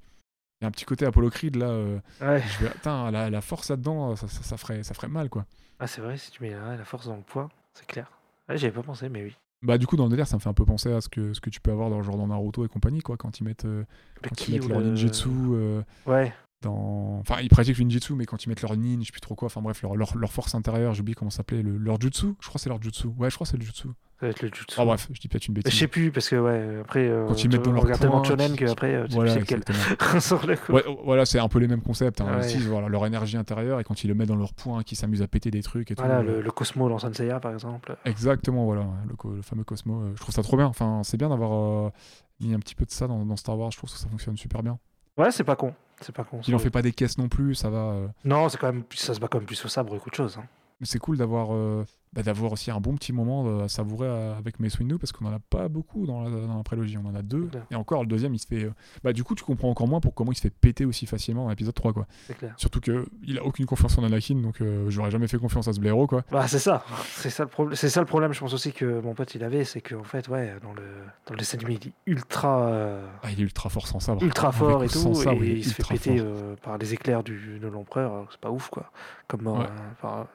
il 0.59 0.63
y 0.63 0.65
a 0.65 0.67
un 0.67 0.71
petit 0.71 0.85
côté 0.85 1.05
Apollo 1.05 1.29
Creed 1.29 1.55
là. 1.55 1.67
euh, 1.67 1.99
Ouais. 2.21 2.41
je 2.41 2.65
vais, 2.65 2.71
Putain, 2.71 3.11
la, 3.11 3.29
la 3.29 3.41
force 3.41 3.69
là-dedans, 3.69 4.15
ça, 4.15 4.27
ça, 4.27 4.41
ça 4.43 4.57
ferait, 4.57 4.83
ça 4.83 4.93
ferait 4.93 5.07
mal 5.07 5.29
quoi. 5.29 5.45
Ah, 5.79 5.87
c'est 5.87 6.01
vrai, 6.01 6.17
si 6.17 6.31
tu 6.31 6.41
mets 6.41 6.51
la, 6.51 6.75
la 6.75 6.85
force 6.85 7.05
dans 7.07 7.15
le 7.17 7.21
poing, 7.21 7.49
c'est 7.73 7.85
clair. 7.85 8.09
Ouais, 8.49 8.57
j'y 8.57 8.65
avais 8.65 8.73
pas 8.75 8.83
pensé, 8.83 9.09
mais 9.09 9.23
oui. 9.23 9.35
Bah 9.63 9.77
du 9.79 9.87
coup 9.87 9.95
dans 9.95 10.03
le 10.05 10.11
délire 10.11 10.27
ça 10.27 10.35
me 10.35 10.39
fait 10.41 10.49
un 10.49 10.53
peu 10.53 10.65
penser 10.65 10.91
à 10.93 11.01
ce 11.01 11.09
que, 11.09 11.33
ce 11.33 11.41
que 11.41 11.49
tu 11.49 11.59
peux 11.59 11.71
avoir 11.71 11.89
dans 11.89 12.03
genre 12.03 12.15
dans 12.15 12.27
Naruto 12.27 12.63
et 12.63 12.67
compagnie 12.67 13.01
quoi 13.01 13.17
quand 13.17 13.39
ils 13.39 13.43
mettent, 13.43 13.65
euh, 13.65 13.85
Le 14.21 14.29
quand 14.29 14.47
ils 14.47 14.53
mettent 14.53 14.69
leur 14.69 14.79
le- 14.81 14.85
ninjutsu 14.89 15.29
euh, 15.29 15.81
Ouais, 16.05 16.31
dans 16.61 17.17
enfin 17.21 17.39
ils 17.41 17.49
pratiquent 17.49 17.79
le 17.79 17.83
ninjutsu 17.85 18.13
mais 18.13 18.25
quand 18.25 18.43
ils 18.45 18.49
mettent 18.49 18.61
leur 18.61 18.77
nin 18.77 18.99
je 19.01 19.05
sais 19.07 19.11
plus 19.11 19.19
trop 19.19 19.33
quoi 19.33 19.47
enfin 19.47 19.61
bref 19.63 19.81
leur, 19.81 19.95
leur, 19.95 20.15
leur 20.15 20.31
force 20.31 20.53
intérieure 20.53 20.93
j'ai 20.93 21.01
oublié 21.01 21.15
comment 21.15 21.31
ça 21.31 21.37
s'appelait 21.37 21.63
le, 21.63 21.75
leur 21.75 21.99
jutsu 21.99 22.27
je 22.39 22.47
crois 22.47 22.59
que 22.59 22.61
c'est 22.61 22.69
leur 22.69 22.79
jutsu 22.81 23.07
ouais 23.17 23.31
je 23.31 23.35
crois 23.35 23.45
que 23.45 23.49
c'est 23.51 23.57
le 23.57 23.63
jutsu 23.65 23.87
Ça 24.19 24.25
va 24.25 24.29
être 24.31 24.41
le 24.41 24.47
jutsu. 24.47 24.75
Ah 24.79 24.83
bref, 24.85 25.07
je 25.13 25.19
dis 25.19 25.27
peut-être 25.27 25.47
une 25.47 25.53
Je 25.55 25.61
bêtise. 25.61 25.79
sais 25.79 25.87
plus, 25.87 26.11
parce 26.11 26.27
que 26.27 26.35
ouais, 26.37 26.79
après, 26.81 27.07
euh, 27.07 27.27
Quand 27.27 27.43
ils 27.43 27.51
mettent 27.51 27.61
dans 27.61 27.71
leur 27.71 27.83
regardes 27.83 28.01
tellement 28.01 28.23
shonen 28.23 28.51
qui- 28.53 28.65
qu'après, 28.65 28.95
euh, 28.95 29.05
tu 29.07 29.13
Voilà, 29.13 29.33
sais 29.33 29.39
lequel. 29.41 29.61
Ouais, 30.69 30.83
voilà, 31.03 31.25
c'est 31.25 31.37
un 31.39 31.47
peu 31.47 31.59
les 31.59 31.67
mêmes 31.67 31.81
concepts. 31.83 32.19
Hein. 32.21 32.37
Ouais. 32.39 32.43
Utilisent, 32.45 32.67
voilà, 32.67 32.87
leur 32.87 33.05
énergie 33.05 33.37
intérieure 33.37 33.79
et 33.79 33.83
quand 33.83 34.03
ils 34.03 34.07
le 34.07 34.15
mettent 34.15 34.29
dans 34.29 34.35
leur 34.35 34.53
poing, 34.53 34.81
qu'ils 34.83 34.97
s'amusent 34.97 35.21
à 35.21 35.27
péter 35.27 35.51
des 35.51 35.61
trucs 35.61 35.91
et 35.91 35.95
tout. 35.95 36.01
Voilà, 36.03 36.19
euh, 36.19 36.23
le, 36.37 36.41
le 36.41 36.51
Cosmo 36.51 36.89
dans 36.89 36.97
Senseiya, 36.97 37.39
par 37.39 37.53
exemple. 37.53 37.95
Exactement, 38.05 38.65
voilà, 38.65 38.87
le, 39.07 39.35
le 39.35 39.41
fameux 39.43 39.63
Cosmo. 39.63 40.03
je 40.15 40.19
trouve 40.21 40.33
ça 40.33 40.41
trop 40.41 40.57
bien. 40.57 40.65
Enfin, 40.65 41.01
c'est 41.03 41.17
bien 41.17 41.29
d'avoir 41.29 41.91
mis 42.39 42.53
un 42.55 42.59
petit 42.59 42.73
peu 42.75 42.85
de 42.85 42.91
ça 42.91 43.07
dans, 43.07 43.23
dans 43.25 43.35
Star 43.35 43.57
Wars. 43.57 43.69
Je 43.71 43.77
trouve 43.77 43.91
que 43.91 43.97
ça 43.97 44.07
fonctionne 44.07 44.35
super 44.37 44.63
bien. 44.63 44.79
Ouais, 45.17 45.29
c'est 45.31 45.43
pas 45.43 45.55
con. 45.55 45.73
C'est 46.01 46.13
pas 46.15 46.23
con. 46.23 46.41
Il 46.47 46.53
en 46.55 46.59
fait 46.59 46.69
pas 46.69 46.81
des 46.83 46.91
caisses 46.91 47.17
non 47.17 47.27
plus, 47.27 47.55
ça 47.55 47.69
va. 47.69 47.77
euh, 47.77 48.07
Non, 48.25 48.49
c'est 48.49 48.57
quand 48.57 48.71
même, 48.71 48.83
ça 48.95 49.13
se 49.15 49.19
bat 49.19 49.27
quand 49.27 49.39
même 49.39 49.47
plus 49.47 49.63
au 49.65 49.67
sabre 49.67 49.97
qu'autre 49.99 50.15
chose. 50.17 50.37
hein. 50.39 50.45
Mais 50.79 50.85
c'est 50.85 50.99
cool 50.99 51.17
d'avoir 51.17 51.55
euh, 51.55 51.83
bah, 52.13 52.21
d'avoir 52.21 52.51
aussi 52.51 52.69
un 52.69 52.79
bon 52.79 52.93
petit 52.95 53.11
moment 53.11 53.47
euh, 53.47 53.63
à 53.63 53.67
savourer 53.67 54.07
euh, 54.07 54.37
avec 54.37 54.59
Mace 54.59 54.77
Windu 54.77 54.99
parce 54.99 55.11
qu'on 55.11 55.25
en 55.25 55.33
a 55.33 55.39
pas 55.39 55.67
beaucoup 55.69 56.05
dans 56.05 56.21
la, 56.21 56.29
dans 56.29 56.55
la 56.57 56.61
prélogie. 56.63 56.97
On 57.03 57.07
en 57.09 57.15
a 57.15 57.23
deux. 57.23 57.49
Et 57.71 57.75
encore, 57.75 58.01
le 58.01 58.07
deuxième, 58.07 58.35
il 58.35 58.39
se 58.39 58.45
fait. 58.45 58.69
Bah, 59.03 59.11
du 59.11 59.23
coup, 59.23 59.33
tu 59.33 59.43
comprends 59.43 59.69
encore 59.71 59.87
moins 59.87 59.99
pour 59.99 60.13
comment 60.13 60.31
il 60.31 60.35
se 60.35 60.41
fait 60.41 60.51
péter 60.51 60.85
aussi 60.85 61.07
facilement 61.07 61.45
dans 61.45 61.49
l'épisode 61.49 61.73
3, 61.73 61.93
quoi. 61.93 62.05
Clair. 62.37 62.53
Surtout 62.57 62.79
que 62.79 63.07
il 63.23 63.39
a 63.39 63.43
aucune 63.43 63.65
confiance 63.65 63.97
en 63.97 64.03
Anakin, 64.03 64.35
donc 64.35 64.61
euh, 64.61 64.87
j'aurais 64.89 65.09
jamais 65.09 65.27
fait 65.27 65.39
confiance 65.39 65.67
à 65.67 65.73
ce 65.73 65.79
blaireau, 65.79 66.05
quoi. 66.05 66.23
Bah, 66.31 66.47
c'est 66.47 66.59
ça. 66.59 66.85
C'est 67.07 67.31
ça, 67.31 67.43
le 67.43 67.49
problème. 67.49 67.75
c'est 67.75 67.89
ça 67.89 67.99
le 67.99 68.05
problème, 68.05 68.31
je 68.33 68.39
pense 68.39 68.53
aussi, 68.53 68.71
que 68.71 69.01
mon 69.01 69.15
pote 69.15 69.33
il 69.33 69.43
avait. 69.43 69.63
C'est 69.63 69.81
qu'en 69.81 70.03
fait, 70.03 70.27
ouais, 70.27 70.57
dans 70.61 70.73
le, 70.73 70.83
dans 71.25 71.33
le 71.33 71.37
dessin 71.39 71.57
animé, 71.57 71.79
il 71.81 71.87
est 71.87 71.93
ultra, 72.05 72.67
euh, 72.67 73.07
Ah, 73.23 73.31
il 73.31 73.39
est 73.39 73.43
ultra 73.43 73.69
fort 73.69 73.87
sans 73.87 73.99
sabre. 73.99 74.21
ultra 74.21 74.49
Avec 74.49 74.59
fort 74.59 74.83
et 74.83 74.87
sans 74.89 75.09
tout. 75.09 75.15
sabre, 75.15 75.43
et 75.43 75.53
il 75.53 75.65
se 75.65 75.73
fait 75.73 75.83
péter 75.83 76.19
euh, 76.19 76.55
par 76.61 76.77
les 76.77 76.93
éclairs 76.93 77.23
du, 77.23 77.57
de 77.59 77.67
l'empereur. 77.67 78.27
que 78.27 78.33
C'est 78.33 78.41
pas 78.41 78.51
ouf, 78.51 78.69
quoi. 78.69 78.91
Comme 79.27 79.41
mort. 79.41 79.57
Ouais. 79.59 79.65
par- 80.01 80.27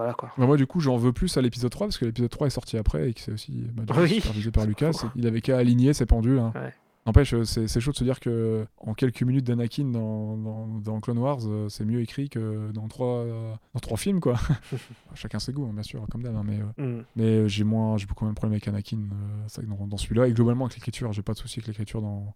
Voilà, 0.00 0.14
quoi. 0.14 0.30
Moi, 0.38 0.56
du 0.56 0.66
coup, 0.66 0.80
j'en 0.80 0.96
veux 0.96 1.12
plus 1.12 1.36
à 1.36 1.42
l'épisode 1.42 1.70
3 1.70 1.86
parce 1.88 1.98
que 1.98 2.06
l'épisode 2.06 2.30
3 2.30 2.46
est 2.46 2.50
sorti 2.50 2.76
après 2.78 3.10
et 3.10 3.14
que 3.14 3.20
c'est 3.20 3.32
aussi 3.32 3.66
bah, 3.74 3.82
Oui. 3.98 4.20
supervisé 4.20 4.50
par 4.50 4.64
Lucas. 4.66 4.92
Il 5.16 5.26
avait 5.26 5.40
qu'à 5.42 5.58
aligner 5.58 5.92
ses 5.92 6.06
pendules. 6.06 6.38
hein. 6.38 6.52
Ouais. 6.54 6.72
N'empêche, 7.06 7.32
euh, 7.32 7.44
c'est 7.44 7.66
c'est 7.66 7.80
chaud 7.80 7.92
de 7.92 7.96
se 7.96 8.04
dire 8.04 8.20
que 8.20 8.66
en 8.78 8.92
quelques 8.92 9.22
minutes 9.22 9.46
d'Anakin 9.46 9.86
dans, 9.86 10.36
dans, 10.36 10.66
dans 10.66 11.00
Clone 11.00 11.16
Wars, 11.18 11.38
euh, 11.46 11.68
c'est 11.70 11.86
mieux 11.86 12.00
écrit 12.02 12.28
que 12.28 12.70
dans 12.72 12.88
trois, 12.88 13.20
euh, 13.24 13.52
dans 13.72 13.80
trois 13.80 13.96
films, 13.96 14.20
quoi. 14.20 14.34
Chacun 15.14 15.38
ses 15.38 15.52
goûts, 15.54 15.64
hein, 15.66 15.72
bien 15.72 15.82
sûr, 15.82 16.06
comme 16.10 16.22
d'hab. 16.22 16.36
hein, 16.36 16.42
mais 16.44 16.58
Mm. 16.84 17.02
mais 17.16 17.48
j'ai 17.48 17.64
moins, 17.64 17.96
j'ai 17.96 18.04
beaucoup 18.06 18.24
moins 18.24 18.32
de 18.32 18.36
problèmes 18.36 18.52
avec 18.54 18.68
Anakin 18.68 18.98
euh, 18.98 19.44
c'est 19.48 19.66
dans, 19.66 19.86
dans 19.86 19.96
celui-là. 19.96 20.28
Et 20.28 20.32
globalement, 20.32 20.66
avec 20.66 20.76
l'écriture, 20.76 21.10
j'ai 21.12 21.22
pas 21.22 21.32
de 21.32 21.38
souci 21.38 21.58
avec 21.60 21.68
l'écriture 21.68 22.02
dans, 22.02 22.34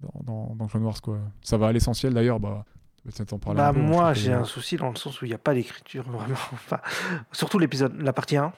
dans, 0.00 0.20
dans, 0.24 0.54
dans 0.56 0.66
Clone 0.68 0.84
Wars, 0.84 1.00
quoi. 1.02 1.18
Ça 1.42 1.58
va 1.58 1.66
à 1.68 1.72
l'essentiel 1.72 2.14
d'ailleurs, 2.14 2.40
bah. 2.40 2.64
Parler 3.40 3.56
Bah, 3.56 3.68
un 3.68 3.72
peu, 3.74 3.80
je 3.80 3.84
moi, 3.84 4.14
j'ai 4.14 4.32
un 4.32 4.44
souci 4.44 4.76
dans 4.76 4.90
le 4.90 4.96
sens 4.96 5.20
où 5.20 5.24
il 5.24 5.28
n'y 5.28 5.34
a 5.34 5.38
pas 5.38 5.54
d'écriture, 5.54 6.04
vraiment. 6.10 6.34
Enfin, 6.52 6.78
surtout 7.32 7.58
l'épisode, 7.58 8.00
la 8.00 8.12
partie 8.12 8.36
1, 8.36 8.52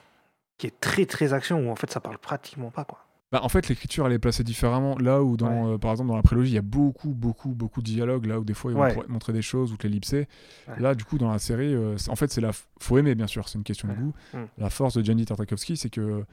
qui 0.57 0.67
est 0.67 0.79
très 0.79 1.05
très 1.05 1.33
action, 1.33 1.67
où 1.67 1.71
en 1.71 1.75
fait 1.75 1.91
ça 1.91 1.99
parle 1.99 2.17
pratiquement 2.17 2.69
pas, 2.71 2.83
quoi. 2.85 2.99
Bah, 3.31 3.39
en 3.43 3.49
fait, 3.49 3.67
l'écriture, 3.67 4.05
elle 4.05 4.13
est 4.13 4.19
placée 4.19 4.43
différemment. 4.43 4.95
Là 4.99 5.23
où, 5.23 5.35
dans, 5.35 5.73
euh, 5.73 5.77
par 5.79 5.89
exemple, 5.91 6.09
dans 6.09 6.15
la 6.15 6.21
prélogie, 6.21 6.51
il 6.51 6.55
y 6.55 6.59
a 6.59 6.61
beaucoup, 6.61 7.09
beaucoup, 7.09 7.49
beaucoup 7.55 7.81
de 7.81 7.85
dialogues. 7.87 8.27
Là 8.27 8.39
où 8.39 8.45
des 8.45 8.53
fois, 8.53 8.71
ils 8.71 8.75
vont 8.75 8.81
Ouais. 8.83 8.95
montrer 9.09 9.33
des 9.33 9.41
choses 9.41 9.73
ou 9.73 9.77
te 9.77 9.87
l'ellipser. 9.87 10.27
Ouais. 10.67 10.79
Là, 10.79 10.93
du 10.93 11.03
coup, 11.05 11.17
dans 11.17 11.31
la 11.31 11.39
série, 11.39 11.73
euh, 11.73 11.97
en 12.07 12.15
fait, 12.15 12.31
c'est 12.31 12.39
la. 12.39 12.51
f- 12.51 12.65
Faut 12.79 12.97
aimer, 12.99 13.15
bien 13.15 13.27
sûr, 13.27 13.49
c'est 13.49 13.57
une 13.57 13.63
question 13.63 13.87
de 13.87 13.93
goût. 13.95 14.13
Mm. 14.33 14.37
La 14.59 14.69
force 14.69 14.95
de 14.95 15.03
Gianni 15.03 15.25
Tartakovsky, 15.25 15.75
c'est 15.75 15.89
que 15.89 16.23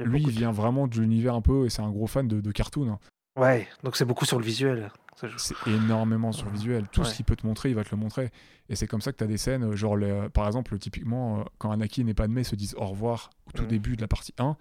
lui, 0.00 0.22
il 0.22 0.30
vient 0.30 0.50
vraiment 0.50 0.88
de 0.88 0.98
l'univers 1.00 1.34
un 1.36 1.40
peu 1.40 1.66
et 1.66 1.70
c'est 1.70 1.82
un 1.82 1.90
gros 1.90 2.08
fan 2.08 2.26
de, 2.26 2.40
de 2.40 2.50
cartoon. 2.52 2.90
hein. 2.90 2.98
Ouais, 3.36 3.66
donc 3.82 3.96
c'est 3.96 4.04
beaucoup 4.04 4.24
sur 4.24 4.38
le 4.38 4.44
visuel. 4.44 4.90
C'est 5.38 5.56
énormément 5.66 6.32
sur 6.32 6.46
le 6.46 6.52
visuel. 6.52 6.88
Tout 6.88 7.00
Ouais. 7.02 7.06
ce 7.06 7.14
qu'il 7.14 7.24
peut 7.24 7.36
te 7.36 7.46
montrer, 7.46 7.70
il 7.70 7.74
va 7.74 7.84
te 7.84 7.90
le 7.90 7.96
montrer. 7.96 8.30
Et 8.68 8.76
c'est 8.76 8.86
comme 8.86 9.00
ça 9.00 9.12
que 9.12 9.16
tu 9.18 9.24
as 9.24 9.28
des 9.28 9.36
scènes, 9.38 9.62
euh, 9.64 9.76
genre, 9.76 9.96
les- 9.96 10.28
par 10.32 10.46
exemple, 10.46 10.76
typiquement, 10.78 11.40
euh, 11.40 11.44
quand 11.58 11.70
Anakin 11.70 12.06
et 12.06 12.14
Padmé 12.14 12.44
se 12.44 12.54
disent 12.56 12.74
au 12.76 12.84
revoir 12.86 13.30
au 13.46 13.52
tout 13.52 13.62
Mhm. 13.62 13.68
début 13.68 13.96
de 13.96 14.00
la 14.02 14.08
partie 14.08 14.34
1, 14.38 14.56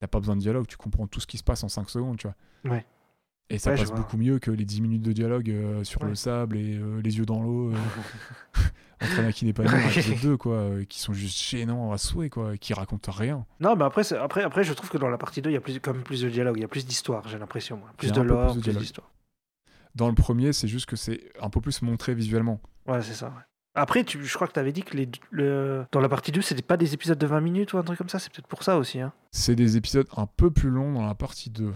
t'as 0.00 0.06
pas 0.08 0.18
besoin 0.18 0.36
de 0.36 0.40
dialogue, 0.40 0.66
tu 0.66 0.76
comprends 0.76 1.06
tout 1.06 1.20
ce 1.20 1.26
qui 1.26 1.38
se 1.38 1.44
passe 1.44 1.62
en 1.64 1.68
5 1.68 1.88
secondes, 1.88 2.16
tu 2.18 2.26
vois. 2.26 2.72
Ouais. 2.72 2.84
Et 3.50 3.58
ça 3.58 3.70
Ouais, 3.70 3.76
passe 3.76 3.92
beaucoup 3.92 4.16
mieux 4.16 4.38
que 4.38 4.50
les 4.50 4.64
10 4.64 4.80
minutes 4.80 5.02
de 5.02 5.12
dialogue 5.12 5.50
euh, 5.50 5.84
sur 5.84 6.02
Ouais. 6.02 6.08
le 6.08 6.14
sable 6.14 6.56
et 6.56 6.76
euh, 6.76 7.00
les 7.02 7.18
yeux 7.18 7.26
dans 7.26 7.42
l'eau 7.42 7.70
euh, 7.70 7.74
entre 9.02 9.18
Anakin 9.20 9.46
et 9.46 9.52
Padmé 9.52 9.72
l'épisode 9.94 10.20
2, 10.20 10.36
quoi, 10.36 10.54
euh, 10.54 10.84
qui 10.84 11.00
sont 11.00 11.12
juste 11.12 11.38
gênants 11.38 11.92
à 11.92 11.98
souhait, 11.98 12.30
quoi, 12.30 12.56
qui 12.56 12.74
racontent 12.74 13.12
rien. 13.12 13.44
Non, 13.60 13.76
mais 13.76 13.84
après, 13.84 14.10
après, 14.12 14.42
après, 14.42 14.64
je 14.64 14.72
trouve 14.72 14.90
que 14.90 14.98
dans 14.98 15.08
la 15.08 15.18
partie 15.18 15.42
2, 15.42 15.50
il 15.50 15.54
y 15.54 15.56
a 15.56 15.60
plus, 15.60 15.78
quand 15.80 15.92
même 15.92 16.02
plus 16.02 16.22
de 16.22 16.28
dialogue, 16.28 16.56
il 16.58 16.62
y 16.62 16.64
a 16.64 16.68
plus 16.68 16.86
d'histoire, 16.86 17.26
j'ai 17.28 17.38
l'impression. 17.38 17.76
moi. 17.76 17.88
Plus 17.96 18.12
de 18.12 18.20
lore, 18.20 18.58
plus 18.58 18.76
d'histoire. 18.76 19.10
Dans 19.94 20.08
le 20.08 20.14
premier, 20.14 20.52
c'est 20.52 20.68
juste 20.68 20.86
que 20.86 20.96
c'est 20.96 21.20
un 21.40 21.50
peu 21.50 21.60
plus 21.60 21.82
montré 21.82 22.14
visuellement. 22.14 22.60
Ouais, 22.86 23.02
c'est 23.02 23.14
ça. 23.14 23.26
ouais. 23.26 23.42
Après, 23.74 24.04
tu, 24.04 24.24
je 24.24 24.34
crois 24.34 24.46
que 24.46 24.52
tu 24.52 24.60
avais 24.60 24.72
dit 24.72 24.82
que 24.82 24.96
les, 24.96 25.08
le, 25.30 25.86
dans 25.92 26.00
la 26.00 26.08
partie 26.08 26.30
2, 26.30 26.42
c'était 26.42 26.62
pas 26.62 26.76
des 26.76 26.92
épisodes 26.92 27.18
de 27.18 27.26
20 27.26 27.40
minutes 27.40 27.72
ou 27.72 27.78
un 27.78 27.82
truc 27.82 27.96
comme 27.96 28.08
ça, 28.08 28.18
c'est 28.18 28.30
peut-être 28.30 28.46
pour 28.46 28.62
ça 28.62 28.76
aussi. 28.76 29.00
Hein. 29.00 29.12
C'est 29.30 29.54
des 29.54 29.76
épisodes 29.78 30.06
un 30.16 30.26
peu 30.26 30.50
plus 30.50 30.68
longs 30.68 30.92
dans 30.92 31.06
la 31.06 31.14
partie 31.14 31.48
2. 31.48 31.72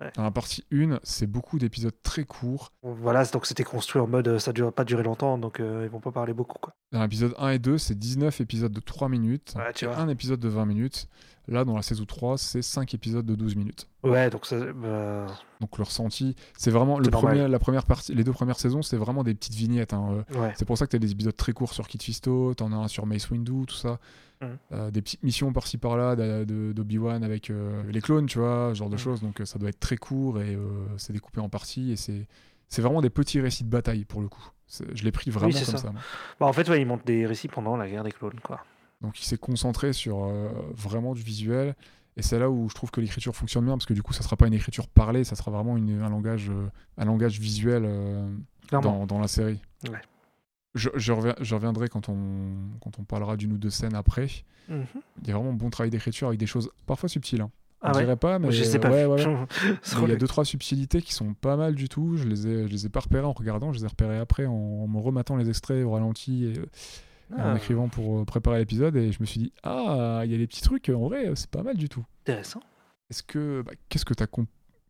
Ouais. 0.00 0.12
Dans 0.14 0.22
la 0.22 0.30
partie 0.30 0.64
1, 0.72 1.00
c'est 1.02 1.26
beaucoup 1.26 1.58
d'épisodes 1.58 1.94
très 2.04 2.24
courts. 2.24 2.72
Voilà, 2.82 3.24
donc 3.26 3.46
c'était 3.46 3.64
construit 3.64 4.00
en 4.00 4.06
mode 4.06 4.28
euh, 4.28 4.38
ça 4.38 4.52
ne 4.52 4.62
va 4.62 4.70
pas 4.70 4.84
durer 4.84 5.02
longtemps, 5.02 5.38
donc 5.38 5.58
euh, 5.58 5.82
ils 5.84 5.90
vont 5.90 5.98
pas 6.00 6.12
parler 6.12 6.32
beaucoup. 6.32 6.58
Quoi. 6.60 6.72
Dans 6.92 7.02
l'épisode 7.02 7.34
1 7.36 7.48
et 7.50 7.58
2, 7.58 7.78
c'est 7.78 7.98
19 7.98 8.40
épisodes 8.40 8.72
de 8.72 8.80
3 8.80 9.08
minutes 9.08 9.54
Ouais, 9.56 9.72
tu 9.72 9.86
et 9.86 9.88
vois. 9.88 9.98
un 9.98 10.08
épisode 10.08 10.38
de 10.38 10.48
20 10.48 10.66
minutes. 10.66 11.08
Là, 11.48 11.64
dans 11.64 11.74
la 11.74 11.82
saison 11.82 12.04
3, 12.04 12.36
c'est 12.38 12.60
5 12.62 12.92
épisodes 12.94 13.24
de 13.26 13.34
12 13.34 13.56
minutes. 13.56 13.88
Ouais, 14.04 14.28
donc 14.30 14.44
ça, 14.46 14.56
bah, 14.72 15.26
Donc 15.60 15.78
le 15.78 15.84
ressenti, 15.84 16.36
c'est 16.58 16.70
vraiment 16.70 16.98
le 17.00 17.08
normal. 17.08 17.34
premier, 17.36 17.48
la 17.48 17.58
première 17.58 17.86
partie, 17.86 18.14
les 18.14 18.22
deux 18.22 18.32
premières 18.34 18.60
saisons, 18.60 18.82
c'est 18.82 18.98
vraiment 18.98 19.24
des 19.24 19.34
petites 19.34 19.54
vignettes. 19.54 19.94
hein, 19.94 20.22
euh, 20.34 20.40
ouais. 20.40 20.52
C'est 20.58 20.66
pour 20.66 20.76
ça 20.78 20.84
que 20.86 20.90
tu 20.90 20.96
as 20.96 21.00
des 21.00 21.10
épisodes 21.10 21.34
très 21.36 21.52
courts 21.52 21.72
sur 21.72 21.88
Kit 21.88 21.98
Fisto, 22.00 22.52
t'en 22.54 22.70
as 22.72 22.76
un 22.76 22.88
sur 22.88 23.06
Mace 23.06 23.30
Windu, 23.30 23.64
tout 23.66 23.74
ça. 23.74 23.98
Mhm. 24.40 24.58
Euh, 24.72 24.90
des 24.90 25.02
petites 25.02 25.22
missions 25.22 25.52
par-ci 25.52 25.78
par-là 25.78 26.14
d'Obi-Wan 26.46 27.24
avec 27.24 27.50
euh, 27.50 27.82
les 27.90 28.00
clones, 28.00 28.26
tu 28.26 28.38
vois, 28.38 28.70
ce 28.72 28.78
genre 28.78 28.88
de 28.88 28.94
Mhm. 28.94 28.98
choses. 29.00 29.20
Donc 29.20 29.40
euh, 29.40 29.44
ça 29.44 29.58
doit 29.58 29.68
être 29.68 29.80
très 29.80 29.96
court 29.96 30.40
et 30.40 30.56
c'est 30.96 31.12
découpé 31.12 31.40
en 31.40 31.48
parties 31.48 31.92
et 31.92 31.96
c'est 31.96 32.26
c'est 32.68 32.82
vraiment 32.82 33.00
des 33.00 33.08
petits 33.10 33.40
récits 33.40 33.64
de 33.64 33.70
bataille 33.70 34.04
pour 34.04 34.20
le 34.20 34.28
coup. 34.28 34.46
Je 34.92 35.02
l'ai 35.02 35.10
pris 35.12 35.30
vraiment 35.30 35.52
c'est 35.52 35.64
comme 35.72 35.80
ça. 35.80 35.92
Bah, 36.38 36.44
en 36.46 36.52
fait, 36.52 36.68
ouais, 36.68 36.82
ils 36.82 36.86
montent 36.86 37.06
des 37.06 37.24
récits 37.24 37.48
pendant 37.48 37.76
la 37.78 37.88
guerre 37.88 38.04
des 38.04 38.12
clones. 38.12 38.38
Quoi. 38.42 38.60
Donc 39.00 39.18
il 39.20 39.24
s'est 39.24 39.38
concentré 39.38 39.92
sur 39.94 40.24
euh, 40.24 40.50
vraiment 40.74 41.14
du 41.14 41.22
visuel. 41.22 41.74
Et 42.18 42.22
c'est 42.22 42.38
là 42.38 42.50
où 42.50 42.68
je 42.68 42.74
trouve 42.74 42.90
que 42.90 43.00
l'écriture 43.00 43.34
fonctionne 43.34 43.64
bien, 43.64 43.74
parce 43.78 43.86
que 43.86 43.94
du 43.94 44.02
coup, 44.02 44.12
ça 44.12 44.22
sera 44.22 44.36
pas 44.36 44.46
une 44.48 44.52
écriture 44.54 44.88
parlée, 44.88 45.22
ça 45.24 45.34
sera 45.36 45.50
vraiment 45.52 45.76
une- 45.76 46.02
un, 46.02 46.10
langage, 46.10 46.50
euh, 46.50 46.66
un 46.98 47.04
langage 47.04 47.38
visuel 47.40 47.84
euh, 47.86 48.28
dans, 48.72 49.06
dans 49.06 49.20
la 49.20 49.28
série. 49.28 49.60
Ouais. 49.84 50.00
Je, 50.78 50.88
je 50.94 51.12
reviens- 51.12 51.34
je 51.40 51.54
reviendrai 51.54 51.88
quand 51.88 52.08
on, 52.08 52.16
quand 52.80 52.98
on 52.98 53.04
parlera 53.04 53.36
d'une 53.36 53.52
ou 53.52 53.58
deux 53.58 53.70
scènes 53.70 53.94
après. 53.94 54.28
Mhm. 54.68 54.84
Il 55.22 55.28
y 55.28 55.30
a 55.30 55.34
vraiment 55.34 55.50
un 55.50 55.54
bon 55.54 55.70
travail 55.70 55.90
d'écriture 55.90 56.28
avec 56.28 56.38
des 56.40 56.46
choses 56.46 56.70
parfois 56.86 57.08
subtiles. 57.08 57.40
hein. 57.42 57.50
Ah 57.80 57.90
on 57.92 57.94
ouais 57.96 58.02
dirait 58.04 58.16
pas, 58.16 58.38
mais 58.40 58.50
Je 58.50 58.64
sais 58.64 58.80
pas. 58.80 58.90
ouais, 58.90 59.04
ouais, 59.04 59.22
il 60.02 60.08
y 60.08 60.12
a 60.12 60.16
deux 60.16 60.26
trois 60.26 60.44
subtilités 60.44 61.00
qui 61.00 61.12
sont 61.14 61.32
pas 61.34 61.56
mal 61.56 61.74
du 61.76 61.88
tout. 61.88 62.16
Je 62.16 62.24
les 62.26 62.46
ai, 62.48 62.66
je 62.66 62.72
les 62.72 62.86
ai 62.86 62.88
pas 62.88 63.00
repérées 63.00 63.24
en 63.26 63.32
regardant, 63.32 63.72
je 63.72 63.78
les 63.78 63.84
ai 63.84 63.88
repérées 63.88 64.18
après 64.18 64.46
en, 64.46 64.52
en 64.52 64.88
me 64.88 64.98
rematant 64.98 65.36
les 65.36 65.48
extraits 65.48 65.84
au 65.84 65.92
ralenti 65.92 66.46
et, 66.46 66.58
en 67.34 67.36
Ah, 67.52 67.56
écrivant 67.56 67.88
pour 67.88 68.20
euh, 68.20 68.24
préparer 68.24 68.58
l'épisode. 68.58 68.96
Et 68.96 69.12
je 69.12 69.18
me 69.20 69.26
suis 69.26 69.38
dit 69.40 69.52
ah, 69.62 70.22
il 70.24 70.32
y 70.32 70.34
a 70.34 70.38
des 70.38 70.46
petits 70.48 70.62
trucs. 70.62 70.88
En 70.88 71.06
vrai, 71.08 71.30
c'est 71.36 71.50
pas 71.50 71.62
mal 71.62 71.76
du 71.76 71.88
tout. 71.88 72.04
Intéressant. 72.22 72.60
Est-ce 73.10 73.22
que 73.22 73.62
bah, 73.62 73.72
qu'est-ce 73.88 74.04
que 74.04 74.14
t'as 74.14 74.26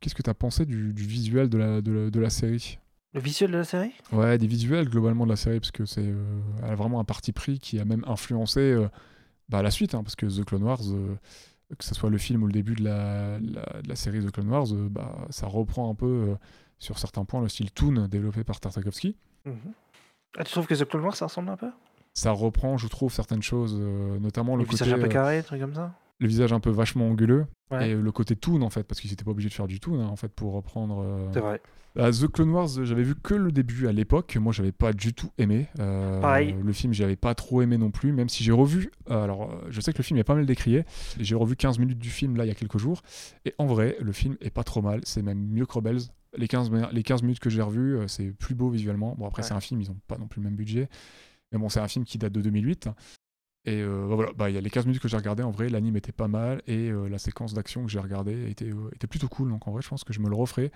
qu'est-ce 0.01 0.15
que 0.15 0.23
t'as 0.23 0.35
pensé 0.35 0.65
du, 0.65 0.95
du 0.95 1.03
visuel 1.05 1.51
de 1.51 1.59
la, 1.59 1.81
de, 1.83 1.93
la, 1.93 2.11
de 2.11 2.21
la 2.21 2.31
série? 2.31 2.79
Le 3.19 3.25
visuel 3.25 3.51
de 3.51 3.59
la 3.59 3.65
série? 3.65 3.93
Ouais, 4.13 4.39
des 4.39 4.47
visuels 4.47 4.89
globalement 4.89 5.25
de 5.25 5.31
la 5.31 5.37
série 5.37 5.59
parce 5.59 5.73
que 5.73 5.85
c'est 5.85 6.05
euh, 6.07 6.41
elle 6.63 6.71
a 6.71 6.75
vraiment 6.77 7.01
un 7.01 7.05
parti 7.05 7.33
pris 7.33 7.59
qui 7.59 7.81
a 7.81 7.85
même 7.85 8.05
influencé 8.07 8.61
euh, 8.61 8.89
bah, 9.49 9.61
la 9.61 9.73
suite 9.73 9.95
hein, 9.97 10.05
parce 10.05 10.15
que 10.15 10.27
The 10.27 10.45
Clone 10.45 10.63
Wars 10.63 10.79
euh, 10.93 11.17
que 11.77 11.85
ce 11.85 11.97
soit 11.97 12.11
le 12.11 12.19
film 12.19 12.45
ou 12.45 12.47
le 12.47 12.53
début 12.53 12.77
de 12.77 12.85
la, 12.85 13.41
la- 13.41 13.83
de 13.83 13.89
la 13.89 13.97
série 13.97 14.25
The 14.25 14.31
Clone 14.31 14.49
Wars 14.51 14.69
bah, 14.73 15.27
ça 15.31 15.49
reprend 15.49 15.91
un 15.91 15.97
peu 15.97 16.37
sur 16.79 16.99
certains 17.01 17.25
points 17.25 17.41
le 17.43 17.49
style 17.49 17.73
Toon 17.73 18.07
développé 18.09 18.45
par 18.45 18.61
Tartakovsky. 18.61 19.17
Mhm. 19.45 19.57
Ah, 20.39 20.45
tu 20.45 20.53
trouves 20.53 20.69
que 20.69 20.75
The 20.75 20.85
Clone 20.85 21.03
Wars, 21.03 21.17
ça 21.17 21.27
ressemble 21.27 21.49
un 21.49 21.57
peu? 21.57 21.71
Ça 22.15 22.31
reprend 22.31 22.79
je 22.79 22.87
trouve 22.87 23.13
certaines 23.13 23.43
choses 23.43 23.75
notamment 24.21 24.55
le, 24.55 24.63
Le 24.63 24.67
côté 24.69 24.85
visage 24.85 24.93
un 24.95 25.03
peu 25.03 25.09
carré, 25.09 25.43
truc 25.43 25.61
comme 25.61 25.75
ça? 25.75 25.93
Le 26.21 26.29
visage 26.29 26.53
un 26.53 26.61
peu 26.61 26.71
vachement 26.71 27.09
anguleux 27.09 27.47
Ouais. 27.71 27.91
et 27.91 27.95
le 27.95 28.13
côté 28.13 28.35
Toon 28.35 28.63
en 28.63 28.71
fait 28.71 28.83
parce 28.85 28.99
qu'ils 28.99 29.13
étaient 29.13 29.25
pas 29.25 29.31
obligés 29.33 29.51
de 29.51 29.55
faire 29.55 29.67
du 29.67 29.79
Toon 29.79 30.01
hein, 30.03 30.07
en 30.07 30.17
fait 30.17 30.29
pour 30.33 30.55
reprendre 30.55 31.03
euh, 31.05 31.29
C'est 31.35 31.41
vrai. 31.41 31.61
Ah, 31.99 32.11
The 32.13 32.27
Clone 32.29 32.51
Wars, 32.51 32.69
j'avais 32.85 33.03
vu 33.03 33.15
que 33.15 33.35
le 33.35 33.51
début 33.51 33.89
à 33.89 33.93
l'époque. 33.93 34.37
Moi, 34.37 34.53
j'avais 34.53 34.71
pas 34.73 34.93
du 34.93 35.15
tout 35.15 35.31
aimé. 35.37 35.67
Euh, 35.81 36.21
Pareil. 36.21 36.55
Le 36.63 36.73
film, 36.73 36.93
j'avais 36.93 37.17
pas 37.17 37.35
trop 37.35 37.61
aimé 37.61 37.77
non 37.77 37.91
plus, 37.91 38.13
même 38.13 38.29
si 38.29 38.45
j'ai 38.45 38.53
revu. 38.53 38.91
euh, 39.11 39.25
alors, 39.25 39.61
je 39.69 39.81
sais 39.81 39.93
que 39.93 39.99
le 39.99 40.05
film 40.05 40.17
est 40.19 40.23
pas 40.25 40.35
mal 40.37 40.47
décrié. 40.47 40.85
J'ai 41.19 41.35
revu 41.35 41.57
15 41.57 41.79
minutes 41.81 41.99
du 41.99 42.11
film 42.11 42.37
là 42.37 42.45
il 42.45 42.49
y 42.49 42.51
a 42.51 42.55
quelques 42.55 42.79
jours. 42.79 43.03
Et 43.47 43.55
en 43.59 43.67
vrai, 43.67 43.97
le 44.01 44.13
film 44.13 44.37
est 44.41 44.51
pas 44.51 44.63
trop 44.65 44.81
mal. 44.81 45.01
C'est 45.05 45.23
même 45.23 45.41
mieux 45.49 45.67
que 45.67 45.73
Rebels. 45.73 46.01
Les 46.37 46.47
15, 46.47 46.71
mi- 46.71 46.83
les 46.93 47.03
15 47.03 47.23
minutes 47.23 47.41
que 47.41 47.51
j'ai 47.51 47.63
revues, 47.63 47.99
c'est 48.07 48.27
plus 48.31 48.55
beau 48.55 48.69
visuellement. 48.71 49.17
Bon, 49.19 49.27
après, 49.27 49.43
Ouais. 49.43 49.49
c'est 49.49 49.55
un 49.55 49.61
film, 49.61 49.81
ils 49.81 49.91
ont 49.91 49.97
pas 50.07 50.19
non 50.19 50.29
plus 50.29 50.41
le 50.41 50.45
même 50.49 50.57
budget. 50.57 50.89
Mais 51.53 51.59
bon, 51.59 51.69
c'est 51.69 51.81
un 51.81 51.89
film 51.89 52.05
qui 52.05 52.17
date 52.19 52.33
de 52.33 52.43
2008. 52.43 52.89
Et 53.69 53.83
euh, 53.83 54.07
bah 54.09 54.15
voilà, 54.15 54.33
bah, 54.35 54.49
il 54.49 54.55
y 54.55 54.59
a 54.59 54.61
les 54.61 54.71
15 54.71 54.87
minutes 54.87 55.03
que 55.03 55.09
j'ai 55.09 55.17
regardé, 55.17 55.43
en 55.43 55.51
vrai, 55.51 55.69
l'anime 55.69 55.97
était 55.97 56.13
pas 56.13 56.29
mal 56.29 56.63
et 56.67 56.89
euh, 56.91 57.09
la 57.09 57.19
séquence 57.19 57.53
d'action 57.53 57.85
que 57.85 57.91
j'ai 57.91 57.99
regardée 57.99 58.49
était, 58.51 58.71
euh, 58.71 58.91
était 58.95 59.07
plutôt 59.07 59.29
cool. 59.29 59.51
Donc 59.51 59.69
en 59.69 59.73
vrai, 59.73 59.83
je 59.83 59.89
pense 59.89 60.05
que 60.05 60.13
je 60.13 60.21
me 60.21 60.29
le 60.29 60.37
referai. 60.37 60.71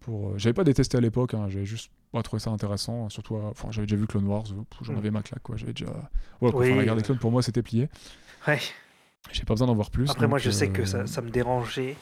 Pour, 0.00 0.38
j'avais 0.38 0.52
pas 0.52 0.64
détesté 0.64 0.98
à 0.98 1.00
l'époque, 1.00 1.32
hein, 1.34 1.46
j'avais 1.48 1.64
juste 1.64 1.90
pas 2.12 2.22
trouvé 2.22 2.40
ça 2.40 2.50
intéressant. 2.50 3.08
Surtout, 3.08 3.36
à- 3.36 3.46
enfin, 3.50 3.68
j'avais 3.70 3.86
déjà 3.86 3.96
vu 3.96 4.06
Clone 4.06 4.26
Wars, 4.26 4.44
j'en 4.82 4.92
Mm. 4.92 4.98
avais 4.98 5.10
ma 5.10 5.22
claque, 5.22 5.42
quoi. 5.42 5.56
J'avais 5.56 5.72
déjà. 5.72 5.86
Oui, 6.42 6.50
enfin, 6.54 6.76
la 6.76 6.84
guerre 6.84 6.96
des 6.96 7.02
clones 7.02 7.18
pour 7.18 7.30
moi 7.32 7.42
c'était 7.42 7.62
plié. 7.62 7.88
Ouais. 8.46 8.60
j'ai 9.32 9.44
pas 9.44 9.54
besoin 9.54 9.66
d'en 9.66 9.74
voir 9.74 9.90
plus. 9.90 10.08
Après, 10.10 10.28
moi, 10.28 10.38
je 10.38 10.50
sais 10.50 10.68
que 10.70 10.84
ça, 10.84 11.06
ça 11.06 11.22
me 11.22 11.30
dérangeait 11.30 11.96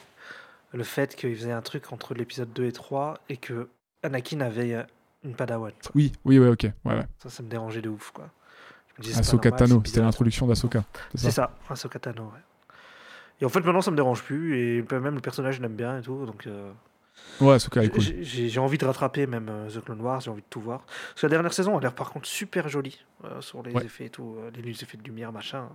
le 0.73 0.83
fait 0.83 1.15
qu'il 1.15 1.35
faisait 1.35 1.51
un 1.53 1.61
truc 1.61 1.91
entre 1.93 2.13
l'épisode 2.13 2.51
2 2.53 2.65
et 2.65 2.71
3 2.71 3.19
et 3.29 3.37
que 3.37 3.69
Anakin 4.03 4.41
avait 4.41 4.85
une 5.23 5.33
padawan. 5.33 5.71
quoi. 5.81 5.91
Oui, 5.95 6.11
oui, 6.25 6.37
ouais, 6.37 6.49
ok. 6.49 6.63
Ouais, 6.83 6.93
ouais. 6.93 7.05
Ça, 7.23 7.29
ça 7.29 7.41
me 7.41 7.47
dérangeait 7.49 7.81
de 7.81 7.89
ouf, 7.89 8.11
quoi. 8.11 8.29
Ahsoka 9.15 9.51
Tano, 9.51 9.81
c'était 9.85 10.01
l'introduction 10.01 10.47
d'Ahsoka. 10.47 10.83
C'est 11.15 11.31
ça. 11.31 11.31
ça, 11.31 11.51
Ahsoka 11.69 11.99
Tano, 11.99 12.23
ouais. 12.23 12.75
Et 13.41 13.45
en 13.45 13.49
fait, 13.49 13.59
maintenant, 13.61 13.81
ça 13.81 13.91
me 13.91 13.95
dérange 13.97 14.23
plus 14.23 14.57
et 14.57 14.81
même 14.91 15.15
le 15.15 15.21
personnage, 15.21 15.55
je 15.57 15.61
l'aime 15.61 15.75
bien 15.75 15.99
et 15.99 16.01
tout, 16.01 16.25
donc... 16.25 16.47
euh, 16.47 16.71
Ouais, 17.41 17.53
Ahsoka 17.53 17.81
est 17.83 17.89
cool. 17.89 18.01
J'ai- 18.01 18.59
envie 18.59 18.77
de 18.77 18.85
rattraper 18.85 19.25
même 19.27 19.47
euh, 19.49 19.69
The 19.69 19.83
Clone 19.83 20.01
Wars, 20.01 20.19
j'ai 20.21 20.29
envie 20.31 20.41
de 20.41 20.47
tout 20.49 20.59
voir. 20.61 20.81
Parce 20.81 21.21
que 21.21 21.25
la 21.27 21.31
dernière 21.31 21.53
saison 21.53 21.77
a 21.77 21.81
l'air 21.81 21.93
par 21.95 22.11
contre 22.11 22.27
super 22.27 22.67
jolie 22.69 23.05
euh, 23.23 23.39
sur 23.41 23.63
les 23.63 23.71
Ouais. 23.73 23.85
effets 23.85 24.05
et 24.05 24.09
tout, 24.09 24.35
euh, 24.37 24.51
les 24.61 24.71
effets 24.83 24.97
de 24.97 25.03
lumière, 25.03 25.31
machin. 25.31 25.69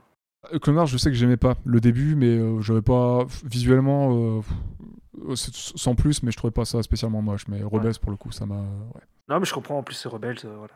Clone 0.63 0.77
Wars, 0.77 0.87
je 0.87 0.97
sais 0.99 1.11
que 1.11 1.17
j'aimais 1.17 1.37
pas 1.39 1.57
le 1.65 1.81
début, 1.81 2.15
mais 2.15 2.39
j'avais 2.63 2.81
pas 2.83 3.27
visuellement 3.45 4.43
sans 5.35 5.95
plus, 5.95 6.23
mais 6.23 6.31
je 6.31 6.37
trouvais 6.37 6.51
pas 6.51 6.65
ça 6.65 6.83
spécialement 6.83 7.21
moche. 7.23 7.47
Mais 7.49 7.63
Rebels 7.63 7.99
pour 8.01 8.11
le 8.11 8.17
coup, 8.17 8.33
ça 8.33 8.47
m'a. 8.47 8.57
ouais. 8.57 9.03
Non, 9.29 9.39
mais 9.39 9.45
je 9.47 9.53
comprends 9.55 9.79
en 9.79 9.83
plus 9.83 9.95
c'est 9.95 10.09
Rebels, 10.09 10.39
voilà. 10.43 10.73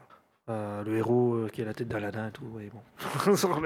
Euh, 0.51 0.83
le 0.85 0.97
héros 0.99 1.35
euh, 1.37 1.49
qui 1.49 1.63
a 1.63 1.65
la 1.65 1.73
tête 1.73 1.89
d'Aladin 1.89 2.29
et 2.29 2.31
tout, 2.31 2.45
et 2.61 2.71
bon. 2.71 3.33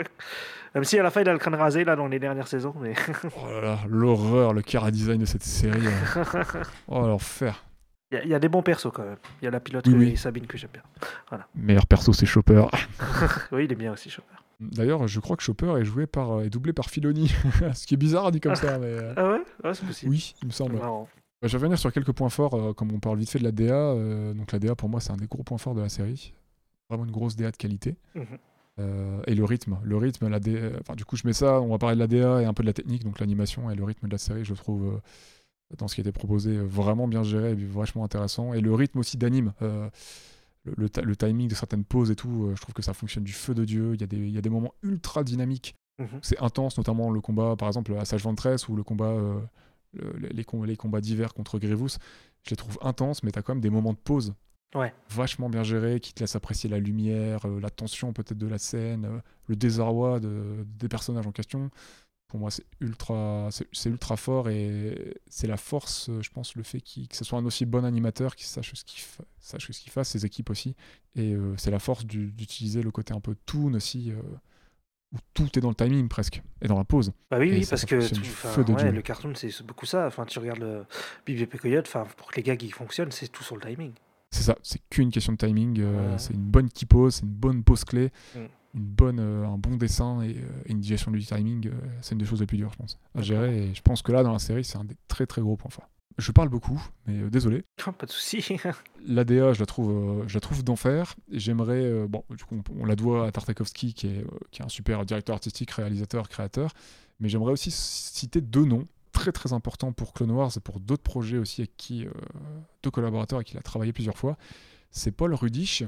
Même 0.75 0.85
si 0.85 0.97
à 0.99 1.03
la 1.03 1.11
fin 1.11 1.23
il 1.23 1.29
a 1.29 1.33
le 1.33 1.39
crâne 1.41 1.57
rasé 1.57 1.83
là 1.85 1.97
dans 1.97 2.07
les 2.07 2.21
dernières 2.21 2.47
saisons, 2.47 2.73
mais 2.81 2.95
Oh 3.43 3.51
là 3.51 3.61
là, 3.61 3.79
l'horreur, 3.89 4.53
le 4.55 4.63
cara 4.63 4.93
design 4.93 5.19
de 5.21 5.25
cette 5.25 5.43
série. 5.43 5.87
euh. 5.87 6.45
oh 6.89 7.07
l'enfer. 7.07 7.65
il 8.13 8.19
y, 8.19 8.21
a- 8.21 8.25
il 8.25 8.31
y 8.31 8.35
a 8.35 8.39
des 8.39 8.49
bons 8.49 8.63
persos 8.63 8.93
quand 8.95 9.03
même. 9.03 9.17
Il 9.43 9.47
y 9.47 9.49
a 9.49 9.51
la 9.51 9.59
pilote 9.59 9.89
Oui, 9.89 10.17
Sabine 10.17 10.47
que 10.47 10.57
j'aime 10.57 10.71
bien. 10.73 10.83
Meilleur 11.57 11.87
perso, 11.89 12.13
c'est 12.13 12.27
Chopper. 12.27 12.65
Oui, 13.51 13.65
il 13.65 13.73
est 13.73 13.77
bien 13.77 13.93
aussi, 13.93 14.09
Chopper. 14.09 14.35
D'ailleurs, 14.61 15.09
je 15.09 15.19
crois 15.19 15.37
que 15.37 15.43
Chopper 15.43 15.75
est 15.81 15.85
joué 15.85 16.07
par 16.07 16.43
est 16.43 16.51
doublé 16.51 16.73
par 16.73 16.91
Filoni, 16.91 17.29
ce 17.75 17.87
qui 17.89 17.95
est 17.95 17.99
bizarre 17.99 18.31
dit 18.31 18.41
comme 18.41 18.55
ça, 18.55 18.79
mais 18.79 18.97
Ah 19.17 19.31
ouais? 19.33 19.41
Ouais, 19.65 19.75
c'est 19.75 19.85
possible. 19.87 20.13
oui, 20.13 20.33
il 20.43 20.47
me 20.47 20.53
semble. 20.53 20.77
Marrant. 20.77 21.09
Bah, 21.43 21.49
je 21.49 21.53
vais 21.53 21.59
revenir 21.59 21.79
sur 21.79 21.93
quelques 21.93 22.13
points 22.13 22.29
forts, 22.29 22.55
euh, 22.55 22.73
comme 22.73 22.93
on 22.93 22.99
parle 23.01 23.19
vite 23.19 23.31
fait 23.31 23.39
de 23.41 23.45
la 23.45 23.53
DA. 23.53 23.73
euh, 23.73 24.33
donc 24.35 24.51
la 24.53 24.59
DA, 24.61 24.75
pour 24.77 24.89
moi, 24.89 25.01
c'est 25.01 25.13
un 25.13 25.17
des 25.17 25.27
gros 25.29 25.43
points 25.45 25.59
forts 25.59 25.75
de 25.75 25.81
la 25.81 25.89
série. 25.89 26.35
Vraiment 26.89 27.05
une 27.05 27.11
grosse 27.11 27.37
DA 27.37 27.51
de 27.51 27.57
qualité. 27.57 27.97
Mhm. 28.15 28.25
Euh, 28.81 29.21
et 29.27 29.35
le 29.35 29.45
rythme. 29.45 29.79
Le 29.83 29.97
rythme, 29.97 30.29
la 30.29 30.39
DA, 30.41 30.71
enfin, 30.81 30.95
du 30.95 31.05
coup, 31.05 31.17
je 31.17 31.27
mets 31.27 31.33
ça, 31.33 31.61
on 31.61 31.69
va 31.69 31.79
parler 31.79 31.97
de 31.97 32.01
la 32.01 32.07
DA 32.07 32.43
et 32.43 32.45
un 32.45 32.55
peu 32.55 32.63
de 32.63 32.69
la 32.69 32.73
technique, 32.73 33.05
donc 33.05 33.19
l'animation 33.19 33.71
et 33.71 33.75
le 33.75 33.83
rythme 33.85 34.07
de 34.07 34.13
la 34.13 34.19
série, 34.19 34.45
je 34.45 34.55
trouve, 34.55 34.85
euh, 34.87 34.99
dans 35.77 35.89
ce 35.89 35.95
qui 35.97 36.01
était 36.01 36.13
proposé, 36.13 36.57
euh, 36.57 36.63
vraiment 36.65 37.09
bien 37.09 37.23
géré 37.25 37.51
et 37.53 37.55
vachement 37.55 38.05
intéressant. 38.05 38.53
Et 38.55 38.61
le 38.61 38.73
rythme 38.75 38.99
aussi 39.01 39.17
d'anime. 39.17 39.53
euh, 39.63 39.89
le, 40.65 40.75
le 40.77 40.89
ti- 40.91 41.01
le 41.01 41.17
timing 41.17 41.49
de 41.49 41.55
certaines 41.55 41.85
pauses 41.85 42.11
et 42.11 42.17
tout, 42.17 42.47
euh, 42.47 42.55
je 42.57 42.61
trouve 42.61 42.75
que 42.75 42.83
ça 42.83 42.93
fonctionne 42.93 43.25
du 43.25 43.33
feu 43.33 43.55
de 43.55 43.65
Dieu. 43.65 43.95
Il 43.95 44.01
y, 44.01 44.05
a 44.05 44.07
des- 44.07 44.17
il 44.17 44.31
y 44.31 44.39
a 44.39 44.41
des 44.43 44.51
moments 44.51 44.75
ultra 44.83 45.25
dynamiques 45.25 45.75
Mhm. 46.01 46.19
c'est 46.23 46.39
intense, 46.41 46.77
notamment 46.79 47.11
le 47.11 47.21
combat, 47.21 47.57
par 47.57 47.67
exemple, 47.69 47.93
à 47.97 48.05
Sage 48.05 48.23
Ventress 48.23 48.69
ou 48.69 48.77
le 48.77 48.83
combat, 48.85 49.07
euh, 49.11 49.41
le- 49.95 50.29
les, 50.29 50.45
com- 50.45 50.65
les 50.65 50.77
combats 50.77 51.01
d'hiver 51.01 51.35
contre 51.35 51.59
Grievous. 51.59 51.97
Je 52.45 52.51
les 52.51 52.57
trouve 52.57 52.79
intenses, 52.83 53.23
mais 53.25 53.33
tu 53.33 53.39
as 53.39 53.43
quand 53.43 53.55
même 53.55 53.61
des 53.63 53.71
moments 53.71 53.93
de 53.93 53.99
pause 53.99 54.35
Ouais. 54.75 54.93
vachement 55.09 55.49
bien 55.49 55.63
gérés 55.63 55.99
qui 55.99 56.13
te 56.13 56.21
laissent 56.21 56.37
apprécier 56.37 56.69
la 56.69 56.79
lumière, 56.79 57.47
euh, 57.47 57.59
la 57.59 57.71
tension 57.71 58.13
peut-être 58.13 58.37
de 58.37 58.47
la 58.47 58.59
scène, 58.59 59.07
euh, 59.07 59.19
le 59.47 59.57
désarroi 59.57 60.21
de- 60.21 60.67
des 60.79 60.89
personnages 60.89 61.27
en 61.27 61.33
question. 61.33 61.71
Pour 62.27 62.39
moi, 62.41 62.51
c'est 62.51 62.67
ultra, 62.81 63.49
c'est 63.73 63.89
ultra 63.89 64.19
fort 64.19 64.51
et 64.51 65.17
c'est 65.31 65.47
la 65.47 65.57
force, 65.57 66.11
euh, 66.11 66.21
je 66.21 66.29
pense, 66.29 66.55
le 66.57 66.63
fait 66.63 66.83
que 66.83 67.17
ce 67.17 67.25
soit 67.25 67.39
un 67.39 67.47
aussi 67.47 67.65
bon 67.65 67.87
animateur 67.87 68.37
qui 68.37 68.45
sache 68.45 68.75
ce 68.75 68.85
qu'il 68.85 69.01
sache 69.39 69.71
ce 69.73 69.81
qu'il 69.81 69.91
fasse, 69.91 70.11
ses 70.11 70.27
équipes 70.27 70.51
aussi. 70.51 70.75
Et 71.15 71.33
euh, 71.33 71.55
c'est 71.57 71.71
la 71.71 71.79
force 71.79 72.05
du- 72.05 72.31
d'utiliser 72.33 72.83
le 72.83 72.91
côté 72.91 73.15
un 73.15 73.21
peu 73.21 73.35
toon 73.47 73.73
aussi, 73.73 74.13
où 75.13 75.17
tout 75.33 75.49
est 75.59 75.63
dans 75.63 75.71
le 75.71 75.75
timing 75.75 76.07
presque, 76.09 76.43
et 76.61 76.69
dans 76.69 76.77
la 76.77 76.85
pause. 76.85 77.13
Bah 77.31 77.39
oui, 77.39 77.49
Et 77.49 77.53
oui, 77.61 77.67
parce 77.71 77.87
que 77.87 78.07
tout- 78.07 78.23
feu 78.23 78.63
de 78.63 78.75
ouais, 78.75 78.93
le 78.93 79.01
cartoon, 79.01 79.33
c'est 79.35 79.63
beaucoup 79.63 79.87
ça. 79.87 80.07
Enfin, 80.07 80.27
tu 80.27 80.39
regardes 80.39 80.61
le 80.61 80.85
Bibi 81.25 81.47
Coyote, 81.49 81.87
enfin, 81.87 82.07
pour 82.19 82.31
que 82.31 82.37
les 82.37 82.43
gags 82.43 82.63
ils 82.63 82.75
fonctionnent, 82.75 83.11
c'est 83.11 83.29
tout 83.29 83.43
sur 83.43 83.57
le 83.57 83.63
timing. 83.63 83.93
C'est 84.31 84.43
ça, 84.43 84.57
c'est 84.63 84.81
qu'une 84.91 85.11
question 85.11 85.33
de 85.33 85.39
timing. 85.39 85.79
euh, 85.81 86.13
Ouais. 86.13 86.19
C'est 86.19 86.35
une 86.35 86.45
bonne 86.45 86.69
key 86.69 86.87
pose, 86.87 87.15
c'est 87.17 87.23
une 87.23 87.29
bonne 87.33 87.65
pause 87.65 87.85
clé, 87.85 88.11
Mm. 88.35 88.39
une 88.75 88.83
bonne, 88.85 89.21
euh, 89.21 89.47
un 89.47 89.57
bon 89.59 89.77
dessin 89.77 90.21
et, 90.23 90.37
euh, 90.37 90.63
et 90.67 90.73
une 90.73 90.81
digestion 90.81 91.11
du 91.11 91.25
timing. 91.25 91.71
c'est 92.03 92.13
une 92.13 92.19
des 92.19 92.27
choses 92.27 92.41
les 92.41 92.47
plus 92.47 92.59
dures, 92.59 92.71
je 92.73 92.77
pense, 92.77 92.99
à 93.15 93.23
gérer. 93.23 93.57
Et 93.69 93.75
je 93.75 93.81
pense 93.83 94.03
que 94.03 94.13
là, 94.13 94.23
dans 94.23 94.33
la 94.33 94.39
série, 94.39 94.65
c'est 94.65 94.77
un 94.79 94.85
des 94.85 94.97
très 95.09 95.27
très 95.27 95.41
gros 95.41 95.57
points 95.57 95.71
forts. 95.71 95.89
Je 96.19 96.33
parle 96.33 96.49
beaucoup, 96.49 96.83
mais 97.07 97.31
désolé. 97.31 97.63
Pas 97.99 98.05
de 98.07 98.11
souci. 98.11 98.45
L'ADA, 99.07 99.53
je 99.53 99.61
la 99.61 99.67
trouve, 99.67 100.25
je 100.27 100.35
la 100.35 100.41
trouve 100.41 100.63
d'enfer. 100.65 101.15
J'aimerais, 101.31 102.07
bon, 102.09 102.25
du 102.37 102.45
coup, 102.45 102.57
on, 102.77 102.83
on 102.83 102.85
la 102.85 102.97
doit 102.97 103.27
à 103.27 103.33
Tartakovsky, 103.33 103.95
qui 103.95 104.09
est, 104.09 104.27
qui 104.51 104.61
est 104.61 104.65
un 104.65 104.69
super 104.69 105.07
directeur 105.07 105.35
artistique, 105.35 105.71
réalisateur, 105.71 106.29
créateur. 106.29 106.73
Mais 107.21 107.29
j'aimerais 107.29 107.53
aussi 107.53 107.71
citer 107.71 108.41
deux 108.41 108.65
noms 108.65 108.87
très 109.19 109.33
très 109.33 109.53
importants 109.53 109.93
pour 109.93 110.13
Clone 110.13 110.31
Wars 110.31 110.53
et 110.57 110.61
pour 110.61 110.79
d'autres 110.79 111.03
projets 111.03 111.39
aussi 111.39 111.63
avec 111.63 111.77
qui, 111.77 112.07
euh, 112.07 112.11
deux 112.85 112.91
collaborateurs 112.91 113.39
avec 113.39 113.49
qui 113.49 113.55
il 113.55 113.59
a 113.59 113.63
travaillé 113.63 113.93
plusieurs 113.93 114.17
fois. 114.17 114.37
C'est 114.93 115.11
Paul 115.11 115.35
Rudish 115.35 115.83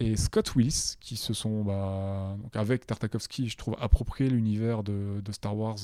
et 0.00 0.16
Scott 0.16 0.54
Willis, 0.56 0.96
qui 1.00 1.16
se 1.16 1.32
sont, 1.32 1.62
bah, 1.62 2.36
avec 2.54 2.84
Tartakovsky, 2.84 3.48
je 3.48 3.56
trouve, 3.56 3.76
approprié 3.80 4.28
l'univers 4.28 4.82
de, 4.82 5.22
Star 5.30 5.56
Wars 5.56 5.78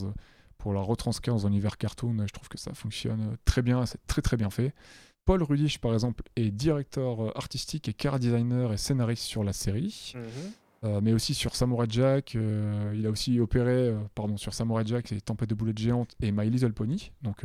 pour 0.59 0.75
la 0.75 0.81
retranscrire 0.81 1.35
dans 1.35 1.47
un 1.47 1.51
univers 1.51 1.79
cartoon. 1.79 2.27
Je 2.27 2.33
trouve 2.33 2.49
que 2.49 2.59
ça 2.59 2.75
fonctionne 2.75 3.37
très 3.45 3.63
bien, 3.63 3.87
c'est 3.87 4.05
très 4.09 4.21
très 4.21 4.37
bien 4.37 4.51
fait. 4.51 4.75
Paul 5.25 5.41
Rudish, 5.43 5.79
par 5.79 5.95
exemple, 5.95 6.25
est 6.35 6.51
directeur 6.51 7.37
artistique 7.39 7.89
et 7.89 7.95
car 7.95 8.19
designer 8.19 8.73
et 8.73 8.77
scénariste 8.77 9.23
sur 9.23 9.45
la 9.45 9.53
série, 9.53 10.13
Mhm. 10.17 10.53
Euh, 10.85 11.01
mais 11.03 11.13
aussi 11.13 11.35
sur 11.35 11.55
Samurai 11.55 11.87
Jack. 11.89 12.35
euh, 12.35 12.93
il 12.95 13.07
a 13.07 13.11
aussi 13.11 13.39
opéré 13.41 13.89
euh, 13.89 13.99
pardon, 14.15 14.37
sur 14.37 14.53
Samurai 14.55 14.85
Jack 14.87 15.13
et 15.13 15.21
Tempête 15.21 15.49
de 15.49 15.55
boulettes 15.55 15.79
géantes 15.79 16.15
et 16.21 16.33
My 16.33 16.49
Little 16.51 16.73
Pony, 16.73 17.13
donc 17.23 17.45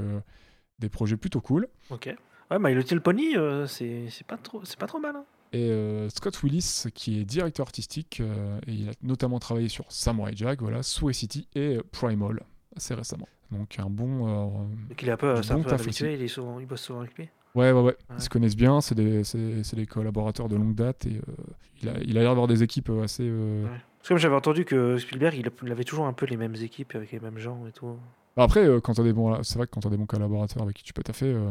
des 0.80 0.90
projets 0.90 1.18
plutôt 1.18 1.42
cool. 1.42 1.68
Ok. 1.90 2.14
Ouais, 2.50 2.58
My 2.60 2.74
Little 2.74 3.02
Pony, 3.02 3.36
c'est 3.68 4.26
pas 4.28 4.38
trop, 4.38 4.64
c'est 4.64 4.80
pas 4.80 4.88
trop 4.88 5.00
mal. 5.00 5.16
hein. 5.16 5.26
Et 5.54 6.08
Scott 6.10 6.42
Willis, 6.44 6.86
qui 6.94 7.20
est 7.20 7.26
directeur 7.26 7.66
artistique, 7.66 8.22
et 8.68 8.72
il 8.72 8.90
a 8.90 8.94
notamment 9.02 9.40
travaillé 9.40 9.70
sur 9.70 9.86
Samurai 9.92 10.34
Jack, 10.36 10.62
voilà, 10.62 10.84
Sway 10.84 11.14
City 11.14 11.48
et 11.56 11.78
Primal, 11.92 12.42
assez 12.76 12.94
récemment. 12.94 13.28
Donc 13.52 13.80
un 13.80 13.90
bon... 13.90 14.68
Donc 14.90 15.02
il 15.02 15.08
est 15.08 15.12
un 15.12 15.18
peu, 15.18 15.36
un 15.36 15.42
bon 15.42 15.64
peu 15.64 15.70
taf 15.70 15.82
habitué, 15.82 16.16
il, 16.16 16.22
est 16.22 16.28
souvent, 16.28 16.60
il 16.60 16.66
bosse 16.66 16.82
souvent 16.82 17.00
avec 17.00 17.16
lui. 17.18 17.30
Ouais, 17.58 17.72
ouais, 17.72 17.82
ouais. 17.82 17.98
Ils 18.18 18.22
se 18.22 18.30
connaissent 18.30 18.56
bien, 18.56 18.82
c'est 18.82 18.96
des, 18.96 19.24
c'est, 19.24 19.64
c'est 19.64 19.76
des 19.76 19.86
collaborateurs 19.86 20.48
de 20.48 20.56
longue 20.56 20.76
date 20.76 21.06
et 21.08 21.18
euh, 21.28 21.34
il, 21.82 21.90
a, 21.90 21.94
il 22.02 22.18
a 22.18 22.22
l'air 22.22 22.32
d'avoir 22.32 22.48
des 22.48 22.64
équipes 22.64 22.90
euh, 22.90 23.04
assez. 23.04 23.24
euh, 23.24 23.64
Ouais. 23.64 23.70
Parce 23.70 24.04
que 24.04 24.08
comme 24.10 24.18
j'avais 24.20 24.36
entendu 24.36 24.64
que 24.64 24.98
Spielberg, 24.98 25.36
il, 25.64 25.72
avait 25.72 25.84
toujours 25.84 26.06
un 26.06 26.14
peu 26.14 26.26
les 26.28 26.38
mêmes 26.38 26.56
équipes 26.56 26.94
avec 26.96 27.12
les 27.12 27.20
mêmes 27.20 27.40
gens 27.40 27.66
et 27.68 27.72
tout. 27.72 27.98
bah 28.38 28.44
Après, 28.44 28.66
quand 28.84 28.94
t'as 28.94 29.04
des 29.04 29.12
bons, 29.12 29.42
c'est 29.44 29.58
vrai 29.58 29.66
que 29.68 29.72
quand 29.72 29.82
t'as 29.82 29.90
des 29.90 29.98
bons 29.98 30.06
collaborateurs 30.06 30.64
avec 30.64 30.76
qui 30.78 30.84
tu 30.84 30.94
peux 30.94 31.04
taffer, 31.04 31.34
euh, 31.34 31.50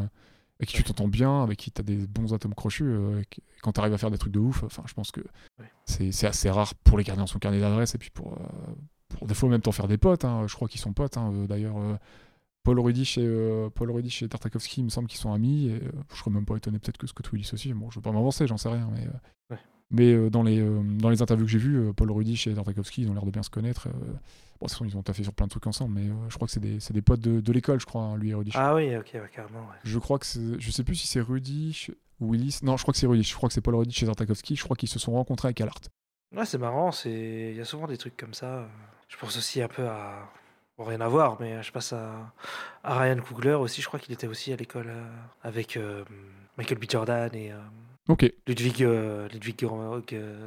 avec 0.59 0.69
qui 0.71 0.77
tu 0.77 0.85
t'entends 0.85 1.09
bien, 1.09 1.43
avec 1.43 1.59
qui 1.59 1.71
t'as 1.71 1.83
des 1.83 1.97
bons 2.07 2.33
atomes 2.33 2.55
crochus, 2.55 2.85
euh, 2.87 3.21
quand 3.63 3.73
t'arrives 3.73 3.93
à 3.93 3.99
faire 3.99 4.11
des 4.11 4.17
trucs 4.17 4.33
de 4.33 4.39
ouf, 4.39 4.63
enfin, 4.63 4.85
je 4.87 4.95
pense 4.95 5.11
que 5.11 5.21
Ouais. 5.59 5.67
c'est, 5.85 6.13
c'est 6.13 6.27
assez 6.29 6.49
rare 6.49 6.75
pour 6.77 6.97
les 6.97 7.05
garder 7.05 7.21
dans 7.21 7.27
son 7.27 7.39
carnet 7.41 7.61
d'adresse 7.61 7.95
et 7.95 7.99
puis 7.99 8.11
pour, 8.11 8.33
euh, 8.35 8.37
pour 9.19 9.27
des 9.27 9.35
fois 9.35 9.49
même 9.51 9.61
t'en 9.61 9.73
faire 9.73 9.89
des 9.89 9.99
potes. 9.99 10.25
hein. 10.25 10.45
Je 10.47 10.55
crois 10.55 10.69
qu'ils 10.69 10.81
sont 10.81 10.93
potes. 10.95 11.19
hein. 11.19 11.33
D'ailleurs, 11.49 11.77
Paul 12.67 12.81
Rudish 12.81 13.17
et 13.17 13.25
euh, 13.25 13.71
Paul 13.71 13.93
Rudish 13.93 14.25
et 14.25 14.29
Tartakovsky, 14.29 14.81
il 14.81 14.85
me 14.85 14.89
semble 14.91 15.07
qu'ils 15.07 15.21
sont 15.21 15.33
amis. 15.33 15.69
Et, 15.69 15.75
euh, 15.75 15.93
je 16.13 16.17
serais 16.19 16.33
même 16.33 16.45
pas 16.45 16.57
étonné 16.57 16.81
peut-être 16.81 16.99
que 16.99 17.07
Scott 17.07 17.31
Willis 17.31 17.49
aussi. 17.53 17.73
Bon, 17.73 17.91
je 17.91 17.97
veux 18.01 18.03
pas 18.03 18.11
m'avancer, 18.11 18.47
j'en 18.49 18.57
sais 18.57 18.69
rien, 18.69 18.89
mais. 18.93 19.07
euh, 19.07 19.11
Ouais. 19.51 19.59
Mais 19.93 20.13
euh, 20.13 20.31
dans, 20.31 20.43
les, 20.43 20.61
dans 20.99 21.11
les 21.11 21.23
interviews 21.23 21.47
que 21.47 21.53
j'ai 21.53 21.59
vues, 21.61 21.93
Paul 21.95 22.11
Rudish 22.11 22.49
et 22.49 22.55
Tartakovsky, 22.55 23.03
ils 23.03 23.09
ont 23.09 23.15
l'air 23.15 23.25
de 23.25 23.31
bien 23.31 23.45
se 23.45 23.51
connaître. 23.51 23.89
Bon, 23.89 23.95
de 24.01 24.05
toute 24.59 24.71
façon, 24.71 24.85
ils 24.85 24.97
ont 24.97 25.03
taffé 25.05 25.23
sur 25.23 25.33
plein 25.33 25.47
de 25.47 25.51
trucs 25.51 25.67
ensemble, 25.69 25.95
mais 26.01 26.11
je 26.29 26.35
crois 26.35 26.49
que 26.49 26.53
c'est 26.53 26.59
des, 26.59 26.79
des 26.91 27.03
potes 27.03 27.21
de, 27.21 27.41
de 27.41 27.53
l'école, 27.53 27.79
je 27.79 27.87
crois, 27.87 28.03
hein, 28.03 28.17
lui 28.17 28.31
et 28.31 28.35
Rudish. 28.35 28.55
Ah 28.57 28.75
oui, 28.75 28.97
ok, 28.97 29.11
ouais, 29.15 29.31
carrément. 29.33 29.61
Ouais. 29.61 29.77
Je 29.85 29.99
crois 30.01 30.19
que 30.19 30.27
c'est. 30.27 30.59
Je 30.59 30.71
sais 30.73 30.83
plus 30.83 30.97
si 30.97 31.07
c'est 31.07 31.21
Rudish 31.21 31.93
ou 32.19 32.33
Willis. 32.33 32.59
Non, 32.65 32.77
je 32.77 32.83
crois 32.83 32.91
que 32.93 32.99
c'est 32.99 33.07
Rudish. 33.07 33.31
Je 33.31 33.37
crois 33.37 33.49
que 33.49 33.53
c'est 33.55 33.61
Paul 33.61 33.77
Rudish 33.77 34.03
et 34.03 34.07
Tartakovsky. 34.07 34.57
Je 34.57 34.65
crois 34.65 34.75
qu'ils 34.77 34.89
se 34.89 34.99
sont 34.99 35.13
rencontrés 35.13 35.47
avec 35.49 35.61
Alart. 35.61 35.83
Ouais, 36.35 36.45
c'est 36.45 36.59
marrant, 36.59 36.91
il 37.05 37.55
y 37.55 37.61
a 37.61 37.65
souvent 37.65 37.87
des 37.87 37.97
trucs 37.97 38.17
comme 38.17 38.35
ça. 38.35 38.67
Je 39.09 39.17
pense 39.19 39.37
aussi 39.39 39.63
un 39.63 39.69
peu 39.69 39.87
à 39.87 40.29
bon, 40.79 40.85
rien 40.85 41.01
à 41.01 41.09
voir, 41.09 41.37
mais 41.41 41.63
je 41.63 41.73
passe 41.73 41.93
à, 41.93 42.33
à 42.85 42.99
Ryan 42.99 43.17
Coogler 43.21 43.55
aussi. 43.55 43.81
Je 43.83 43.87
crois 43.87 43.99
qu'il 44.01 44.13
était 44.15 44.27
aussi 44.27 44.53
à 44.53 44.57
l'école 44.57 44.89
euh, 44.89 45.05
avec 45.43 45.77
euh, 45.77 46.05
Michael 46.59 46.79
B. 46.79 46.85
Jordan 46.89 47.31
et 47.35 47.53
euh. 47.53 47.57
Ludwig 48.47 48.85
euh, 48.85 49.29
Ludwig 49.31 49.65
euh, 49.65 50.39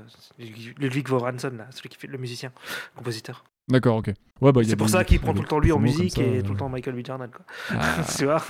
là, 1.57 1.65
celui 1.71 1.89
qui 1.89 1.97
fait 1.97 2.07
le 2.07 2.17
musicien, 2.17 2.51
compositeur. 2.95 3.43
D'accord, 3.67 3.97
ok. 3.97 4.11
Ouais, 4.41 4.51
bah, 4.51 4.61
c'est 4.63 4.75
pour 4.75 4.87
des- 4.87 4.93
ça 4.93 5.03
qu'il 5.03 5.19
prend 5.19 5.33
tout 5.33 5.41
le 5.43 5.47
temps 5.47 5.59
lui 5.59 5.71
en 5.71 5.77
musique 5.77 6.13
ça, 6.13 6.21
et 6.21 6.39
euh. 6.39 6.41
tout 6.41 6.53
le 6.53 6.57
temps 6.57 6.69
Michael 6.69 6.95
B. 6.95 7.05
Jordan. 7.05 7.29
Quoi. 7.29 7.45
Ah, 7.71 7.97
tu 8.17 8.25
vois, 8.25 8.41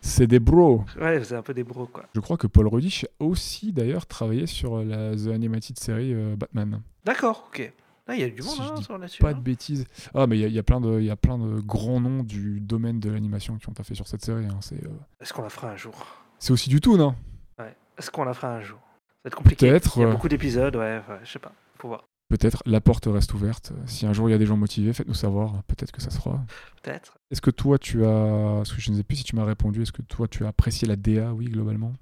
c'est 0.00 0.26
des 0.26 0.38
bros. 0.38 0.84
Ouais, 0.98 1.22
c'est 1.24 1.34
un 1.34 1.42
peu 1.42 1.52
des 1.52 1.64
bros 1.64 1.86
quoi. 1.86 2.04
Je 2.14 2.20
crois 2.20 2.36
que 2.36 2.46
Paul 2.46 2.68
Rudish 2.68 3.04
a 3.20 3.24
aussi 3.24 3.72
d'ailleurs 3.72 4.06
travaillé 4.06 4.46
sur 4.46 4.82
la 4.84 5.14
The 5.16 5.28
Animated 5.34 5.78
Series 5.78 6.14
euh, 6.14 6.36
Batman. 6.36 6.80
D'accord, 7.04 7.48
ok. 7.48 7.72
Là, 8.08 8.14
il 8.14 8.20
y 8.20 8.24
a 8.24 8.30
du 8.30 8.40
monde 8.42 8.54
Si 8.54 8.62
hein, 8.62 8.76
sur 8.82 8.96
là-dessus. 8.98 9.20
Pas 9.22 9.30
hein. 9.30 9.34
de 9.34 9.40
bêtises. 9.40 9.84
Ah, 10.14 10.26
mais 10.26 10.38
il 10.38 10.40
y, 10.40 10.44
a- 10.44 10.48
il 10.48 10.54
y 10.54 10.58
a 10.58 10.62
plein 10.62 10.80
de, 10.80 11.00
y 11.00 11.10
a 11.10 11.16
plein 11.16 11.36
de 11.38 11.60
grands 11.60 12.00
noms 12.00 12.22
du 12.24 12.58
domaine 12.60 12.98
de 13.00 13.10
l'animation 13.10 13.58
qui 13.58 13.68
ont 13.68 13.72
taffé 13.74 13.94
sur 13.94 14.08
cette 14.08 14.24
série. 14.24 14.46
hein. 14.46 14.58
C'est, 14.62 14.82
euh, 14.82 14.88
Est-ce 15.20 15.32
qu'on 15.32 15.42
la 15.42 15.50
fera 15.50 15.70
un 15.70 15.76
jour? 15.76 15.94
c'est 16.38 16.52
aussi 16.52 16.70
du 16.70 16.80
tout, 16.80 16.96
non 16.96 17.14
Ouais. 17.58 17.76
Est-ce 17.98 18.10
qu'on 18.10 18.24
la 18.24 18.32
fera 18.34 18.54
un 18.54 18.60
jour? 18.62 18.78
Ça 18.78 19.14
va 19.24 19.28
être 19.28 19.34
compliqué. 19.36 19.68
Peut-être, 19.68 19.92
Il 19.96 20.00
y 20.00 20.02
a 20.04 20.06
ouais. 20.06 20.12
beaucoup 20.12 20.28
d'épisodes, 20.28 20.74
ouais, 20.76 21.02
ouais, 21.08 21.18
je 21.22 21.30
sais 21.32 21.38
pas. 21.38 21.52
Faut 21.78 21.88
voir. 21.88 22.04
Peut-être 22.30 22.62
la 22.66 22.80
porte 22.80 23.06
reste 23.06 23.32
ouverte. 23.34 23.72
Si 23.86 24.04
un 24.06 24.12
jour 24.12 24.28
il 24.28 24.32
y 24.32 24.34
a 24.34 24.38
des 24.38 24.44
gens 24.46 24.56
motivés, 24.56 24.92
faites-nous 24.92 25.14
savoir. 25.14 25.62
Peut-être 25.64 25.92
que 25.92 26.00
ça 26.02 26.10
sera. 26.10 26.40
Peut-être. 26.82 27.16
Est-ce 27.30 27.40
que 27.40 27.50
toi 27.50 27.78
tu 27.78 28.04
as. 28.04 28.52
Parce 28.58 28.72
que 28.72 28.80
je 28.82 28.90
ne 28.90 28.96
sais 28.96 29.02
plus 29.02 29.16
si 29.16 29.24
tu 29.24 29.34
m'as 29.34 29.44
répondu. 29.46 29.80
Est-ce 29.82 29.92
que 29.92 30.02
toi 30.02 30.28
tu 30.28 30.44
as 30.44 30.48
apprécié 30.48 30.86
la 30.86 30.96
DA, 30.96 31.32
oui, 31.32 31.46
globalement? 31.46 31.92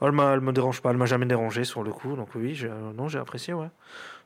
Oh, 0.00 0.06
elle, 0.08 0.14
elle 0.18 0.40
me 0.40 0.52
dérange 0.52 0.80
pas, 0.80 0.90
elle 0.90 0.96
m'a 0.96 1.06
jamais 1.06 1.26
dérangé 1.26 1.64
sur 1.64 1.82
le 1.82 1.92
coup, 1.92 2.14
donc 2.16 2.28
oui, 2.36 2.56
euh, 2.62 2.92
non, 2.92 3.08
j'ai 3.08 3.18
apprécié, 3.18 3.52
ouais. 3.52 3.68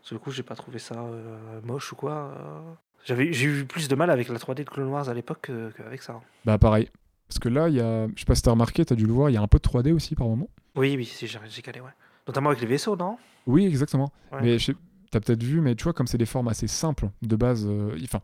Sur 0.06 0.14
le 0.14 0.20
coup, 0.20 0.30
j'ai 0.30 0.44
pas 0.44 0.54
trouvé 0.54 0.78
ça 0.78 0.94
euh, 0.94 1.60
moche 1.64 1.92
ou 1.92 1.96
quoi. 1.96 2.12
euh. 2.12 2.60
J'avais, 3.04 3.32
j'ai 3.32 3.46
eu 3.46 3.64
plus 3.64 3.88
de 3.88 3.94
mal 3.96 4.08
avec 4.08 4.28
la 4.28 4.38
3D 4.38 4.58
de 4.58 4.62
Clone 4.70 4.86
Wars 4.88 5.08
à 5.08 5.14
l'époque 5.14 5.40
que- 5.42 5.70
qu'avec 5.76 6.00
ça. 6.00 6.20
Bah 6.44 6.58
pareil. 6.58 6.88
Parce 7.26 7.40
que 7.40 7.48
là, 7.48 7.68
il 7.68 7.74
y 7.74 7.80
a. 7.80 8.06
Je 8.14 8.20
sais 8.20 8.24
pas 8.24 8.36
si 8.36 8.42
t'as 8.42 8.52
remarqué, 8.52 8.84
t'as 8.84 8.94
dû 8.94 9.04
le 9.04 9.12
voir, 9.12 9.30
il 9.30 9.32
y 9.32 9.36
a 9.36 9.42
un 9.42 9.48
peu 9.48 9.58
de 9.58 9.62
3D 9.64 9.92
aussi 9.92 10.14
par 10.14 10.28
moment. 10.28 10.48
Oui, 10.76 10.94
oui, 10.96 11.12
j'ai, 11.18 11.26
j'ai 11.26 11.62
calé, 11.62 11.80
ouais. 11.80 11.90
Notamment 12.28 12.50
avec 12.50 12.60
les 12.60 12.68
vaisseaux, 12.68 12.94
non? 12.94 13.18
Oui, 13.48 13.66
exactement. 13.66 14.12
Ouais. 14.30 14.38
Mais 14.42 14.58
je 14.60 14.70
t'as 15.10 15.18
peut-être 15.18 15.42
vu, 15.42 15.60
mais 15.60 15.74
tu 15.74 15.82
vois, 15.84 15.92
comme 15.92 16.06
c'est 16.06 16.18
des 16.18 16.26
formes 16.26 16.46
assez 16.48 16.68
simples 16.68 17.08
de 17.22 17.34
base, 17.34 17.66
euh, 17.68 17.96
enfin, 18.04 18.20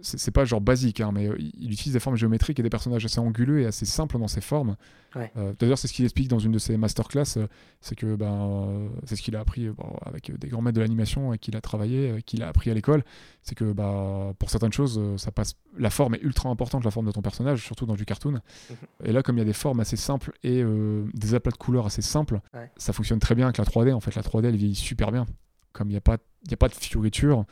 c'est 0.00 0.32
pas 0.32 0.44
genre 0.44 0.60
basique, 0.60 1.00
hein, 1.00 1.10
mais 1.14 1.28
euh, 1.28 1.36
il 1.38 1.52
il 1.56 1.72
utilise 1.72 1.92
des 1.94 2.00
formes 2.00 2.16
géométriques 2.16 2.58
et 2.58 2.62
des 2.62 2.70
personnages 2.70 3.04
assez 3.04 3.20
anguleux 3.20 3.60
et 3.60 3.66
assez 3.66 3.86
simples 3.86 4.18
dans 4.18 4.28
ses 4.28 4.40
formes. 4.40 4.76
Ouais. 5.14 5.30
Euh, 5.36 5.52
D'ailleurs, 5.58 5.78
c'est 5.78 5.86
ce 5.86 5.92
qu'il 5.92 6.04
explique 6.04 6.26
dans 6.28 6.40
une 6.40 6.50
de 6.52 6.58
ses 6.58 6.76
masterclass, 6.76 7.36
euh, 7.36 7.46
c'est 7.80 7.94
que 7.94 8.16
ben, 8.16 8.88
c'est 9.04 9.14
ce 9.16 9.22
qu'il 9.22 9.36
a 9.36 9.40
appris 9.40 9.68
bon, 9.68 9.96
avec 10.04 10.36
des 10.38 10.48
grands 10.48 10.60
maîtres 10.62 10.74
de 10.76 10.80
l'animation 10.80 11.32
et 11.32 11.38
qu'il 11.38 11.56
a 11.56 11.60
travaillé, 11.60 12.22
qu'il 12.26 12.42
a 12.42 12.48
appris 12.48 12.70
à 12.70 12.74
l'école. 12.74 13.04
C'est 13.42 13.54
que 13.54 13.72
bah, 13.72 14.34
pour 14.38 14.50
certaines 14.50 14.72
choses, 14.72 15.00
ça 15.16 15.30
passe. 15.30 15.54
La 15.78 15.90
forme 15.90 16.16
est 16.16 16.22
ultra 16.22 16.48
importante, 16.48 16.84
la 16.84 16.90
forme 16.90 17.06
de 17.06 17.12
ton 17.12 17.22
personnage, 17.22 17.62
surtout 17.62 17.86
dans 17.86 17.94
du 17.94 18.04
cartoon. 18.04 18.32
Mhm. 18.70 18.76
Et 19.04 19.12
là, 19.12 19.22
comme 19.22 19.36
il 19.36 19.40
y 19.40 19.42
a 19.42 19.46
des 19.46 19.52
formes 19.52 19.80
assez 19.80 19.96
simples 19.96 20.32
et 20.42 20.60
euh, 20.62 21.04
des 21.14 21.34
aplats 21.34 21.52
de 21.52 21.56
couleurs 21.56 21.86
assez 21.86 22.02
simples, 22.02 22.40
Ouais. 22.52 22.70
ça 22.76 22.92
fonctionne 22.92 23.20
très 23.20 23.34
bien 23.36 23.46
avec 23.46 23.58
la 23.58 23.64
3D. 23.64 23.92
En 23.92 24.00
fait, 24.00 24.14
la 24.16 24.22
3D, 24.22 24.46
elle 24.46 24.56
vieillit 24.56 24.74
super 24.74 25.12
bien. 25.12 25.24
Comme 25.72 25.88
il 25.88 25.92
n'y 25.94 25.98
a, 25.98 26.00
pas- 26.00 26.18
y 26.50 26.54
a 26.54 26.56
pas 26.56 26.68
de 26.68 26.74
fioriture, 26.74 27.44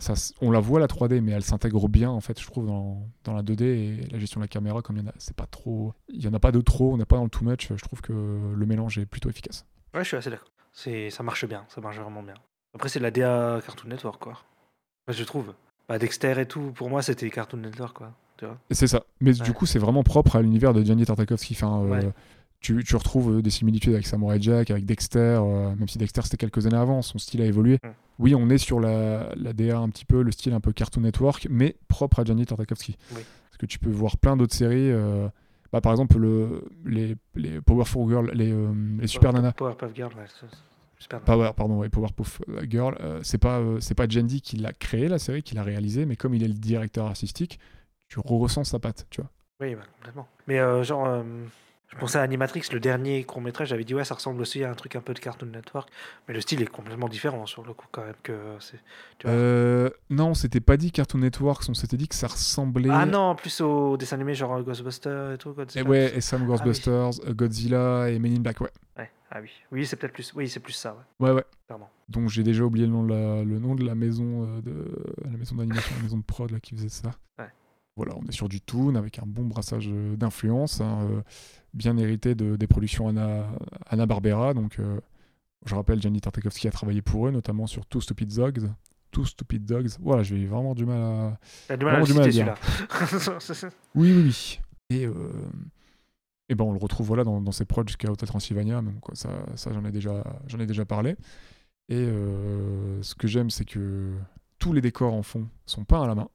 ça, 0.00 0.14
on 0.40 0.50
la 0.50 0.58
voit 0.60 0.80
la 0.80 0.86
3D, 0.86 1.20
mais 1.20 1.32
elle 1.32 1.42
s'intègre 1.44 1.88
bien, 1.88 2.10
en 2.10 2.20
fait, 2.20 2.40
je 2.40 2.46
trouve, 2.46 2.66
dans, 2.66 3.06
dans 3.24 3.32
la 3.34 3.42
2D 3.42 3.62
et 3.62 4.08
la 4.10 4.18
gestion 4.18 4.40
de 4.40 4.44
la 4.44 4.48
caméra, 4.48 4.82
comme 4.82 4.96
il 4.96 5.02
y 5.02 5.06
en 5.06 5.10
a, 5.10 5.14
c'est 5.18 5.36
pas 5.36 5.46
trop. 5.46 5.92
Il 6.08 6.22
y 6.22 6.26
en 6.28 6.34
a 6.34 6.40
pas 6.40 6.50
de 6.52 6.60
trop, 6.60 6.92
on 6.92 6.96
n'est 6.96 7.04
pas 7.04 7.16
dans 7.16 7.24
le 7.24 7.30
too 7.30 7.44
much. 7.44 7.68
Je 7.74 7.82
trouve 7.84 8.00
que 8.00 8.12
le 8.12 8.66
mélange 8.66 8.98
est 8.98 9.06
plutôt 9.06 9.28
efficace. 9.30 9.64
Ouais, 9.94 10.02
je 10.02 10.08
suis 10.08 10.16
assez 10.16 10.30
d'accord. 10.30 10.48
C'est, 10.72 11.10
ça 11.10 11.22
marche 11.22 11.46
bien, 11.46 11.64
ça 11.68 11.80
marche 11.80 11.98
vraiment 11.98 12.22
bien. 12.22 12.34
Après, 12.74 12.88
c'est 12.88 12.98
de 13.00 13.04
la 13.04 13.10
DA 13.10 13.60
Cartoon 13.64 13.88
Network, 13.88 14.20
quoi. 14.22 14.32
Enfin, 14.32 15.18
je 15.18 15.24
trouve. 15.24 15.52
Bah, 15.88 15.98
Dexter 15.98 16.40
et 16.40 16.46
tout, 16.46 16.72
pour 16.72 16.88
moi, 16.88 17.02
c'était 17.02 17.28
Cartoon 17.30 17.58
Network, 17.60 17.96
quoi. 17.96 18.12
C'est 18.70 18.86
ça. 18.86 19.02
Mais 19.20 19.38
Ouais. 19.38 19.44
du 19.44 19.52
coup, 19.52 19.66
c'est 19.66 19.78
vraiment 19.78 20.02
propre 20.02 20.36
à 20.36 20.40
l'univers 20.40 20.72
de 20.72 20.82
Gianni 20.82 21.04
Tartakovsky. 21.04 21.52
Enfin, 21.54 21.82
euh, 21.82 21.88
Ouais. 21.90 22.12
Tu, 22.60 22.84
tu 22.84 22.94
retrouves 22.96 23.38
euh, 23.38 23.42
des 23.42 23.50
similitudes 23.50 23.94
avec 23.94 24.06
Samurai 24.06 24.40
Jack, 24.40 24.70
avec 24.70 24.84
Dexter, 24.84 25.18
euh, 25.42 25.74
même 25.74 25.88
si 25.88 25.96
Dexter 25.98 26.20
c'était 26.24 26.36
quelques 26.36 26.66
années 26.66 26.76
avant, 26.76 27.00
son 27.02 27.18
style 27.18 27.40
a 27.40 27.46
évolué. 27.46 27.78
Mm. 27.82 27.88
Oui, 28.18 28.34
on 28.34 28.50
est 28.50 28.58
sur 28.58 28.80
la, 28.80 29.32
la 29.34 29.54
DA 29.54 29.78
un 29.78 29.88
petit 29.88 30.04
peu, 30.04 30.22
le 30.22 30.30
style 30.30 30.52
un 30.52 30.60
peu 30.60 30.72
Cartoon 30.72 31.00
Network, 31.00 31.46
mais 31.50 31.76
propre 31.88 32.20
à 32.20 32.24
Gianni 32.24 32.44
Tartakovsky. 32.44 32.96
Oui. 33.12 33.22
Parce 33.48 33.56
que 33.58 33.64
tu 33.64 33.78
peux 33.78 33.90
voir 33.90 34.18
plein 34.18 34.36
d'autres 34.36 34.54
séries. 34.54 34.90
euh, 34.90 35.26
bah, 35.72 35.80
par 35.80 35.92
exemple, 35.92 36.18
le, 36.18 36.64
les, 36.84 37.16
les 37.34 37.60
Powerful 37.62 38.08
Girls, 38.10 38.30
les, 38.34 38.52
euh, 38.52 38.72
les 38.98 39.06
Super 39.06 39.32
Nana. 39.32 39.52
Powerpuff 39.52 39.94
Girl, 39.94 40.12
ouais. 40.14 40.26
Super 40.98 41.20
Nana. 41.20 41.24
Power, 41.24 41.50
pardon, 41.56 41.78
ouais, 41.78 41.88
Powerpuff 41.88 42.42
Girl, 42.68 42.94
c'est 43.22 43.38
pas, 43.38 43.62
c'est 43.80 43.94
pas 43.94 44.06
Jandy 44.06 44.42
qui 44.42 44.56
l'a 44.56 44.74
créé 44.74 45.08
la 45.08 45.18
série, 45.18 45.42
qui 45.42 45.54
l'a 45.54 45.62
réalisée, 45.62 46.04
mais 46.04 46.16
comme 46.16 46.34
il 46.34 46.42
est 46.42 46.48
le 46.48 46.54
directeur 46.54 47.06
artistique, 47.06 47.58
tu 48.08 48.18
ressens 48.22 48.64
sa 48.64 48.78
patte, 48.78 49.06
tu 49.08 49.22
vois. 49.22 49.30
Oui, 49.60 49.74
bah, 49.74 49.82
complètement. 49.96 50.28
Mais 50.46 50.58
genre, 50.84 51.22
je 51.90 51.96
pensais 51.98 52.18
à 52.18 52.22
Animatrix, 52.22 52.62
le 52.72 52.78
dernier 52.80 53.24
court 53.24 53.40
métrage, 53.40 53.68
j'avais 53.68 53.84
dit 53.84 53.94
ouais, 53.94 54.04
ça 54.04 54.14
ressemble 54.14 54.40
aussi 54.40 54.62
à 54.62 54.70
un 54.70 54.74
truc 54.74 54.94
un 54.96 55.00
peu 55.00 55.12
de 55.12 55.18
Cartoon 55.18 55.46
Network, 55.48 55.88
mais 56.28 56.34
le 56.34 56.40
style 56.40 56.62
est 56.62 56.66
complètement 56.66 57.08
différent 57.08 57.46
sur 57.46 57.64
le 57.64 57.72
coup 57.74 57.86
quand 57.90 58.04
même 58.04 58.14
que 58.22 58.32
tu 59.18 59.26
vois. 59.26 59.34
Euh, 59.36 59.90
non, 60.08 60.28
on 60.28 60.34
s'était 60.34 60.60
pas 60.60 60.76
dit 60.76 60.92
Cartoon 60.92 61.18
Network, 61.20 61.64
on 61.68 61.74
s'était 61.74 61.96
dit 61.96 62.06
que 62.08 62.14
ça 62.14 62.28
ressemblait. 62.28 62.88
Ah 62.92 63.06
non, 63.06 63.34
plus 63.34 63.60
au 63.60 63.96
dessin 63.96 64.16
animé 64.16 64.34
genre 64.34 64.54
euh, 64.56 64.62
Ghostbusters 64.62 65.32
et 65.32 65.38
tout. 65.38 65.50
Et 65.50 65.54
Godzilla. 65.54 65.84
ouais, 65.88 66.16
et 66.16 66.20
Sam 66.20 66.46
Ghostbusters, 66.46 67.10
euh, 67.26 67.34
Godzilla 67.34 68.08
et 68.08 68.18
Men 68.18 68.36
in 68.36 68.40
Black, 68.40 68.60
ouais. 68.60 68.70
Ouais, 68.96 69.10
Ah 69.30 69.40
oui, 69.40 69.50
oui, 69.72 69.84
c'est 69.86 69.96
peut-être 69.96 70.12
plus. 70.12 70.32
Oui, 70.34 70.48
c'est 70.48 70.60
plus 70.60 70.72
ça, 70.74 70.96
ouais, 71.18 71.28
Ouais, 71.28 71.34
ouais. 71.34 71.44
clairement. 71.66 71.90
Donc 72.08 72.28
j'ai 72.28 72.42
déjà 72.42 72.64
oublié 72.64 72.86
le 72.86 72.92
nom 72.92 73.04
de 73.04 73.10
la, 73.12 73.44
le 73.44 73.58
nom 73.58 73.74
de 73.74 73.84
la 73.84 73.94
maison 73.94 74.44
euh, 74.44 74.60
de 74.62 74.84
la 75.30 75.36
maison 75.36 75.56
d'animation, 75.56 75.94
la 75.96 76.02
maison 76.02 76.18
de 76.18 76.24
prod 76.24 76.50
là, 76.50 76.60
qui 76.60 76.74
faisait 76.74 76.88
ça. 76.88 77.10
Ouais. 77.38 77.46
Voilà, 77.96 78.14
on 78.16 78.26
est 78.26 78.32
sur 78.32 78.48
du 78.48 78.60
Toon 78.60 78.94
avec 78.94 79.18
un 79.18 79.26
bon 79.26 79.44
brassage 79.44 79.88
euh, 79.92 80.16
d'influence, 80.16 80.80
hein, 80.80 81.06
euh, 81.10 81.20
bien 81.74 81.96
hérité 81.96 82.34
de, 82.34 82.56
des 82.56 82.66
productions 82.66 83.08
Anna, 83.08 83.46
Anna 83.86 84.06
Barbera. 84.06 84.54
Donc, 84.54 84.78
euh, 84.78 85.00
je 85.66 85.74
rappelle, 85.74 86.00
Gianni 86.00 86.20
Tartakovsky 86.20 86.68
a 86.68 86.70
travaillé 86.70 87.02
pour 87.02 87.26
eux, 87.26 87.30
notamment 87.30 87.66
sur 87.66 87.86
Two 87.86 88.00
Stupid 88.00 88.34
Dogs. 88.34 88.68
Two 89.10 89.24
Stupid 89.24 89.64
Dogs. 89.64 89.90
Voilà, 90.00 90.22
j'ai 90.22 90.46
vraiment 90.46 90.74
du 90.74 90.86
mal 90.86 91.00
à. 91.00 91.38
T'as 91.68 91.76
du 91.76 91.84
mal 91.84 91.96
à 91.96 92.02
du 92.04 92.12
mal 92.14 92.22
à 92.28 92.30
citer 92.30 92.44
dire. 92.44 92.54
Oui, 93.94 94.12
oui, 94.12 94.22
oui. 94.24 94.60
Et, 94.90 95.06
euh, 95.06 95.32
et 96.48 96.54
ben 96.54 96.64
on 96.64 96.72
le 96.72 96.78
retrouve 96.78 97.06
voilà 97.06 97.22
dans, 97.22 97.40
dans 97.40 97.52
ses 97.52 97.64
prods 97.64 97.86
jusqu'à 97.86 98.10
Hotel 98.10 98.28
Transylvania, 98.28 98.82
donc 98.82 98.98
quoi, 99.00 99.14
ça, 99.14 99.30
ça 99.54 99.72
j'en 99.72 99.84
ai 99.84 99.92
déjà 99.92 100.24
ai 100.58 100.66
déjà 100.66 100.84
parlé. 100.84 101.16
Et 101.88 101.94
euh, 101.96 103.00
ce 103.02 103.14
que 103.14 103.28
j'aime, 103.28 103.50
c'est 103.50 103.64
que 103.64 104.12
tous 104.58 104.72
les 104.72 104.80
décors 104.80 105.14
en 105.14 105.22
fond 105.22 105.46
sont 105.66 105.84
peints 105.84 106.02
à 106.02 106.06
la 106.08 106.14
main, 106.16 106.28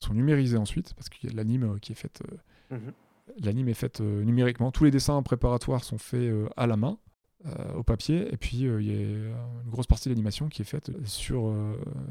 sont 0.00 0.14
numérisés 0.14 0.56
ensuite 0.56 0.92
parce 0.94 1.08
qu'il 1.08 1.28
y 1.28 1.28
a 1.28 1.32
de 1.32 1.36
l'anime 1.36 1.78
qui 1.80 1.92
est 1.92 1.96
faite 1.96 2.22
Mhm. 2.70 2.92
L'anime 3.38 3.68
est 3.68 3.74
faite 3.74 4.00
euh, 4.00 4.22
numériquement. 4.24 4.70
Tous 4.72 4.84
les 4.84 4.90
dessins 4.90 5.22
préparatoires 5.22 5.84
sont 5.84 5.98
faits 5.98 6.20
euh, 6.20 6.48
à 6.56 6.66
la 6.66 6.76
main. 6.76 6.98
euh, 7.46 7.72
au 7.74 7.82
papier 7.82 8.28
et 8.32 8.36
puis 8.36 8.58
il 8.58 8.86
y 8.86 8.90
a 8.90 9.00
une 9.00 9.70
grosse 9.70 9.86
partie 9.86 10.08
de 10.10 10.14
l'animation 10.14 10.48
qui 10.50 10.60
est 10.60 10.66
faite 10.66 10.90
sur, 11.06 11.50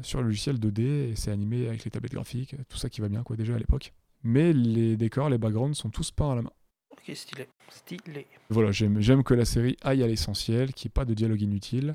sur 0.02 0.18
le 0.20 0.24
logiciel 0.26 0.56
2D 0.58 0.80
et 0.80 1.14
c'est 1.14 1.30
animé 1.30 1.68
avec 1.68 1.84
les 1.84 1.90
tablettes 1.92 2.14
graphiques 2.14 2.56
tout 2.68 2.76
ça 2.76 2.88
qui 2.88 3.00
va 3.00 3.08
bien 3.08 3.22
quoi 3.22 3.36
déjà 3.36 3.54
à 3.54 3.58
l'époque 3.58 3.92
mais 4.24 4.52
les 4.52 4.96
décors 4.96 5.30
les 5.30 5.38
backgrounds 5.38 5.76
sont 5.76 5.88
tous 5.90 6.10
peints 6.10 6.32
à 6.32 6.34
la 6.34 6.42
main 6.42 6.50
Ok, 6.90 7.14
stylé. 7.14 7.46
Stylé. 7.70 8.26
voilà, 8.50 8.72
j'aime 8.72 9.22
que 9.22 9.32
la 9.34 9.44
série 9.44 9.76
aille 9.82 10.02
à 10.02 10.06
l'essentiel, 10.08 10.74
qu'il 10.74 10.88
n'y 10.88 10.90
ait 10.90 10.98
pas 10.98 11.04
de 11.04 11.14
dialogue 11.14 11.40
inutile. 11.40 11.94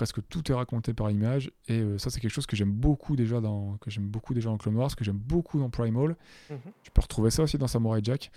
Presque 0.00 0.26
tout 0.30 0.50
est 0.50 0.54
raconté 0.54 0.94
par 0.94 1.10
image. 1.10 1.50
Et 1.68 1.80
euh, 1.80 1.98
ça, 1.98 2.08
c'est 2.08 2.20
quelque 2.20 2.30
chose 2.32 2.46
que 2.46 2.56
j'aime 2.56 2.72
beaucoup 2.72 3.16
déjà 3.16 3.38
dans, 3.42 3.76
que 3.82 3.90
j'aime 3.90 4.06
beaucoup 4.08 4.32
déjà 4.32 4.48
dans 4.48 4.56
Clone 4.56 4.76
Wars, 4.76 4.96
que 4.96 5.04
j'aime 5.04 5.18
beaucoup 5.18 5.58
dans 5.58 5.68
Primal. 5.68 6.16
Mhm. 6.48 6.56
Tu 6.82 6.90
peux 6.90 7.02
retrouver 7.02 7.30
ça 7.30 7.42
aussi 7.42 7.58
dans 7.58 7.66
Samurai 7.66 8.00
Jack. 8.02 8.30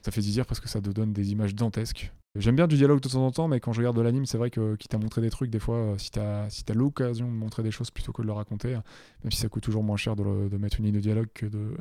Ça 0.00 0.10
fait 0.12 0.22
dire 0.22 0.46
parce 0.46 0.60
que 0.60 0.68
ça 0.70 0.80
te 0.80 0.88
donne 0.88 1.12
des 1.12 1.32
images 1.32 1.54
dantesques. 1.54 2.10
J'aime 2.36 2.56
bien 2.56 2.66
du 2.66 2.76
dialogue 2.76 3.00
de 3.00 3.08
temps 3.10 3.22
en 3.26 3.30
temps, 3.32 3.48
mais 3.48 3.60
quand 3.60 3.74
je 3.74 3.80
regarde 3.80 3.96
de 3.98 4.00
l'anime, 4.00 4.24
c'est 4.24 4.38
vrai 4.38 4.48
que 4.48 4.76
quitte 4.76 4.94
à 4.94 4.98
montrer 4.98 5.20
des 5.20 5.28
trucs, 5.28 5.50
des 5.50 5.58
fois, 5.58 5.74
euh, 5.76 5.98
si 5.98 6.10
t'as 6.10 6.48
si 6.48 6.64
t'as 6.64 6.72
l'occasion 6.72 7.26
de 7.26 7.36
montrer 7.36 7.62
des 7.62 7.70
choses 7.70 7.90
plutôt 7.90 8.12
que 8.12 8.22
de 8.22 8.26
le 8.26 8.32
raconter, 8.32 8.72
hein, 8.72 8.82
même 9.22 9.30
si 9.30 9.40
ça 9.40 9.50
coûte 9.50 9.62
toujours 9.62 9.82
moins 9.82 9.98
cher 9.98 10.16
de, 10.16 10.22
le- 10.22 10.48
de 10.48 10.56
mettre 10.56 10.78
une 10.80 10.86
ligne 10.86 10.94
de 10.94 11.00
dialogue 11.00 11.28
que 11.34 11.44
de 11.44 11.76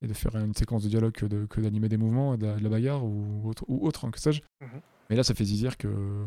et 0.00 0.06
de 0.06 0.14
faire 0.14 0.34
une 0.36 0.54
séquence 0.54 0.84
de 0.84 0.88
dialogue 0.88 1.12
que 1.12 1.26
de- 1.26 1.46
d'animer 1.60 1.90
des 1.90 1.98
mouvements, 1.98 2.32
et 2.32 2.38
de, 2.38 2.46
la- 2.46 2.56
de 2.56 2.62
la 2.62 2.68
bagarre 2.70 3.04
ou 3.04 3.42
autre, 3.46 3.64
ou 3.68 3.86
autre 3.86 4.06
hein, 4.06 4.10
que 4.10 4.18
sais-je. 4.20 4.40
Mhm. 4.62 4.80
Mais 5.10 5.16
là, 5.16 5.22
ça 5.22 5.34
fait 5.34 5.44
dire 5.44 5.76
que 5.76 6.24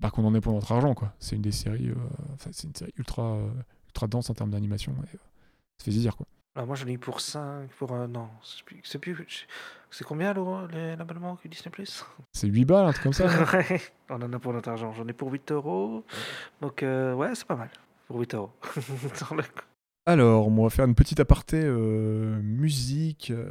bah, 0.00 0.10
qu'on 0.10 0.24
en 0.24 0.34
est 0.34 0.40
pour 0.40 0.52
notre 0.52 0.72
argent, 0.72 0.94
quoi. 0.94 1.12
C'est 1.18 1.36
une 1.36 1.42
des 1.42 1.52
séries, 1.52 1.90
euh, 1.90 1.94
c'est 2.38 2.66
une 2.66 2.74
série 2.74 2.92
ultra, 2.96 3.34
euh, 3.34 3.50
ultra 3.86 4.06
dense 4.06 4.30
en 4.30 4.34
termes 4.34 4.50
d'animation, 4.50 4.92
et 4.92 5.16
euh, 5.16 5.18
ça 5.78 5.84
fait 5.84 5.90
dire 5.90 6.16
quoi. 6.16 6.26
Alors 6.56 6.66
moi 6.66 6.74
j'en 6.74 6.86
ai 6.88 6.92
eu 6.92 6.98
pour 6.98 7.20
5, 7.20 7.70
pour 7.78 7.92
un 7.92 8.08
non, 8.08 8.28
c'est 8.42 8.64
plus, 8.64 8.80
c'est 8.82 8.98
plus, 8.98 9.46
c'est 9.90 10.04
combien 10.04 10.34
l'abonnement 10.34 11.36
que 11.36 11.46
Disney 11.46 11.70
Plus? 11.70 12.04
C'est 12.32 12.48
8 12.48 12.64
balles, 12.64 12.86
un 12.86 12.92
truc 12.92 13.04
comme 13.04 13.12
ça. 13.12 13.28
Ouais, 13.52 13.80
On 14.08 14.16
en 14.16 14.32
a 14.32 14.38
pour 14.40 14.52
notre 14.52 14.68
argent, 14.68 14.92
j'en 14.92 15.06
ai 15.06 15.12
pour 15.12 15.30
8 15.30 15.52
euros, 15.52 16.04
donc 16.60 16.82
euh, 16.82 17.14
ouais 17.14 17.34
c'est 17.36 17.46
pas 17.46 17.54
mal, 17.54 17.70
pour 18.08 18.18
8 18.18 18.34
euros. 18.34 18.50
Alors, 20.06 20.48
on 20.48 20.62
va 20.62 20.70
faire 20.70 20.86
une 20.86 20.94
petite 20.94 21.20
aparté 21.20 21.60
euh, 21.62 22.40
musique, 22.42 23.30
euh, 23.30 23.48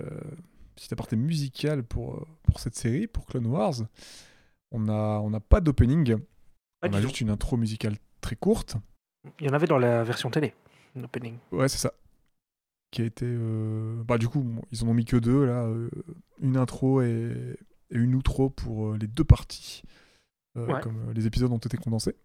petite 0.75 0.91
aparté 0.91 1.15
musicale 1.15 1.83
pour, 1.83 2.15
euh, 2.15 2.27
pour 2.43 2.59
cette 2.59 2.75
série, 2.75 3.07
pour 3.07 3.27
Clone 3.27 3.45
Wars. 3.47 3.75
On 4.71 4.81
n'a 4.81 5.21
on 5.21 5.33
a 5.33 5.39
pas 5.39 5.61
d'opening, 5.61 6.17
Ah, 6.81 6.87
on 6.89 6.93
a 6.93 7.01
juste 7.01 7.21
une 7.21 7.29
intro 7.29 7.57
musicale 7.57 7.97
très 8.21 8.35
courte. 8.35 8.77
Il 9.39 9.47
y 9.47 9.49
en 9.49 9.53
avait 9.53 9.67
dans 9.67 9.77
la 9.77 10.03
version 10.03 10.29
télé, 10.29 10.53
l'opening. 10.95 11.37
Ouais, 11.51 11.67
c'est 11.67 11.77
ça. 11.77 11.93
Qui 12.91 13.01
a 13.01 13.05
été. 13.05 13.25
euh, 13.27 14.01
Bah, 14.03 14.17
du 14.17 14.27
coup, 14.27 14.41
bon, 14.41 14.61
ils 14.71 14.83
en 14.83 14.87
ont 14.87 14.93
mis 14.93 15.05
que 15.05 15.17
deux, 15.17 15.45
là. 15.45 15.63
euh, 15.65 15.89
une 16.41 16.57
intro 16.57 17.01
et, 17.01 17.57
et 17.91 17.97
une 17.97 18.15
outro 18.15 18.49
pour 18.49 18.87
euh, 18.93 18.97
les 18.97 19.07
deux 19.07 19.23
parties. 19.25 19.83
Ouais. 20.55 20.81
Comme 20.81 21.11
les 21.13 21.27
épisodes 21.27 21.51
ont 21.51 21.57
été 21.57 21.77
condensés. 21.77 22.15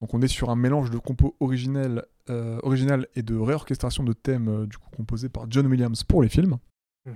Donc, 0.00 0.14
on 0.14 0.20
est 0.22 0.28
sur 0.28 0.50
un 0.50 0.56
mélange 0.56 0.90
de 0.90 0.98
compos 0.98 1.36
originel, 1.40 2.04
euh, 2.30 2.58
original 2.62 3.06
et 3.14 3.22
de 3.22 3.36
réorchestration 3.36 4.04
de 4.04 4.12
thèmes, 4.12 4.66
du 4.66 4.76
coup, 4.78 4.88
composés 4.96 5.28
par 5.28 5.46
John 5.50 5.66
Williams 5.66 6.02
pour 6.04 6.22
les 6.22 6.28
films. 6.28 6.58
Mhm. 7.06 7.14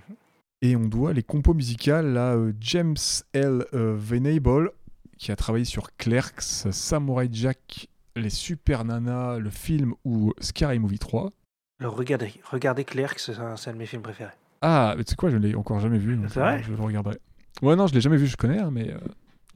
Et 0.62 0.76
on 0.76 0.86
doit 0.88 1.12
les 1.14 1.22
compos 1.22 1.55
musicales 1.55 2.16
à 2.18 2.36
James 2.61 2.97
L. 3.32 3.64
Venable, 3.72 4.72
qui 5.20 5.30
a 5.30 5.36
travaillé 5.36 5.66
sur 5.66 5.94
Clerks, 5.96 6.72
Samurai 6.72 7.28
Jack, 7.30 7.88
Les 8.16 8.30
Super 8.30 8.86
Nanas, 8.86 9.38
le 9.38 9.50
film 9.50 9.94
ou 10.02 10.32
Scary 10.40 10.78
Movie 10.78 10.98
3. 10.98 11.30
Alors 11.78 11.94
regardez, 11.94 12.32
regardez 12.50 12.84
Clerks, 12.84 13.20
c'est 13.20 13.36
un, 13.38 13.54
de 13.54 13.78
mes 13.78 13.84
films 13.84 14.00
préférés. 14.00 14.32
Ah, 14.62 14.94
mais 14.96 15.04
tu 15.04 15.10
sais 15.10 15.16
quoi, 15.16 15.28
je 15.28 15.36
ne 15.36 15.46
l'ai 15.46 15.54
encore 15.54 15.78
jamais 15.78 15.98
vu. 15.98 16.18
C'est 16.28 16.40
vrai 16.40 16.58
euh, 16.58 16.62
Je 16.62 16.72
le 16.72 16.82
regarderai. 16.82 17.18
Ouais, 17.60 17.76
non, 17.76 17.86
je 17.86 17.92
l'ai 17.92 18.00
jamais 18.00 18.16
vu, 18.16 18.26
je 18.26 18.36
connais, 18.38 18.58
hein, 18.58 18.70
mais 18.72 18.90
euh, 18.90 18.98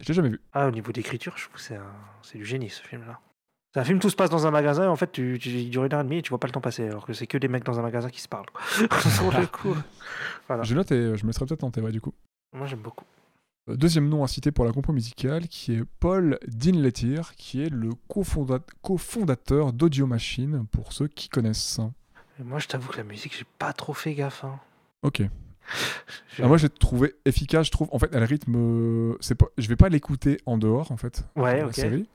je 0.01 0.09
l'ai 0.09 0.15
jamais 0.15 0.29
vu. 0.29 0.41
Ah, 0.53 0.69
au 0.69 0.71
niveau 0.71 0.93
d'écriture, 0.93 1.33
je 1.39 1.45
trouve 1.45 1.57
que 1.57 1.63
c'est 2.23 2.39
du 2.39 2.45
génie 2.45 2.69
ce 2.69 2.83
film-là. 2.83 3.19
C'est 3.73 3.81
un 3.81 3.85
film, 3.85 3.99
tout 4.01 4.11
se 4.11 4.17
passe 4.17 4.31
dans 4.31 4.47
un 4.47 4.51
magasin, 4.51 4.85
et 4.85 4.89
en 4.89 4.97
fait, 4.97 5.13
tu, 5.13 5.39
tu, 5.41 5.49
il 5.49 5.71
dure 5.71 5.85
une 5.85 5.95
heure 5.95 6.01
et 6.03 6.05
demie 6.05 6.19
et 6.19 6.23
tu 6.23 6.29
vois 6.29 6.39
pas 6.39 6.47
le 6.47 6.53
temps 6.53 6.61
passer, 6.61 6.87
alors 6.87 7.07
que 7.07 7.15
c'est 7.15 7.27
que 7.27 7.39
des 7.39 7.49
mecs 7.49 7.65
dans 7.65 7.79
un 7.79 7.83
magasin 7.83 8.11
qui 8.11 8.21
se 8.21 8.29
parlent. 8.29 8.51
quoi. 8.53 8.61
Sur 9.01 9.33
le 9.33 9.47
coup. 9.53 9.75
Voilà. 10.47 10.63
Je 10.63 10.75
note 10.75 10.93
et 10.93 10.95
euh, 10.95 11.17
je 11.17 11.25
mettrai 11.25 11.47
peut-être 11.47 11.65
en 11.65 11.71
théorie 11.71 11.93
du 11.93 12.03
coup. 12.03 12.13
Moi, 12.53 12.67
j'aime 12.67 12.81
beaucoup. 12.81 13.07
Euh, 13.69 13.77
Deuxième 13.77 14.09
nom 14.09 14.23
à 14.25 14.29
citer 14.29 14.53
pour 14.53 14.65
la 14.65 14.73
compo 14.73 14.93
musicale, 14.93 15.49
qui 15.49 15.73
est 15.75 15.85
Paul 16.01 16.39
Dinletier, 16.47 17.21
qui 17.37 17.63
est 17.63 17.71
le 17.71 17.91
cofonda- 18.09 18.61
cofondateur 18.83 19.73
d'Audio 19.73 20.07
Machine, 20.07 20.67
pour 20.71 20.93
ceux 20.93 21.09
qui 21.09 21.29
connaissent. 21.29 21.81
Et 22.39 22.43
moi, 22.43 22.59
je 22.59 22.69
t'avoue 22.69 22.91
que 22.93 22.99
la 22.99 23.05
musique, 23.05 23.37
j'ai 23.37 23.47
pas 23.59 23.73
trop 23.73 23.95
fait 23.95 24.15
gaffe. 24.15 24.45
hein. 24.45 24.59
Ok. 25.03 25.23
Je- 26.37 26.43
Ah, 26.43 26.49
moi, 26.49 26.59
j'ai 26.59 26.69
trouvé 26.69 27.15
efficace. 27.25 27.67
Je 27.67 27.71
trouve, 27.71 27.89
en 27.93 27.99
fait, 27.99 28.11
elle 28.13 28.25
rythme. 28.25 29.15
C'est 29.21 29.35
pas, 29.35 29.47
je 29.57 29.67
vais 29.69 29.77
pas 29.77 29.89
l'écouter 29.89 30.37
en 30.45 30.59
dehors, 30.59 30.93
en 30.93 30.97
fait. 30.99 31.25
Ouais, 31.37 31.61
la 31.61 31.67
ok. 31.69 31.75
série. 31.75 32.07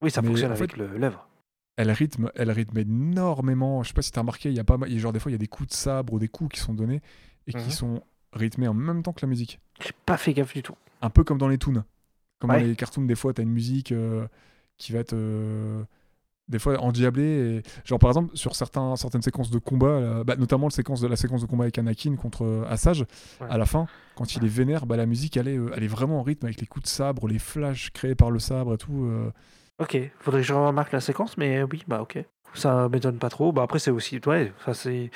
Oui, 0.00 0.10
ça 0.12 0.22
mais 0.22 0.28
fonctionne 0.28 0.52
en 0.52 0.54
avec 0.54 0.72
fait- 0.72 0.76
le- 0.76 0.96
l'œuvre. 0.98 1.26
Elle 1.76 1.90
rythme, 1.90 2.30
elle 2.36 2.52
rythme 2.52 2.78
énormément. 2.78 3.82
Je 3.82 3.88
sais 3.88 3.94
pas 3.94 4.02
si 4.02 4.12
t'as 4.12 4.20
remarqué, 4.20 4.48
il 4.50 4.54
y 4.54 4.60
a 4.60 4.64
pas, 4.64 4.78
genre 4.96 5.12
des 5.12 5.18
fois, 5.18 5.30
il 5.30 5.34
y 5.34 5.36
a 5.36 5.38
des 5.38 5.48
coups 5.48 5.70
de 5.70 5.74
sabre 5.74 6.12
ou 6.12 6.18
des 6.20 6.28
coups 6.28 6.54
qui 6.54 6.60
sont 6.60 6.72
donnés 6.74 7.00
et 7.48 7.56
Mhm. 7.56 7.64
qui 7.64 7.72
sont 7.72 8.00
rythmés 8.32 8.68
en 8.68 8.74
même 8.74 9.02
temps 9.02 9.12
que 9.12 9.22
la 9.22 9.28
musique. 9.28 9.58
J'ai 9.80 9.90
pas 10.06 10.16
fait 10.16 10.32
gaffe 10.34 10.54
du 10.54 10.62
tout. 10.62 10.74
Un 11.02 11.10
peu 11.10 11.24
comme 11.24 11.38
dans 11.38 11.48
les 11.48 11.58
toons. 11.58 11.84
Comme 12.38 12.50
Ouais. 12.50 12.60
dans 12.60 12.66
les 12.66 12.76
cartoons, 12.76 13.02
des 13.04 13.14
fois, 13.14 13.32
t'as 13.32 13.42
une 13.42 13.50
musique 13.52 13.92
euh, 13.92 14.26
qui 14.78 14.92
va 14.92 15.00
être. 15.00 15.12
euh, 15.14 15.82
des 16.48 16.58
fois 16.58 16.78
endiablée. 16.78 17.22
Et... 17.58 17.62
Genre, 17.84 17.98
par 17.98 18.10
exemple, 18.10 18.36
sur 18.36 18.54
certains, 18.54 18.96
certaines 18.96 19.22
séquences 19.22 19.50
de 19.50 19.58
combat, 19.58 19.98
là, 20.00 20.24
bah, 20.24 20.36
notamment 20.36 20.66
le 20.66 20.72
séquence 20.72 21.00
de, 21.00 21.08
la 21.08 21.16
séquence 21.16 21.40
de 21.40 21.46
combat 21.46 21.64
avec 21.64 21.78
Anakin 21.78 22.16
contre 22.16 22.44
euh, 22.44 22.64
Assage, 22.68 23.06
Ouais. 23.40 23.46
à 23.48 23.56
la 23.56 23.64
fin, 23.64 23.86
quand 24.14 24.36
il 24.36 24.44
est 24.44 24.48
vénère, 24.48 24.84
bah, 24.84 24.96
la 24.98 25.06
musique, 25.06 25.38
elle 25.38 25.48
est, 25.48 25.56
euh, 25.56 25.70
elle 25.74 25.82
est 25.84 25.88
vraiment 25.88 26.20
en 26.20 26.22
rythme 26.22 26.44
avec 26.44 26.60
les 26.60 26.66
coups 26.66 26.84
de 26.84 26.88
sabre, 26.90 27.28
les 27.28 27.38
flashs 27.38 27.90
créés 27.92 28.14
par 28.14 28.30
le 28.30 28.38
sabre 28.38 28.74
et 28.74 28.78
tout. 28.78 29.06
euh. 29.06 29.30
Ok, 29.78 29.96
faudrait 30.20 30.42
que 30.42 30.46
je 30.46 30.52
remarque 30.52 30.92
la 30.92 31.00
séquence, 31.00 31.38
mais 31.38 31.62
oui, 31.62 31.82
bah 31.88 32.02
ok. 32.02 32.22
Ça 32.52 32.88
m'étonne 32.90 33.18
pas 33.18 33.30
trop. 33.30 33.50
Bah 33.50 33.62
après, 33.62 33.78
c'est 33.78 33.90
aussi. 33.90 34.20
Ouais, 34.26 34.52
enfin, 34.58 34.74
c'est. 34.74 35.10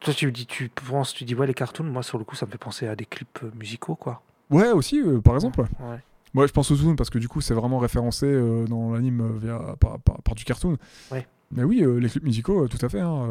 Toi, 0.00 0.14
tu 0.14 0.30
dis, 0.32 0.46
tu 0.46 0.68
penses, 0.68 1.12
tu 1.14 1.24
dis, 1.24 1.34
ouais, 1.34 1.46
les 1.46 1.54
cartoons, 1.54 1.84
moi, 1.84 2.02
sur 2.02 2.18
le 2.18 2.24
coup, 2.24 2.36
ça 2.36 2.46
me 2.46 2.50
fait 2.50 2.58
penser 2.58 2.86
à 2.86 2.96
des 2.96 3.04
clips 3.06 3.40
euh, 3.42 3.50
musicaux, 3.58 3.94
quoi. 3.94 4.22
Ouais, 4.50 4.70
aussi, 4.72 5.00
euh, 5.00 5.20
par 5.20 5.34
exemple. 5.34 5.60
Ouais. 5.80 5.98
Moi, 6.34 6.46
je 6.46 6.52
pense 6.52 6.70
aux 6.70 6.76
Toon 6.76 6.96
parce 6.96 7.10
que 7.10 7.18
du 7.18 7.28
coup, 7.28 7.40
c'est 7.40 7.54
vraiment 7.54 7.78
référencé 7.78 8.26
euh, 8.26 8.66
dans 8.66 8.92
l'anime 8.92 9.20
euh, 9.20 9.38
via 9.38 9.58
par, 9.78 10.00
par- 10.00 10.20
par 10.22 10.34
du 10.34 10.44
cartoon. 10.44 10.76
Ouais. 11.12 11.26
Mais 11.52 11.62
oui, 11.62 11.82
euh, 11.82 11.98
les 12.00 12.08
clips 12.08 12.24
musicaux, 12.24 12.66
tout 12.68 12.84
à 12.84 12.88
fait, 12.88 13.00
hein, 13.00 13.28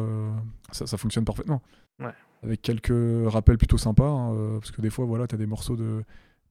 ça, 0.72 0.86
ça 0.86 0.96
fonctionne 0.96 1.24
parfaitement. 1.24 1.60
Ouais. 2.00 2.12
Avec 2.42 2.62
quelques 2.62 2.92
rappels 3.30 3.58
plutôt 3.58 3.76
sympas, 3.78 4.08
hein, 4.08 4.58
parce 4.58 4.70
que 4.70 4.80
des 4.80 4.90
fois, 4.90 5.04
voilà, 5.04 5.26
t'as 5.26 5.36
des 5.36 5.46
morceaux 5.46 5.76
de, 5.76 6.02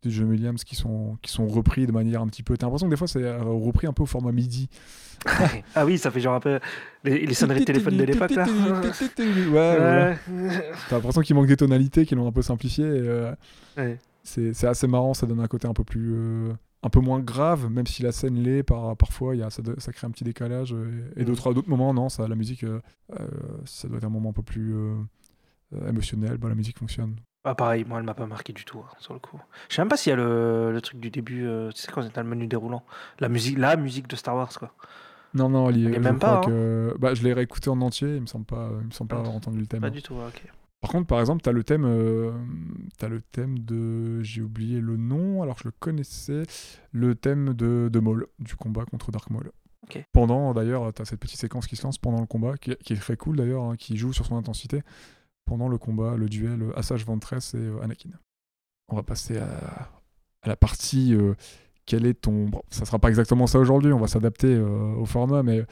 de 0.04 0.10
John 0.14 0.30
Williams 0.30 0.64
qui 0.64 0.76
sont, 0.76 1.18
qui 1.22 1.32
sont 1.32 1.48
repris 1.48 1.86
de 1.88 1.92
manière 1.92 2.22
un 2.22 2.28
petit 2.28 2.44
peu. 2.44 2.56
T'as 2.58 2.66
l'impression 2.68 2.88
que 2.88 2.92
des 2.94 2.98
fois, 2.98 3.08
c'est 3.08 3.24
euh, 3.24 3.42
repris 3.44 3.88
un 3.88 3.94
peu 3.94 4.04
au 4.04 4.06
format 4.06 4.32
MIDI. 4.32 4.70
ah 5.76 5.86
oui, 5.86 5.98
ça 5.98 6.12
fait 6.12 6.20
genre 6.20 6.36
un 6.36 6.40
peu 6.40 6.60
les, 7.04 7.26
les 7.26 7.34
sonneries 7.34 7.62
de 7.62 7.66
téléphone 7.66 7.96
de 7.98 8.04
l'époque, 8.04 8.32
là. 8.32 8.46
ouais. 9.18 10.18
Ouais. 10.30 10.74
T'as 10.90 10.96
l'impression 10.98 11.22
qu'il 11.22 11.36
manque 11.36 11.48
des 11.48 11.58
tonalités, 11.58 12.06
qu'ils 12.06 12.18
l'ont 12.18 12.28
un 12.28 12.32
peu 12.32 12.42
simplifié. 12.42 12.84
euh, 12.86 13.34
Ouais. 13.78 13.98
c'est 14.24 14.66
assez 14.66 14.88
marrant, 14.88 15.14
ça 15.14 15.26
donne 15.26 15.40
un 15.40 15.48
côté 15.48 15.68
un 15.68 15.74
peu 15.74 15.84
plus. 15.84 16.14
euh, 16.14 16.54
un 16.86 16.90
peu 16.90 17.00
moins 17.00 17.20
grave, 17.22 17.70
même 17.72 17.88
si 17.88 18.04
la 18.04 18.12
scène 18.12 18.36
l'est, 18.44 18.62
par, 18.64 18.98
parfois 18.98 19.36
il 19.36 19.40
y 19.40 19.42
a, 19.44 19.50
ça, 19.50 19.62
crée 19.94 20.06
un 20.06 20.12
petit 20.12 20.26
décalage. 20.26 20.74
Et, 21.16 21.22
et 21.22 21.24
Mm. 21.24 21.26
d'autres 21.28 21.50
à 21.52 21.54
d'autres 21.54 21.70
moments, 21.70 21.94
non, 21.94 22.10
ça, 22.10 22.28
la 22.28 22.36
musique, 22.36 22.66
euh, 22.66 22.82
ça 23.64 23.88
doit 23.88 23.98
être 24.00 24.04
un 24.04 24.10
moment 24.10 24.32
un 24.32 24.34
peu 24.34 24.44
plus 24.44 24.76
émotionnel. 25.88 26.38
Bah, 26.38 26.50
la 26.50 26.56
musique 26.56 26.78
fonctionne. 26.78 27.16
Ah, 27.46 27.56
pareil, 27.56 27.84
moi, 27.88 28.00
elle 28.00 28.06
m'a 28.06 28.14
pas 28.14 28.26
marqué 28.26 28.54
du 28.54 28.64
tout, 28.64 28.80
hein, 28.80 28.90
sur 29.00 29.14
le 29.14 29.20
coup. 29.20 29.40
Je 29.70 29.76
sais 29.76 29.82
même 29.82 29.90
pas 29.90 29.98
s'il 29.98 30.12
y 30.12 30.14
a 30.14 30.16
le, 30.16 30.72
le 30.72 30.82
truc 30.82 31.00
du 31.00 31.10
début, 31.10 31.46
euh, 31.46 31.72
tu 31.72 31.82
sais, 31.82 31.92
quand 31.92 32.02
dans 32.02 32.22
le 32.22 32.28
menu 32.30 32.48
déroulant. 32.48 32.84
La 33.20 33.28
musique, 33.28 33.58
la 33.58 33.76
musique 33.76 34.08
de 34.08 34.16
Star 34.16 34.36
Wars, 34.36 34.58
quoi. 34.58 34.74
Non, 35.34 35.50
non, 35.50 35.70
elle 35.70 35.78
y 35.78 35.86
est- 35.88 36.00
même 36.00 36.20
pas, 36.20 36.38
hein. 36.38 36.42
que- 36.42 36.96
bah, 37.00 37.14
je 37.16 37.24
l'ai 37.24 37.34
réécouté 37.34 37.70
en 37.70 37.82
entier, 37.82 38.16
il 38.16 38.22
me 38.22 38.28
semble 38.28 38.46
pas, 38.46 38.70
il 38.82 38.88
me 38.88 38.92
semble 38.92 39.10
pas 39.10 39.18
Ah, 39.18 39.20
avoir 39.22 39.36
entendu 39.36 39.60
le 39.60 39.66
thème. 39.68 39.82
Pas 39.82 39.90
du 39.90 40.02
tout, 40.02 40.14
ok. 40.14 40.44
Par 40.80 40.92
contre, 40.92 41.08
par 41.08 41.20
exemple, 41.20 41.42
tu 41.42 41.50
as 41.50 41.54
le 41.54 41.64
thème, 41.64 41.86
euh, 41.86 42.32
t'as 42.98 43.08
le 43.08 43.22
thème 43.22 43.60
de, 43.60 44.22
j'ai 44.22 44.42
oublié 44.42 44.80
le 44.80 44.96
nom, 44.98 45.42
alors 45.42 45.58
je 45.58 45.64
le 45.66 45.72
connaissais, 45.72 46.44
le 46.92 47.16
thème 47.16 47.54
de, 47.54 47.90
de 47.92 48.00
Maul, 48.00 48.28
du 48.40 48.56
combat 48.56 48.86
contre 48.86 49.12
Dark 49.12 49.30
Maul. 49.30 49.52
Pendant, 50.14 50.54
d'ailleurs, 50.54 50.94
tu 50.94 51.02
as 51.02 51.06
cette 51.06 51.20
petite 51.20 51.40
séquence 51.40 51.68
qui 51.68 51.76
se 51.76 51.84
lance 51.84 51.98
pendant 51.98 52.20
le 52.22 52.26
combat, 52.26 52.58
qui, 52.58 52.76
qui 52.78 52.94
est 52.94 52.98
très 52.98 53.18
cool 53.18 53.36
d'ailleurs, 53.38 53.64
hein, 53.64 53.76
qui 53.78 53.98
joue 53.98 54.14
sur 54.14 54.26
son 54.26 54.38
intensité, 54.38 54.82
pendant 55.46 55.68
le 55.68 55.78
combat, 55.78 56.16
le 56.16 56.28
duel 56.30 56.62
euh, 56.64 56.78
Assage 56.78 57.06
Ventress 57.06 57.54
et 57.54 57.58
euh, 57.58 57.82
Anakin. 57.82 58.10
On 58.90 58.96
va 58.96 59.04
passer 59.04 59.38
à, 59.38 59.48
à 60.42 60.48
la 60.48 60.56
partie, 60.56 61.14
euh, 61.14 61.34
quel 61.86 62.06
est 62.06 62.14
ton... 62.16 62.46
Bon, 62.50 62.62
ça 62.70 62.86
sera 62.86 63.00
pas 63.00 63.10
exactement 63.10 63.48
ça 63.48 63.60
aujourd'hui, 63.60 63.92
on 63.94 64.00
va 64.00 64.08
s'adapter 64.08 64.54
euh, 64.54 64.94
au 64.96 65.06
format, 65.06 65.44
mais 65.44 65.66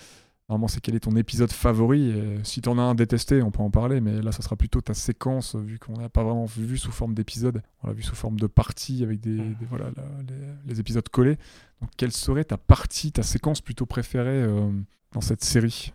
Normalement, 0.49 0.67
c'est 0.67 0.81
quel 0.81 0.95
est 0.95 0.99
ton 0.99 1.15
épisode 1.15 1.49
favori. 1.53 2.09
Et 2.09 2.39
si 2.43 2.59
t'en 2.59 2.77
as 2.77 2.81
un 2.81 2.93
détesté, 2.93 3.41
on 3.41 3.51
peut 3.51 3.61
en 3.61 3.71
parler, 3.71 4.01
mais 4.01 4.21
là, 4.21 4.33
ça 4.33 4.41
sera 4.41 4.57
plutôt 4.57 4.81
ta 4.81 4.93
séquence, 4.93 5.55
vu 5.55 5.79
qu'on 5.79 5.93
n'a 5.93 6.09
pas 6.09 6.23
vraiment 6.25 6.43
vu 6.43 6.77
sous 6.77 6.91
forme 6.91 7.13
d'épisode. 7.13 7.61
On 7.83 7.87
l'a 7.87 7.93
vu 7.93 8.03
sous 8.03 8.15
forme 8.15 8.37
de 8.37 8.47
partie 8.47 9.01
avec 9.01 9.21
des, 9.21 9.29
Mm. 9.39 9.55
des- 9.55 9.65
voilà, 9.65 9.85
la- 9.95 10.03
les, 10.27 10.43
les 10.73 10.79
épisodes 10.81 11.07
collés. 11.07 11.37
Donc, 11.79 11.91
quelle 11.95 12.11
serait 12.11 12.43
ta 12.43 12.57
partie, 12.57 13.13
ta 13.13 13.23
séquence 13.23 13.61
plutôt 13.61 13.85
préférée 13.85 14.43
euh, 14.43 14.69
dans 15.13 15.21
cette 15.21 15.41
série? 15.41 15.93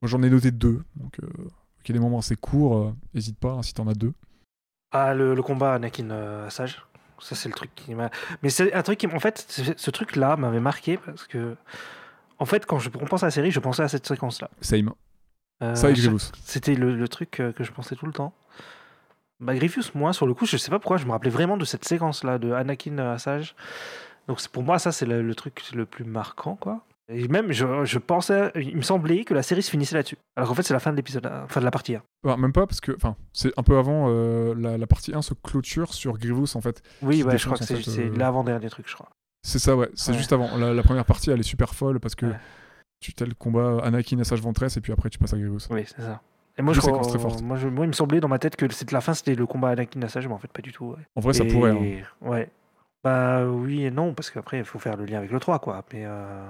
Moi, 0.00 0.08
j'en 0.08 0.22
ai 0.22 0.30
noté 0.30 0.52
deux. 0.52 0.80
Donc, 0.96 1.18
euh, 1.90 1.94
y 1.94 1.98
des 1.98 2.04
moments 2.04 2.18
assez 2.18 2.36
courts, 2.36 2.76
euh, 2.76 2.94
n'hésite 3.14 3.38
pas 3.38 3.52
hein, 3.52 3.62
si 3.62 3.74
t'en 3.74 3.86
as 3.88 3.94
deux. 3.94 4.12
Ah, 4.90 5.14
le, 5.14 5.34
le 5.34 5.42
combat 5.42 5.74
Anakin 5.74 6.10
euh, 6.10 6.48
Sage. 6.50 6.82
Ça, 7.20 7.34
c'est 7.34 7.48
le 7.48 7.54
truc 7.54 7.74
qui 7.74 7.94
m'a. 7.94 8.10
Mais 8.42 8.48
c'est 8.50 8.72
un 8.72 8.82
truc 8.82 8.98
qui. 8.98 9.06
En 9.06 9.18
fait, 9.18 9.74
ce 9.76 9.90
truc-là 9.90 10.36
m'avait 10.36 10.60
marqué 10.60 10.96
parce 10.98 11.26
que. 11.26 11.56
En 12.38 12.44
fait, 12.44 12.66
quand 12.66 12.78
je 12.78 12.88
on 13.00 13.06
pense 13.06 13.24
à 13.24 13.26
la 13.26 13.30
série, 13.32 13.50
je 13.50 13.58
pensais 13.58 13.82
à 13.82 13.88
cette 13.88 14.06
séquence-là. 14.06 14.48
Same. 14.60 14.92
Euh, 15.62 15.74
Ça. 15.74 15.88
C'était 16.44 16.76
le, 16.76 16.94
le 16.94 17.08
truc 17.08 17.40
euh, 17.40 17.50
que 17.52 17.64
je 17.64 17.72
pensais 17.72 17.96
tout 17.96 18.06
le 18.06 18.12
temps. 18.12 18.32
Bah, 19.40 19.56
Grievous, 19.56 19.90
moi, 19.94 20.12
sur 20.12 20.26
le 20.26 20.34
coup, 20.34 20.46
je 20.46 20.56
sais 20.56 20.70
pas 20.70 20.78
pourquoi, 20.78 20.98
je 20.98 21.06
me 21.06 21.10
rappelais 21.10 21.30
vraiment 21.30 21.56
de 21.56 21.64
cette 21.64 21.84
séquence-là 21.84 22.38
de 22.38 22.52
Anakin 22.52 22.98
euh, 22.98 23.18
Sage. 23.18 23.56
Donc, 24.28 24.46
pour 24.48 24.62
moi, 24.62 24.78
ça, 24.78 24.92
c'est 24.92 25.06
le, 25.06 25.20
le 25.20 25.34
truc 25.34 25.68
le 25.74 25.84
plus 25.84 26.04
marquant, 26.04 26.54
quoi. 26.54 26.84
Et 27.10 27.26
même, 27.28 27.52
je, 27.52 27.84
je 27.84 27.98
pensais, 27.98 28.52
il 28.56 28.76
me 28.76 28.82
semblait 28.82 29.24
que 29.24 29.32
la 29.32 29.42
série 29.42 29.62
se 29.62 29.70
finissait 29.70 29.94
là-dessus. 29.96 30.18
Alors 30.36 30.48
qu'en 30.48 30.54
fait, 30.54 30.62
c'est 30.62 30.74
la 30.74 30.80
fin 30.80 30.90
de 30.90 30.96
l'épisode, 30.96 31.26
fin 31.48 31.60
de 31.60 31.64
la 31.64 31.70
partie. 31.70 31.94
hein. 31.94 32.02
Enfin, 32.26 32.36
même 32.36 32.52
pas, 32.52 32.66
parce 32.66 32.80
que 32.82 32.92
enfin, 32.94 33.16
c'est 33.32 33.50
un 33.56 33.62
peu 33.62 33.78
avant, 33.78 34.06
euh, 34.08 34.54
la, 34.58 34.76
la 34.76 34.86
partie 34.86 35.14
1 35.14 35.22
se 35.22 35.32
clôture 35.34 35.94
sur 35.94 36.18
Grievous, 36.18 36.54
en 36.54 36.60
fait. 36.60 36.82
Oui, 37.00 37.22
ouais, 37.22 37.38
je 37.38 37.46
crois 37.46 37.56
que 37.56 37.64
c'est 37.64 37.98
euh, 37.98 38.10
l'avant-dernier 38.16 38.68
truc, 38.68 38.86
je 38.88 38.94
crois. 38.94 39.08
C'est 39.42 39.58
ça, 39.58 39.74
ouais. 39.76 39.88
C'est 39.94 40.12
Ouais. 40.12 40.18
juste 40.18 40.32
avant. 40.34 40.54
La, 40.58 40.74
la 40.74 40.82
première 40.82 41.04
partie, 41.06 41.30
elle 41.30 41.40
est 41.40 41.44
super 41.44 41.74
folle 41.74 41.98
parce 42.00 42.14
que 42.14 42.26
Ouais. 42.26 42.36
tu 43.00 43.14
t'as 43.14 43.24
le 43.24 43.34
combat 43.34 43.78
Anakin 43.84 44.18
et 44.18 44.24
Sage 44.24 44.42
Ventress 44.42 44.76
et 44.76 44.80
puis 44.82 44.92
après 44.92 45.08
tu 45.08 45.18
passes 45.18 45.32
à 45.32 45.38
Grievous. 45.38 45.60
Oui, 45.70 45.84
c'est 45.86 46.02
ça. 46.02 46.20
Et 46.58 46.62
moi, 46.62 46.74
je 46.74 46.80
crois, 46.80 46.98
très 47.00 47.18
moi, 47.42 47.56
je- 47.56 47.68
moi, 47.68 47.84
il 47.86 47.88
me 47.88 47.92
semblait 47.92 48.18
dans 48.20 48.26
ma 48.28 48.40
tête 48.40 48.56
que 48.56 48.70
c'était 48.72 48.92
la 48.92 49.00
fin, 49.00 49.14
c'était 49.14 49.36
le 49.36 49.46
combat 49.46 49.70
Anakin 49.70 50.06
Sage, 50.08 50.26
mais 50.26 50.34
en 50.34 50.38
fait, 50.38 50.52
pas 50.52 50.60
du 50.60 50.72
tout. 50.72 50.86
Ouais. 50.86 50.96
En 51.14 51.20
vrai, 51.20 51.32
ça 51.32 51.44
pourrait. 51.44 51.70
hein. 51.70 52.02
Ouais. 52.20 52.50
Bah 53.04 53.44
oui 53.46 53.84
et 53.84 53.90
non, 53.92 54.12
parce 54.12 54.28
qu'après, 54.30 54.58
il 54.58 54.64
faut 54.64 54.80
faire 54.80 54.96
le 54.96 55.04
lien 55.04 55.18
avec 55.18 55.30
le 55.30 55.38
3, 55.38 55.60
quoi. 55.60 55.84
Mais, 55.92 56.02
euh, 56.04 56.44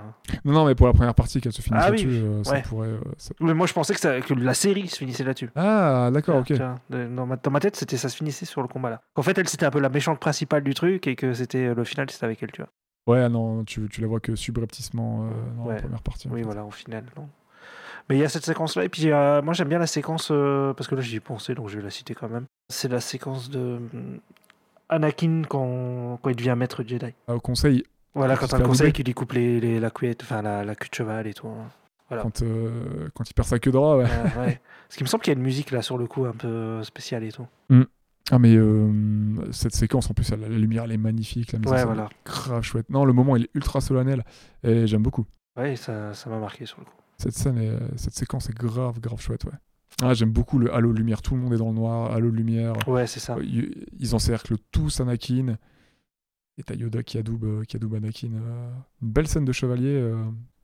Non, 0.46 0.52
non, 0.54 0.64
mais 0.64 0.74
pour 0.74 0.86
la 0.86 0.94
première 0.94 1.14
partie, 1.14 1.40
qu'elle 1.42 1.52
se 1.52 1.60
finisse 1.60 1.82
Ah 1.84 1.90
oui, 1.90 2.02
là-dessus, 2.04 2.08
euh, 2.24 2.42
ça 2.44 2.52
ouais. 2.54 2.62
pourrait. 2.62 2.88
euh, 2.88 3.00
ça- 3.18 3.34
mais 3.40 3.52
moi, 3.52 3.66
je 3.66 3.74
pensais 3.74 3.92
que, 3.92 4.00
ça- 4.00 4.20
que 4.22 4.32
la 4.32 4.54
série 4.54 4.88
se 4.88 4.96
finissait 4.96 5.24
là-dessus. 5.24 5.50
Ah, 5.54 6.10
d'accord, 6.12 6.36
ok. 6.38 6.52
Vois, 6.52 6.76
de- 6.88 7.06
Dans 7.06 7.26
ma, 7.26 7.36
dans 7.36 7.50
ma 7.50 7.60
tête, 7.60 7.76
c'était 7.76 7.98
ça 7.98 8.08
se 8.08 8.16
finissait 8.16 8.46
sur 8.46 8.62
le 8.62 8.68
combat 8.68 8.88
là. 8.90 9.02
Qu'en 9.14 9.22
fait, 9.22 9.36
elle, 9.36 9.48
c'était 9.48 9.66
un 9.66 9.70
peu 9.70 9.80
la 9.80 9.90
méchante 9.90 10.20
principale 10.20 10.62
du 10.64 10.72
truc 10.72 11.06
et 11.06 11.16
que 11.16 11.34
c'était 11.34 11.74
le 11.74 11.84
final, 11.84 12.08
c'était 12.10 12.24
avec 12.24 12.42
elle, 12.42 12.50
tu 12.52 12.62
vois. 12.62 12.70
Ouais, 13.14 13.22
ah 13.24 13.28
non, 13.28 13.64
tu, 13.64 13.86
tu 13.90 14.00
la 14.00 14.06
vois 14.06 14.20
que 14.20 14.34
subrepticement 14.34 15.24
euh, 15.26 15.30
dans 15.56 15.64
Ouais. 15.66 15.74
la 15.76 15.80
première 15.82 16.02
partie. 16.02 16.28
en 16.28 16.32
Oui, 16.32 16.40
fait. 16.40 16.44
voilà, 16.46 16.64
au 16.64 16.70
final, 16.70 17.04
non. 17.16 17.28
Mais 18.08 18.16
il 18.16 18.20
y 18.20 18.24
a 18.24 18.28
cette 18.30 18.44
séquence-là, 18.46 18.84
et 18.84 18.88
puis 18.88 19.10
euh, 19.12 19.42
moi 19.42 19.52
j'aime 19.52 19.68
bien 19.68 19.78
la 19.78 19.86
séquence, 19.86 20.28
euh, 20.30 20.72
parce 20.72 20.88
que 20.88 20.94
là 20.94 21.02
j'y 21.02 21.16
ai 21.16 21.20
pensé, 21.20 21.54
donc 21.54 21.68
je 21.68 21.76
vais 21.76 21.82
la 21.82 21.90
citer 21.90 22.14
quand 22.14 22.28
même. 22.30 22.46
C'est 22.70 22.88
la 22.88 23.00
séquence 23.00 23.50
de 23.50 23.78
Anakin 24.88 25.42
quand, 25.48 26.18
quand 26.22 26.30
il 26.30 26.36
devient 26.36 26.54
maître 26.56 26.82
Jedi. 26.86 27.12
Ah, 27.26 27.34
Au 27.36 27.40
conseil, 27.40 27.84
Voilà, 28.14 28.36
Quand 28.36 28.48
fait 28.48 28.62
conseil 28.62 28.92
qui 28.92 29.02
lui 29.04 29.14
coupe 29.14 29.32
les, 29.32 29.60
les- 29.60 29.80
la, 29.80 29.90
cuette, 29.90 30.22
enfin, 30.22 30.42
la, 30.42 30.64
la 30.64 30.74
queue 30.74 30.88
de 30.90 30.94
cheval 30.94 31.26
et 31.26 31.34
tout. 31.34 31.46
hein. 31.48 31.68
Voilà. 32.08 32.22
quand, 32.22 32.40
euh, 32.42 33.08
quand 33.14 33.28
il 33.28 33.34
perd 33.34 33.46
sa 33.46 33.58
queue 33.58 33.70
de 33.70 33.76
rat, 33.76 33.98
ouais. 33.98 34.04
Euh, 34.06 34.40
ouais. 34.46 34.60
Parce 34.88 34.96
qu'il 34.96 35.04
me 35.04 35.08
semble 35.08 35.22
qu'il 35.22 35.30
y 35.32 35.36
a 35.36 35.38
une 35.38 35.44
musique 35.44 35.70
là 35.70 35.82
sur 35.82 35.98
le 35.98 36.06
coup 36.06 36.24
un 36.24 36.32
peu 36.32 36.82
spéciale 36.82 37.22
et 37.24 37.32
tout. 37.32 37.46
Ah, 38.30 38.38
mais 38.38 38.54
euh, 38.56 38.90
cette 39.52 39.74
séquence, 39.74 40.10
en 40.10 40.14
plus, 40.14 40.30
elle- 40.32 40.40
la 40.40 40.48
lumière, 40.48 40.84
elle 40.84 40.92
est 40.92 40.96
magnifique. 40.98 41.52
La 41.52 41.58
en 41.58 41.62
Ouais, 41.72 41.84
voilà. 41.84 42.08
grave 42.24 42.62
chouette. 42.62 42.88
Non, 42.90 43.04
le 43.04 43.12
moment, 43.12 43.36
il 43.36 43.44
est 43.44 43.50
ultra 43.54 43.80
solennel 43.82 44.22
et 44.64 44.86
j'aime 44.86 45.02
beaucoup. 45.02 45.26
Ouais, 45.58 45.76
ça 45.76 46.12
ça 46.14 46.28
m'a 46.30 46.38
marqué 46.38 46.64
sur 46.66 46.78
le 46.78 46.84
coup. 46.86 46.92
Cette 47.18 47.34
scène, 47.34 47.58
est- 47.58 47.98
cette 47.98 48.14
séquence 48.14 48.48
est 48.48 48.56
grave, 48.56 49.00
grave 49.00 49.20
chouette, 49.20 49.44
ouais. 49.44 49.52
Ah, 50.02 50.14
j'aime 50.14 50.30
beaucoup 50.30 50.58
le 50.58 50.72
halo 50.72 50.92
lumière. 50.92 51.22
Tout 51.22 51.34
le 51.34 51.40
monde 51.40 51.52
est 51.52 51.58
dans 51.58 51.68
le 51.68 51.74
noir, 51.74 52.12
halo 52.12 52.30
lumière. 52.30 52.74
Ouais, 52.88 53.06
c'est 53.06 53.20
ça. 53.20 53.34
Euh, 53.36 53.42
Ils 53.44 53.86
ils 53.98 54.14
encerclent 54.14 54.56
tous 54.70 55.00
Anakin. 55.00 55.56
Et 56.56 56.62
t'as 56.62 56.74
Yoda 56.74 57.02
qui 57.02 57.18
adoube, 57.18 57.44
euh, 57.44 57.64
qui 57.64 57.76
adoube 57.76 57.94
Anakin. 57.94 58.32
euh, 58.34 58.70
Une 59.02 59.10
belle 59.10 59.28
scène 59.28 59.44
de 59.44 59.52
chevalier, 59.52 60.12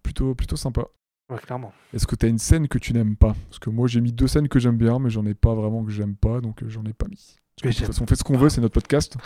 plutôt, 0.02 0.34
plutôt 0.34 0.56
sympa. 0.56 0.82
Ouais, 1.30 1.38
clairement. 1.38 1.72
Est-ce 1.92 2.06
que 2.06 2.14
t'as 2.16 2.28
une 2.28 2.38
scène 2.38 2.68
que 2.68 2.78
tu 2.78 2.92
n'aimes 2.92 3.16
pas? 3.16 3.34
Parce 3.48 3.58
que 3.58 3.70
moi 3.70 3.88
j'ai 3.88 4.00
mis 4.02 4.12
deux 4.12 4.26
scènes 4.28 4.48
que 4.48 4.58
j'aime 4.58 4.76
bien, 4.76 4.98
mais 4.98 5.08
j'en 5.08 5.24
ai 5.24 5.32
pas 5.34 5.54
vraiment 5.54 5.82
que 5.82 5.90
j'aime 5.90 6.14
pas, 6.16 6.40
donc 6.42 6.62
j'en 6.68 6.84
ai 6.84 6.92
pas 6.92 7.06
mis. 7.08 7.36
Que 7.62 7.68
de 7.68 7.72
toute 7.72 7.86
façon, 7.86 8.02
on 8.04 8.06
fait 8.06 8.16
ce 8.16 8.24
qu'on 8.24 8.36
veut, 8.36 8.48
c'est 8.50 8.60
notre 8.60 8.74
podcast. 8.74 9.16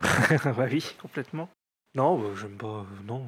bah 0.44 0.66
oui, 0.70 0.84
complètement. 1.02 1.48
Non, 1.96 2.18
bah, 2.18 2.28
j'aime 2.40 2.56
pas. 2.56 2.86
non. 3.06 3.24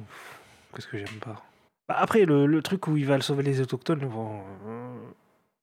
Qu'est-ce 0.73 0.87
que 0.87 0.97
j'aime 0.97 1.19
pas? 1.19 1.43
Bah, 1.89 1.95
Après, 1.97 2.25
le, 2.25 2.45
le 2.45 2.61
truc 2.61 2.87
où 2.87 2.95
il 2.95 3.05
va 3.05 3.19
sauver 3.21 3.43
les 3.43 3.59
autochtones, 3.59 4.07
bon, 4.07 4.39
euh, 4.67 4.93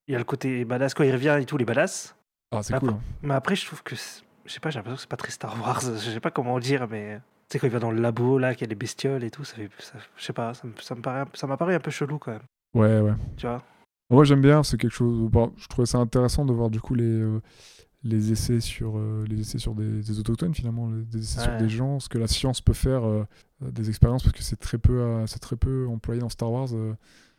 il 0.09 0.13
y 0.13 0.15
a 0.15 0.19
le 0.19 0.25
côté 0.25 0.65
badass. 0.65 0.95
Quand 0.95 1.05
il 1.05 1.13
revient 1.13 1.39
et 1.41 1.45
tout, 1.45 1.57
les 1.57 1.65
badass. 1.65 2.17
Ah, 2.51 2.63
c'est 2.63 2.79
cool. 2.79 2.91
hein. 2.91 3.01
Mais 3.23 3.35
après, 3.35 3.55
je 3.57 3.67
trouve 3.67 3.83
que. 3.83 3.95
Je 3.95 4.53
sais 4.53 4.61
pas, 4.61 4.71
j'ai 4.71 4.79
l'impression 4.79 4.97
que 4.97 5.01
c'est 5.03 5.09
pas 5.11 5.17
très 5.19 5.31
Star 5.31 5.61
Wars. 5.61 5.81
Je 5.83 6.11
sais 6.11 6.21
pas 6.21 6.31
comment 6.31 6.59
dire, 6.59 6.89
mais. 6.89 7.21
Tu 7.49 7.53
sais, 7.55 7.59
quand 7.61 7.67
il 7.67 7.73
va 7.73 7.79
dans 7.79 7.91
le 7.91 8.01
labo, 8.01 8.39
là, 8.39 8.55
qu'il 8.55 8.63
y 8.63 8.69
a 8.69 8.71
les 8.71 8.75
bestioles 8.75 9.23
et 9.25 9.31
tout, 9.31 9.45
ça 9.45 9.57
fait. 9.57 9.71
ça- 9.79 9.99
je 10.17 10.25
sais 10.25 10.33
pas, 10.33 10.53
ça 10.55 10.67
me, 10.67 10.73
ça 10.81 10.95
me 10.95 11.01
paraît, 11.03 11.25
ça 11.35 11.47
m'a 11.47 11.57
paru 11.57 11.75
un 11.75 11.81
peu 11.81 11.91
chelou 11.91 12.19
quand 12.19 12.33
même. 12.33 12.43
Ouais, 12.75 13.01
ouais. 13.01 13.13
Tu 13.37 13.47
vois? 13.47 13.63
Moi, 14.11 14.25
j'aime 14.25 14.41
bien. 14.41 14.63
C'est 14.63 14.77
quelque 14.79 14.95
chose. 14.95 15.29
bon, 15.31 15.53
je 15.57 15.67
trouvais 15.69 15.87
ça 15.87 15.99
intéressant 15.99 16.45
de 16.47 16.53
voir 16.53 16.71
du 16.71 16.81
coup 16.81 16.95
les, 16.95 17.05
euh, 17.05 17.41
les 18.05 18.33
essais 18.33 18.61
sur 18.61 18.97
euh, 18.97 19.25
les 19.29 19.41
essais 19.41 19.59
sur 19.59 19.75
des, 19.75 20.01
des 20.01 20.19
autochtones 20.19 20.55
finalement, 20.55 20.89
les- 20.91 21.05
des 21.05 21.19
essais 21.21 21.41
sur 21.43 21.53
Ouais. 21.53 21.59
des 21.59 21.69
gens, 21.69 22.01
ce 22.01 22.09
que 22.09 22.17
la 22.19 22.27
science 22.29 22.61
peut 22.63 22.73
faire, 22.75 23.07
euh, 23.07 23.27
des 23.61 23.89
expériences 23.91 24.23
parce 24.23 24.35
que 24.35 24.43
c'est 24.43 24.57
très 24.57 24.79
peu, 24.79 25.25
c'est 25.27 25.41
très 25.41 25.57
peu 25.57 25.87
employé 25.89 26.21
dans 26.21 26.29
Star 26.31 26.51
Wars. 26.51 26.69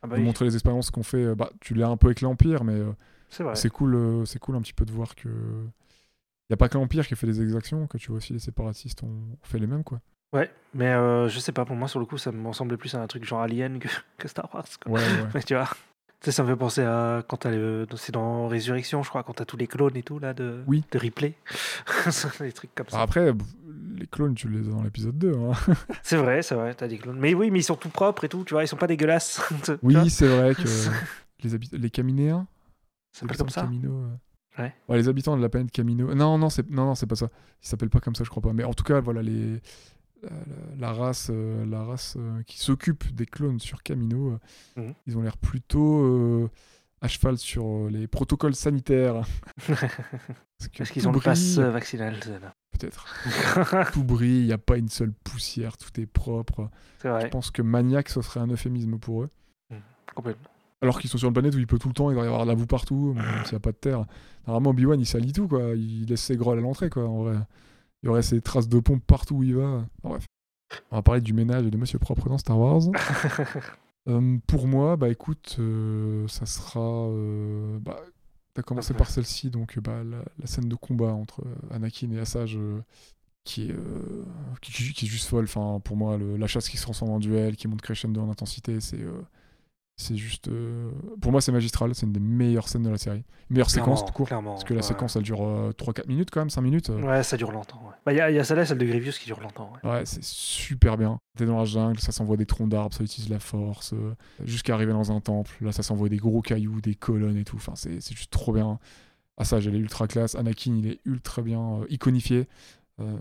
Ah 0.01 0.07
bah 0.07 0.15
de 0.15 0.21
oui, 0.21 0.25
montrer 0.25 0.45
les 0.45 0.53
expériences 0.55 0.91
qu'on 0.91 1.03
fait. 1.03 1.23
euh, 1.25 1.35
bah, 1.35 1.49
tu 1.59 1.73
l'as 1.73 1.89
un 1.89 1.97
peu 1.97 2.07
avec 2.07 2.21
l'Empire, 2.21 2.63
mais 2.63 2.73
euh, 2.73 2.91
c'est 3.53 3.69
cool. 3.69 3.95
euh, 3.95 4.25
c'est 4.25 4.39
cool 4.39 4.55
un 4.55 4.61
petit 4.61 4.73
peu 4.73 4.85
de 4.85 4.91
voir 4.91 5.15
que 5.15 5.29
il 5.29 6.53
y 6.53 6.55
a 6.55 6.57
pas 6.57 6.69
que 6.69 6.77
l'Empire 6.77 7.05
qui 7.07 7.15
fait 7.15 7.27
des 7.27 7.41
exactions, 7.41 7.85
que 7.87 7.97
tu 7.97 8.07
vois 8.09 8.17
aussi 8.17 8.33
les 8.33 8.39
séparatistes 8.39 9.03
ont 9.03 9.37
fait 9.43 9.59
les 9.59 9.67
mêmes 9.67 9.83
quoi. 9.83 9.99
Ouais, 10.33 10.51
mais 10.75 10.87
euh, 10.89 11.27
je 11.27 11.39
sais 11.39 11.51
pas, 11.51 11.65
pour 11.65 11.75
moi, 11.75 11.87
sur 11.87 11.99
le 11.99 12.05
coup, 12.05 12.19
ça 12.19 12.31
me 12.31 12.53
semblait 12.53 12.77
plus 12.77 12.93
à 12.93 13.01
un 13.01 13.07
truc 13.07 13.23
genre 13.25 13.41
Alien 13.41 13.79
que, 13.79 13.87
que 14.17 14.27
Star 14.27 14.47
Wars. 14.53 14.67
Quoi. 14.81 14.91
Ouais, 14.91 15.01
ouais. 15.01 15.27
Mais 15.33 15.41
tu 15.43 15.55
vois 15.55 15.67
sais, 16.25 16.31
ça 16.31 16.43
me 16.43 16.49
fait 16.49 16.55
penser 16.55 16.81
à 16.83 17.23
quand 17.27 17.37
t'as 17.37 17.51
le. 17.51 17.87
C'est 17.95 18.11
dans 18.11 18.47
Résurrection, 18.47 19.03
je 19.03 19.09
crois, 19.09 19.23
quand 19.23 19.33
t'as 19.33 19.45
tous 19.45 19.57
les 19.57 19.67
clones 19.67 19.95
et 19.95 20.03
tout, 20.03 20.19
là, 20.19 20.33
de, 20.33 20.63
Oui. 20.67 20.83
de 20.91 20.99
des 22.39 22.51
trucs 22.51 22.73
comme 22.75 22.87
ça. 22.89 23.01
Après, 23.01 23.33
les 23.97 24.07
clones, 24.07 24.33
tu 24.35 24.49
les 24.49 24.67
as 24.67 24.71
dans 24.71 24.83
l'épisode 24.83 25.17
2. 25.17 25.33
hein. 25.33 25.51
C'est 26.03 26.17
vrai, 26.17 26.41
c'est 26.41 26.55
vrai, 26.55 26.73
t'as 26.73 26.87
des 26.87 26.97
clones. 26.97 27.19
Mais 27.19 27.33
oui, 27.33 27.51
mais 27.51 27.59
ils 27.59 27.63
sont 27.63 27.75
tout 27.75 27.89
propres 27.89 28.23
et 28.25 28.29
tout, 28.29 28.43
tu 28.43 28.53
vois, 28.53 28.63
ils 28.63 28.67
sont 28.67 28.75
pas 28.77 28.87
dégueulasses. 28.87 29.41
Oui, 29.83 30.09
c'est 30.09 30.27
vrai 30.27 30.55
que 30.55 30.61
les, 31.43 31.77
les 31.77 31.89
Caminéens, 31.89 32.47
ça 33.11 33.21
s'appelle 33.21 33.33
les 33.33 33.37
comme 33.37 33.47
habitants 33.47 33.61
ça. 33.61 33.61
Camino, 33.67 33.93
euh, 34.03 34.15
Ouais. 34.89 34.97
les 34.97 35.07
habitants 35.07 35.37
de 35.37 35.41
la 35.41 35.47
planète 35.47 35.71
Camino. 35.71 36.13
Non, 36.13 36.37
non, 36.37 36.49
c'est 36.49 36.69
non, 36.69 36.85
non, 36.85 36.95
c'est 36.95 37.05
pas 37.07 37.15
ça. 37.15 37.27
Ils 37.63 37.67
s'appellent 37.67 37.89
pas 37.89 38.01
comme 38.01 38.15
ça, 38.15 38.25
je 38.25 38.29
crois 38.29 38.41
pas. 38.43 38.51
Mais 38.51 38.65
en 38.65 38.73
tout 38.73 38.83
cas, 38.83 38.99
voilà 38.99 39.21
les 39.21 39.61
la, 40.23 40.29
la- 40.79 40.93
race, 40.93 41.29
euh, 41.31 41.65
la 41.65 41.83
race 41.83 42.15
euh, 42.19 42.41
qui 42.43 42.59
s'occupe 42.59 43.13
des 43.15 43.25
clones 43.25 43.59
sur 43.59 43.83
Camino, 43.83 44.31
euh, 44.77 44.81
Mhm. 44.81 44.93
ils 45.07 45.17
ont 45.17 45.21
l'air 45.21 45.37
plutôt 45.37 46.03
euh, 46.03 46.49
à 47.01 47.07
cheval 47.07 47.37
sur 47.37 47.65
euh, 47.65 47.89
les 47.89 48.07
protocoles 48.07 48.55
sanitaires. 48.55 49.21
Parce 50.77 50.91
qu'ils 50.91 51.07
ont 51.07 51.11
le 51.11 51.19
pass 51.19 51.55
brille, 51.55 51.65
euh, 51.65 51.71
vaccinal, 51.71 52.15
c'est 52.23 52.39
là. 52.39 52.53
Peut-être. 52.77 53.05
tout 53.93 54.03
brille, 54.03 54.41
il 54.41 54.45
n'y 54.45 54.53
a 54.53 54.57
pas 54.57 54.77
une 54.77 54.89
seule 54.89 55.11
poussière, 55.23 55.77
tout 55.77 55.99
est 55.99 56.05
propre. 56.05 56.69
Je 57.03 57.27
pense 57.27 57.51
que 57.51 57.61
maniaque, 57.61 58.09
ce 58.09 58.21
serait 58.21 58.39
un 58.41 58.47
euphémisme 58.47 58.97
pour 58.99 59.23
eux. 59.23 59.29
complètement. 60.15 60.49
Alors 60.81 60.99
qu'ils 61.01 61.09
sont 61.09 61.17
sur 61.17 61.27
une 61.27 61.33
planète 61.33 61.53
où 61.55 61.59
il 61.59 61.67
peut 61.67 61.77
tout 61.77 61.89
le 61.89 61.93
temps, 61.93 62.09
il 62.09 62.13
doit 62.13 62.23
y 62.23 62.27
avoir 62.27 62.43
de 62.45 62.49
la 62.49 62.55
boue 62.55 62.65
partout, 62.65 63.13
même 63.13 63.25
s'il 63.43 63.51
n'y 63.53 63.57
a 63.57 63.59
pas 63.59 63.73
de 63.73 63.77
terre. 63.77 64.05
Normalement, 64.47 64.69
Obi-Wan, 64.69 64.97
il 64.99 65.05
salit 65.05 65.33
tout, 65.33 65.47
quoi. 65.49 65.73
Il 65.75 66.05
laisse 66.05 66.21
ses 66.21 66.37
grolles 66.37 66.59
à 66.59 66.61
l'entrée, 66.61 66.89
quoi, 66.89 67.05
en 67.05 67.23
vrai. 67.23 67.35
Il 68.03 68.07
y 68.07 68.09
aurait 68.09 68.21
ces 68.21 68.41
traces 68.41 68.69
de 68.69 68.79
pompe 68.79 69.03
partout 69.05 69.35
où 69.35 69.43
il 69.43 69.55
va. 69.55 69.85
Enfin, 70.03 70.09
bref. 70.09 70.25
On 70.91 70.97
va 70.97 71.01
parler 71.01 71.21
du 71.21 71.33
ménage 71.33 71.65
et 71.65 71.71
de 71.71 71.77
Monsieur 71.77 71.99
Propre 71.99 72.29
dans 72.29 72.37
Star 72.37 72.57
Wars. 72.59 72.81
Euh, 74.07 74.37
pour 74.47 74.65
moi, 74.65 74.95
bah 74.95 75.09
écoute, 75.09 75.57
euh, 75.59 76.27
ça 76.29 76.45
sera. 76.45 76.79
Euh, 76.79 77.77
bah, 77.79 77.97
T'as 78.55 78.63
commencé 78.63 78.93
par 78.97 79.09
celle-ci, 79.09 79.49
donc 79.51 79.77
euh, 79.77 79.81
bah, 79.81 80.03
la, 80.03 80.23
la 80.39 80.47
scène 80.47 80.67
de 80.69 80.75
combat 80.75 81.13
entre 81.13 81.41
euh, 81.45 81.75
Anakin 81.75 82.09
et 82.11 82.19
Asajj, 82.19 82.55
euh, 82.57 82.81
qui, 83.43 83.69
est, 83.69 83.75
qui, 84.61 84.71
qui- 84.71 84.93
qui 84.93 85.05
est 85.05 85.09
juste 85.09 85.27
folle. 85.27 85.43
Enfin, 85.43 85.79
pour 85.83 85.95
moi, 85.97 86.17
le- 86.17 86.37
la 86.37 86.47
chasse 86.47 86.69
qui 86.69 86.77
se 86.77 86.83
transforme 86.83 87.11
en 87.11 87.19
duel, 87.19 87.55
qui 87.55 87.67
monte 87.67 87.81
crescendo 87.81 88.21
en 88.21 88.31
intensité, 88.31 88.79
c'est. 88.79 89.03
Euh, 89.99 90.03
c'est 90.05 90.15
juste. 90.15 90.47
euh, 90.47 90.89
Pour 91.21 91.31
moi, 91.31 91.41
c'est 91.41 91.51
magistral. 91.51 91.93
C'est 91.93 92.05
une 92.05 92.13
des 92.13 92.19
meilleures 92.19 92.67
scènes 92.67 92.83
de 92.83 92.89
la 92.89 92.97
série. 92.97 93.23
Meilleure 93.49 93.69
séquence, 93.69 94.05
tout 94.05 94.13
court. 94.13 94.27
Parce 94.29 94.63
que 94.63 94.73
la 94.73 94.79
ouais. 94.79 94.85
séquence, 94.85 95.15
elle 95.15 95.23
dure 95.23 95.43
euh, 95.43 95.71
3-4 95.77 96.07
minutes 96.07 96.29
quand 96.31 96.41
même, 96.41 96.49
5 96.49 96.61
minutes. 96.61 96.89
euh. 96.89 97.01
Ouais, 97.01 97.23
ça 97.23 97.35
dure 97.37 97.51
longtemps. 97.51 97.81
ouais. 97.85 97.93
Bah, 98.05 98.13
Il 98.13 98.17
y, 98.17 98.21
a- 98.21 98.31
y 98.31 98.39
a 98.39 98.43
celle-là, 98.43 98.65
celle 98.65 98.77
de 98.77 98.85
Grievous 98.85 99.11
qui 99.19 99.25
dure 99.25 99.39
longtemps. 99.39 99.73
Ouais. 99.83 99.89
Ouais, 99.91 100.05
c'est 100.05 100.23
super 100.23 100.97
bien. 100.97 101.19
T'es 101.37 101.45
dans 101.45 101.57
la 101.57 101.65
jungle, 101.65 101.99
ça 101.99 102.11
s'envoie 102.11 102.37
des 102.37 102.45
troncs 102.45 102.69
d'arbres, 102.69 102.95
ça 102.95 103.03
utilise 103.03 103.29
la 103.29 103.39
force, 103.39 103.93
euh, 103.93 104.13
jusqu'à 104.45 104.73
arriver 104.73 104.93
dans 104.93 105.11
un 105.11 105.19
temple. 105.21 105.51
Là, 105.61 105.71
ça 105.71 105.83
s'envoie 105.83 106.09
des 106.09 106.17
gros 106.17 106.41
cailloux, 106.41 106.81
des 106.81 106.95
colonnes 106.95 107.37
et 107.37 107.43
tout. 107.45 107.55
Enfin, 107.57 107.73
c'est 107.75 108.01
c'est 108.01 108.15
juste 108.15 108.31
trop 108.31 108.53
bien. 108.53 108.79
Ah, 109.37 109.43
ça, 109.45 109.57
elle 109.59 109.75
est 109.75 109.79
ultra 109.79 110.07
classe. 110.07 110.35
Anakin, 110.35 110.75
il 110.75 110.87
est 110.87 110.99
ultra 111.05 111.41
bien 111.41 111.61
euh, 111.81 111.85
iconifié. 111.89 112.47
Euh, 112.99 113.15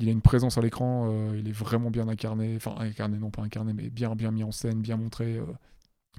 il 0.00 0.08
a 0.08 0.12
une 0.12 0.22
présence 0.22 0.56
à 0.56 0.62
l'écran, 0.62 1.10
euh, 1.12 1.36
il 1.38 1.46
est 1.48 1.52
vraiment 1.52 1.90
bien 1.90 2.08
incarné. 2.08 2.54
Enfin, 2.56 2.74
incarné, 2.78 3.18
non 3.18 3.28
pas 3.30 3.42
incarné, 3.42 3.74
mais 3.74 3.90
bien, 3.90 4.14
bien 4.16 4.30
mis 4.30 4.42
en 4.44 4.52
scène, 4.52 4.80
bien 4.80 4.96
montré. 4.96 5.38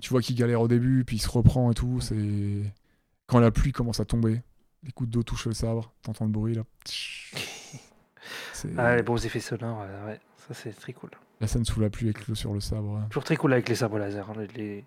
Tu 0.02 0.10
vois 0.10 0.22
qu'il 0.22 0.36
galère 0.36 0.62
au 0.62 0.68
début, 0.68 1.04
puis 1.06 1.18
il 1.18 1.20
se 1.20 1.30
reprend 1.30 1.72
et 1.72 1.74
tout. 1.74 2.00
C'est 2.00 2.74
quand 3.28 3.40
la 3.40 3.52
pluie 3.52 3.72
commence 3.72 4.00
à 4.00 4.06
tomber, 4.06 4.42
les 4.84 4.92
coups 4.92 5.10
d'eau 5.10 5.24
touchent 5.24 5.48
le 5.48 5.54
sabre, 5.54 5.94
t'entends 6.02 6.26
le 6.26 6.32
bruit 6.32 6.56
là. 6.56 6.64
Ah, 8.78 8.96
les 8.96 9.04
beaux 9.04 9.18
effets 9.18 9.40
sonores, 9.40 9.86
ouais, 10.06 10.20
ça 10.36 10.54
c'est 10.54 10.74
très 10.74 10.92
cool. 10.94 11.10
la 11.40 11.48
scène 11.48 11.64
sous 11.64 11.80
la 11.80 11.90
pluie 11.90 12.08
avec 12.08 12.28
l'eau 12.28 12.36
sur 12.36 12.54
le 12.54 12.60
sabre. 12.60 13.06
Toujours 13.10 13.24
très 13.24 13.38
cool 13.38 13.54
avec 13.54 13.70
les 13.70 13.76
sabres 13.76 13.98
laser, 13.98 14.30
hein, 14.30 14.34
les, 14.56 14.86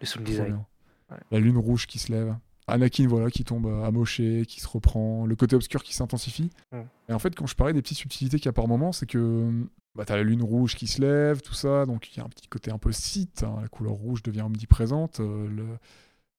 les 0.00 0.06
sound 0.06 0.24
design. 0.26 0.64
Ouais. 1.10 1.16
La 1.30 1.38
lune 1.38 1.56
rouge 1.56 1.86
qui 1.86 1.98
se 1.98 2.10
lève. 2.12 2.34
Anakin, 2.66 3.06
voilà, 3.06 3.30
qui 3.30 3.44
tombe 3.44 3.66
amoché, 3.84 4.44
qui 4.46 4.60
se 4.60 4.68
reprend. 4.68 5.26
Le 5.26 5.36
côté 5.36 5.54
obscur 5.56 5.82
qui 5.82 5.94
s'intensifie. 5.94 6.50
Mm. 6.72 6.80
Et 7.08 7.12
en 7.12 7.18
fait, 7.18 7.34
quand 7.34 7.46
je 7.46 7.54
parlais 7.54 7.72
des 7.74 7.82
petites 7.82 7.98
subtilités 7.98 8.38
qu'il 8.38 8.46
y 8.46 8.48
a 8.48 8.52
par 8.52 8.68
moment, 8.68 8.92
c'est 8.92 9.06
que 9.06 9.50
bah, 9.94 10.04
t'as 10.06 10.16
la 10.16 10.22
lune 10.22 10.42
rouge 10.42 10.74
qui 10.74 10.86
se 10.86 11.00
lève, 11.02 11.40
tout 11.42 11.54
ça. 11.54 11.84
Donc 11.86 12.08
il 12.14 12.18
y 12.18 12.20
a 12.20 12.24
un 12.24 12.28
petit 12.28 12.48
côté 12.48 12.70
un 12.70 12.78
peu 12.78 12.90
Sith. 12.92 13.42
hein, 13.44 13.58
la 13.60 13.68
couleur 13.68 13.92
rouge 13.92 14.22
devient 14.22 14.42
omniprésente. 14.42 15.20
euh, 15.20 15.46
le, 15.48 15.66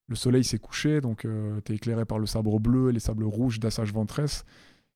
le 0.08 0.16
soleil 0.16 0.44
s'est 0.44 0.60
couché, 0.60 1.02
donc 1.02 1.26
euh, 1.26 1.60
t'es 1.62 1.74
éclairé 1.76 2.06
par 2.06 2.20
le 2.20 2.26
sabre 2.28 2.60
bleu 2.60 2.90
et 2.90 2.94
les 2.94 3.00
sabres 3.00 3.26
rouges 3.26 3.60
d'Assage 3.60 3.92
Ventress. 3.94 4.46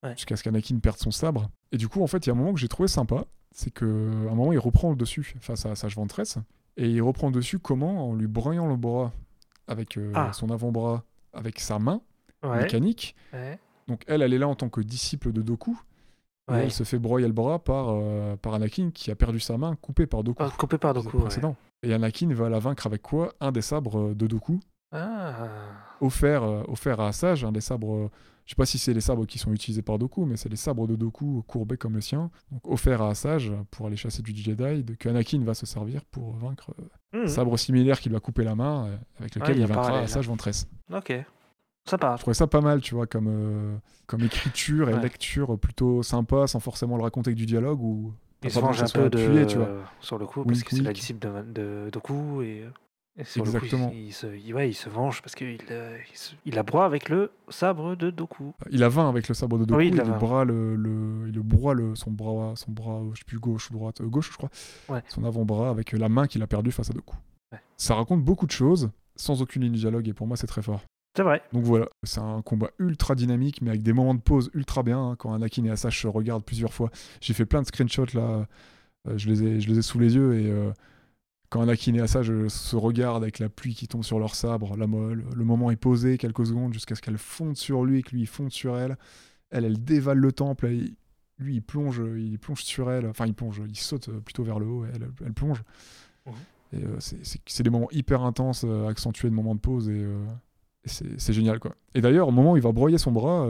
Ouais. 0.03 0.15
Jusqu'à 0.15 0.35
ce 0.37 0.43
qu'Anakin 0.43 0.79
perde 0.79 0.97
son 0.97 1.11
sabre. 1.11 1.49
Et 1.71 1.77
du 1.77 1.87
coup, 1.89 2.01
en 2.03 2.07
fait, 2.07 2.25
il 2.25 2.29
y 2.29 2.31
a 2.31 2.33
un 2.33 2.37
moment 2.37 2.53
que 2.53 2.59
j'ai 2.59 2.67
trouvé 2.69 2.87
sympa. 2.87 3.25
C'est 3.51 3.71
qu'à 3.71 3.85
un 3.85 4.35
moment, 4.35 4.53
il 4.53 4.59
reprend 4.59 4.91
le 4.91 4.95
dessus 4.95 5.35
face 5.41 5.65
à 5.65 5.71
Assage 5.71 5.95
Ventress. 5.95 6.37
Et 6.77 6.89
il 6.89 7.01
reprend 7.01 7.27
le 7.27 7.33
dessus 7.33 7.59
comment? 7.59 8.09
En 8.09 8.13
lui 8.15 8.27
broyant 8.27 8.67
le 8.67 8.77
bras 8.77 9.11
avec 9.67 9.97
euh, 9.97 10.11
Ah. 10.15 10.31
son 10.33 10.49
avant-bras 10.51 11.03
avec 11.33 11.59
sa 11.59 11.79
main 11.79 12.01
Ouais, 12.43 12.61
mécanique. 12.61 13.15
ouais, 13.33 13.59
Donc 13.87 14.03
elle, 14.07 14.21
elle 14.21 14.33
est 14.33 14.37
là 14.37 14.47
en 14.47 14.55
tant 14.55 14.69
que 14.69 14.79
disciple 14.81 15.31
de 15.33 15.41
Doku. 15.41 15.77
Et 16.51 16.55
elle 16.55 16.71
se 16.71 16.83
fait 16.83 16.97
broyer 16.97 17.27
le 17.27 17.33
bras 17.33 17.59
par, 17.59 17.89
euh, 17.89 18.35
par 18.35 18.55
Anakin 18.55 18.89
qui 18.91 19.11
a 19.11 19.15
perdu 19.15 19.39
sa 19.39 19.55
main 19.59 19.75
coupée 19.75 20.07
par 20.07 20.23
Doku. 20.23 20.41
Ah, 20.41 20.49
coupé 20.57 20.79
par 20.79 20.95
Doku. 20.95 21.19
précédent. 21.19 21.55
Et 21.83 21.93
Anakin 21.93 22.33
va 22.33 22.49
la 22.49 22.57
vaincre 22.57 22.87
avec 22.87 23.03
quoi? 23.03 23.33
Un 23.39 23.51
des 23.51 23.61
sabres 23.61 23.99
euh, 23.99 24.15
de 24.15 24.25
Doku, 24.25 24.59
Ah, 24.91 25.47
offert, 26.01 26.41
euh, 26.43 26.63
offert 26.67 26.99
à 27.01 27.09
Asajj, 27.09 27.43
un 27.45 27.51
des 27.51 27.61
sabres. 27.61 28.09
Euh, 28.49 28.55
je 28.55 28.55
sais 28.55 28.55
pas 28.55 28.65
si 28.65 28.79
c'est 28.79 28.93
les 28.93 29.01
sabres 29.01 29.27
qui 29.27 29.37
sont 29.37 29.53
utilisés 29.53 29.83
par 29.83 29.99
Doku, 29.99 30.25
mais 30.25 30.35
c'est 30.35 30.49
les 30.49 30.55
sabres 30.55 30.87
de 30.87 30.95
Doku 30.95 31.43
courbés 31.47 31.77
comme 31.77 31.93
le 31.93 32.01
sien. 32.01 32.31
Donc 32.51 32.67
offert 32.67 33.01
à 33.03 33.09
Asajj 33.09 33.51
pour 33.69 33.85
aller 33.85 33.95
chasser 33.95 34.23
du 34.23 34.35
Jedi, 34.35 34.83
de, 34.83 34.95
que 34.95 35.07
Anakin 35.07 35.43
va 35.43 35.53
se 35.53 35.67
servir 35.67 36.03
pour 36.05 36.33
vaincre 36.33 36.73
euh, 37.13 37.21
mhm. 37.21 37.27
sabre 37.27 37.57
similaire 37.57 37.99
qui 37.99 38.09
lui 38.09 38.15
a 38.15 38.19
coupé 38.19 38.43
la 38.43 38.55
main, 38.55 38.87
euh, 38.87 38.97
avec 39.19 39.35
lequel 39.35 39.57
il 39.57 39.59
y 39.59 39.61
il 39.61 39.67
vaincra 39.67 39.99
Asajj 39.99 40.27
Ventress. 40.27 40.67
Ok. 40.91 41.13
Sympa. 41.85 42.15
Je 42.17 42.21
trouvais 42.21 42.33
ça 42.33 42.47
pas 42.47 42.61
mal, 42.61 42.81
tu 42.81 42.95
vois, 42.95 43.07
comme, 43.07 43.27
euh, 43.27 43.77
comme 44.07 44.23
écriture 44.23 44.89
et 44.89 44.93
Ouais. 44.93 45.01
lecture 45.01 45.57
plutôt 45.59 46.03
sympa, 46.03 46.47
sans 46.47 46.59
forcément 46.59 46.97
le 46.97 47.03
raconter 47.03 47.29
avec 47.29 47.37
du 47.37 47.45
dialogue. 47.45 47.81
Ou 47.81 48.13
Il 48.43 48.51
se 48.51 48.59
venge 48.59 48.81
un 48.81 48.87
peu 48.87 49.09
de... 49.09 49.45
tu 49.45 49.57
vois. 49.57 49.69
sur 49.99 50.17
le 50.17 50.25
coup, 50.25 50.39
Wink, 50.39 50.49
parce 50.49 50.63
que 50.63 50.75
c'est 50.75 50.81
la 50.81 50.93
disciple 50.93 51.19
de, 51.19 51.51
de 51.51 51.89
Doku. 51.91 52.41
Et, 52.41 52.65
et 53.19 53.23
sur 53.25 53.43
le 53.45 53.51
coup, 53.51 53.57
Exactement. 53.57 53.91
il, 53.93 54.05
il 54.07 54.13
se, 54.13 54.27
il- 54.27 54.53
ouais, 54.53 54.69
il 54.69 54.73
se 54.73 54.89
venge 54.89 55.21
parce 55.21 55.35
qu'il 55.35 55.57
euh, 55.69 55.97
il, 56.45 56.57
avec 56.57 57.09
le 57.09 57.31
sabre 57.49 57.95
de 57.95 58.09
Doku. 58.09 58.53
Il 58.71 58.83
a 58.83 58.89
20 58.89 59.09
avec 59.09 59.27
le 59.27 59.33
sabre 59.35 59.59
de 59.59 59.65
Doku, 59.65 59.77
Oui, 59.77 59.89
il 59.93 59.99
a 59.99 60.03
le 60.03 60.11
20. 60.11 60.17
bras 60.17 60.45
le, 60.45 60.75
le- 60.75 61.27
il 61.27 61.35
le 61.35 61.41
broie 61.43 61.73
le, 61.73 61.95
son 61.95 62.11
bras, 62.11 62.53
son 62.55 62.71
bras, 62.71 63.01
je 63.13 63.19
sais 63.19 63.25
plus 63.25 63.39
gauche 63.39 63.69
ou 63.69 63.73
droite, 63.73 64.01
euh, 64.01 64.05
gauche 64.07 64.31
je 64.31 64.37
crois, 64.37 64.49
Ouais. 64.87 65.03
son 65.09 65.23
avant-bras 65.25 65.69
avec 65.69 65.91
la 65.91 66.09
main 66.09 66.25
qu'il 66.27 66.41
a 66.41 66.47
perdue 66.47 66.71
face 66.71 66.89
à 66.89 66.93
Doku. 66.93 67.15
Ouais. 67.51 67.59
Ça 67.77 67.95
raconte 67.95 68.23
beaucoup 68.23 68.45
de 68.47 68.51
choses 68.51 68.89
sans 69.15 69.41
aucune 69.41 69.63
ligne 69.63 69.73
de 69.73 69.77
dialogue 69.77 70.07
et 70.07 70.13
pour 70.13 70.25
moi 70.27 70.37
c'est 70.37 70.47
très 70.47 70.61
fort. 70.61 70.81
C'est 71.17 71.23
vrai. 71.23 71.41
Donc 71.51 71.63
voilà, 71.63 71.87
c'est 72.03 72.21
un 72.21 72.41
combat 72.43 72.69
ultra 72.79 73.15
dynamique, 73.15 73.61
mais 73.61 73.71
avec 73.71 73.81
des 73.81 73.91
moments 73.93 74.13
de 74.13 74.21
pause 74.21 74.49
ultra 74.53 74.83
bien. 74.83 74.99
hein, 74.99 75.15
quand 75.17 75.33
Anakin 75.33 75.65
et 75.65 75.69
Asajj 75.71 75.99
se 76.03 76.07
regardent 76.07 76.45
plusieurs 76.45 76.71
fois. 76.73 76.91
J'ai 77.19 77.33
fait 77.33 77.45
plein 77.45 77.61
de 77.61 77.67
screenshots 77.67 78.05
là, 78.13 78.45
euh, 79.07 79.17
je, 79.17 79.27
les 79.27 79.43
ai, 79.43 79.59
je 79.59 79.67
les 79.69 79.79
ai 79.79 79.81
sous 79.81 79.97
les 79.99 80.15
yeux. 80.15 80.39
Et 80.39 80.49
euh, 80.49 80.71
quand 81.49 81.61
Anakin 81.61 81.95
et 81.95 81.99
Asajj 82.01 82.47
se 82.47 82.75
regardent 82.75 83.23
avec 83.23 83.39
la 83.39 83.49
pluie 83.49 83.73
qui 83.75 83.87
tombe 83.87 84.03
sur 84.03 84.19
leur 84.19 84.35
sabre, 84.35 84.77
la 84.77 84.87
molle, 84.87 85.25
le 85.35 85.43
moment 85.45 85.71
est 85.71 85.75
posé 85.75 86.17
quelques 86.17 86.45
secondes 86.45 86.73
jusqu'à 86.73 86.95
ce 86.95 87.01
qu'elle 87.01 87.17
fonde 87.17 87.57
sur 87.57 87.83
lui 87.85 87.99
et 87.99 88.03
que 88.03 88.11
lui 88.11 88.21
il 88.21 88.27
fonde 88.27 88.51
sur 88.51 88.77
elle. 88.77 88.97
Elle, 89.49 89.65
elle 89.65 89.83
dévale 89.83 90.19
le 90.19 90.31
temple. 90.31 90.67
et 90.67 90.93
lui, 91.39 91.55
il 91.55 91.61
plonge, 91.61 92.01
il 92.17 92.37
plonge 92.37 92.63
sur 92.63 92.91
elle. 92.91 93.07
Enfin, 93.07 93.25
il 93.25 93.33
plonge, 93.33 93.61
il 93.67 93.77
saute 93.77 94.09
plutôt 94.19 94.43
vers 94.43 94.59
le 94.59 94.65
haut. 94.67 94.85
Et 94.85 94.89
elle, 94.93 95.09
elle 95.25 95.33
plonge. 95.33 95.63
Et 96.73 96.83
euh, 96.83 96.99
c'est- 96.99 97.63
des 97.63 97.69
moments 97.71 97.89
hyper 97.91 98.21
intenses, 98.23 98.63
euh, 98.67 98.87
accentués 98.87 99.29
de 99.29 99.33
moments 99.33 99.55
de 99.55 99.59
pause. 99.59 99.89
Et, 99.89 99.93
euh, 100.03 100.23
et 100.83 100.89
c'est 101.17 101.33
génial, 101.33 101.59
quoi. 101.59 101.73
Et 101.95 102.01
d'ailleurs, 102.01 102.27
au 102.27 102.31
moment 102.31 102.51
où 102.51 102.57
il 102.57 102.61
va 102.63 102.71
broyer 102.71 102.97
son 102.99 103.11
bras, 103.11 103.47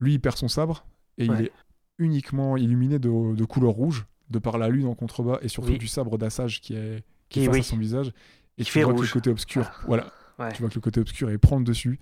lui, 0.00 0.14
il 0.14 0.18
perd 0.20 0.36
son 0.38 0.48
sabre. 0.48 0.86
Et 1.18 1.26
il 1.26 1.30
est 1.46 1.52
uniquement 1.98 2.56
illuminé 2.56 2.98
de, 2.98 3.34
de 3.34 3.44
couleur 3.44 3.72
rouge, 3.72 4.06
de 4.32 4.38
par 4.40 4.58
la 4.58 4.68
lune 4.68 4.86
en 4.86 4.94
contrebas, 4.94 5.38
et 5.42 5.48
surtout 5.48 5.70
Oui. 5.72 5.78
du 5.78 5.86
sabre 5.86 6.18
d'Assage 6.18 6.60
qui 6.60 6.74
est, 6.74 7.04
qui 7.28 7.40
est 7.40 7.44
face 7.46 7.54
oui. 7.54 7.60
à 7.60 7.62
son 7.62 7.76
visage. 7.76 8.08
Et 8.58 8.62
Qui 8.62 8.66
tu 8.66 8.72
fait 8.72 8.82
vois 8.82 8.94
que 8.94 9.00
le 9.02 9.08
côté 9.08 9.30
obscur, 9.30 9.70
voilà, 9.86 10.06
Ouais. 10.38 10.52
tu 10.52 10.60
vois 10.60 10.68
que 10.70 10.74
le 10.74 10.80
côté 10.80 11.00
obscur 11.00 11.30
est 11.30 11.38
prend 11.38 11.58
le 11.58 11.64
dessus. 11.64 11.98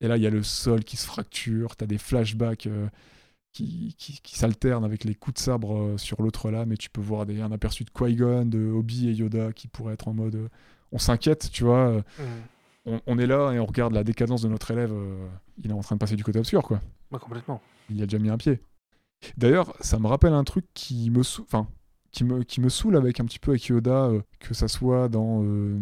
Et 0.00 0.08
là, 0.08 0.16
il 0.16 0.22
y 0.22 0.26
a 0.26 0.30
le 0.30 0.42
sol 0.42 0.84
qui 0.84 0.96
se 0.96 1.06
fracture, 1.06 1.76
tu 1.76 1.84
as 1.84 1.86
des 1.86 1.98
flashbacks 1.98 2.66
euh, 2.66 2.86
qui, 3.52 3.94
qui, 3.98 4.20
qui 4.22 4.38
s'alternent 4.38 4.84
avec 4.84 5.04
les 5.04 5.14
coups 5.14 5.34
de 5.34 5.40
sabre 5.40 5.76
euh, 5.76 5.98
sur 5.98 6.22
l'autre 6.22 6.50
lame, 6.50 6.72
et 6.72 6.76
tu 6.76 6.90
peux 6.90 7.00
voir 7.00 7.26
des, 7.26 7.40
un 7.40 7.50
aperçu 7.52 7.84
de 7.84 7.90
Qui-Gon, 7.90 8.44
de 8.46 8.70
Obi 8.70 9.08
et 9.08 9.12
Yoda 9.12 9.52
qui 9.52 9.66
pourraient 9.68 9.94
être 9.94 10.08
en 10.08 10.14
mode. 10.14 10.34
euh, 10.36 10.48
on 10.92 10.98
s'inquiète, 10.98 11.50
tu 11.52 11.64
vois. 11.64 11.98
Mm. 12.18 12.22
on, 12.86 13.00
on 13.06 13.18
est 13.18 13.26
là 13.26 13.52
et 13.52 13.58
on 13.58 13.66
regarde 13.66 13.92
la 13.92 14.04
décadence 14.04 14.42
de 14.42 14.48
notre 14.48 14.70
élève. 14.70 14.92
il 15.62 15.70
est 15.70 15.74
en 15.74 15.80
train 15.80 15.96
de 15.96 16.00
passer 16.00 16.16
du 16.16 16.24
côté 16.24 16.38
obscur, 16.38 16.62
quoi. 16.62 16.80
Ouais, 17.10 17.18
complètement. 17.18 17.60
Il 17.90 17.96
y 17.98 18.02
a 18.02 18.06
déjà 18.06 18.18
mis 18.18 18.30
un 18.30 18.38
pied. 18.38 18.60
D'ailleurs, 19.36 19.74
ça 19.80 19.98
me 19.98 20.06
rappelle 20.06 20.32
un 20.32 20.44
truc 20.44 20.66
qui 20.74 21.10
me, 21.10 21.22
sou- 21.22 21.42
enfin, 21.42 21.66
qui 22.12 22.24
me, 22.24 22.42
qui 22.44 22.60
me 22.60 22.68
saoule 22.68 22.96
avec 22.96 23.20
un 23.20 23.24
petit 23.24 23.38
peu 23.38 23.50
avec 23.52 23.66
Yoda, 23.66 24.06
euh, 24.06 24.22
que 24.40 24.54
ça 24.54 24.68
soit 24.68 25.08
dans 25.08 25.42
euh, 25.42 25.78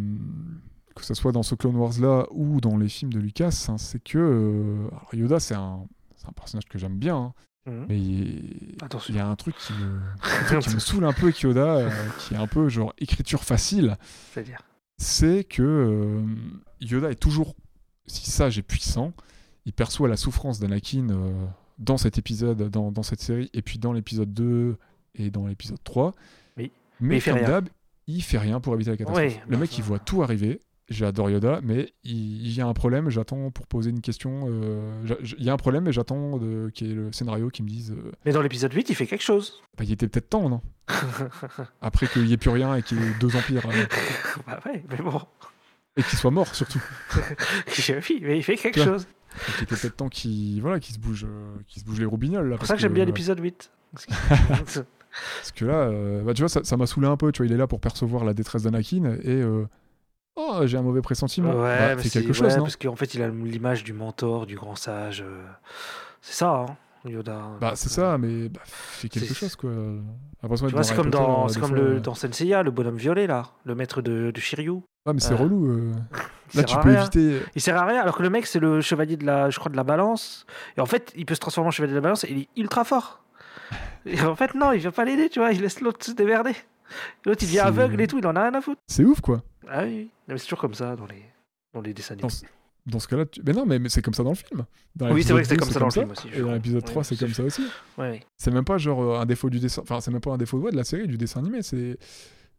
que 0.95 1.05
ça 1.05 1.15
soit 1.15 1.33
dans 1.33 1.43
ce 1.43 1.55
Clone 1.55 1.77
Wars 1.77 1.93
là 2.01 2.27
ou 2.31 2.61
dans 2.61 2.77
les 2.79 2.89
films 2.89 3.13
de 3.13 3.19
Lucas, 3.21 3.67
hein, 3.69 3.77
c'est 3.79 4.03
que 4.03 4.19
euh, 4.19 4.89
alors 4.91 5.09
Yoda 5.15 5.41
c'est 5.41 5.55
un, 5.55 5.87
personnage 6.35 6.65
que 6.67 6.79
j'aime 6.79 6.99
bien, 6.99 7.17
hein, 7.17 7.35
Mhm. 7.69 7.87
mais 7.89 7.99
il 7.99 8.77
y 9.15 9.19
a 9.19 9.27
un 9.29 9.35
truc 9.37 9.57
qui 9.59 9.73
me, 9.73 9.99
qui 10.61 10.81
saoule 10.81 11.05
un 11.05 11.13
peu 11.13 11.25
avec 11.25 11.41
Yoda, 11.41 11.91
qui 12.21 12.35
est 12.35 12.37
un 12.37 12.47
peu 12.47 12.69
genre 12.69 12.93
écriture 12.99 13.43
facile 13.43 13.97
C'est-à-dire. 14.33 14.61
c'est 14.99 15.43
que 15.45 16.23
Yoda 16.81 17.11
est 17.11 17.17
toujours 17.21 17.55
si 18.07 18.31
sage 18.31 18.57
et 18.59 18.63
puissant. 18.63 19.13
Il 19.65 19.73
perçoit 19.73 20.09
la 20.09 20.17
souffrance 20.17 20.61
d'Anakin 20.61 21.09
dans 21.79 21.97
cet 21.99 22.19
épisode, 22.19 22.71
dans, 22.71 22.91
dans 22.93 23.03
cette 23.03 23.21
série, 23.21 23.51
et 23.53 23.63
puis 23.63 23.79
dans 23.79 23.93
l'épisode 23.93 24.33
2 24.33 24.77
et 25.17 25.31
dans 25.31 25.47
l'épisode 25.47 25.83
3. 25.85 26.13
Oui. 26.57 26.71
Mais, 27.01 27.09
Mais 27.09 27.17
il 27.17 27.21
fait 27.21 27.31
comme 27.33 27.41
rien. 27.41 27.49
d'hab, 27.49 27.69
il 28.07 28.23
fait 28.23 28.39
rien 28.39 28.61
pour 28.61 28.75
éviter 28.75 28.91
la 28.91 28.97
catastrophe. 28.97 29.39
Le 29.49 29.57
mec, 29.59 29.71
ça- 29.71 29.77
il 29.79 29.83
voit 29.85 29.99
tout 29.99 30.23
arriver. 30.23 30.61
J'adore 30.89 31.31
Yoda, 31.31 31.59
mais 31.65 31.93
il, 32.05 32.47
il 32.47 32.53
y 32.55 32.61
a 32.61 32.67
un 32.69 32.73
problème, 32.73 33.11
j'attends 33.11 33.51
pour 33.51 33.67
poser 33.67 33.91
une 33.91 34.01
question. 34.01 34.45
euh, 34.47 35.05
il 35.37 35.43
y 35.45 35.51
a 35.51 35.53
un 35.53 35.57
problème, 35.57 35.83
mais 35.83 35.93
j'attends 35.93 36.39
qu'il 36.73 36.87
y 36.87 36.91
ait 36.93 36.95
le 36.95 37.11
scénario 37.11 37.51
qui 37.51 37.65
me 37.65 37.69
dise 37.69 37.91
euh, 37.91 38.13
Mais 38.25 38.31
dans 38.31 38.41
l'épisode 38.41 38.73
8, 38.73 38.89
il 38.91 38.95
fait 38.95 39.09
quelque 39.09 39.25
chose. 39.25 39.61
bah, 39.77 39.83
il 39.83 39.91
était 39.91 40.07
peut-être 40.07 40.29
temps, 40.31 40.49
non? 40.49 40.61
Après 41.81 42.07
qu'il 42.07 42.23
n'y 42.25 42.33
ait 42.33 42.37
plus 42.37 42.51
rien 42.51 42.77
et 42.77 42.83
qu'il 42.85 43.01
y 43.01 43.05
ait 43.05 43.13
deux 43.21 43.35
empires, 43.35 43.67
euh, 43.69 43.85
bah 44.47 44.61
ouais, 44.67 44.85
mais 44.89 44.99
bon. 44.99 45.21
et 45.97 46.05
qu'il 46.05 46.19
soit 46.19 46.31
mort 46.31 46.55
surtout. 46.55 46.81
Oui, 48.09 48.21
mais 48.23 48.39
il 48.39 48.43
fait 48.45 48.57
quelque 48.57 48.83
chose. 48.83 49.07
Donc, 49.33 49.55
il 49.59 49.65
était 49.65 49.77
peut-être 49.77 49.97
temps 49.97 50.09
qu'il 50.09 50.61
voilà, 50.63 50.81
qu'il 50.81 50.95
se, 50.95 50.99
bouge, 51.01 51.25
euh, 51.29 51.55
qu'il 51.69 51.83
se 51.83 51.87
bouge 51.87 51.99
les 51.99 52.05
roubignoles. 52.07 52.51
C'est 52.53 52.59
pour 52.59 52.67
ça 52.67 52.75
que 52.75 52.81
j'aime 52.81 52.93
bien 52.95 53.05
l'épisode 53.05 53.39
8. 53.41 53.71
Parce 53.95 55.53
que- 55.55 55.65
là, 55.65 55.75
euh, 55.75 56.23
bah, 56.23 56.35
tu 56.35 56.43
vois, 56.43 56.49
ça 56.49 56.77
m'a 56.77 56.87
saoulé 56.87 57.07
un 57.07 57.17
peu. 57.17 57.33
Tu 57.33 57.39
vois, 57.39 57.47
il 57.47 57.53
est 57.53 57.57
là 57.57 57.67
pour 57.67 57.81
percevoir 57.81 58.25
la 58.25 58.35
détresse 58.35 58.63
d'Anakin 58.65 59.17
et 59.23 59.31
euh, 59.43 59.67
oh, 60.37 60.61
j'ai 60.65 60.77
un 60.77 60.83
mauvais 60.83 61.01
pressentiment. 61.03 61.51
Ouais, 61.51 61.95
Bah, 61.97 62.03
c'est- 62.03 62.11
quelque 62.11 62.33
chose, 62.33 62.47
ouais, 62.49 62.57
non 62.57 62.65
Parce 62.65 62.77
qu'en 62.77 62.97
fait, 62.97 63.15
il 63.15 63.23
a 63.23 63.29
l'image 63.29 63.85
du 63.85 63.93
mentor, 63.93 64.47
du 64.47 64.57
grand 64.57 64.77
sage. 64.77 65.25
C'est 66.21 66.35
ça, 66.35 66.67
hein, 66.69 66.77
Yoda. 67.09 67.41
Bah, 67.61 67.69
Donc, 67.71 67.77
c'est 67.79 67.91
euh, 67.99 68.11
ça, 68.13 68.19
mais 68.19 68.49
bah, 68.49 68.61
fais 68.65 69.09
quelque 69.09 69.35
chose, 69.35 69.57
quoi. 69.57 69.71
C'est 70.57 70.95
comme 70.95 71.11
dans, 71.11 71.49
c'est 71.49 71.61
comme 71.61 71.75
le, 71.75 71.97
euh. 71.97 72.01
dans 72.01 72.15
Senseiya, 72.15 72.63
le 72.63 72.71
bonhomme 72.71 72.97
violet, 72.97 73.27
là, 73.27 73.47
le 73.65 73.75
maître 73.75 74.03
de, 74.03 74.31
de 74.31 74.41
Shiryu. 74.41 74.81
Ah, 75.07 75.13
mais 75.13 75.21
c'est 75.21 75.33
euh, 75.33 75.37
relou. 75.37 75.67
euh. 75.71 75.93
Là, 76.55 76.63
tu 76.63 76.77
peux 76.77 76.91
rien. 76.91 77.01
éviter. 77.01 77.41
Il 77.57 77.61
sert 77.61 77.77
à 77.77 77.85
rien, 77.85 78.01
alors 78.01 78.17
que 78.17 78.23
le 78.23 78.31
mec, 78.31 78.47
c'est 78.47 78.61
le 78.61 78.81
chevalier 78.81 79.17
de 79.17 79.27
la, 79.27 79.51
je 79.51 79.59
crois, 79.59 79.71
de 79.71 79.77
la 79.77 79.83
balance. 79.83 80.47
Et 80.77 80.81
en 80.81 80.87
fait, 80.87 81.13
il 81.17 81.27
peut 81.27 81.35
se 81.35 81.41
transformer 81.41 81.69
en 81.69 81.71
chevalier 81.73 81.91
de 81.91 81.97
la 81.97 82.03
balance 82.03 82.23
et 82.23 82.31
il 82.31 82.39
est 82.43 82.49
ultra 82.57 82.85
fort. 82.85 83.21
Et 84.07 84.21
en 84.23 84.37
fait, 84.37 84.55
non, 84.55 84.71
il 84.71 84.79
vient 84.79 84.93
pas 84.93 85.05
l'aider, 85.05 85.29
tu 85.29 85.41
vois, 85.41 85.51
il 85.51 85.61
laisse 85.61 85.81
l'autre 85.81 86.05
se 86.07 86.13
démerder. 86.13 86.55
L'autre, 87.25 87.43
il 87.43 87.47
devient 87.47 87.59
aveugle 87.61 88.01
et 88.01 88.07
tout, 88.07 88.19
il 88.19 88.27
en 88.29 88.37
a 88.37 88.43
rien 88.43 88.55
à 88.55 88.61
foutre. 88.61 88.81
C'est 88.87 89.05
ouf, 89.05 89.21
quoi. 89.21 89.43
Ah 89.69 89.83
oui, 89.83 90.09
mais 90.29 90.39
c'est 90.39 90.45
toujours 90.45 90.61
comme 90.61 90.75
ça 90.75 90.95
dans 90.95 91.07
les, 91.07 91.25
dans 91.75 91.81
les 91.81 91.93
dessins 91.93 92.15
animés. 92.15 92.29
Dans, 92.87 92.99
ce- 93.01 93.09
cas-là, 93.09 93.27
tu- 93.27 93.43
mais 93.45 93.53
non, 93.53 93.67
mais, 93.67 93.79
mais 93.79 93.89
c'est 93.89 94.01
comme 94.03 94.15
ça 94.15 94.23
dans 94.23 94.31
le 94.31 94.37
film. 94.37 94.65
Dans 94.95 95.13
Oui, 95.13 95.23
c'est 95.25 95.33
vrai 95.33 95.43
que 95.43 95.49
c'est 95.49 95.57
comme 95.57 95.69
2, 95.69 95.75
ça 95.75 95.81
dans 95.81 95.87
le 95.87 95.93
film 95.93 96.11
aussi. 96.11 96.29
Et 96.35 96.41
dans 96.41 96.53
l'épisode 96.53 96.85
3, 96.85 97.05
c'est 97.05 97.17
comme 97.17 97.33
ça 97.35 97.43
aussi. 97.43 97.63
Ouais. 97.99 98.21
C'est 98.37 98.51
même 98.53 98.65
pas 98.65 98.79
genre 98.79 99.03
euh, 99.03 99.19
un 99.21 99.27
défaut 99.27 99.51
du 99.51 99.59
dessin. 99.61 99.83
Enfin, 99.83 100.01
c'est 100.01 100.11
même 100.11 100.21
pas 100.21 100.33
un 100.33 100.39
défaut 100.39 100.59
ouais, 100.59 100.71
de 100.71 100.77
la 100.77 100.85
série, 100.85 101.07
du 101.07 101.17
dessin 101.19 101.41
animé. 101.41 101.63
C'est 101.63 101.99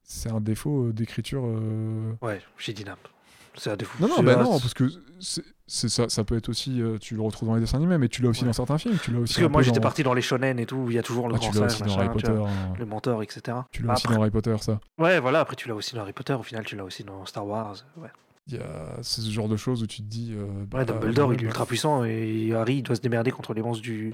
c'est 0.04 0.30
un 0.32 0.40
défaut 0.42 0.86
euh, 0.88 0.94
d'écriture. 0.94 1.44
euh, 1.46 2.14
Ouais, 2.22 2.42
chez 2.58 2.74
Dinap. 2.74 3.00
C'est 3.56 3.72
un 3.72 3.76
défaut. 3.76 3.98
Non, 4.00 4.08
non, 4.08 4.22
bah 4.24 4.36
ah, 4.40 4.44
non, 4.44 4.60
parce 4.60 4.76
que 4.76 4.88
c'est, 5.20 5.42
ça, 5.90 6.08
ça 6.10 6.24
peut 6.24 6.38
être 6.38 6.48
aussi. 6.50 6.80
euh, 6.80 6.98
tu 7.00 7.16
le 7.16 7.22
retrouves 7.22 7.50
dans 7.50 7.56
les 7.56 7.62
dessins 7.62 7.78
animés, 7.78 7.98
mais 7.98 8.08
tu 8.08 8.22
l'as 8.22 8.30
aussi 8.30 8.42
Ouais. 8.42 8.48
dans 8.48 8.54
certains 8.54 8.78
films. 8.78 8.98
Tu 9.02 9.10
l'as 9.12 9.20
aussi 9.20 9.34
Parce 9.34 9.48
que 9.48 9.52
moi, 9.52 9.62
j'étais 9.64 9.78
dans- 9.80 9.82
parti 9.82 10.04
dans 10.04 10.14
les 10.14 10.22
shonen 10.22 10.60
et 10.60 10.68
tout, 10.68 10.76
où 10.76 10.92
il 10.92 10.96
y 10.96 11.00
a 11.00 11.04
toujours 11.04 11.28
le 11.28 11.34
Ah, 11.34 11.38
grand 11.40 11.50
tu 11.50 11.58
l'as 11.60 11.66
aussi 11.66 11.82
dans 11.82 11.98
Harry 11.98 12.10
Potter. 12.10 12.32
vois, 12.32 12.50
hein. 12.50 12.74
le 12.78 12.86
mentor, 12.86 13.24
etc. 13.24 13.58
Tu 13.72 13.82
l'as 13.82 13.94
aussi 13.94 14.06
Après- 14.06 14.16
dans 14.16 14.22
Harry 14.22 14.30
Potter, 14.32 14.56
ça. 14.62 14.80
Ouais, 15.00 15.20
voilà, 15.20 15.40
après 15.40 15.56
tu 15.56 15.68
l'as 15.68 15.74
aussi 15.76 15.96
dans 15.96 16.02
Harry 16.02 16.14
Potter, 16.14 16.34
au 16.34 16.44
final 16.44 16.64
tu 16.66 16.76
l'as 16.76 16.84
aussi 16.84 17.04
dans 17.04 17.26
Star 17.26 17.48
Wars. 17.48 17.76
Ouais, 17.98 18.10
Il 18.50 18.56
y 18.56 18.60
a 18.60 18.98
ce 19.02 19.22
genre 19.30 19.50
de 19.50 19.58
choses 19.58 19.84
où 19.84 19.88
tu 19.88 19.98
te 19.98 20.08
dis. 20.08 20.34
euh, 20.34 20.46
bah, 20.72 20.80
ouais 20.80 20.86
Dumbledore, 20.86 21.34
il 21.34 21.42
est 21.42 21.46
ultra 21.46 21.66
puissant 21.66 22.04
et 22.06 22.54
Harry, 22.54 22.78
il 22.78 22.84
doit 22.84 22.96
se 22.96 23.02
démerder 23.02 23.32
contre 23.32 23.54
les 23.54 23.62
monstres 23.62 23.82
du... 23.84 24.14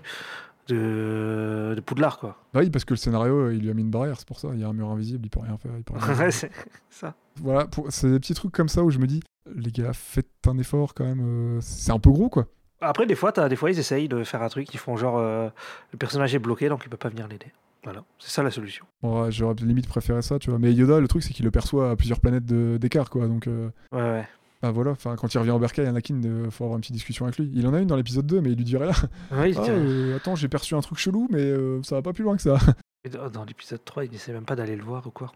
de... 0.68 1.74
de 1.76 1.82
Poudlard, 1.82 2.18
quoi. 2.20 2.38
Bah 2.54 2.62
oui, 2.62 2.70
parce 2.70 2.86
que 2.86 2.94
le 2.94 2.98
scénario, 2.98 3.34
euh, 3.48 3.54
il 3.54 3.62
lui 3.62 3.70
a 3.70 3.74
mis 3.74 3.82
une 3.82 3.92
barrière, 3.92 4.16
c'est 4.18 4.28
pour 4.28 4.40
ça. 4.40 4.50
Il 4.54 4.60
y 4.60 4.64
a 4.64 4.68
un 4.68 4.74
mur 4.74 4.90
invisible, 4.90 5.26
il 5.26 5.30
peut 5.30 5.40
rien 5.42 5.58
faire. 5.58 5.72
Il 5.78 5.84
peut 5.84 5.94
rien 5.96 6.02
faire. 6.16 6.18
Ouais, 6.26 6.32
c'est 6.32 6.52
ça. 6.90 7.16
voilà, 7.42 7.66
pour... 7.68 7.92
c'est 7.92 8.10
des 8.10 8.20
petits 8.20 8.34
trucs 8.34 8.52
comme 8.54 8.70
ça 8.70 8.84
où 8.84 8.90
je 8.90 9.00
me 9.00 9.08
dis, 9.08 9.22
les 9.56 9.72
gars, 9.72 9.94
faites 9.94 10.28
un 10.48 10.58
effort 10.58 10.94
quand 10.94 11.06
même. 11.06 11.22
euh, 11.22 11.60
C'est 11.62 11.92
un 11.92 12.00
peu 12.00 12.10
gros, 12.12 12.30
quoi. 12.30 12.48
Après, 12.82 13.06
des 13.06 13.16
fois, 13.16 13.32
t'as- 13.32 13.48
des 13.50 13.56
fois, 13.56 13.72
ils 13.72 13.80
essayent 13.80 14.08
de 14.10 14.24
faire 14.24 14.42
un 14.42 14.50
truc, 14.50 14.74
ils 14.74 14.78
font 14.80 14.98
genre 14.98 15.18
euh, 15.18 15.50
le 15.92 15.98
personnage 15.98 16.34
est 16.36 16.40
bloqué, 16.40 16.70
donc 16.70 16.82
il 16.86 16.90
peut 16.90 16.98
pas 16.98 17.10
venir 17.10 17.28
l'aider. 17.28 17.48
Voilà, 17.84 18.04
c'est 18.20 18.30
ça 18.32 18.44
la 18.44 18.52
solution. 18.52 18.86
Bon, 19.02 19.24
ouais, 19.24 19.32
J'aurais 19.32 19.56
limite 19.56 19.88
préféré 19.88 20.22
ça, 20.22 20.40
tu 20.40 20.50
vois. 20.50 20.60
Mais 20.60 20.72
Yoda, 20.74 21.00
le 21.00 21.08
truc, 21.08 21.22
c'est 21.24 21.34
qu'il 21.34 21.44
le 21.46 21.52
perçoit 21.52 21.92
à 21.92 21.96
plusieurs 21.96 22.20
planètes 22.22 22.46
de- 22.46 22.78
d'écart, 22.80 23.10
quoi. 23.10 23.28
Donc. 23.28 23.48
euh, 23.48 23.70
Ouais, 23.92 24.02
ouais. 24.02 24.28
Bah 24.62 24.72
voilà, 24.72 24.92
enfin 24.92 25.18
quand 25.18 25.34
il 25.34 25.38
revient 25.40 25.52
en 25.52 25.60
bercail, 25.60 25.86
Anakin, 25.88 26.22
il 26.24 26.50
faut 26.50 26.64
avoir 26.64 26.78
une 26.78 26.82
petite 26.82 26.94
discussion 26.96 27.26
avec 27.26 27.38
lui. 27.38 27.52
Il 27.54 27.68
en 27.68 27.74
a 27.74 27.80
une 27.82 27.88
dans 27.88 27.98
l'épisode 27.98 28.26
2, 28.26 28.40
mais 28.40 28.52
il 28.52 28.56
lui 28.58 28.64
dit 28.64 28.78
rien. 28.78 28.92
Ouais, 29.34 29.52
il 29.52 29.58
Ah, 29.60 29.64
euh, 29.68 30.16
attends, 30.16 30.36
j'ai 30.38 30.48
perçu 30.48 30.74
un 30.74 30.80
truc 30.80 30.98
chelou, 30.98 31.28
mais 31.30 31.42
euh, 31.42 31.84
ça 31.84 31.96
va 31.96 32.02
pas 32.02 32.14
plus 32.14 32.24
loin 32.24 32.38
que 32.38 32.42
ça. 32.42 32.56
Et 33.04 33.10
dans 33.10 33.44
l'épisode 33.44 33.84
3, 33.84 34.06
il 34.06 34.16
essaie 34.16 34.32
même 34.32 34.46
pas 34.46 34.56
d'aller 34.56 34.78
le 34.78 34.84
voir 34.84 35.06
ou 35.06 35.12
quoi. 35.12 35.34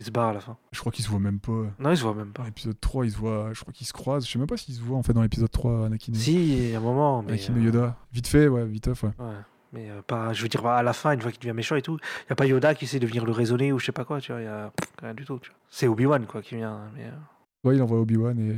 Il 0.00 0.06
se 0.06 0.10
barre 0.10 0.30
à 0.30 0.32
la 0.32 0.40
fin. 0.40 0.56
Je 0.72 0.80
crois 0.80 0.90
qu'il 0.90 1.04
se 1.04 1.08
voit 1.10 1.20
même 1.20 1.38
pas. 1.38 1.52
Non, 1.78 1.90
il 1.92 1.96
se 1.96 2.02
voit 2.02 2.12
même 2.14 2.32
pas. 2.32 2.42
Dans 2.42 2.46
l'épisode 2.46 2.80
3, 2.80 3.06
il 3.06 3.12
se 3.12 3.16
voit, 3.16 3.50
je 3.52 3.60
crois 3.60 3.72
qu'ils 3.72 3.86
se 3.86 3.92
croisent. 3.92 4.26
Je 4.26 4.32
sais 4.32 4.38
même 4.40 4.48
pas 4.48 4.56
s'ils 4.56 4.74
se 4.74 4.80
voient 4.82 4.98
en 4.98 5.04
fait 5.04 5.12
dans 5.12 5.22
l'épisode 5.22 5.50
3, 5.52 5.86
Anakin. 5.86 6.12
et- 6.12 6.16
Si, 6.16 6.34
il 6.34 6.70
y 6.70 6.74
a 6.74 6.78
un 6.78 6.80
moment, 6.82 7.22
mais. 7.22 7.34
Anakin 7.34 7.54
euh, 7.54 7.60
et 7.60 7.62
Yoda. 7.66 7.96
Vite 8.12 8.26
fait, 8.26 8.48
ouais, 8.48 8.64
vite 8.66 8.88
off, 8.88 9.04
ouais. 9.04 9.10
Ouais, 9.20 9.26
mais 9.72 9.90
euh, 9.90 10.02
pas, 10.02 10.32
je 10.32 10.42
veux 10.42 10.48
dire, 10.48 10.64
à 10.66 10.82
la 10.82 10.92
fin, 10.92 11.12
une 11.12 11.20
fois 11.20 11.30
qu'il 11.32 11.40
devient 11.40 11.54
méchant 11.54 11.76
et 11.76 11.82
tout, 11.82 11.98
il 12.00 12.26
n'y 12.28 12.32
a 12.32 12.36
pas 12.36 12.46
Yoda 12.46 12.74
qui 12.74 12.84
essaie 12.84 12.98
de 12.98 13.06
venir 13.06 13.24
le 13.24 13.32
raisonner 13.32 13.72
ou 13.72 13.78
je 13.78 13.86
sais 13.86 13.92
pas 13.92 14.04
quoi, 14.04 14.20
tu 14.20 14.32
vois, 14.32 14.40
il 14.40 14.44
y 14.44 14.48
a 14.48 14.72
rien 15.02 15.14
du 15.14 15.24
tout, 15.24 15.38
tu 15.38 15.50
vois. 15.50 15.58
C'est 15.70 15.86
Obi-Wan, 15.88 16.26
quoi, 16.26 16.42
qui 16.42 16.56
vient. 16.56 16.80
Mais, 16.96 17.04
euh, 17.04 17.10
Ouais, 17.64 17.74
il 17.76 17.82
envoie 17.82 17.98
Obi-Wan 18.00 18.38
et. 18.38 18.54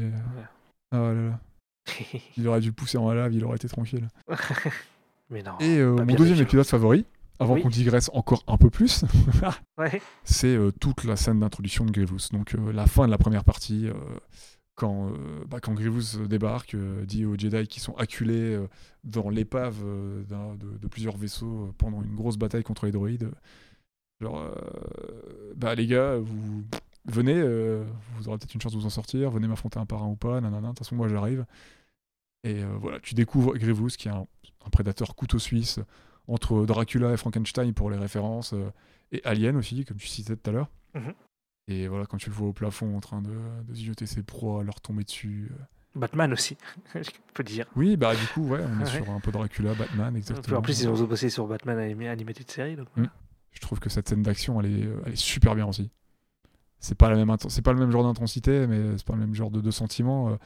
Ah 0.90 0.98
là 0.98 1.12
là. 1.14 1.40
Il 2.36 2.46
aurait 2.46 2.60
dû 2.60 2.72
pousser 2.72 2.98
en 2.98 3.10
lave, 3.12 3.32
il 3.32 3.42
aurait 3.44 3.56
été 3.56 3.66
tranquille. 3.68 4.06
mais 5.30 5.42
non. 5.42 5.52
Et 5.60 5.78
euh, 5.78 5.96
mon 5.96 6.14
deuxième 6.14 6.38
épisode 6.38 6.66
favori, 6.66 7.06
avant 7.38 7.54
Oui. 7.54 7.62
qu'on 7.62 7.68
digresse 7.70 8.10
encore 8.12 8.42
un 8.46 8.58
peu 8.58 8.68
plus, 8.68 9.04
Ouais. 9.78 10.02
c'est 10.24 10.54
euh, 10.54 10.70
toute 10.80 11.04
la 11.04 11.16
scène 11.16 11.40
d'introduction 11.40 11.84
de 11.86 11.90
Grievous. 11.90 12.28
Donc 12.32 12.54
euh, 12.54 12.72
la 12.72 12.86
fin 12.86 13.06
de 13.06 13.10
la 13.10 13.16
première 13.18 13.44
partie, 13.44 13.88
quand, 14.78 15.10
euh, 15.10 15.44
bah, 15.48 15.58
Grievous 15.60 16.18
euh, 16.18 16.28
débarque, 16.28 16.74
euh, 16.74 17.04
dit 17.04 17.26
aux 17.26 17.36
Jedi 17.36 17.66
qui 17.66 17.80
sont 17.80 17.96
acculés 17.96 18.56
dans 19.02 19.28
l'épave 19.28 19.82
de, 19.84 20.86
plusieurs 20.86 21.16
vaisseaux 21.16 21.74
pendant 21.78 22.00
une 22.00 22.14
grosse 22.14 22.38
bataille 22.38 22.62
contre 22.62 22.86
les 22.86 22.92
droïdes. 22.92 23.30
Genre, 24.20 24.50
bah 25.56 25.74
les 25.74 25.86
gars, 25.86 26.16
vous 26.16 26.64
venez, 27.06 27.40
vous 27.40 28.28
aurez 28.28 28.38
peut-être 28.38 28.54
une 28.54 28.60
chance 28.60 28.72
de 28.72 28.78
vous 28.78 28.86
en 28.86 28.90
sortir, 28.90 29.30
venez 29.30 29.46
m'affronter 29.46 29.78
un 29.78 29.86
par 29.86 30.02
un 30.02 30.08
ou 30.08 30.16
pas, 30.16 30.40
nanana, 30.40 30.60
de 30.60 30.66
toute 30.68 30.78
façon 30.78 30.96
moi 30.96 31.08
j'arrive. 31.08 31.44
Et 32.42 32.62
voilà, 32.80 32.98
tu 33.00 33.14
découvres 33.14 33.56
Grievous 33.56 33.90
qui 33.98 34.08
est 34.08 34.12
un, 34.12 34.26
prédateur 34.72 35.14
couteau 35.14 35.38
suisse 35.38 35.80
entre 36.26 36.66
Dracula 36.66 37.12
et 37.12 37.16
Frankenstein 37.16 37.72
pour 37.74 37.90
les 37.90 37.96
références, 37.96 38.54
et 39.12 39.20
Alien 39.24 39.56
aussi, 39.56 39.84
comme 39.84 39.98
tu 39.98 40.08
citais 40.08 40.36
tout 40.36 40.50
à 40.50 40.52
l'heure. 40.52 40.70
Mhm. 40.94 41.14
Et 41.68 41.86
voilà, 41.86 42.06
quand 42.06 42.16
tu 42.16 42.30
le 42.30 42.34
vois 42.34 42.48
au 42.48 42.52
plafond 42.52 42.96
en 42.96 43.00
train 43.00 43.20
de, 43.22 43.30
de 43.68 43.74
jeter 43.74 44.06
ses 44.06 44.22
proies, 44.22 44.64
leur 44.64 44.80
tomber 44.80 45.04
dessus. 45.04 45.48
euh. 45.52 45.62
Batman 45.94 46.32
aussi, 46.32 46.56
je 46.94 47.10
peux 47.34 47.42
dire. 47.44 47.66
Oui, 47.76 47.96
bah 47.96 48.14
du 48.14 48.26
coup, 48.28 48.46
ouais, 48.48 48.60
on 48.64 48.80
est 48.80 48.84
Ouais. 48.84 49.02
sur 49.02 49.10
un 49.10 49.20
peu 49.20 49.30
Dracula, 49.32 49.74
Batman, 49.74 50.16
exactement. 50.16 50.58
En 50.58 50.62
plus, 50.62 50.80
ils 50.82 50.88
ont 50.88 51.04
bossé 51.04 51.28
sur 51.30 51.46
Batman 51.46 51.78
animé, 51.78 52.08
animated 52.08 52.50
série, 52.50 52.76
donc. 52.76 52.88
Mm. 52.96 53.06
Je 53.52 53.60
trouve 53.60 53.80
que 53.80 53.88
cette 53.90 54.08
scène 54.08 54.22
d'action, 54.22 54.60
elle 54.60 54.66
est, 54.66 54.84
euh, 54.86 55.02
elle 55.06 55.12
est 55.14 55.16
super 55.16 55.54
bien 55.54 55.66
aussi. 55.66 55.90
C'est 56.80 56.94
pas, 56.94 57.10
la 57.10 57.16
même 57.16 57.34
c'est 57.48 57.62
pas 57.62 57.72
le 57.72 57.78
même 57.80 57.90
genre 57.90 58.04
d'intensité, 58.04 58.66
mais 58.68 58.96
c'est 58.96 59.04
pas 59.06 59.14
le 59.14 59.18
même 59.20 59.34
genre 59.34 59.50
de, 59.50 59.60
de 59.60 59.70
sentiment. 59.72 60.38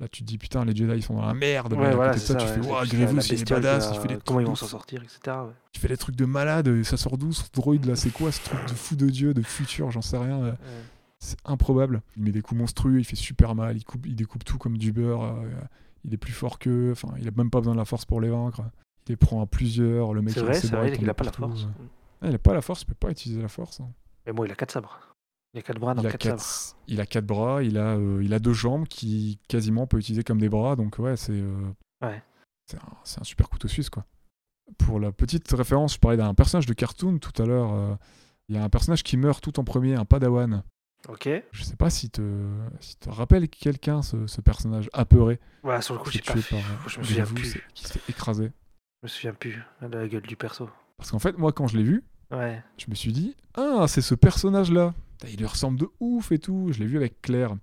Là, 0.00 0.08
tu 0.08 0.22
te 0.22 0.26
dis, 0.26 0.38
putain, 0.38 0.64
les 0.64 0.74
Jedi, 0.74 0.92
ils 0.96 1.02
sont 1.02 1.14
dans 1.14 1.26
la 1.26 1.34
merde. 1.34 1.74
mais 1.78 1.86
à 1.88 1.92
côté 1.94 2.14
de 2.14 2.18
ça, 2.18 2.32
ça. 2.32 2.34
tu 2.36 2.44
ouais. 2.46 2.52
fais, 2.62 2.70
waouh, 2.70 2.84
C'est 2.86 2.96
Grievous, 2.96 3.20
il 3.20 3.34
est 3.42 3.50
badass, 3.50 3.90
il 3.94 4.00
fait 4.00 4.08
des 4.08 4.18
Comment 4.24 4.40
ils 4.40 4.44
trucs 4.44 4.46
vont 4.46 4.52
de 4.54 4.58
s'en 4.58 4.66
sortir, 4.66 5.02
etc. 5.02 5.18
ouais. 5.26 5.52
Tu 5.72 5.80
fais 5.80 5.88
des 5.88 5.96
trucs 5.98 6.16
de 6.16 6.24
malade, 6.24 6.68
et 6.68 6.84
ça 6.84 6.96
sort 6.96 7.18
d'où 7.18 7.32
ce 7.32 7.42
droïde 7.52 7.84
là? 7.84 7.96
C'est 7.96 8.10
quoi 8.10 8.32
ce 8.32 8.42
truc 8.42 8.60
de 8.66 8.72
fou 8.74 8.96
de 8.96 9.10
Dieu, 9.10 9.34
de 9.34 9.42
futur? 9.42 9.90
J'en 9.90 10.00
sais 10.02 10.16
rien. 10.16 10.42
euh. 10.42 10.52
C'est 11.18 11.36
improbable. 11.44 12.00
Il 12.16 12.22
met 12.22 12.32
des 12.32 12.40
coups 12.40 12.58
monstrueux, 12.58 12.98
il 12.98 13.04
fait 13.04 13.14
super 13.14 13.54
mal, 13.54 13.76
il, 13.76 13.84
coupe, 13.84 14.06
il 14.06 14.16
découpe 14.16 14.42
tout 14.42 14.56
comme 14.56 14.78
du 14.78 14.90
beurre. 14.90 15.22
euh, 15.22 15.42
il 16.04 16.14
est 16.14 16.16
plus 16.16 16.32
fort 16.32 16.58
qu'eux, 16.58 16.92
enfin, 16.92 17.08
il 17.18 17.28
a 17.28 17.30
même 17.36 17.50
pas 17.50 17.58
besoin 17.58 17.74
de 17.74 17.78
la 17.78 17.84
force 17.84 18.06
pour 18.06 18.22
les 18.22 18.30
vaincre. 18.30 18.62
Il 19.06 19.10
les 19.12 19.16
prend 19.16 19.42
à 19.42 19.46
plusieurs, 19.46 20.14
le 20.14 20.22
mec 20.22 20.32
C'est 20.32 20.40
vrai, 20.40 20.54
c'est 20.54 20.68
vrai 20.68 20.96
il 20.98 21.10
a 21.10 21.12
pas 21.12 21.24
la 21.24 21.32
force. 21.32 21.66
Il 22.22 22.34
a 22.34 22.38
pas 22.38 22.54
la 22.54 22.62
force, 22.62 22.82
il 22.82 22.86
peut 22.86 22.94
pas 22.94 23.10
utiliser 23.10 23.42
la 23.42 23.48
force. 23.48 23.80
hein. 23.80 23.88
Mais 24.26 24.32
bon, 24.32 24.44
il 24.46 24.50
a 24.52 24.54
4 24.54 24.70
sabres. 24.70 24.98
Il 25.54 25.58
a 25.58 25.62
quatre 25.62 25.80
bras 25.80 25.94
dans 25.94 26.02
il, 26.02 26.06
a 26.06 26.10
quatre 26.12 26.20
quatre, 26.22 26.40
sabres. 26.40 26.80
il 26.86 27.00
a 27.00 27.06
quatre 27.06 27.26
bras, 27.26 27.62
il 27.62 27.76
a, 27.76 27.96
euh, 27.96 28.22
il 28.22 28.32
a 28.34 28.38
deux 28.38 28.52
jambes 28.52 28.86
qui 28.86 29.40
quasiment 29.48 29.82
on 29.82 29.86
peut 29.86 29.98
utiliser 29.98 30.22
comme 30.22 30.38
des 30.38 30.48
bras. 30.48 30.76
Donc 30.76 30.98
ouais, 30.98 31.16
c'est 31.16 31.32
euh, 31.32 31.70
Ouais. 32.02 32.22
c'est 32.66 32.78
un, 33.20 33.24
super 33.24 33.48
couteau 33.48 33.66
suisse 33.68 33.90
quoi. 33.90 34.04
Pour 34.78 35.00
la 35.00 35.10
petite 35.10 35.50
référence, 35.50 35.94
je 35.94 35.98
parlais 35.98 36.16
d'un 36.16 36.32
personnage 36.34 36.66
de 36.66 36.72
cartoon 36.74 37.18
tout 37.18 37.42
à 37.42 37.46
l'heure. 37.46 37.72
euh, 37.74 37.94
Il 38.48 38.54
y 38.54 38.58
a 38.58 38.62
un 38.64 38.68
personnage 38.68 39.02
qui 39.02 39.16
meurt 39.16 39.42
tout 39.42 39.58
en 39.58 39.64
premier, 39.64 39.94
un 39.96 40.04
padawan. 40.04 40.62
Ok. 41.08 41.28
Je 41.50 41.62
sais 41.64 41.76
pas 41.76 41.90
si 41.90 42.10
te, 42.10 42.22
si 42.78 42.96
te 42.98 43.08
rappelle 43.10 43.48
quelqu'un 43.48 44.02
ce, 44.02 44.26
ce 44.28 44.40
personnage 44.40 44.88
apeuré 44.92 45.40
Voilà, 45.64 45.80
sur 45.80 45.94
le 45.94 46.00
coup, 46.00 46.10
j'ai 46.10 46.20
pas 46.20 46.34
tué 46.34 46.42
fait. 46.42 46.56
par 46.56 46.88
Je 46.88 46.98
me 47.00 47.04
souviens 47.04 47.24
plus. 47.24 47.58
qui 47.74 47.84
se 47.84 47.92
fait 47.98 48.10
écraser. 48.12 48.52
Je 49.02 49.06
me 49.06 49.08
souviens 49.08 49.32
plus 49.34 49.58
de 49.82 49.88
la 49.98 50.06
gueule 50.06 50.22
du 50.22 50.36
perso. 50.36 50.68
Parce 50.98 51.10
qu'en 51.10 51.18
fait, 51.18 51.36
moi, 51.38 51.52
quand 51.52 51.66
je 51.66 51.76
l'ai 51.78 51.82
vu, 51.84 52.04
Ouais. 52.30 52.62
je 52.76 52.86
me 52.88 52.94
suis 52.94 53.12
dit 53.12 53.34
Ah, 53.54 53.86
c'est 53.88 54.02
ce 54.02 54.14
personnage-là. 54.14 54.94
Il 55.28 55.36
lui 55.38 55.46
ressemble 55.46 55.78
de 55.78 55.88
ouf 56.00 56.32
et 56.32 56.38
tout. 56.38 56.68
Je 56.72 56.78
l'ai 56.80 56.86
vu 56.86 56.96
avec 56.96 57.20
Claire. 57.22 57.54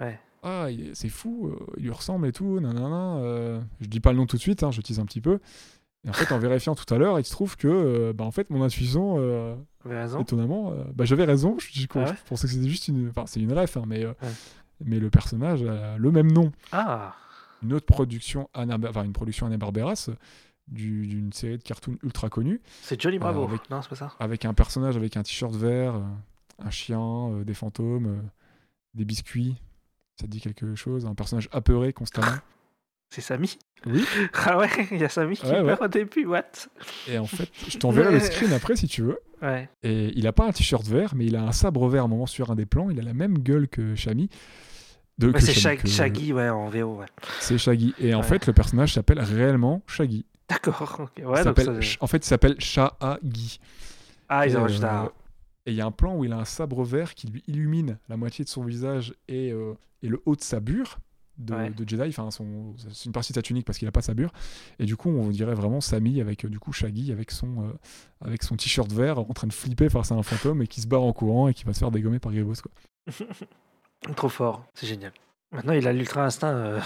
Ouais. 0.00 0.18
Ah, 0.44 0.66
c'est 0.94 1.08
fou, 1.08 1.48
euh, 1.48 1.56
il 1.76 1.84
lui 1.84 1.90
ressemble 1.90 2.26
et 2.26 2.32
tout. 2.32 2.58
Nanana. 2.60 3.16
euh. 3.18 3.60
Je 3.80 3.86
dis 3.86 4.00
pas 4.00 4.10
le 4.12 4.18
nom 4.18 4.26
tout 4.26 4.36
de 4.36 4.40
suite, 4.42 4.62
hein, 4.62 4.70
je 4.72 4.80
tease 4.80 4.98
un 4.98 5.04
petit 5.06 5.20
peu. 5.20 5.38
Et 6.04 6.08
en 6.08 6.12
fait, 6.12 6.32
en 6.34 6.38
vérifiant 6.40 6.74
tout 6.74 6.92
à 6.92 6.98
l'heure, 6.98 7.20
il 7.20 7.24
se 7.24 7.30
trouve 7.30 7.56
que, 7.56 7.68
euh, 7.68 8.12
bah, 8.12 8.24
en 8.24 8.32
fait, 8.32 8.50
mon 8.50 8.62
intuition, 8.64 9.16
euh, 9.18 9.54
étonnamment, 10.18 10.72
euh, 10.72 10.82
bah, 10.94 11.04
j'avais 11.04 11.24
raison. 11.24 11.56
Je, 11.60 11.68
je- 11.72 11.86
Ah 11.94 11.98
ouais 12.00 12.06
je 12.08 12.28
pensais 12.28 12.48
que 12.48 12.52
c'était 12.54 12.68
juste 12.68 12.88
une. 12.88 13.08
Enfin, 13.10 13.24
c'est 13.26 13.38
une 13.40 13.52
ref, 13.52 13.76
hein, 13.76 13.84
mais, 13.86 14.04
Ouais. 14.04 14.14
mais 14.84 14.98
le 14.98 15.10
personnage 15.10 15.62
a 15.62 15.96
le 15.96 16.10
même 16.10 16.32
nom. 16.32 16.50
Ah. 16.72 17.14
Une 17.62 17.72
autre 17.72 17.86
production, 17.86 18.50
Anna, 18.52 18.76
enfin, 18.88 19.04
une 19.04 19.12
production 19.12 19.46
Anna 19.46 19.56
Barberas, 19.58 20.10
du- 20.66 21.06
d'une 21.06 21.32
série 21.32 21.58
de 21.58 21.62
cartoons 21.62 21.96
ultra 22.02 22.28
connue. 22.28 22.60
C'est 22.82 23.00
Johnny 23.00 23.20
Bravo. 23.20 23.44
Avec- 23.44 23.70
Non, 23.70 23.80
c'est 23.82 23.88
pas 23.90 23.94
ça. 23.94 24.12
avec 24.18 24.44
un 24.44 24.54
personnage 24.54 24.96
avec 24.96 25.16
un 25.16 25.22
t-shirt 25.22 25.54
vert, 25.54 26.00
un 26.58 26.70
chien, 26.70 27.00
euh, 27.00 27.44
des 27.44 27.54
fantômes, 27.54 28.06
euh, 28.06 28.22
des 28.94 29.04
biscuits. 29.04 29.56
Ça 30.20 30.26
te 30.26 30.30
dit 30.30 30.40
quelque 30.40 30.74
chose 30.74 31.06
Un 31.06 31.14
personnage 31.14 31.48
apeuré 31.52 31.92
constamment. 31.92 32.26
C'est 33.10 33.20
Samy? 33.20 33.58
Oui. 33.86 34.04
Ah 34.46 34.58
ouais, 34.58 34.68
il 34.90 34.98
y 34.98 35.04
a 35.04 35.08
Samy 35.08 35.36
qui 35.36 35.44
Ouais, 35.46 35.52
ouais. 35.56 35.62
meurt 35.62 35.82
au 35.82 35.88
début. 35.88 36.24
What? 36.26 36.42
Et 37.08 37.18
en 37.18 37.26
fait, 37.26 37.48
je 37.68 37.76
t'enverrai 37.78 38.12
le 38.12 38.20
screen 38.20 38.52
après 38.52 38.76
si 38.76 38.86
tu 38.88 39.02
veux. 39.02 39.18
Ouais. 39.42 39.68
Et 39.82 40.12
il 40.16 40.26
a 40.26 40.32
pas 40.32 40.46
un 40.46 40.52
t-shirt 40.52 40.86
vert, 40.86 41.14
mais 41.14 41.26
il 41.26 41.36
a 41.36 41.42
un 41.42 41.52
sabre 41.52 41.86
vert 41.88 42.02
à 42.02 42.04
un 42.06 42.08
moment 42.08 42.26
sur 42.26 42.50
un 42.50 42.54
des 42.54 42.64
plans. 42.66 42.88
Il 42.90 42.98
a 43.00 43.02
la 43.02 43.12
même 43.12 43.38
gueule 43.38 43.68
que 43.68 43.94
Shami. 43.96 44.28
Ouais, 45.20 45.32
c'est 45.40 45.52
Shami, 45.52 45.76
Shag- 45.76 45.82
que- 45.82 45.88
Shaggy, 45.88 46.32
ouais, 46.32 46.48
en 46.48 46.68
VO, 46.70 46.96
ouais. 46.96 47.06
C'est 47.40 47.58
Shaggy. 47.58 47.92
Et 47.98 48.14
en 48.14 48.20
Ouais. 48.20 48.26
fait, 48.26 48.46
le 48.46 48.52
personnage 48.52 48.94
s'appelle 48.94 49.20
réellement 49.20 49.82
Shaggy. 49.86 50.24
D'accord. 50.48 51.08
Ouais, 51.22 51.42
ça- 51.42 51.52
En 52.00 52.06
fait, 52.06 52.18
il 52.18 52.24
s'appelle 52.28 52.56
Shahagi. 52.60 53.58
Ah, 54.28 54.46
ils 54.46 54.56
ont 54.56 54.64
euh, 54.66 54.82
un. 54.84 55.10
Et 55.66 55.70
il 55.70 55.76
y 55.76 55.80
a 55.80 55.86
un 55.86 55.92
plan 55.92 56.16
où 56.16 56.24
il 56.24 56.32
a 56.32 56.38
un 56.38 56.44
sabre 56.44 56.82
vert 56.84 57.14
qui 57.14 57.28
lui 57.28 57.42
illumine 57.46 57.98
la 58.08 58.16
moitié 58.16 58.44
de 58.44 58.48
son 58.50 58.64
visage 58.64 59.14
et, 59.28 59.52
euh, 59.52 59.74
et 60.02 60.08
le 60.08 60.20
haut 60.26 60.34
de 60.36 60.40
sa 60.42 60.58
bure 60.60 60.98
de, 61.38 61.54
Ouais. 61.54 61.70
de 61.70 61.88
Jedi. 61.88 62.08
Enfin, 62.08 62.30
son- 62.30 62.74
c'est 62.90 63.06
une 63.06 63.12
partie 63.12 63.32
de 63.32 63.36
sa 63.36 63.42
tunique 63.42 63.64
parce 63.64 63.78
qu'il 63.78 63.86
a 63.88 63.92
pas 63.92 64.02
sa 64.02 64.12
bure. 64.14 64.32
Et 64.80 64.84
du 64.86 64.96
coup, 64.96 65.08
on 65.08 65.28
dirait 65.30 65.54
vraiment 65.54 65.80
Sami 65.80 66.20
avec 66.20 66.44
euh, 66.44 66.48
du 66.48 66.58
coup 66.58 66.72
Shaggy 66.72 67.12
avec 67.12 67.30
son, 67.30 67.62
euh, 67.68 67.72
avec 68.24 68.42
son 68.42 68.56
t-shirt 68.56 68.90
vert 68.92 69.18
en 69.20 69.24
train 69.32 69.46
de 69.46 69.52
flipper 69.52 69.88
face 69.88 70.10
à 70.12 70.16
un 70.16 70.22
fantôme 70.24 70.62
et 70.62 70.66
qui 70.66 70.80
se 70.80 70.86
barre 70.88 71.02
en 71.02 71.12
courant 71.12 71.46
et 71.48 71.54
qui 71.54 71.64
va 71.64 71.72
se 71.72 71.78
faire 71.78 71.90
dégommer 71.92 72.18
par 72.18 72.32
Grievous. 72.32 72.54
Quoi. 72.62 72.72
Trop 74.16 74.28
fort. 74.28 74.66
C'est 74.74 74.86
génial. 74.88 75.12
Maintenant, 75.52 75.74
il 75.74 75.86
a 75.86 75.92
l'ultra 75.92 76.24
instinct. 76.24 76.48
euh, 76.54 76.80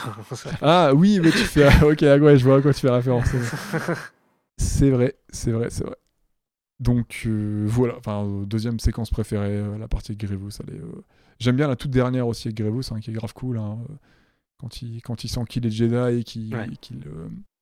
Ah 0.60 0.92
oui, 0.94 1.18
mais 1.22 1.30
tu 1.30 1.38
fais. 1.38 1.66
ok, 1.82 2.00
ouais, 2.02 2.36
je 2.36 2.44
vois 2.44 2.56
à 2.58 2.60
quoi 2.62 2.74
tu 2.74 2.80
fais 2.80 2.90
référence. 2.90 3.26
C'est 4.58 4.90
vrai, 4.90 5.16
c'est 5.30 5.52
vrai, 5.52 5.68
c'est 5.70 5.84
vrai. 5.84 5.96
Donc 6.78 7.22
euh, 7.26 7.64
voilà, 7.66 7.94
enfin, 7.98 8.24
euh, 8.24 8.44
deuxième 8.44 8.78
séquence 8.80 9.10
préférée, 9.10 9.56
euh, 9.56 9.78
la 9.78 9.88
partie 9.88 10.12
avec 10.12 10.20
Grievous. 10.20 10.50
euh, 10.68 11.02
J'aime 11.38 11.56
bien 11.56 11.68
la 11.68 11.76
toute 11.76 11.90
dernière 11.90 12.26
aussi 12.26 12.48
avec 12.48 12.56
Grievous, 12.58 12.82
hein, 12.92 13.00
qui 13.00 13.10
est 13.10 13.14
grave 13.14 13.32
cool. 13.32 13.56
hein, 13.58 13.78
euh, 13.88 13.94
quand, 14.58 14.82
il, 14.82 15.00
quand 15.02 15.24
il 15.24 15.28
sent 15.28 15.40
qu'il 15.48 15.64
est 15.66 15.70
Jedi 15.70 16.18
et 16.20 16.24
qu'il. 16.24 16.54
Ouais. 16.54 16.66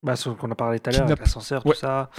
Bah, 0.03 0.17
ce 0.17 0.29
qu'on 0.31 0.51
a 0.51 0.55
parlé 0.55 0.81
tout 0.81 0.91
à 0.91 0.93
l'heure, 0.93 1.05
avec 1.05 1.19
l'ascenseur, 1.21 1.65
Ouais. 1.65 1.73
tout 1.73 1.79
ça. 1.79 2.11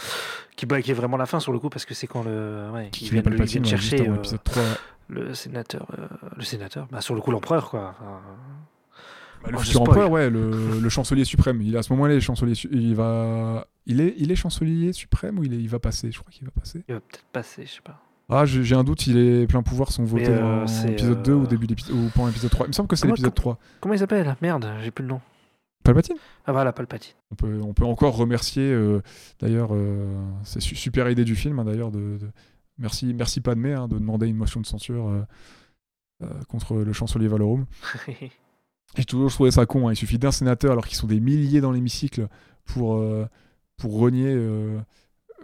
Qui, 0.56 0.66
bah, 0.66 0.82
qui 0.82 0.90
est 0.92 0.96
vraiment 0.96 1.18
la 1.18 1.26
fin 1.28 1.40
sur 1.40 1.52
le 1.54 1.60
coup, 1.60 1.70
parce 1.70 1.86
que 1.86 1.94
c'est 1.94 2.08
quand 2.08 2.24
le. 2.24 2.70
Ouais, 2.74 2.90
qui 2.92 3.10
viennent, 3.10 3.24
le- 3.30 3.46
chercher 3.66 4.02
avant 4.02 4.12
euh, 4.12 4.16
l'épisode 4.16 4.44
3. 4.44 4.64
le 5.10 5.34
sénateur. 5.34 5.88
le 6.36 6.44
sénateur 6.44 6.88
Bah, 6.92 7.02
sur 7.02 7.14
le 7.14 7.22
coup, 7.22 7.32
l'empereur, 7.32 7.70
quoi. 7.70 7.90
Enfin, 8.00 8.22
Bah, 9.46 9.52
le 9.52 9.58
Oh, 9.58 9.62
futur 9.62 9.82
spoil. 9.82 9.90
empereur, 9.90 10.12
ouais, 10.12 10.30
le, 10.30 10.80
le 10.80 10.90
chancelier 10.90 11.24
suprême. 11.26 11.62
Il 11.62 11.76
est 11.76 11.78
à 11.78 11.84
ce 11.84 11.92
moment-là, 11.94 12.14
il 12.14 12.18
est 12.18 12.22
chancelier. 12.22 12.54
Il 12.72 12.96
va. 12.96 13.68
Il 13.86 14.02
est, 14.02 14.16
il 14.18 14.32
est 14.32 14.36
chancelier 14.36 14.92
suprême 14.94 15.38
ou 15.40 15.44
il, 15.44 15.54
est, 15.54 15.58
il 15.60 15.70
va 15.70 15.80
passer? 15.80 16.12
Je 16.12 16.20
crois 16.20 16.32
qu'il 16.32 16.46
va 16.46 16.52
passer. 16.52 16.84
il 16.88 16.94
va 16.96 17.00
peut-être 17.02 17.26
passer, 17.32 17.66
je 17.66 17.72
sais 17.74 17.82
pas. 17.84 18.02
Ah, 18.28 18.44
j'ai 18.46 18.74
un 18.76 18.84
doute, 18.84 19.06
il 19.06 19.18
est 19.18 19.46
plein 19.46 19.62
pouvoir 19.62 19.92
sont 19.92 20.04
votés 20.04 20.30
euh, 20.30 20.66
en 20.66 20.88
épisode 20.88 21.22
2 21.22 21.34
ou 21.34 21.44
euh, 21.44 21.46
début 21.46 21.68
d'épisode 21.68 21.96
ou 21.96 22.10
pendant 22.16 22.26
l'épisode 22.28 22.50
3. 22.50 22.66
Il 22.66 22.70
me 22.70 22.74
semble 22.74 22.88
que 22.90 22.96
c'est 22.96 23.06
l'épisode 23.06 23.36
3. 23.36 23.60
Comment 23.82 23.94
il 23.94 24.00
s'appelle? 24.00 24.36
Merde, 24.42 24.68
j'ai 24.82 24.90
plus 24.90 25.04
le 25.04 25.10
nom. 25.10 25.22
Palpatine? 25.84 26.16
Ah, 26.48 26.52
voilà, 26.52 26.74
Palpatine. 26.74 27.14
On 27.30 27.36
peut, 27.36 27.60
on 27.62 27.76
peut 27.76 27.86
encore 27.86 28.16
remercier, 28.16 28.64
euh, 28.64 29.04
d'ailleurs, 29.40 29.70
euh, 29.76 30.08
c'est 30.44 30.60
su- 30.60 30.76
super 30.76 31.08
idée 31.12 31.24
du 31.24 31.36
film, 31.36 31.60
hein, 31.60 31.66
d'ailleurs, 31.66 31.92
de, 31.92 32.18
de- 32.18 32.32
merci, 32.80 33.14
merci 33.14 33.42
Padmé 33.42 33.74
hein, 33.74 33.88
de 33.88 34.00
demander 34.00 34.26
une 34.28 34.38
motion 34.38 34.60
de 34.60 34.66
censure 34.66 35.08
euh, 35.10 35.22
euh, 36.24 36.28
contre 36.50 36.78
le 36.78 36.94
chancelier 36.94 37.28
Valorum. 37.28 37.68
J'ai 38.98 39.06
toujours 39.06 39.32
trouvé 39.32 39.52
ça 39.52 39.66
con, 39.66 39.88
hein, 39.88 39.94
il 39.94 39.96
suffit 39.96 40.18
d'un 40.18 40.32
sénateur 40.32 40.72
alors 40.72 40.86
qu'ils 40.88 40.98
sont 40.98 41.08
des 41.08 41.20
milliers 41.20 41.60
dans 41.62 41.72
l'hémicycle 41.72 42.28
pour, 42.66 42.96
euh, 42.96 43.28
pour 43.78 44.00
renier, 44.00 44.28
euh, 44.30 44.80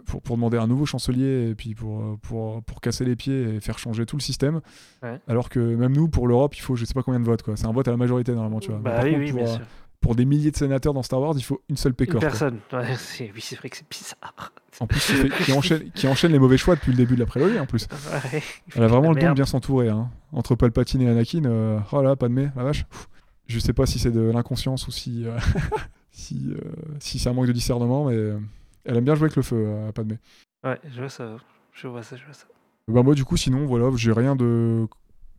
pour, 0.06 0.22
pour 0.22 0.36
demander 0.36 0.56
un 0.56 0.66
nouveau 0.66 0.86
chancelier 0.86 1.50
et 1.50 1.54
puis 1.54 1.74
pour, 1.74 2.00
euh, 2.00 2.16
pour, 2.22 2.62
pour 2.64 2.80
casser 2.80 3.04
les 3.04 3.14
pieds 3.14 3.56
et 3.56 3.60
faire 3.60 3.78
changer 3.78 4.06
tout 4.06 4.16
le 4.16 4.22
système. 4.22 4.60
Ouais. 5.02 5.20
Alors 5.28 5.48
que 5.50 5.58
même 5.60 5.92
nous, 5.92 6.08
pour 6.08 6.28
l'Europe, 6.28 6.56
il 6.56 6.60
faut 6.60 6.76
je 6.76 6.84
sais 6.86 6.94
pas 6.94 7.02
combien 7.02 7.20
de 7.20 7.26
votes. 7.26 7.42
C'est 7.56 7.66
un 7.66 7.72
vote 7.72 7.86
à 7.88 7.90
la 7.90 7.96
majorité 7.98 8.32
normalement, 8.32 8.60
tu 8.60 8.70
vois. 8.70 8.78
Bah 8.78 9.00
oui, 9.04 9.10
contre, 9.12 9.20
oui, 9.24 9.30
pour, 9.32 9.42
bien 9.44 9.52
sûr. 9.54 9.66
pour 10.00 10.14
des 10.14 10.24
milliers 10.24 10.50
de 10.50 10.56
sénateurs 10.56 10.94
dans 10.94 11.02
Star 11.02 11.20
Wars, 11.20 11.34
il 11.36 11.44
faut 11.44 11.60
une 11.68 11.76
seule 11.76 11.92
pécore. 11.94 12.20
personne. 12.20 12.58
Ouais, 12.72 12.86
oui, 13.20 13.40
c'est 13.40 13.56
vrai 13.56 13.68
que 13.68 13.76
c'est 13.76 13.88
bizarre. 13.90 14.52
En 14.80 14.86
plus, 14.86 14.98
qui, 14.98 15.12
fait- 15.12 15.44
qui 15.44 15.52
enchaîne, 15.52 15.90
qui 15.90 16.06
enchaîne 16.08 16.32
les 16.32 16.38
mauvais 16.38 16.56
choix 16.56 16.74
depuis 16.74 16.92
le 16.92 16.96
début 16.96 17.14
de 17.16 17.20
la 17.20 17.26
prélogie, 17.26 17.58
en 17.58 17.66
plus. 17.66 17.86
Ouais. 18.32 18.42
Elle 18.74 18.82
a 18.82 18.86
vraiment 18.88 19.12
le 19.12 19.20
don 19.20 19.28
de 19.28 19.34
bien 19.34 19.44
s'entourer. 19.44 19.90
Hein. 19.90 20.10
Entre 20.32 20.54
Palpatine 20.54 21.02
et 21.02 21.08
Anakin, 21.10 21.44
euh, 21.44 21.78
oh 21.92 22.00
là, 22.00 22.16
Padmé, 22.16 22.48
la 22.56 22.64
vache. 22.64 22.84
Pff, 22.86 23.08
Je 23.52 23.58
sais 23.58 23.74
pas 23.74 23.84
si 23.84 23.98
c'est 23.98 24.10
de 24.10 24.20
l'inconscience 24.20 24.88
ou 24.88 24.90
si, 24.90 25.26
euh, 25.26 25.38
si, 26.10 26.52
euh, 26.52 26.58
si 27.00 27.18
c'est 27.18 27.28
un 27.28 27.34
manque 27.34 27.46
de 27.46 27.52
discernement, 27.52 28.06
mais 28.06 28.14
euh, 28.14 28.38
elle 28.84 28.96
aime 28.96 29.04
bien 29.04 29.14
jouer 29.14 29.26
avec 29.26 29.36
le 29.36 29.42
feu, 29.42 29.62
euh, 29.66 29.92
Padmé. 29.92 30.18
Ouais, 30.64 30.80
je 30.90 31.00
vois 31.00 31.10
ça. 31.10 31.36
Je 31.74 31.86
vois 31.86 32.02
ça, 32.02 32.16
je 32.16 32.24
vois 32.24 32.32
ça. 32.32 32.46
Bah 32.88 33.02
moi, 33.02 33.14
du 33.14 33.24
coup, 33.24 33.36
sinon, 33.36 33.66
voilà, 33.66 33.90
j'ai 33.96 34.12
rien 34.12 34.34
de... 34.34 34.86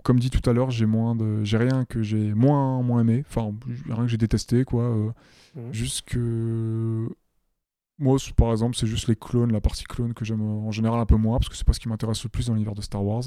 Comme 0.04 0.20
dit 0.20 0.30
tout 0.30 0.48
à 0.48 0.54
l'heure, 0.54 0.70
j'ai 0.70 0.86
moins 0.86 1.16
de... 1.16 1.44
J'ai 1.44 1.58
rien 1.58 1.86
que 1.86 2.04
j'ai 2.04 2.34
moins, 2.34 2.84
moins 2.84 3.02
aimé. 3.02 3.24
Enfin, 3.28 3.52
rien 3.90 4.04
que 4.04 4.10
j'ai 4.10 4.18
détesté, 4.18 4.64
quoi. 4.64 5.14
Mhm. 5.56 5.74
Juste 5.74 6.04
que... 6.04 7.08
Moi, 7.98 8.18
par 8.36 8.52
exemple, 8.52 8.76
c'est 8.76 8.88
juste 8.88 9.08
les 9.08 9.16
clones, 9.16 9.52
la 9.52 9.62
partie 9.62 9.86
clone 9.86 10.14
que 10.14 10.26
j'aime 10.26 10.42
en 10.42 10.72
général 10.72 11.00
un 11.00 11.06
peu 11.06 11.16
moins, 11.16 11.40
parce 11.40 11.50
que 11.50 11.56
c'est 11.56 11.66
pas 11.66 11.74
ce 11.74 11.80
qui 11.80 11.90
m'intéresse 11.90 12.24
le 12.24 12.30
plus 12.30 12.48
dans 12.48 12.54
l'univers 12.54 12.76
de 12.76 12.82
Star 12.82 13.04
Wars. 13.04 13.24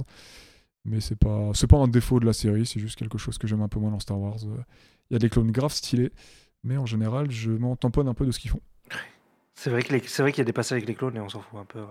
Mais 0.89 1.01
c'est 1.01 1.17
pas, 1.19 1.51
c'est 1.55 1.67
pas 1.67 1.79
un 1.79 1.89
défaut 1.89 2.21
de 2.21 2.27
la 2.27 2.33
série, 2.33 2.65
c'est 2.65 2.79
juste 2.81 2.97
quelque 2.97 3.19
chose 3.19 3.39
que 3.39 3.47
j'aime 3.47 3.61
un 3.63 3.69
peu 3.69 3.81
moins 3.81 3.91
dans 3.91 3.99
Star 4.01 4.19
Wars. 4.21 4.37
Il 5.11 5.15
y 5.15 5.17
a 5.17 5.19
des 5.19 5.29
clones 5.29 5.51
graves 5.51 5.73
stylés, 5.73 6.13
mais 6.63 6.77
en 6.77 6.87
général, 6.87 7.31
je 7.31 7.51
m'en 7.51 7.75
tamponne 7.77 8.07
un 8.09 8.15
peu 8.15 8.25
de 8.25 8.31
ce 8.31 8.39
qu'ils 8.39 8.51
font. 8.51 8.61
C'est 9.55 9.71
vrai 9.71 9.83
que 9.83 9.93
les- 9.93 10.03
c'est 10.07 10.23
vrai 10.23 10.33
qu'il 10.33 10.39
y 10.39 10.43
a 10.43 10.45
des 10.45 10.53
passages 10.53 10.77
avec 10.77 10.89
les 10.89 10.95
clones 10.95 11.17
et 11.17 11.21
on 11.21 11.29
s'en 11.29 11.41
fout 11.41 11.59
un 11.59 11.65
peu. 11.65 11.81
Ouais. 11.81 11.87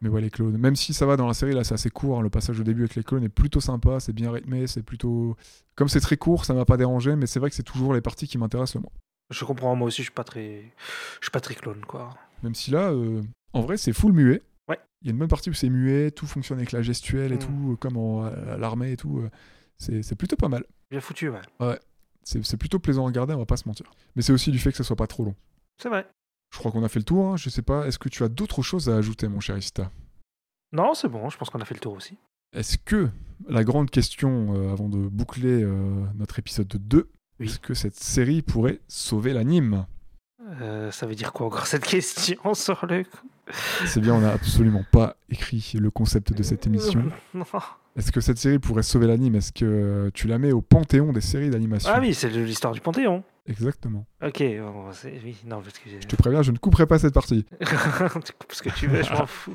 Mais 0.00 0.08
ouais, 0.08 0.20
les 0.20 0.30
clones. 0.30 0.56
Même 0.58 0.74
si 0.76 0.92
ça 0.94 1.06
va 1.06 1.16
dans 1.16 1.26
la 1.26 1.34
série, 1.34 1.52
là, 1.54 1.64
c'est 1.64 1.74
assez 1.74 1.90
court. 1.90 2.18
hein, 2.18 2.22
le 2.22 2.28
passage 2.30 2.58
au 2.60 2.64
début 2.64 2.82
avec 2.82 2.96
les 2.96 3.02
clones 3.04 3.24
est 3.24 3.28
plutôt 3.28 3.60
sympa, 3.60 4.00
c'est 4.00 4.12
bien 4.12 4.30
rythmé, 4.32 4.66
c'est 4.66 4.82
plutôt. 4.82 5.36
Comme 5.74 5.88
c'est 5.88 6.00
très 6.00 6.16
court, 6.16 6.44
ça 6.44 6.54
m'a 6.54 6.64
pas 6.64 6.76
dérangé, 6.76 7.14
mais 7.16 7.26
c'est 7.26 7.38
vrai 7.40 7.50
que 7.50 7.56
c'est 7.56 7.62
toujours 7.62 7.94
les 7.94 8.00
parties 8.00 8.26
qui 8.26 8.36
m'intéressent 8.38 8.74
le 8.76 8.80
moins. 8.82 8.92
Je 9.30 9.44
comprends, 9.44 9.74
moi 9.76 9.88
aussi, 9.88 9.98
je 9.98 10.02
suis 10.06 10.12
pas 10.12 10.24
très, 10.24 10.72
je 11.20 11.24
suis 11.26 11.30
pas 11.30 11.40
très 11.40 11.54
clone, 11.54 11.80
quoi. 11.86 12.10
Même 12.42 12.54
si 12.54 12.70
là, 12.70 12.90
euh, 12.90 13.22
en 13.52 13.60
vrai, 13.62 13.76
c'est 13.76 13.92
full 13.92 14.12
muet. 14.12 14.42
Ouais. 14.68 14.78
Il 15.02 15.06
y 15.06 15.10
a 15.10 15.12
une 15.12 15.18
bonne 15.18 15.28
partie 15.28 15.50
où 15.50 15.54
c'est 15.54 15.68
muet, 15.70 16.10
tout 16.10 16.26
fonctionne 16.26 16.58
avec 16.58 16.72
la 16.72 16.82
gestuelle 16.82 17.32
et 17.32 17.36
Mm. 17.36 17.40
tout, 17.40 17.72
euh, 17.72 17.76
comme 17.76 17.96
en- 17.96 18.24
à 18.24 18.56
l'armée 18.56 18.92
et 18.92 18.96
tout. 18.96 19.18
euh, 19.20 19.30
c'est 19.78 20.16
plutôt 20.16 20.36
pas 20.36 20.48
mal. 20.48 20.64
Bien 20.90 21.00
foutu, 21.00 21.28
ouais. 21.28 21.78
C'est 22.22 22.44
c'est 22.44 22.56
plutôt 22.56 22.78
plaisant 22.80 23.02
à 23.04 23.06
regarder, 23.06 23.34
on 23.34 23.38
va 23.38 23.46
pas 23.46 23.56
se 23.56 23.68
mentir. 23.68 23.90
Mais 24.16 24.22
c'est 24.22 24.32
aussi 24.32 24.50
du 24.50 24.58
fait 24.58 24.70
que 24.72 24.76
ça 24.76 24.84
soit 24.84 24.96
pas 24.96 25.06
trop 25.06 25.24
long. 25.24 25.34
C'est 25.80 25.88
vrai. 25.88 26.06
Je 26.52 26.58
crois 26.58 26.72
qu'on 26.72 26.82
a 26.84 26.88
fait 26.88 26.98
le 26.98 27.04
tour, 27.04 27.26
hein, 27.26 27.36
je 27.36 27.50
sais 27.50 27.62
pas. 27.62 27.86
Est-ce 27.86 27.98
que 27.98 28.08
tu 28.08 28.24
as 28.24 28.28
d'autres 28.28 28.62
choses 28.62 28.88
à 28.88 28.96
ajouter, 28.96 29.28
mon 29.28 29.40
cher 29.40 29.56
Ista? 29.58 29.90
Non, 30.72 30.94
c'est 30.94 31.08
bon. 31.08 31.28
Je 31.28 31.36
pense 31.36 31.50
qu'on 31.50 31.60
a 31.60 31.64
fait 31.64 31.74
le 31.74 31.80
tour 31.80 31.92
aussi. 31.94 32.16
Est-ce 32.52 32.78
que 32.78 33.08
la 33.48 33.62
grande 33.64 33.90
question, 33.90 34.54
euh, 34.56 34.72
avant 34.72 34.88
de 34.88 34.98
boucler 35.08 35.62
euh, 35.62 36.04
notre 36.14 36.38
épisode 36.38 36.68
2, 36.68 37.10
Oui. 37.38 37.46
est-ce 37.46 37.58
que 37.60 37.74
cette 37.74 37.96
série 37.96 38.42
pourrait 38.42 38.80
sauver 38.88 39.32
l'anime? 39.32 39.86
Euh, 40.60 40.90
ça 40.90 41.06
veut 41.06 41.14
dire 41.14 41.32
quoi 41.32 41.46
encore 41.46 41.66
cette 41.66 41.84
question 41.84 42.54
sur 42.54 42.86
le 42.86 43.04
coup? 43.04 43.28
C'est 43.84 44.00
bien, 44.00 44.14
on 44.14 44.20
n'a 44.20 44.32
absolument 44.32 44.84
pas 44.90 45.16
écrit 45.30 45.64
le 45.78 45.90
concept 45.90 46.32
de 46.32 46.42
cette 46.42 46.66
émission. 46.66 47.04
Non. 47.34 47.44
Est-ce 47.96 48.12
que 48.12 48.20
cette 48.20 48.36
série 48.36 48.58
pourrait 48.58 48.82
sauver 48.82 49.06
l'anime 49.06 49.36
Est-ce 49.36 49.52
que 49.52 50.10
tu 50.12 50.26
la 50.28 50.36
mets 50.38 50.52
au 50.52 50.60
panthéon 50.60 51.12
des 51.14 51.22
séries 51.22 51.48
d'animation? 51.48 51.90
Ah 51.94 51.98
oui, 52.00 52.12
c'est 52.12 52.28
de 52.28 52.40
l'histoire 52.42 52.74
du 52.74 52.80
Panthéon. 52.82 53.22
Exactement. 53.46 54.04
Ok, 54.22 54.42
bon, 54.60 54.92
c'est- 54.92 55.18
oui, 55.24 55.36
non, 55.46 55.62
parce 55.62 55.78
que 55.78 55.88
Je 55.88 56.06
te 56.06 56.16
préviens, 56.16 56.42
je 56.42 56.50
ne 56.52 56.58
couperai 56.58 56.86
pas 56.86 56.98
cette 56.98 57.14
partie. 57.14 57.46
tu 57.60 58.32
coupes 58.38 58.52
ce 58.52 58.62
que 58.62 58.68
tu 58.70 58.86
veux, 58.88 59.02
je 59.02 59.12
m'en 59.12 59.26
fous. 59.26 59.54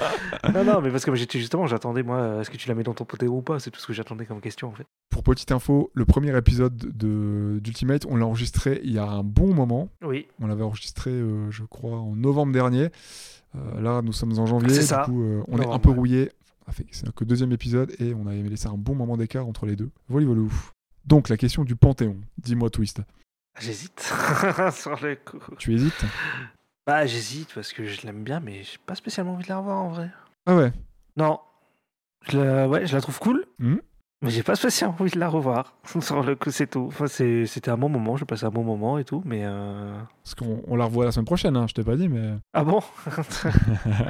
non, 0.54 0.64
non, 0.64 0.80
mais 0.80 0.90
parce 0.90 1.04
que 1.04 1.14
j'étais 1.14 1.38
justement, 1.38 1.66
j'attendais, 1.66 2.02
moi, 2.02 2.40
est-ce 2.40 2.50
que 2.50 2.56
tu 2.56 2.68
la 2.68 2.74
mets 2.74 2.82
dans 2.82 2.94
ton 2.94 3.04
panthéon 3.04 3.38
ou 3.38 3.42
pas? 3.42 3.58
C'est 3.58 3.70
tout 3.70 3.80
ce 3.80 3.86
que 3.86 3.92
j'attendais 3.92 4.26
comme 4.26 4.40
question, 4.40 4.68
en 4.68 4.72
fait. 4.72 4.86
Pour 5.10 5.22
petite 5.22 5.50
info, 5.52 5.90
le 5.94 6.04
premier 6.04 6.36
épisode 6.36 6.76
de- 6.76 7.58
d'Ultimate, 7.60 8.06
on 8.08 8.16
l'a 8.16 8.26
enregistré 8.26 8.80
il 8.84 8.92
y 8.92 8.98
a 8.98 9.04
un 9.08 9.22
bon 9.22 9.54
moment. 9.54 9.88
Oui, 10.02 10.26
On 10.40 10.46
l'avait 10.46 10.62
enregistré, 10.64 11.10
euh, 11.10 11.50
je 11.50 11.64
crois, 11.64 11.98
en 11.98 12.14
novembre 12.14 12.52
dernier. 12.52 12.90
Euh, 13.56 13.80
là, 13.80 14.02
nous 14.02 14.12
sommes 14.12 14.38
en 14.38 14.46
janvier. 14.46 14.68
C'est 14.70 14.80
du 14.80 14.86
ça. 14.86 15.02
coup, 15.06 15.22
euh, 15.22 15.42
on 15.48 15.58
est 15.58 15.66
un 15.66 15.78
peu 15.78 15.88
ouais. 15.90 15.94
rouillé. 15.96 16.32
C'est 16.90 17.10
que 17.14 17.24
deuxième 17.24 17.50
épisode 17.52 17.92
et 17.98 18.12
on 18.14 18.26
avait 18.26 18.42
laissé 18.42 18.66
un 18.68 18.76
bon 18.76 18.94
moment 18.94 19.16
d'écart 19.16 19.46
entre 19.46 19.64
les 19.64 19.74
deux. 19.74 19.90
Voilà, 20.08 20.26
voilà. 20.26 20.42
Donc, 21.06 21.30
la 21.30 21.38
question 21.38 21.64
du 21.64 21.74
Panthéon. 21.76 22.16
Dis-moi, 22.36 22.68
Twist. 22.68 23.00
j'hésite. 23.58 24.00
Sur 24.72 25.02
le 25.02 25.16
coup. 25.16 25.38
Tu 25.58 25.72
hésites? 25.74 26.04
Bah, 26.88 27.04
j'hésite 27.04 27.52
parce 27.54 27.74
que 27.74 27.84
je 27.84 28.06
l'aime 28.06 28.22
bien, 28.24 28.40
mais 28.40 28.62
j'ai 28.62 28.78
pas 28.86 28.94
spécialement 28.94 29.34
envie 29.34 29.44
de 29.44 29.50
la 29.50 29.58
revoir 29.58 29.76
en 29.76 29.88
vrai. 29.90 30.08
Ah 30.46 30.56
ouais 30.56 30.72
Non. 31.18 31.38
Je 32.30 32.38
la, 32.38 32.66
ouais, 32.66 32.86
je 32.86 32.94
la 32.94 33.02
trouve 33.02 33.18
cool. 33.18 33.44
Mhm. 33.58 33.82
Mais 34.22 34.30
j'ai 34.30 34.42
pas 34.42 34.56
spécialement 34.56 34.96
envie 34.98 35.10
de 35.10 35.18
la 35.20 35.28
revoir. 35.28 35.74
Sur 36.00 36.22
le 36.22 36.34
coup, 36.34 36.50
c'est 36.50 36.66
tout. 36.66 36.86
Enfin, 36.88 37.06
c'était 37.06 37.70
un 37.70 37.76
bon 37.76 37.90
moment, 37.90 38.16
je 38.16 38.24
passais 38.24 38.46
un 38.46 38.50
bon 38.50 38.64
moment 38.64 38.96
et 38.96 39.04
tout, 39.04 39.20
mais. 39.26 39.42
euh, 39.44 40.00
Parce 40.24 40.34
qu'on 40.34 40.62
on 40.66 40.76
la 40.76 40.86
revoit 40.86 41.04
la 41.04 41.12
semaine 41.12 41.26
prochaine, 41.26 41.58
hein, 41.58 41.66
je 41.68 41.74
t'ai 41.74 41.84
pas 41.84 41.94
dit, 41.94 42.08
mais. 42.08 42.32
Ah 42.54 42.64
bon? 42.64 42.80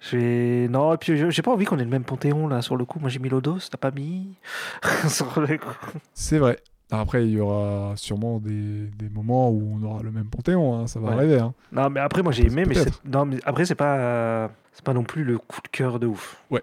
Je 0.00 0.16
vais... 0.16 0.68
Non, 0.68 0.94
et 0.94 0.96
puis 0.96 1.14
j'ai 1.18 1.30
j'ai 1.30 1.42
pas 1.42 1.50
envie 1.50 1.66
qu'on 1.66 1.78
ait 1.78 1.84
le 1.84 1.90
même 1.90 2.04
panthéon 2.04 2.48
là 2.48 2.62
sur 2.62 2.74
le 2.78 2.86
coup. 2.86 2.98
Moi 3.00 3.10
j'ai 3.10 3.18
mis 3.18 3.28
Lodos, 3.28 3.58
t'as 3.70 3.76
pas 3.76 3.90
mis? 3.90 4.34
Sur 5.10 5.38
le 5.38 5.58
coup. 5.58 5.68
C'est 6.14 6.38
vrai. 6.38 6.58
Après, 6.92 7.24
il 7.26 7.32
y 7.32 7.40
aura 7.40 7.94
sûrement 7.96 8.38
des, 8.40 8.86
des 8.88 9.08
moments 9.08 9.50
où 9.50 9.76
on 9.78 9.82
aura 9.84 10.02
le 10.02 10.10
même 10.10 10.28
Panthéon, 10.28 10.74
hein, 10.80 10.86
ça 10.86 10.98
va 11.00 11.08
Ouais. 11.10 11.14
arriver. 11.14 11.38
hein. 11.38 11.54
Non, 11.72 11.88
mais 11.90 12.00
après 12.00 12.22
moi 12.22 12.32
j'ai 12.32 12.46
aimé, 12.46 12.64
mais 12.66 12.74
non, 13.04 13.30
après 13.44 13.64
c'est 13.64 13.74
pas 13.76 13.96
euh, 13.98 14.48
c'est 14.72 14.84
pas 14.84 14.92
non 14.94 15.04
plus 15.04 15.22
le 15.24 15.38
coup 15.38 15.60
de 15.62 15.68
cœur 15.68 15.98
de 16.00 16.06
ouf. 16.06 16.42
Ouais. 16.50 16.62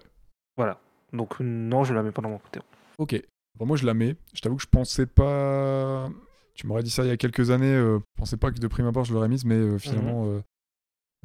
Voilà. 0.56 0.78
Donc 1.12 1.40
non, 1.40 1.84
je 1.84 1.94
la 1.94 2.02
mets 2.02 2.12
pas 2.12 2.20
dans 2.22 2.28
mon 2.30 2.38
panthéon. 2.38 2.62
Ok. 2.98 3.22
Bon, 3.58 3.66
moi, 3.66 3.76
je 3.76 3.86
la 3.86 3.94
mets. 3.94 4.14
Je 4.34 4.40
t'avoue 4.40 4.56
que 4.56 4.62
je 4.62 4.68
pensais 4.68 5.06
pas. 5.06 6.08
Tu 6.54 6.66
m'aurais 6.66 6.82
dit 6.82 6.90
ça 6.90 7.02
il 7.04 7.08
y 7.08 7.12
a 7.12 7.16
quelques 7.16 7.50
années. 7.50 7.66
euh, 7.74 7.98
je 7.98 8.04
pensais 8.20 8.36
pas 8.36 8.50
que 8.52 8.58
de 8.58 8.66
prime 8.68 8.86
abord 8.86 9.04
je 9.04 9.12
l'aurais 9.14 9.28
mise, 9.28 9.44
mais 9.44 9.54
euh, 9.56 9.78
finalement, 9.78 10.24
Mhm. 10.26 10.42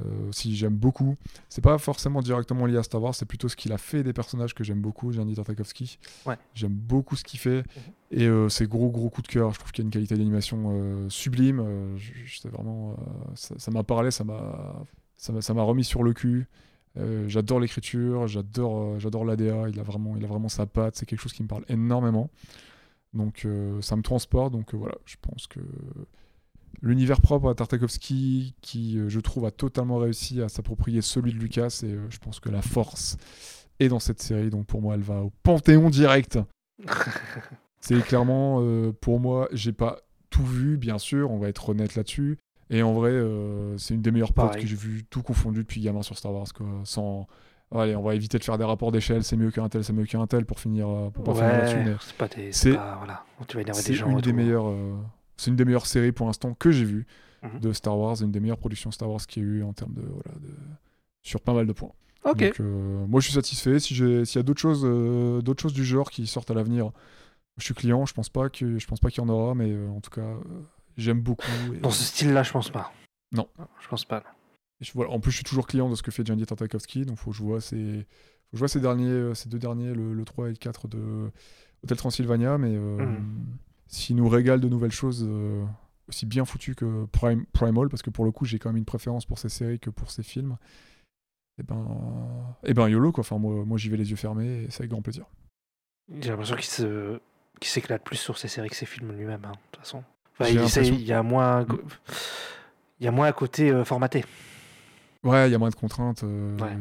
Euh, 0.01 0.31
si 0.31 0.55
j'aime 0.55 0.75
beaucoup. 0.75 1.15
C'est 1.49 1.63
pas 1.63 1.77
forcément 1.77 2.21
directement 2.21 2.65
lié 2.65 2.77
à 2.77 2.83
Star 2.83 3.01
Wars, 3.01 3.13
c'est 3.13 3.25
plutôt 3.27 3.47
ce 3.47 3.55
qu'il 3.55 3.71
a 3.71 3.77
fait 3.77 4.03
des 4.03 4.13
personnages 4.13 4.53
que 4.55 4.63
j'aime 4.63 4.81
beaucoup, 4.81 5.11
Gianni 5.11 5.35
Tartakovsky. 5.35 5.99
Ouais. 6.25 6.37
J'aime 6.55 6.73
beaucoup 6.73 7.15
ce 7.15 7.23
qu'il 7.23 7.39
fait. 7.39 7.57
Mhm. 7.59 7.63
Et 8.11 8.25
euh, 8.27 8.49
c'est 8.49 8.67
gros, 8.67 8.89
gros 8.89 9.09
coup 9.09 9.21
de 9.21 9.27
cœur. 9.27 9.53
Je 9.53 9.59
trouve 9.59 9.71
qu'il 9.71 9.83
y 9.83 9.85
a 9.85 9.87
une 9.87 9.91
qualité 9.91 10.15
d'animation 10.17 10.71
euh, 10.71 11.09
sublime. 11.09 11.59
Euh, 11.59 11.97
je- 11.97 12.13
je- 12.25 12.39
c'est 12.41 12.49
vraiment. 12.49 12.93
euh, 12.93 12.95
ça 13.35 13.71
m'a 13.71 13.83
parlé, 13.83 14.11
ça 14.11 14.23
m'a. 14.23 14.83
Ça 15.15 15.31
remis 15.53 15.83
sur 15.83 16.03
le 16.03 16.13
cul. 16.13 16.47
J'adore 17.27 17.59
l'écriture, 17.59 18.27
j'adore 18.27 18.99
j'adore 18.99 19.25
l'ADA, 19.25 19.69
il 19.69 19.79
a 19.79 19.83
vraiment 19.83 20.15
il 20.17 20.23
a 20.23 20.27
vraiment 20.27 20.49
sa 20.49 20.65
patte, 20.67 20.95
c'est 20.95 21.05
quelque 21.07 21.21
chose 21.21 21.33
qui 21.33 21.41
me 21.41 21.47
parle 21.47 21.63
énormément. 21.67 22.29
Donc 23.13 23.47
ça 23.81 23.95
me 23.95 24.01
transporte 24.03 24.51
donc 24.53 24.73
voilà, 24.75 24.95
je 25.05 25.15
pense 25.21 25.47
que 25.47 25.59
l'univers 26.81 27.21
propre 27.21 27.49
à 27.49 27.55
Tartakovsky 27.55 28.55
qui 28.61 28.97
euh, 28.97 29.09
je 29.09 29.19
trouve 29.19 29.45
a 29.45 29.51
totalement 29.51 29.97
réussi 29.97 30.41
à 30.41 30.49
s'approprier 30.49 31.01
celui 31.01 31.33
de 31.33 31.37
Lucas 31.39 31.81
et 31.83 31.87
euh, 31.93 32.05
je 32.09 32.17
pense 32.17 32.39
que 32.39 32.49
la 32.49 32.61
force 32.61 33.17
est 33.79 33.87
dans 33.89 33.99
cette 33.99 34.21
série 34.21 34.49
donc 34.49 34.65
pour 34.65 34.81
moi 34.81 34.95
elle 34.95 35.01
va 35.01 35.21
au 35.21 35.31
panthéon 35.43 35.89
direct. 35.89 36.39
C'est 37.79 38.01
clairement 38.01 38.59
euh, 38.61 38.93
pour 38.93 39.19
moi, 39.19 39.49
j'ai 39.51 39.73
pas 39.73 39.99
tout 40.29 40.45
vu 40.45 40.77
bien 40.77 40.97
sûr, 40.97 41.31
on 41.31 41.37
va 41.37 41.49
être 41.49 41.69
honnête 41.69 41.95
là-dessus. 41.95 42.37
Et 42.69 42.81
en 42.81 42.93
vrai, 42.93 43.11
euh, 43.11 43.77
c'est 43.77 43.93
une 43.93 44.01
des 44.01 44.09
meilleures 44.09 44.33
potes 44.33 44.55
que 44.55 44.65
j'ai 44.65 44.75
vu 44.75 45.03
tout 45.09 45.21
confondu 45.21 45.59
depuis 45.59 45.81
gamin 45.81 46.01
sur 46.01 46.17
Star 46.17 46.33
Wars. 46.33 46.47
Quoi. 46.55 46.65
Sans... 46.85 47.27
Allez, 47.75 47.95
on 47.95 48.01
va 48.01 48.15
éviter 48.15 48.39
de 48.39 48.43
faire 48.43 48.57
des 48.57 48.63
rapports 48.63 48.91
d'échelle, 48.91 49.23
c'est 49.23 49.35
mieux 49.35 49.51
qu'un 49.51 49.67
tel, 49.67 49.83
c'est 49.83 49.93
mieux 49.93 50.05
qu'un 50.05 50.25
tel 50.27 50.45
pour 50.45 50.59
finir, 50.59 50.87
pour 51.13 51.23
pas 51.23 51.33
là-dessus. 51.41 51.75
Ouais, 51.75 51.83
Mais 51.85 51.95
c'est 51.99 52.15
pas 52.17 52.27
des. 52.29 52.51
c'est- 52.53 52.73
pas. 52.73 52.95
Voilà. 52.99 53.25
Tu 53.47 53.57
vas 53.57 53.61
énerver 53.61 53.81
des 53.81 53.85
c'est 53.87 53.93
gens. 53.93 54.09
une 54.09 54.21
des 54.21 54.29
tout. 54.31 54.35
meilleures, 54.35 54.69
euh, 54.69 54.93
c'est 55.37 55.49
une 55.51 55.55
des 55.57 55.65
meilleures 55.65 55.85
séries 55.87 56.11
pour 56.11 56.27
l'instant 56.27 56.53
que 56.53 56.71
j'ai 56.71 56.85
vues 56.85 57.05
Mhm. 57.43 57.59
de 57.59 57.73
Star 57.73 57.97
Wars, 57.97 58.21
une 58.21 58.31
des 58.31 58.39
meilleures 58.39 58.57
productions 58.57 58.91
Star 58.91 59.09
Wars 59.09 59.25
qu'il 59.27 59.43
y 59.43 59.45
a 59.45 59.49
eu 59.49 59.63
en 59.63 59.73
termes 59.73 59.93
de, 59.93 60.01
voilà, 60.01 60.39
de 60.39 60.49
sur 61.21 61.41
pas 61.41 61.53
mal 61.53 61.67
de 61.67 61.73
points. 61.73 61.91
Ok. 62.23 62.37
Donc, 62.39 62.59
euh, 62.61 63.05
moi, 63.07 63.19
je 63.19 63.25
suis 63.25 63.33
satisfait. 63.33 63.79
Si 63.79 63.93
s'il 63.95 64.25
y 64.35 64.37
a 64.37 64.43
d'autres 64.43 64.61
choses, 64.61 64.83
euh, 64.85 65.41
d'autres 65.41 65.61
choses 65.61 65.73
du 65.73 65.83
genre 65.83 66.09
qui 66.09 66.25
sortent 66.25 66.51
à 66.51 66.53
l'avenir, 66.53 66.91
je 67.57 67.65
suis 67.65 67.73
client. 67.73 68.05
Je 68.05 68.13
pense 68.13 68.29
pas 68.29 68.49
que, 68.49 68.77
je 68.79 68.87
pense 68.87 68.99
pas 69.01 69.09
qu'il 69.09 69.21
y 69.21 69.25
en 69.25 69.29
aura, 69.29 69.55
mais 69.55 69.71
euh, 69.71 69.89
en 69.89 69.99
tout 69.99 70.09
cas, 70.09 70.35
j'aime 70.95 71.19
beaucoup. 71.21 71.43
et- 71.73 71.79
Dans 71.79 71.91
ce 71.91 72.03
style-là, 72.03 72.43
je 72.43 72.51
pense 72.53 72.69
pas. 72.69 72.93
Non. 73.33 73.47
Je 73.81 73.87
pense 73.89 74.05
pas. 74.05 74.19
non. 74.19 74.25
et 74.81 74.85
je- 74.85 74.91
voilà. 74.93 75.11
En 75.11 75.19
plus, 75.19 75.31
je 75.31 75.35
suis 75.37 75.43
toujours 75.43 75.67
client 75.67 75.89
de 75.89 75.95
ce 75.95 76.01
que 76.03 76.11
fait 76.11 76.25
Gianni 76.25 76.45
Tartakovsky, 76.45 77.05
donc 77.05 77.17
faut 77.17 77.31
que 77.31 77.37
je 77.37 77.43
vois 77.43 77.59
ces, 77.61 78.05
je 78.53 78.57
vois 78.57 78.67
ces 78.69 78.79
derniers, 78.79 79.35
ces 79.35 79.49
deux 79.49 79.59
derniers, 79.59 79.93
le, 79.93 80.13
le 80.13 80.23
3 80.25 80.47
et 80.47 80.51
le 80.51 80.55
4 80.57 80.87
de 80.87 81.29
Hotel 81.83 81.97
Transylvania, 81.97 82.57
mais 82.57 82.77
Mhm. 82.77 83.17
S'il 83.87 84.15
nous 84.15 84.27
régale 84.29 84.59
de 84.59 84.69
nouvelles 84.69 84.91
choses. 84.91 85.25
euh, 85.27 85.65
aussi 86.07 86.25
bien 86.25 86.45
foutues 86.45 86.75
que 86.75 87.05
Prime, 87.11 87.45
Primal, 87.53 87.89
parce 87.89 88.01
que 88.01 88.09
pour 88.09 88.25
le 88.25 88.31
coup, 88.31 88.45
j'ai 88.45 88.59
quand 88.59 88.69
même 88.69 88.77
une 88.77 88.85
préférence 88.85 89.25
pour 89.25 89.39
ces 89.39 89.49
séries 89.49 89.79
que 89.79 89.89
pour 89.89 90.11
ces 90.11 90.23
films. 90.23 90.57
Et 91.59 91.63
ben, 91.63 92.55
et 92.63 92.73
ben 92.73 92.89
YOLO, 92.89 93.11
quoi. 93.11 93.21
Enfin, 93.21 93.37
moi, 93.37 93.63
moi 93.65 93.77
j'y 93.77 93.89
vais 93.89 93.97
les 93.97 94.09
yeux 94.09 94.15
fermés 94.15 94.63
et 94.63 94.67
c'est 94.69 94.81
avec 94.81 94.91
grand 94.91 95.01
plaisir. 95.01 95.25
J'ai 96.19 96.29
l'impression 96.29 96.55
qu'il 96.55 96.65
se... 96.65 97.19
s'éclate 97.61 98.03
plus 98.03 98.17
sur 98.17 98.37
ses 98.37 98.47
séries 98.47 98.69
que 98.69 98.75
ses 98.75 98.85
films 98.85 99.11
lui-même, 99.13 99.45
hein, 99.45 99.51
de 99.51 99.57
toute 99.71 99.79
façon. 99.81 100.03
Enfin, 100.33 100.49
il, 100.49 101.01
y 101.01 101.13
a 101.13 101.23
moins. 101.23 101.65
Il 102.99 103.05
y 103.05 103.07
a 103.07 103.11
moins 103.11 103.27
un 103.27 103.33
côté 103.33 103.69
euh, 103.69 103.85
formaté. 103.85 104.25
Ouais, 105.23 105.47
il 105.47 105.51
y 105.51 105.55
a 105.55 105.57
moins 105.57 105.69
de 105.69 105.75
contraintes, 105.75 106.23
euh, 106.23 106.57
Ouais. 106.59 106.77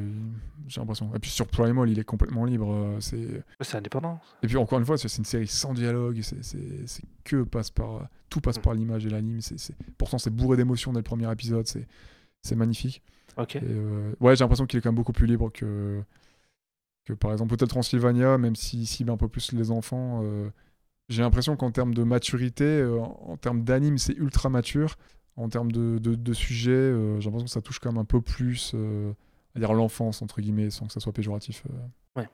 j'ai 0.66 0.81
l'impression. 0.81 1.14
Et 1.14 1.19
puis 1.19 1.31
sur 1.31 1.47
Primal, 1.47 1.89
il 1.89 1.98
est 1.98 2.05
complètement 2.05 2.44
libre. 2.44 2.73
euh, 2.73 3.01
c'est... 3.01 3.43
C'est 3.60 3.77
indépendant. 3.77 4.19
Et 4.43 4.47
puis 4.48 4.56
encore 4.56 4.78
une 4.81 4.85
fois, 4.85 4.98
c'est 4.98 5.09
c'est 5.09 5.19
une 5.19 5.24
série 5.24 5.47
sans 5.47 5.73
dialogue, 5.74 6.20
c'est, 6.23 6.43
c'est, 6.43 6.86
c'est 6.86 7.05
que 7.24 7.43
passe 7.44 7.70
par, 7.70 8.09
tout 8.31 8.40
passe 8.40 8.59
Mm. 8.59 8.62
par 8.62 8.74
l'image 8.74 9.06
et 9.06 9.10
l'anime. 9.10 9.40
C'est, 9.40 9.59
c'est... 9.59 9.74
Pourtant, 9.97 10.19
c'est 10.19 10.31
bourré 10.31 10.56
d'émotions 10.56 10.93
dès 10.93 10.98
le 10.98 11.05
premier 11.05 11.31
épisode, 11.31 11.66
c'est, 11.69 11.86
c'est 12.43 12.56
magnifique. 12.56 13.01
Ok. 13.36 13.56
Et, 13.56 13.60
euh, 13.62 14.12
ouais, 14.20 14.35
j'ai 14.35 14.43
l'impression 14.44 14.66
qu'il 14.66 14.78
est 14.78 14.82
quand 14.82 14.90
même 14.90 14.97
beaucoup 14.97 15.12
plus 15.12 15.27
libre 15.27 15.51
que, 15.52 16.02
que 17.05 17.12
par 17.12 17.31
exemple 17.32 17.55
Hotel 17.55 17.69
Transylvania, 17.69 18.39
même 18.39 18.56
s'il 18.56 18.86
cible 18.86 19.10
un 19.10 19.16
peu 19.16 19.28
plus 19.28 19.52
les 19.52 19.70
enfants. 19.70 20.20
euh, 20.24 20.51
j'ai 21.09 21.23
l'impression 21.23 21.56
qu'en 21.56 21.70
termes 21.70 21.94
de 21.94 22.02
maturité, 22.05 22.64
euh, 22.64 22.98
en 23.01 23.36
termes 23.36 23.62
d'anime, 23.64 23.98
c'est 23.98 24.14
ultra 24.14 24.48
mature. 24.48 24.97
En 25.36 25.48
termes 25.48 25.72
de, 25.72 25.98
de, 25.98 26.14
de 26.14 26.32
sujet, 26.34 26.70
euh, 26.72 27.18
j'ai 27.20 27.26
l'impression 27.26 27.46
que 27.46 27.50
ça 27.50 27.62
touche 27.62 27.78
quand 27.78 27.90
même 27.90 28.00
un 28.00 28.04
peu 28.04 28.20
plus 28.20 28.72
euh, 28.74 29.12
à 29.54 29.59
dire 29.59 29.72
l'enfance, 29.72 30.20
entre 30.22 30.40
guillemets, 30.42 30.68
sans 30.70 30.86
que 30.86 30.92
ça 30.92 31.00
soit 31.00 31.12
péjoratif. 31.12 31.64
euh. 31.70 32.20
Ouais. 32.20 32.28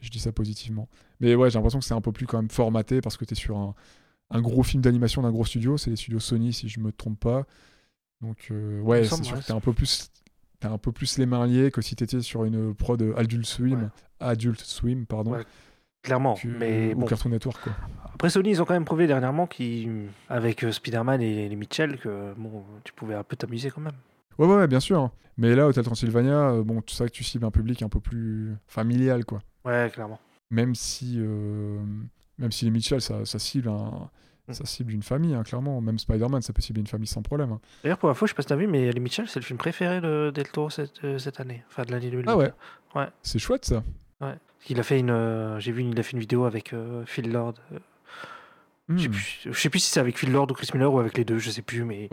Je 0.00 0.10
dis 0.10 0.18
ça 0.18 0.32
positivement. 0.32 0.88
Mais 1.20 1.34
ouais, 1.34 1.50
j'ai 1.50 1.58
l'impression 1.58 1.78
que 1.80 1.84
c'est 1.84 1.94
un 1.94 2.00
peu 2.00 2.12
plus 2.12 2.26
quand 2.26 2.38
même 2.38 2.50
formaté 2.50 3.00
parce 3.02 3.16
que 3.18 3.24
tu 3.26 3.32
es 3.32 3.36
sur 3.36 3.56
un, 3.58 3.74
un 4.30 4.40
gros 4.40 4.62
film 4.62 4.82
d'animation 4.82 5.20
d'un 5.22 5.30
gros 5.32 5.44
studio. 5.44 5.76
C'est 5.76 5.90
les 5.90 5.96
studios 5.96 6.20
Sony, 6.20 6.52
si 6.54 6.68
je 6.68 6.80
me 6.80 6.92
trompe 6.92 7.20
pas. 7.20 7.46
Donc, 8.22 8.48
euh, 8.50 8.80
ouais, 8.80 9.04
c'est 9.04 9.22
sûr 9.22 9.38
que 9.38 9.44
t'as 9.44 9.54
un 9.54 9.60
peu 9.60 9.72
plus. 9.74 10.10
T'as 10.60 10.70
un 10.70 10.78
peu 10.78 10.92
plus 10.92 11.18
les 11.18 11.26
mains 11.26 11.46
liées 11.46 11.70
que 11.70 11.82
si 11.82 11.94
t'étais 11.94 12.22
sur 12.22 12.44
une 12.44 12.74
prod 12.74 13.02
Adult 13.18 13.44
Swim, 13.44 13.82
Ouais. 13.82 13.88
Adult 14.20 14.60
Swim, 14.60 15.04
pardon, 15.04 15.32
Ouais, 15.32 15.44
Clairement. 16.04 16.34
que- 16.34 16.46
mais 16.46 16.94
ou 16.94 17.00
bon. 17.00 17.06
Cartoon 17.06 17.30
Network, 17.30 17.60
quoi. 17.62 17.72
Après, 18.14 18.30
Sony, 18.30 18.50
ils 18.50 18.62
ont 18.62 18.64
quand 18.64 18.74
même 18.74 18.84
prouvé 18.84 19.08
dernièrement 19.08 19.46
qu'ils, 19.48 20.06
avec 20.28 20.62
euh, 20.62 20.70
Spider-Man 20.70 21.20
et 21.20 21.48
les 21.48 21.56
Mitchell, 21.56 21.98
que 21.98 22.32
bon, 22.36 22.62
tu 22.84 22.92
pouvais 22.92 23.14
un 23.14 23.24
peu 23.24 23.34
t'amuser 23.34 23.70
quand 23.70 23.80
même. 23.80 23.94
Ouais, 24.38 24.46
ouais, 24.46 24.54
ouais, 24.56 24.66
bien 24.68 24.78
sûr. 24.80 25.10
Mais 25.36 25.56
là, 25.56 25.66
Hotel 25.66 25.82
Transylvania, 25.82 26.50
euh, 26.50 26.62
bon, 26.62 26.80
tu 26.82 26.94
sais 26.94 27.06
que 27.06 27.10
tu 27.10 27.24
cibles 27.24 27.44
un 27.44 27.50
public 27.50 27.82
un 27.82 27.88
peu 27.88 27.98
plus 27.98 28.54
familial, 28.68 29.24
quoi. 29.24 29.40
Ouais, 29.64 29.90
clairement. 29.92 30.20
Même 30.50 30.76
si, 30.76 31.16
euh, 31.18 31.80
même 32.38 32.52
si 32.52 32.66
les 32.66 32.70
Mitchell, 32.70 33.00
ça, 33.00 33.24
ça 33.24 33.38
cible 33.40 33.68
un- 33.68 34.08
Mm. 34.46 34.52
ça 34.52 34.64
cible 34.66 34.92
une 34.92 35.02
famille, 35.02 35.34
hein, 35.34 35.42
clairement. 35.42 35.80
Même 35.80 35.98
Spider-Man, 35.98 36.42
ça 36.42 36.52
peut 36.52 36.60
cibler 36.62 36.82
une 36.82 36.86
famille 36.86 37.06
sans 37.08 37.22
problème. 37.22 37.50
hein. 37.52 37.60
D'ailleurs, 37.82 37.98
pour 37.98 38.10
info, 38.10 38.26
je 38.26 38.30
sais 38.32 38.36
pas 38.36 38.42
si 38.42 38.48
t'as 38.48 38.56
vu, 38.56 38.66
mais 38.68 38.92
les 38.92 39.00
Mitchell, 39.00 39.26
c'est 39.26 39.40
le 39.40 39.44
film 39.44 39.58
préféré 39.58 40.00
de 40.02 40.30
Del 40.32 40.48
Toro 40.50 40.68
cette, 40.70 41.02
euh, 41.02 41.18
cette 41.18 41.40
année. 41.40 41.64
Enfin, 41.68 41.82
de 41.82 41.90
l'année 41.92 42.10
2020. 42.10 42.30
Ah 42.32 42.36
ouais 42.36 42.52
Ouais. 42.94 43.08
C'est 43.22 43.38
chouette, 43.40 43.64
ça. 43.64 43.82
Il 44.68 44.80
a 44.80 44.82
fait 44.82 44.98
une, 44.98 45.10
euh, 45.10 45.58
j'ai 45.60 45.72
vu, 45.72 45.82
une- 45.82 45.90
il 45.92 46.00
a 46.00 46.02
fait 46.02 46.12
une 46.12 46.20
vidéo 46.20 46.44
avec 46.44 46.72
euh, 46.72 47.04
Phil 47.06 47.30
Lord. 47.30 47.54
euh, 47.72 47.78
Je 48.88 48.98
sais 48.98 49.08
Hmm. 49.08 49.12
plus- 49.12 49.40
je 49.46 49.52
sais 49.58 49.70
plus 49.70 49.80
si 49.80 49.90
c'est 49.90 50.00
avec 50.00 50.18
Phil 50.18 50.30
Lord 50.30 50.50
ou 50.50 50.54
Chris 50.54 50.68
Miller 50.74 50.92
ou 50.92 50.98
avec 50.98 51.16
les 51.16 51.24
deux, 51.24 51.38
je 51.38 51.50
sais 51.50 51.62
plus, 51.62 51.84
mais 51.84 52.10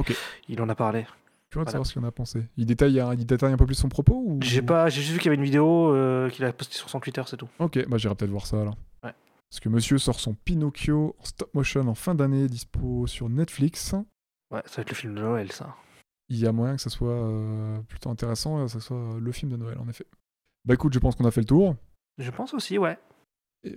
il 0.47 0.61
en 0.61 0.69
a 0.69 0.75
parlé. 0.75 1.03
Curieux 1.49 1.65
de 1.65 1.69
Voilà. 1.69 1.71
savoir 1.71 1.85
ce 1.85 1.91
qu'il 1.93 2.01
en 2.01 2.07
a 2.07 2.11
pensé. 2.11 2.47
Il 2.55 2.65
détaille, 2.65 2.97
un- 3.01 3.13
il 3.13 3.25
détaille 3.25 3.51
un 3.51 3.57
peu 3.57 3.65
plus 3.65 3.75
son 3.75 3.89
propos 3.89 4.23
ou... 4.25 4.39
J'ai 4.41 4.61
pas, 4.61 4.87
j'ai 4.87 5.01
juste 5.01 5.11
vu 5.13 5.19
qu'il 5.19 5.25
y 5.25 5.29
avait 5.29 5.35
une 5.35 5.43
vidéo 5.43 5.93
euh, 5.93 6.29
qu'il 6.29 6.45
a 6.45 6.53
postée 6.53 6.75
sur 6.77 6.89
son 6.89 7.01
Twitter, 7.01 7.21
c'est 7.25 7.35
tout. 7.35 7.49
Ok, 7.59 7.85
bah 7.89 7.97
j'irai 7.97 8.15
peut-être 8.15 8.31
voir 8.31 8.45
ça 8.47 8.61
alors. 8.61 8.77
Ouais. 9.03 9.13
Parce 9.49 9.59
que 9.59 9.67
monsieur 9.67 9.97
sort 9.97 10.21
son 10.21 10.33
Pinocchio 10.33 11.13
en 11.19 11.23
stop 11.25 11.53
motion 11.53 11.85
en 11.89 11.93
fin 11.95 12.15
d'année, 12.15 12.47
dispo 12.47 13.05
sur 13.05 13.27
Netflix. 13.27 13.91
Ouais, 14.49 14.61
ça 14.65 14.77
va 14.77 14.81
être 14.83 14.89
le 14.91 14.95
film 14.95 15.13
de 15.15 15.19
Noël, 15.21 15.51
ça. 15.51 15.75
Il 16.29 16.37
y 16.37 16.47
a 16.47 16.53
moyen 16.53 16.77
que 16.77 16.81
ça 16.81 16.89
soit 16.89 17.09
euh, 17.11 17.79
plutôt 17.89 18.09
intéressant, 18.09 18.63
que 18.63 18.71
ça 18.71 18.79
soit 18.79 19.17
le 19.19 19.31
film 19.33 19.51
de 19.51 19.57
Noël 19.57 19.77
en 19.77 19.89
effet. 19.89 20.05
Bah 20.63 20.73
écoute, 20.75 20.93
je 20.93 20.99
pense 20.99 21.15
qu'on 21.15 21.25
a 21.25 21.31
fait 21.31 21.41
le 21.41 21.45
tour. 21.47 21.75
Je 22.17 22.31
pense 22.31 22.53
aussi, 22.53 22.77
ouais. 22.77 22.97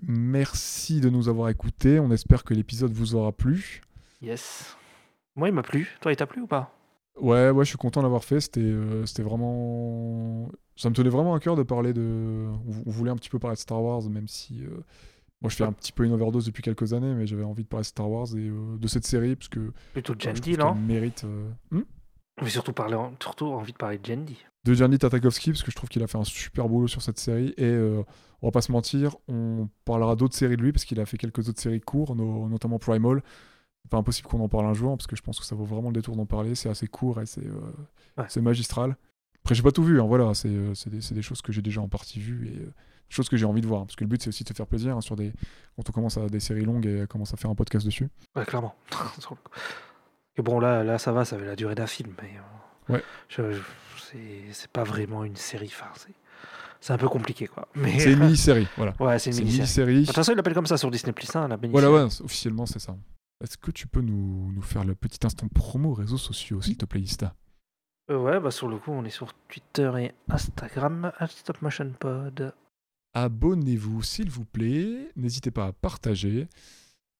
Merci 0.02 1.00
de 1.00 1.10
nous 1.10 1.28
avoir 1.28 1.48
écoutés. 1.48 2.00
On 2.00 2.10
espère 2.10 2.44
que 2.44 2.54
l'épisode 2.54 2.92
vous 2.92 3.14
aura 3.14 3.32
plu. 3.32 3.80
Yes. 4.22 4.76
Moi, 5.36 5.48
il 5.48 5.54
m'a 5.54 5.62
plu. 5.62 5.88
Toi, 6.00 6.12
il 6.12 6.16
t'a 6.16 6.26
plu 6.26 6.42
ou 6.42 6.46
pas? 6.46 6.72
Ouais, 7.20 7.50
ouais, 7.50 7.64
je 7.64 7.68
suis 7.68 7.78
content 7.78 8.02
d'avoir 8.02 8.24
fait. 8.24 8.40
C'était, 8.40 8.60
euh, 8.60 9.04
c'était 9.06 9.22
vraiment 9.22 10.48
ça 10.76 10.90
me 10.90 10.94
tenait 10.94 11.10
vraiment 11.10 11.34
à 11.34 11.40
cœur 11.40 11.56
de 11.56 11.62
parler 11.62 11.92
de. 11.92 12.46
On, 12.86 12.90
voulait 12.90 13.10
un 13.10 13.16
petit 13.16 13.30
peu 13.30 13.38
parler 13.38 13.54
de 13.54 13.60
Star 13.60 13.82
Wars, 13.82 14.02
même 14.10 14.26
si. 14.28 14.64
euh, 14.64 14.70
Moi, 15.40 15.50
je 15.50 15.56
fais 15.56 15.64
un 15.64 15.72
petit 15.72 15.92
peu 15.92 16.04
une 16.04 16.12
overdose 16.12 16.46
depuis 16.46 16.62
quelques 16.62 16.92
années, 16.92 17.14
mais 17.14 17.26
j'avais 17.26 17.44
envie 17.44 17.62
de 17.62 17.68
parler 17.68 17.82
de 17.82 17.88
Star 17.88 18.10
Wars 18.10 18.26
et 18.34 18.48
euh, 18.48 18.76
de 18.78 18.88
cette 18.88 19.06
série, 19.06 19.36
parce 19.36 19.48
que. 19.48 19.72
Plutôt 19.92 20.14
Jandy, 20.18 20.56
non? 20.56 20.74
mérite. 20.74 21.24
euh, 21.24 21.48
hmm? 21.70 21.82
Mais 22.42 22.50
surtout, 22.50 22.72
parler 22.72 22.96
surtout 23.20 23.46
envie 23.46 23.72
de 23.72 23.76
parler 23.76 23.98
de 23.98 24.04
Jandy. 24.04 24.36
de 24.64 24.74
Gianni 24.74 24.98
Tatakovsky 24.98 25.50
parce 25.52 25.62
que 25.62 25.70
je 25.70 25.76
trouve 25.76 25.88
qu'il 25.88 26.02
a 26.02 26.06
fait 26.06 26.18
un 26.18 26.24
super 26.24 26.68
boulot 26.68 26.88
sur 26.88 27.00
cette 27.02 27.18
série 27.18 27.54
et 27.56 27.64
euh, 27.64 28.02
on 28.42 28.48
va 28.48 28.50
pas 28.50 28.60
se 28.62 28.72
mentir, 28.72 29.16
on 29.28 29.68
parlera 29.84 30.16
d'autres 30.16 30.34
séries 30.34 30.56
de 30.56 30.62
lui 30.62 30.72
parce 30.72 30.84
qu'il 30.84 30.98
a 31.00 31.06
fait 31.06 31.16
quelques 31.16 31.48
autres 31.48 31.60
séries 31.60 31.80
courtes, 31.80 32.14
no- 32.16 32.48
notamment 32.48 32.78
Primal. 32.78 33.22
C'est 33.82 33.90
pas 33.90 33.98
impossible 33.98 34.28
qu'on 34.28 34.40
en 34.40 34.48
parle 34.48 34.66
un 34.66 34.74
jour 34.74 34.96
parce 34.96 35.06
que 35.06 35.14
je 35.14 35.22
pense 35.22 35.38
que 35.38 35.44
ça 35.46 35.54
vaut 35.54 35.64
vraiment 35.64 35.88
le 35.90 35.94
détour 35.94 36.16
d'en 36.16 36.26
parler. 36.26 36.54
C'est 36.54 36.68
assez 36.70 36.86
court 36.88 37.20
et 37.20 37.26
c'est 37.26 37.46
euh, 37.46 37.60
Ouais. 38.18 38.42
magistral. 38.42 38.96
Après, 39.44 39.54
j'ai 39.54 39.62
pas 39.62 39.72
tout 39.72 39.84
vu, 39.84 40.00
hein, 40.00 40.06
voilà, 40.06 40.32
c'est 40.34 40.48
euh, 40.48 40.72
des, 40.86 41.02
c'est 41.02 41.14
des 41.14 41.20
choses 41.22 41.42
que 41.42 41.52
j'ai 41.52 41.60
déjà 41.62 41.82
en 41.82 41.88
partie 41.88 42.18
vues 42.18 42.48
et 42.48 42.58
euh, 42.60 42.64
des 42.64 43.14
choses 43.14 43.28
que 43.28 43.36
j'ai 43.36 43.44
envie 43.44 43.60
de 43.60 43.66
voir. 43.66 43.84
Parce 43.84 43.94
que 43.94 44.02
le 44.04 44.08
but, 44.08 44.22
c'est 44.22 44.28
aussi 44.28 44.42
de 44.42 44.48
se 44.48 44.54
faire 44.54 44.66
plaisir 44.66 44.96
hein, 44.96 45.02
sur 45.02 45.14
des 45.16 45.32
quand 45.76 45.88
on 45.88 45.92
commence 45.92 46.16
à 46.16 46.26
des 46.28 46.40
séries 46.40 46.64
longues 46.64 46.86
et 46.86 47.06
commence 47.06 47.34
à 47.34 47.36
faire 47.36 47.50
un 47.50 47.54
podcast 47.54 47.84
dessus. 47.84 48.08
Ouais, 48.34 48.44
clairement. 48.46 48.74
Et 50.36 50.42
bon, 50.42 50.58
là, 50.60 50.82
là, 50.84 50.98
ça 50.98 51.12
va, 51.12 51.24
ça 51.24 51.36
avait 51.36 51.46
la 51.46 51.56
durée 51.56 51.74
d'un 51.74 51.86
film, 51.86 52.12
mais. 52.22 52.30
euh, 52.36 52.92
Ouais. 52.94 53.02
je- 53.28 53.52
je- 53.52 54.52
c'est- 54.52 54.68
pas 54.68 54.84
vraiment 54.84 55.24
une 55.24 55.36
série. 55.36 55.68
Enfin, 55.72 55.86
c'est- 55.96 56.12
c'est 56.80 56.92
un 56.92 56.98
peu 56.98 57.08
compliqué, 57.08 57.46
quoi. 57.46 57.68
Mais, 57.74 57.98
C'est 57.98 58.12
une 58.12 58.18
mini-série, 58.36 58.66
voilà. 58.76 58.94
Ouais, 59.00 59.18
c'est 59.18 59.30
une 59.30 59.44
mini-série. 59.44 60.00
De 60.02 60.06
toute 60.06 60.14
façon, 60.14 60.32
il 60.32 60.36
l'appelle 60.36 60.54
comme 60.54 60.66
ça 60.66 60.76
sur 60.76 60.90
Disney 60.90 61.12
Plus, 61.12 61.34
hein, 61.36 61.48
la 61.48 61.56
mini 61.56 61.72
Voilà, 61.72 61.90
ouais, 61.90 62.02
officiellement, 62.22 62.66
c'est 62.66 62.78
ça. 62.80 62.96
Est-ce 63.42 63.56
que 63.58 63.70
tu 63.70 63.86
peux 63.86 64.00
nous, 64.00 64.52
nous 64.52 64.62
faire 64.62 64.84
le 64.84 64.94
petit 64.94 65.24
instant 65.26 65.48
promo 65.48 65.92
réseaux 65.94 66.18
sociaux, 66.18 66.60
s'il 66.62 66.76
te 66.76 66.84
plaît, 66.84 67.00
Ista? 67.00 67.34
Euh, 68.10 68.18
ouais, 68.18 68.38
bah 68.38 68.50
sur 68.50 68.68
le 68.68 68.76
coup, 68.76 68.90
on 68.92 69.04
est 69.04 69.10
sur 69.10 69.32
Twitter 69.48 69.90
et 69.98 70.12
Instagram, 70.28 71.10
StopMotionPod. 71.26 72.52
Abonnez-vous, 73.14 74.02
s'il 74.02 74.28
vous 74.30 74.44
plaît. 74.44 75.10
N'hésitez 75.16 75.50
pas 75.50 75.66
à 75.68 75.72
partager, 75.72 76.48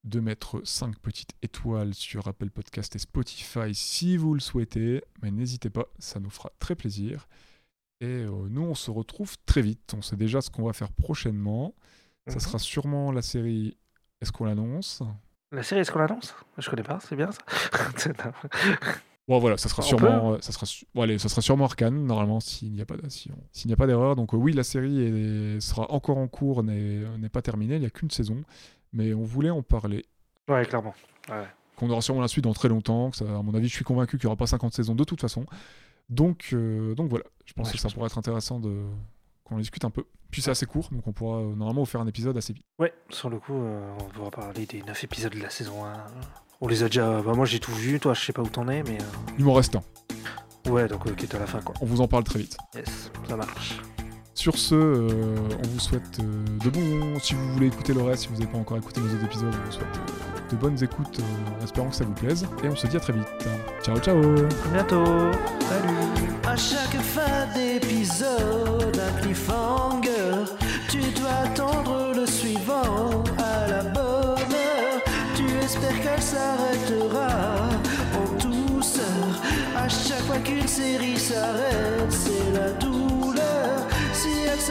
de 0.04 0.20
mettre 0.20 0.60
5 0.64 0.98
petites 0.98 1.32
étoiles 1.42 1.94
sur 1.94 2.28
Apple 2.28 2.50
Podcast 2.50 2.94
et 2.94 2.98
Spotify 2.98 3.74
si 3.74 4.16
vous 4.16 4.34
le 4.34 4.40
souhaitez. 4.40 5.02
Mais 5.22 5.30
n'hésitez 5.30 5.70
pas, 5.70 5.86
ça 5.98 6.20
nous 6.20 6.30
fera 6.30 6.50
très 6.58 6.74
plaisir. 6.74 7.26
Et 8.00 8.06
euh, 8.06 8.48
nous, 8.50 8.62
on 8.62 8.74
se 8.74 8.90
retrouve 8.90 9.36
très 9.46 9.62
vite. 9.62 9.94
On 9.96 10.02
sait 10.02 10.16
déjà 10.16 10.40
ce 10.42 10.50
qu'on 10.50 10.64
va 10.64 10.72
faire 10.74 10.92
prochainement. 10.92 11.74
Ça 12.26 12.34
Mhm. 12.34 12.40
sera 12.40 12.58
sûrement 12.58 13.12
la 13.12 13.22
série 13.22 13.76
Est-ce 14.20 14.32
qu'on 14.32 14.44
l'annonce? 14.44 15.02
La 15.52 15.62
série, 15.62 15.80
est-ce 15.82 15.90
qu'on 15.92 15.98
l'annonce? 15.98 16.34
Je 16.58 16.68
connais 16.70 16.82
pas, 16.82 16.98
c'est 17.00 17.16
bien 17.16 17.30
ça. 17.32 17.40
Bon 19.26 19.38
voilà, 19.38 19.56
ça 19.56 19.70
sera 19.70 19.82
On 19.82 19.86
sûrement, 19.86 20.32
euh, 20.34 20.38
ça 20.42 20.52
sera, 20.52 20.66
su- 20.66 20.84
bon, 20.94 21.00
allez, 21.00 21.18
ça 21.18 21.30
sera 21.30 21.40
sûrement 21.40 21.64
Arcane 21.64 22.04
normalement 22.04 22.40
s'il 22.40 22.72
n'y 22.72 22.82
a 22.82 22.84
pas, 22.84 22.96
si 23.08 23.30
s'il 23.52 23.68
n'y 23.68 23.72
a 23.72 23.76
pas 23.76 23.86
d'erreur. 23.86 24.16
Donc 24.16 24.34
euh, 24.34 24.36
oui, 24.36 24.52
la 24.52 24.64
série 24.64 25.00
est- 25.00 25.60
sera 25.60 25.90
encore 25.92 26.18
en 26.18 26.28
cours, 26.28 26.62
n'est 26.62 27.28
pas 27.32 27.40
terminée, 27.40 27.76
il 27.76 27.80
n'y 27.80 27.86
a 27.86 27.90
qu'une 27.90 28.10
saison, 28.10 28.42
mais 28.94 29.12
on 29.12 29.22
voulait 29.22 29.50
en 29.50 29.62
parler. 29.62 30.06
ouais, 30.48 30.64
clairement. 30.64 30.94
Ouais. 31.28 31.44
Qu'on 31.76 31.90
aura 31.90 32.00
sûrement 32.00 32.20
la 32.22 32.28
suite 32.28 32.44
dans 32.44 32.54
très 32.54 32.68
longtemps. 32.68 33.10
Que 33.10 33.16
ça, 33.16 33.24
à 33.24 33.42
mon 33.42 33.52
avis, 33.54 33.68
je 33.68 33.74
suis 33.74 33.84
convaincu 33.84 34.16
qu'il 34.16 34.26
n'y 34.26 34.28
aura 34.28 34.36
pas 34.36 34.46
50 34.46 34.72
saisons 34.72 34.94
de 34.94 35.04
toute 35.04 35.20
façon. 35.20 35.44
Donc, 36.08 36.50
euh, 36.52 36.94
donc 36.94 37.08
voilà, 37.10 37.24
je 37.44 37.52
pense 37.52 37.66
Ouais, 37.66 37.72
que 37.72 37.76
je 37.78 37.82
ça 37.82 37.88
pense 37.88 37.94
pourrait 37.94 38.06
être 38.06 38.18
intéressant 38.18 38.60
de 38.60 38.82
qu'on 39.42 39.56
en 39.56 39.58
discute 39.58 39.84
un 39.84 39.90
peu. 39.90 40.04
Puis 40.30 40.42
c'est 40.42 40.50
assez 40.50 40.66
court, 40.66 40.88
donc 40.92 41.06
on 41.06 41.12
pourra 41.12 41.38
euh, 41.38 41.54
normalement 41.54 41.82
vous 41.82 41.86
faire 41.86 42.00
un 42.00 42.06
épisode 42.06 42.36
assez 42.36 42.52
vite. 42.52 42.64
Ouais, 42.78 42.92
sur 43.10 43.28
le 43.30 43.38
coup, 43.38 43.54
euh, 43.54 43.90
on 44.00 44.04
pourra 44.10 44.30
parler 44.30 44.66
des 44.66 44.82
9 44.82 45.04
épisodes 45.04 45.32
de 45.34 45.40
la 45.40 45.50
saison 45.50 45.84
1. 45.84 45.92
On 46.60 46.68
les 46.68 46.82
a 46.82 46.86
déjà. 46.86 47.20
Bah, 47.22 47.32
moi, 47.34 47.44
j'ai 47.46 47.58
tout 47.60 47.72
vu, 47.72 47.98
toi, 48.00 48.14
je 48.14 48.24
sais 48.24 48.32
pas 48.32 48.42
où 48.42 48.48
t'en 48.48 48.68
es, 48.68 48.82
mais. 48.84 49.00
euh, 49.00 49.04
Il 49.38 49.44
m'en 49.44 49.54
reste 49.54 49.76
un. 49.76 49.82
Ouais, 50.70 50.86
donc, 50.88 51.06
euh, 51.06 51.14
qui 51.14 51.24
est 51.26 51.34
à 51.34 51.38
la 51.38 51.46
fin, 51.46 51.60
quoi. 51.60 51.74
On 51.80 51.86
vous 51.86 52.00
en 52.00 52.08
parle 52.08 52.24
très 52.24 52.38
vite. 52.38 52.56
Yes, 52.74 53.10
ça 53.28 53.36
marche. 53.36 53.80
Sur 54.34 54.58
ce, 54.58 54.74
euh, 54.74 55.36
on 55.62 55.68
vous 55.68 55.78
souhaite 55.78 56.18
euh, 56.18 56.44
de 56.64 56.70
bons. 56.70 57.20
Si 57.20 57.34
vous 57.34 57.52
voulez 57.52 57.68
écouter 57.68 57.94
le 57.94 58.02
reste, 58.02 58.22
si 58.24 58.28
vous 58.28 58.34
n'avez 58.34 58.48
pas 58.50 58.58
encore 58.58 58.76
écouté 58.76 59.00
nos 59.00 59.06
autres 59.06 59.24
épisodes, 59.24 59.54
on 59.54 59.66
vous 59.66 59.72
souhaite 59.72 59.86
euh, 59.96 60.50
de 60.50 60.56
bonnes 60.56 60.82
écoutes 60.82 61.20
euh, 61.20 61.60
en 61.60 61.64
espérant 61.64 61.88
que 61.88 61.94
ça 61.94 62.04
vous 62.04 62.14
plaise. 62.14 62.44
Et 62.64 62.68
on 62.68 62.74
se 62.74 62.88
dit 62.88 62.96
à 62.96 63.00
très 63.00 63.12
vite. 63.12 63.26
Ciao, 63.84 63.96
ciao 63.98 64.18
À 64.18 64.68
bientôt. 64.72 65.04
Salut. 65.60 66.30
À 66.46 66.56
chaque 66.56 67.00
fin 67.00 67.46
d'épisode, 67.54 69.00
un 69.00 69.22
cliffhanger. 69.22 70.52
Tu 70.90 70.98
dois 70.98 71.30
attendre 71.44 72.12
le 72.16 72.26
suivant 72.26 73.22
à 73.38 73.68
la 73.68 73.82
bonne 73.84 74.52
heure. 74.52 75.00
Tu 75.36 75.44
espères 75.64 76.02
qu'elle 76.02 76.22
s'arrêtera 76.22 77.68
en 78.18 78.48
douceur. 78.48 79.04
À 79.76 79.88
chaque 79.88 80.22
fois 80.26 80.38
qu'une 80.38 80.66
série 80.66 81.18
s'arrête, 81.18 82.23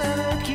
c'est 0.04 0.53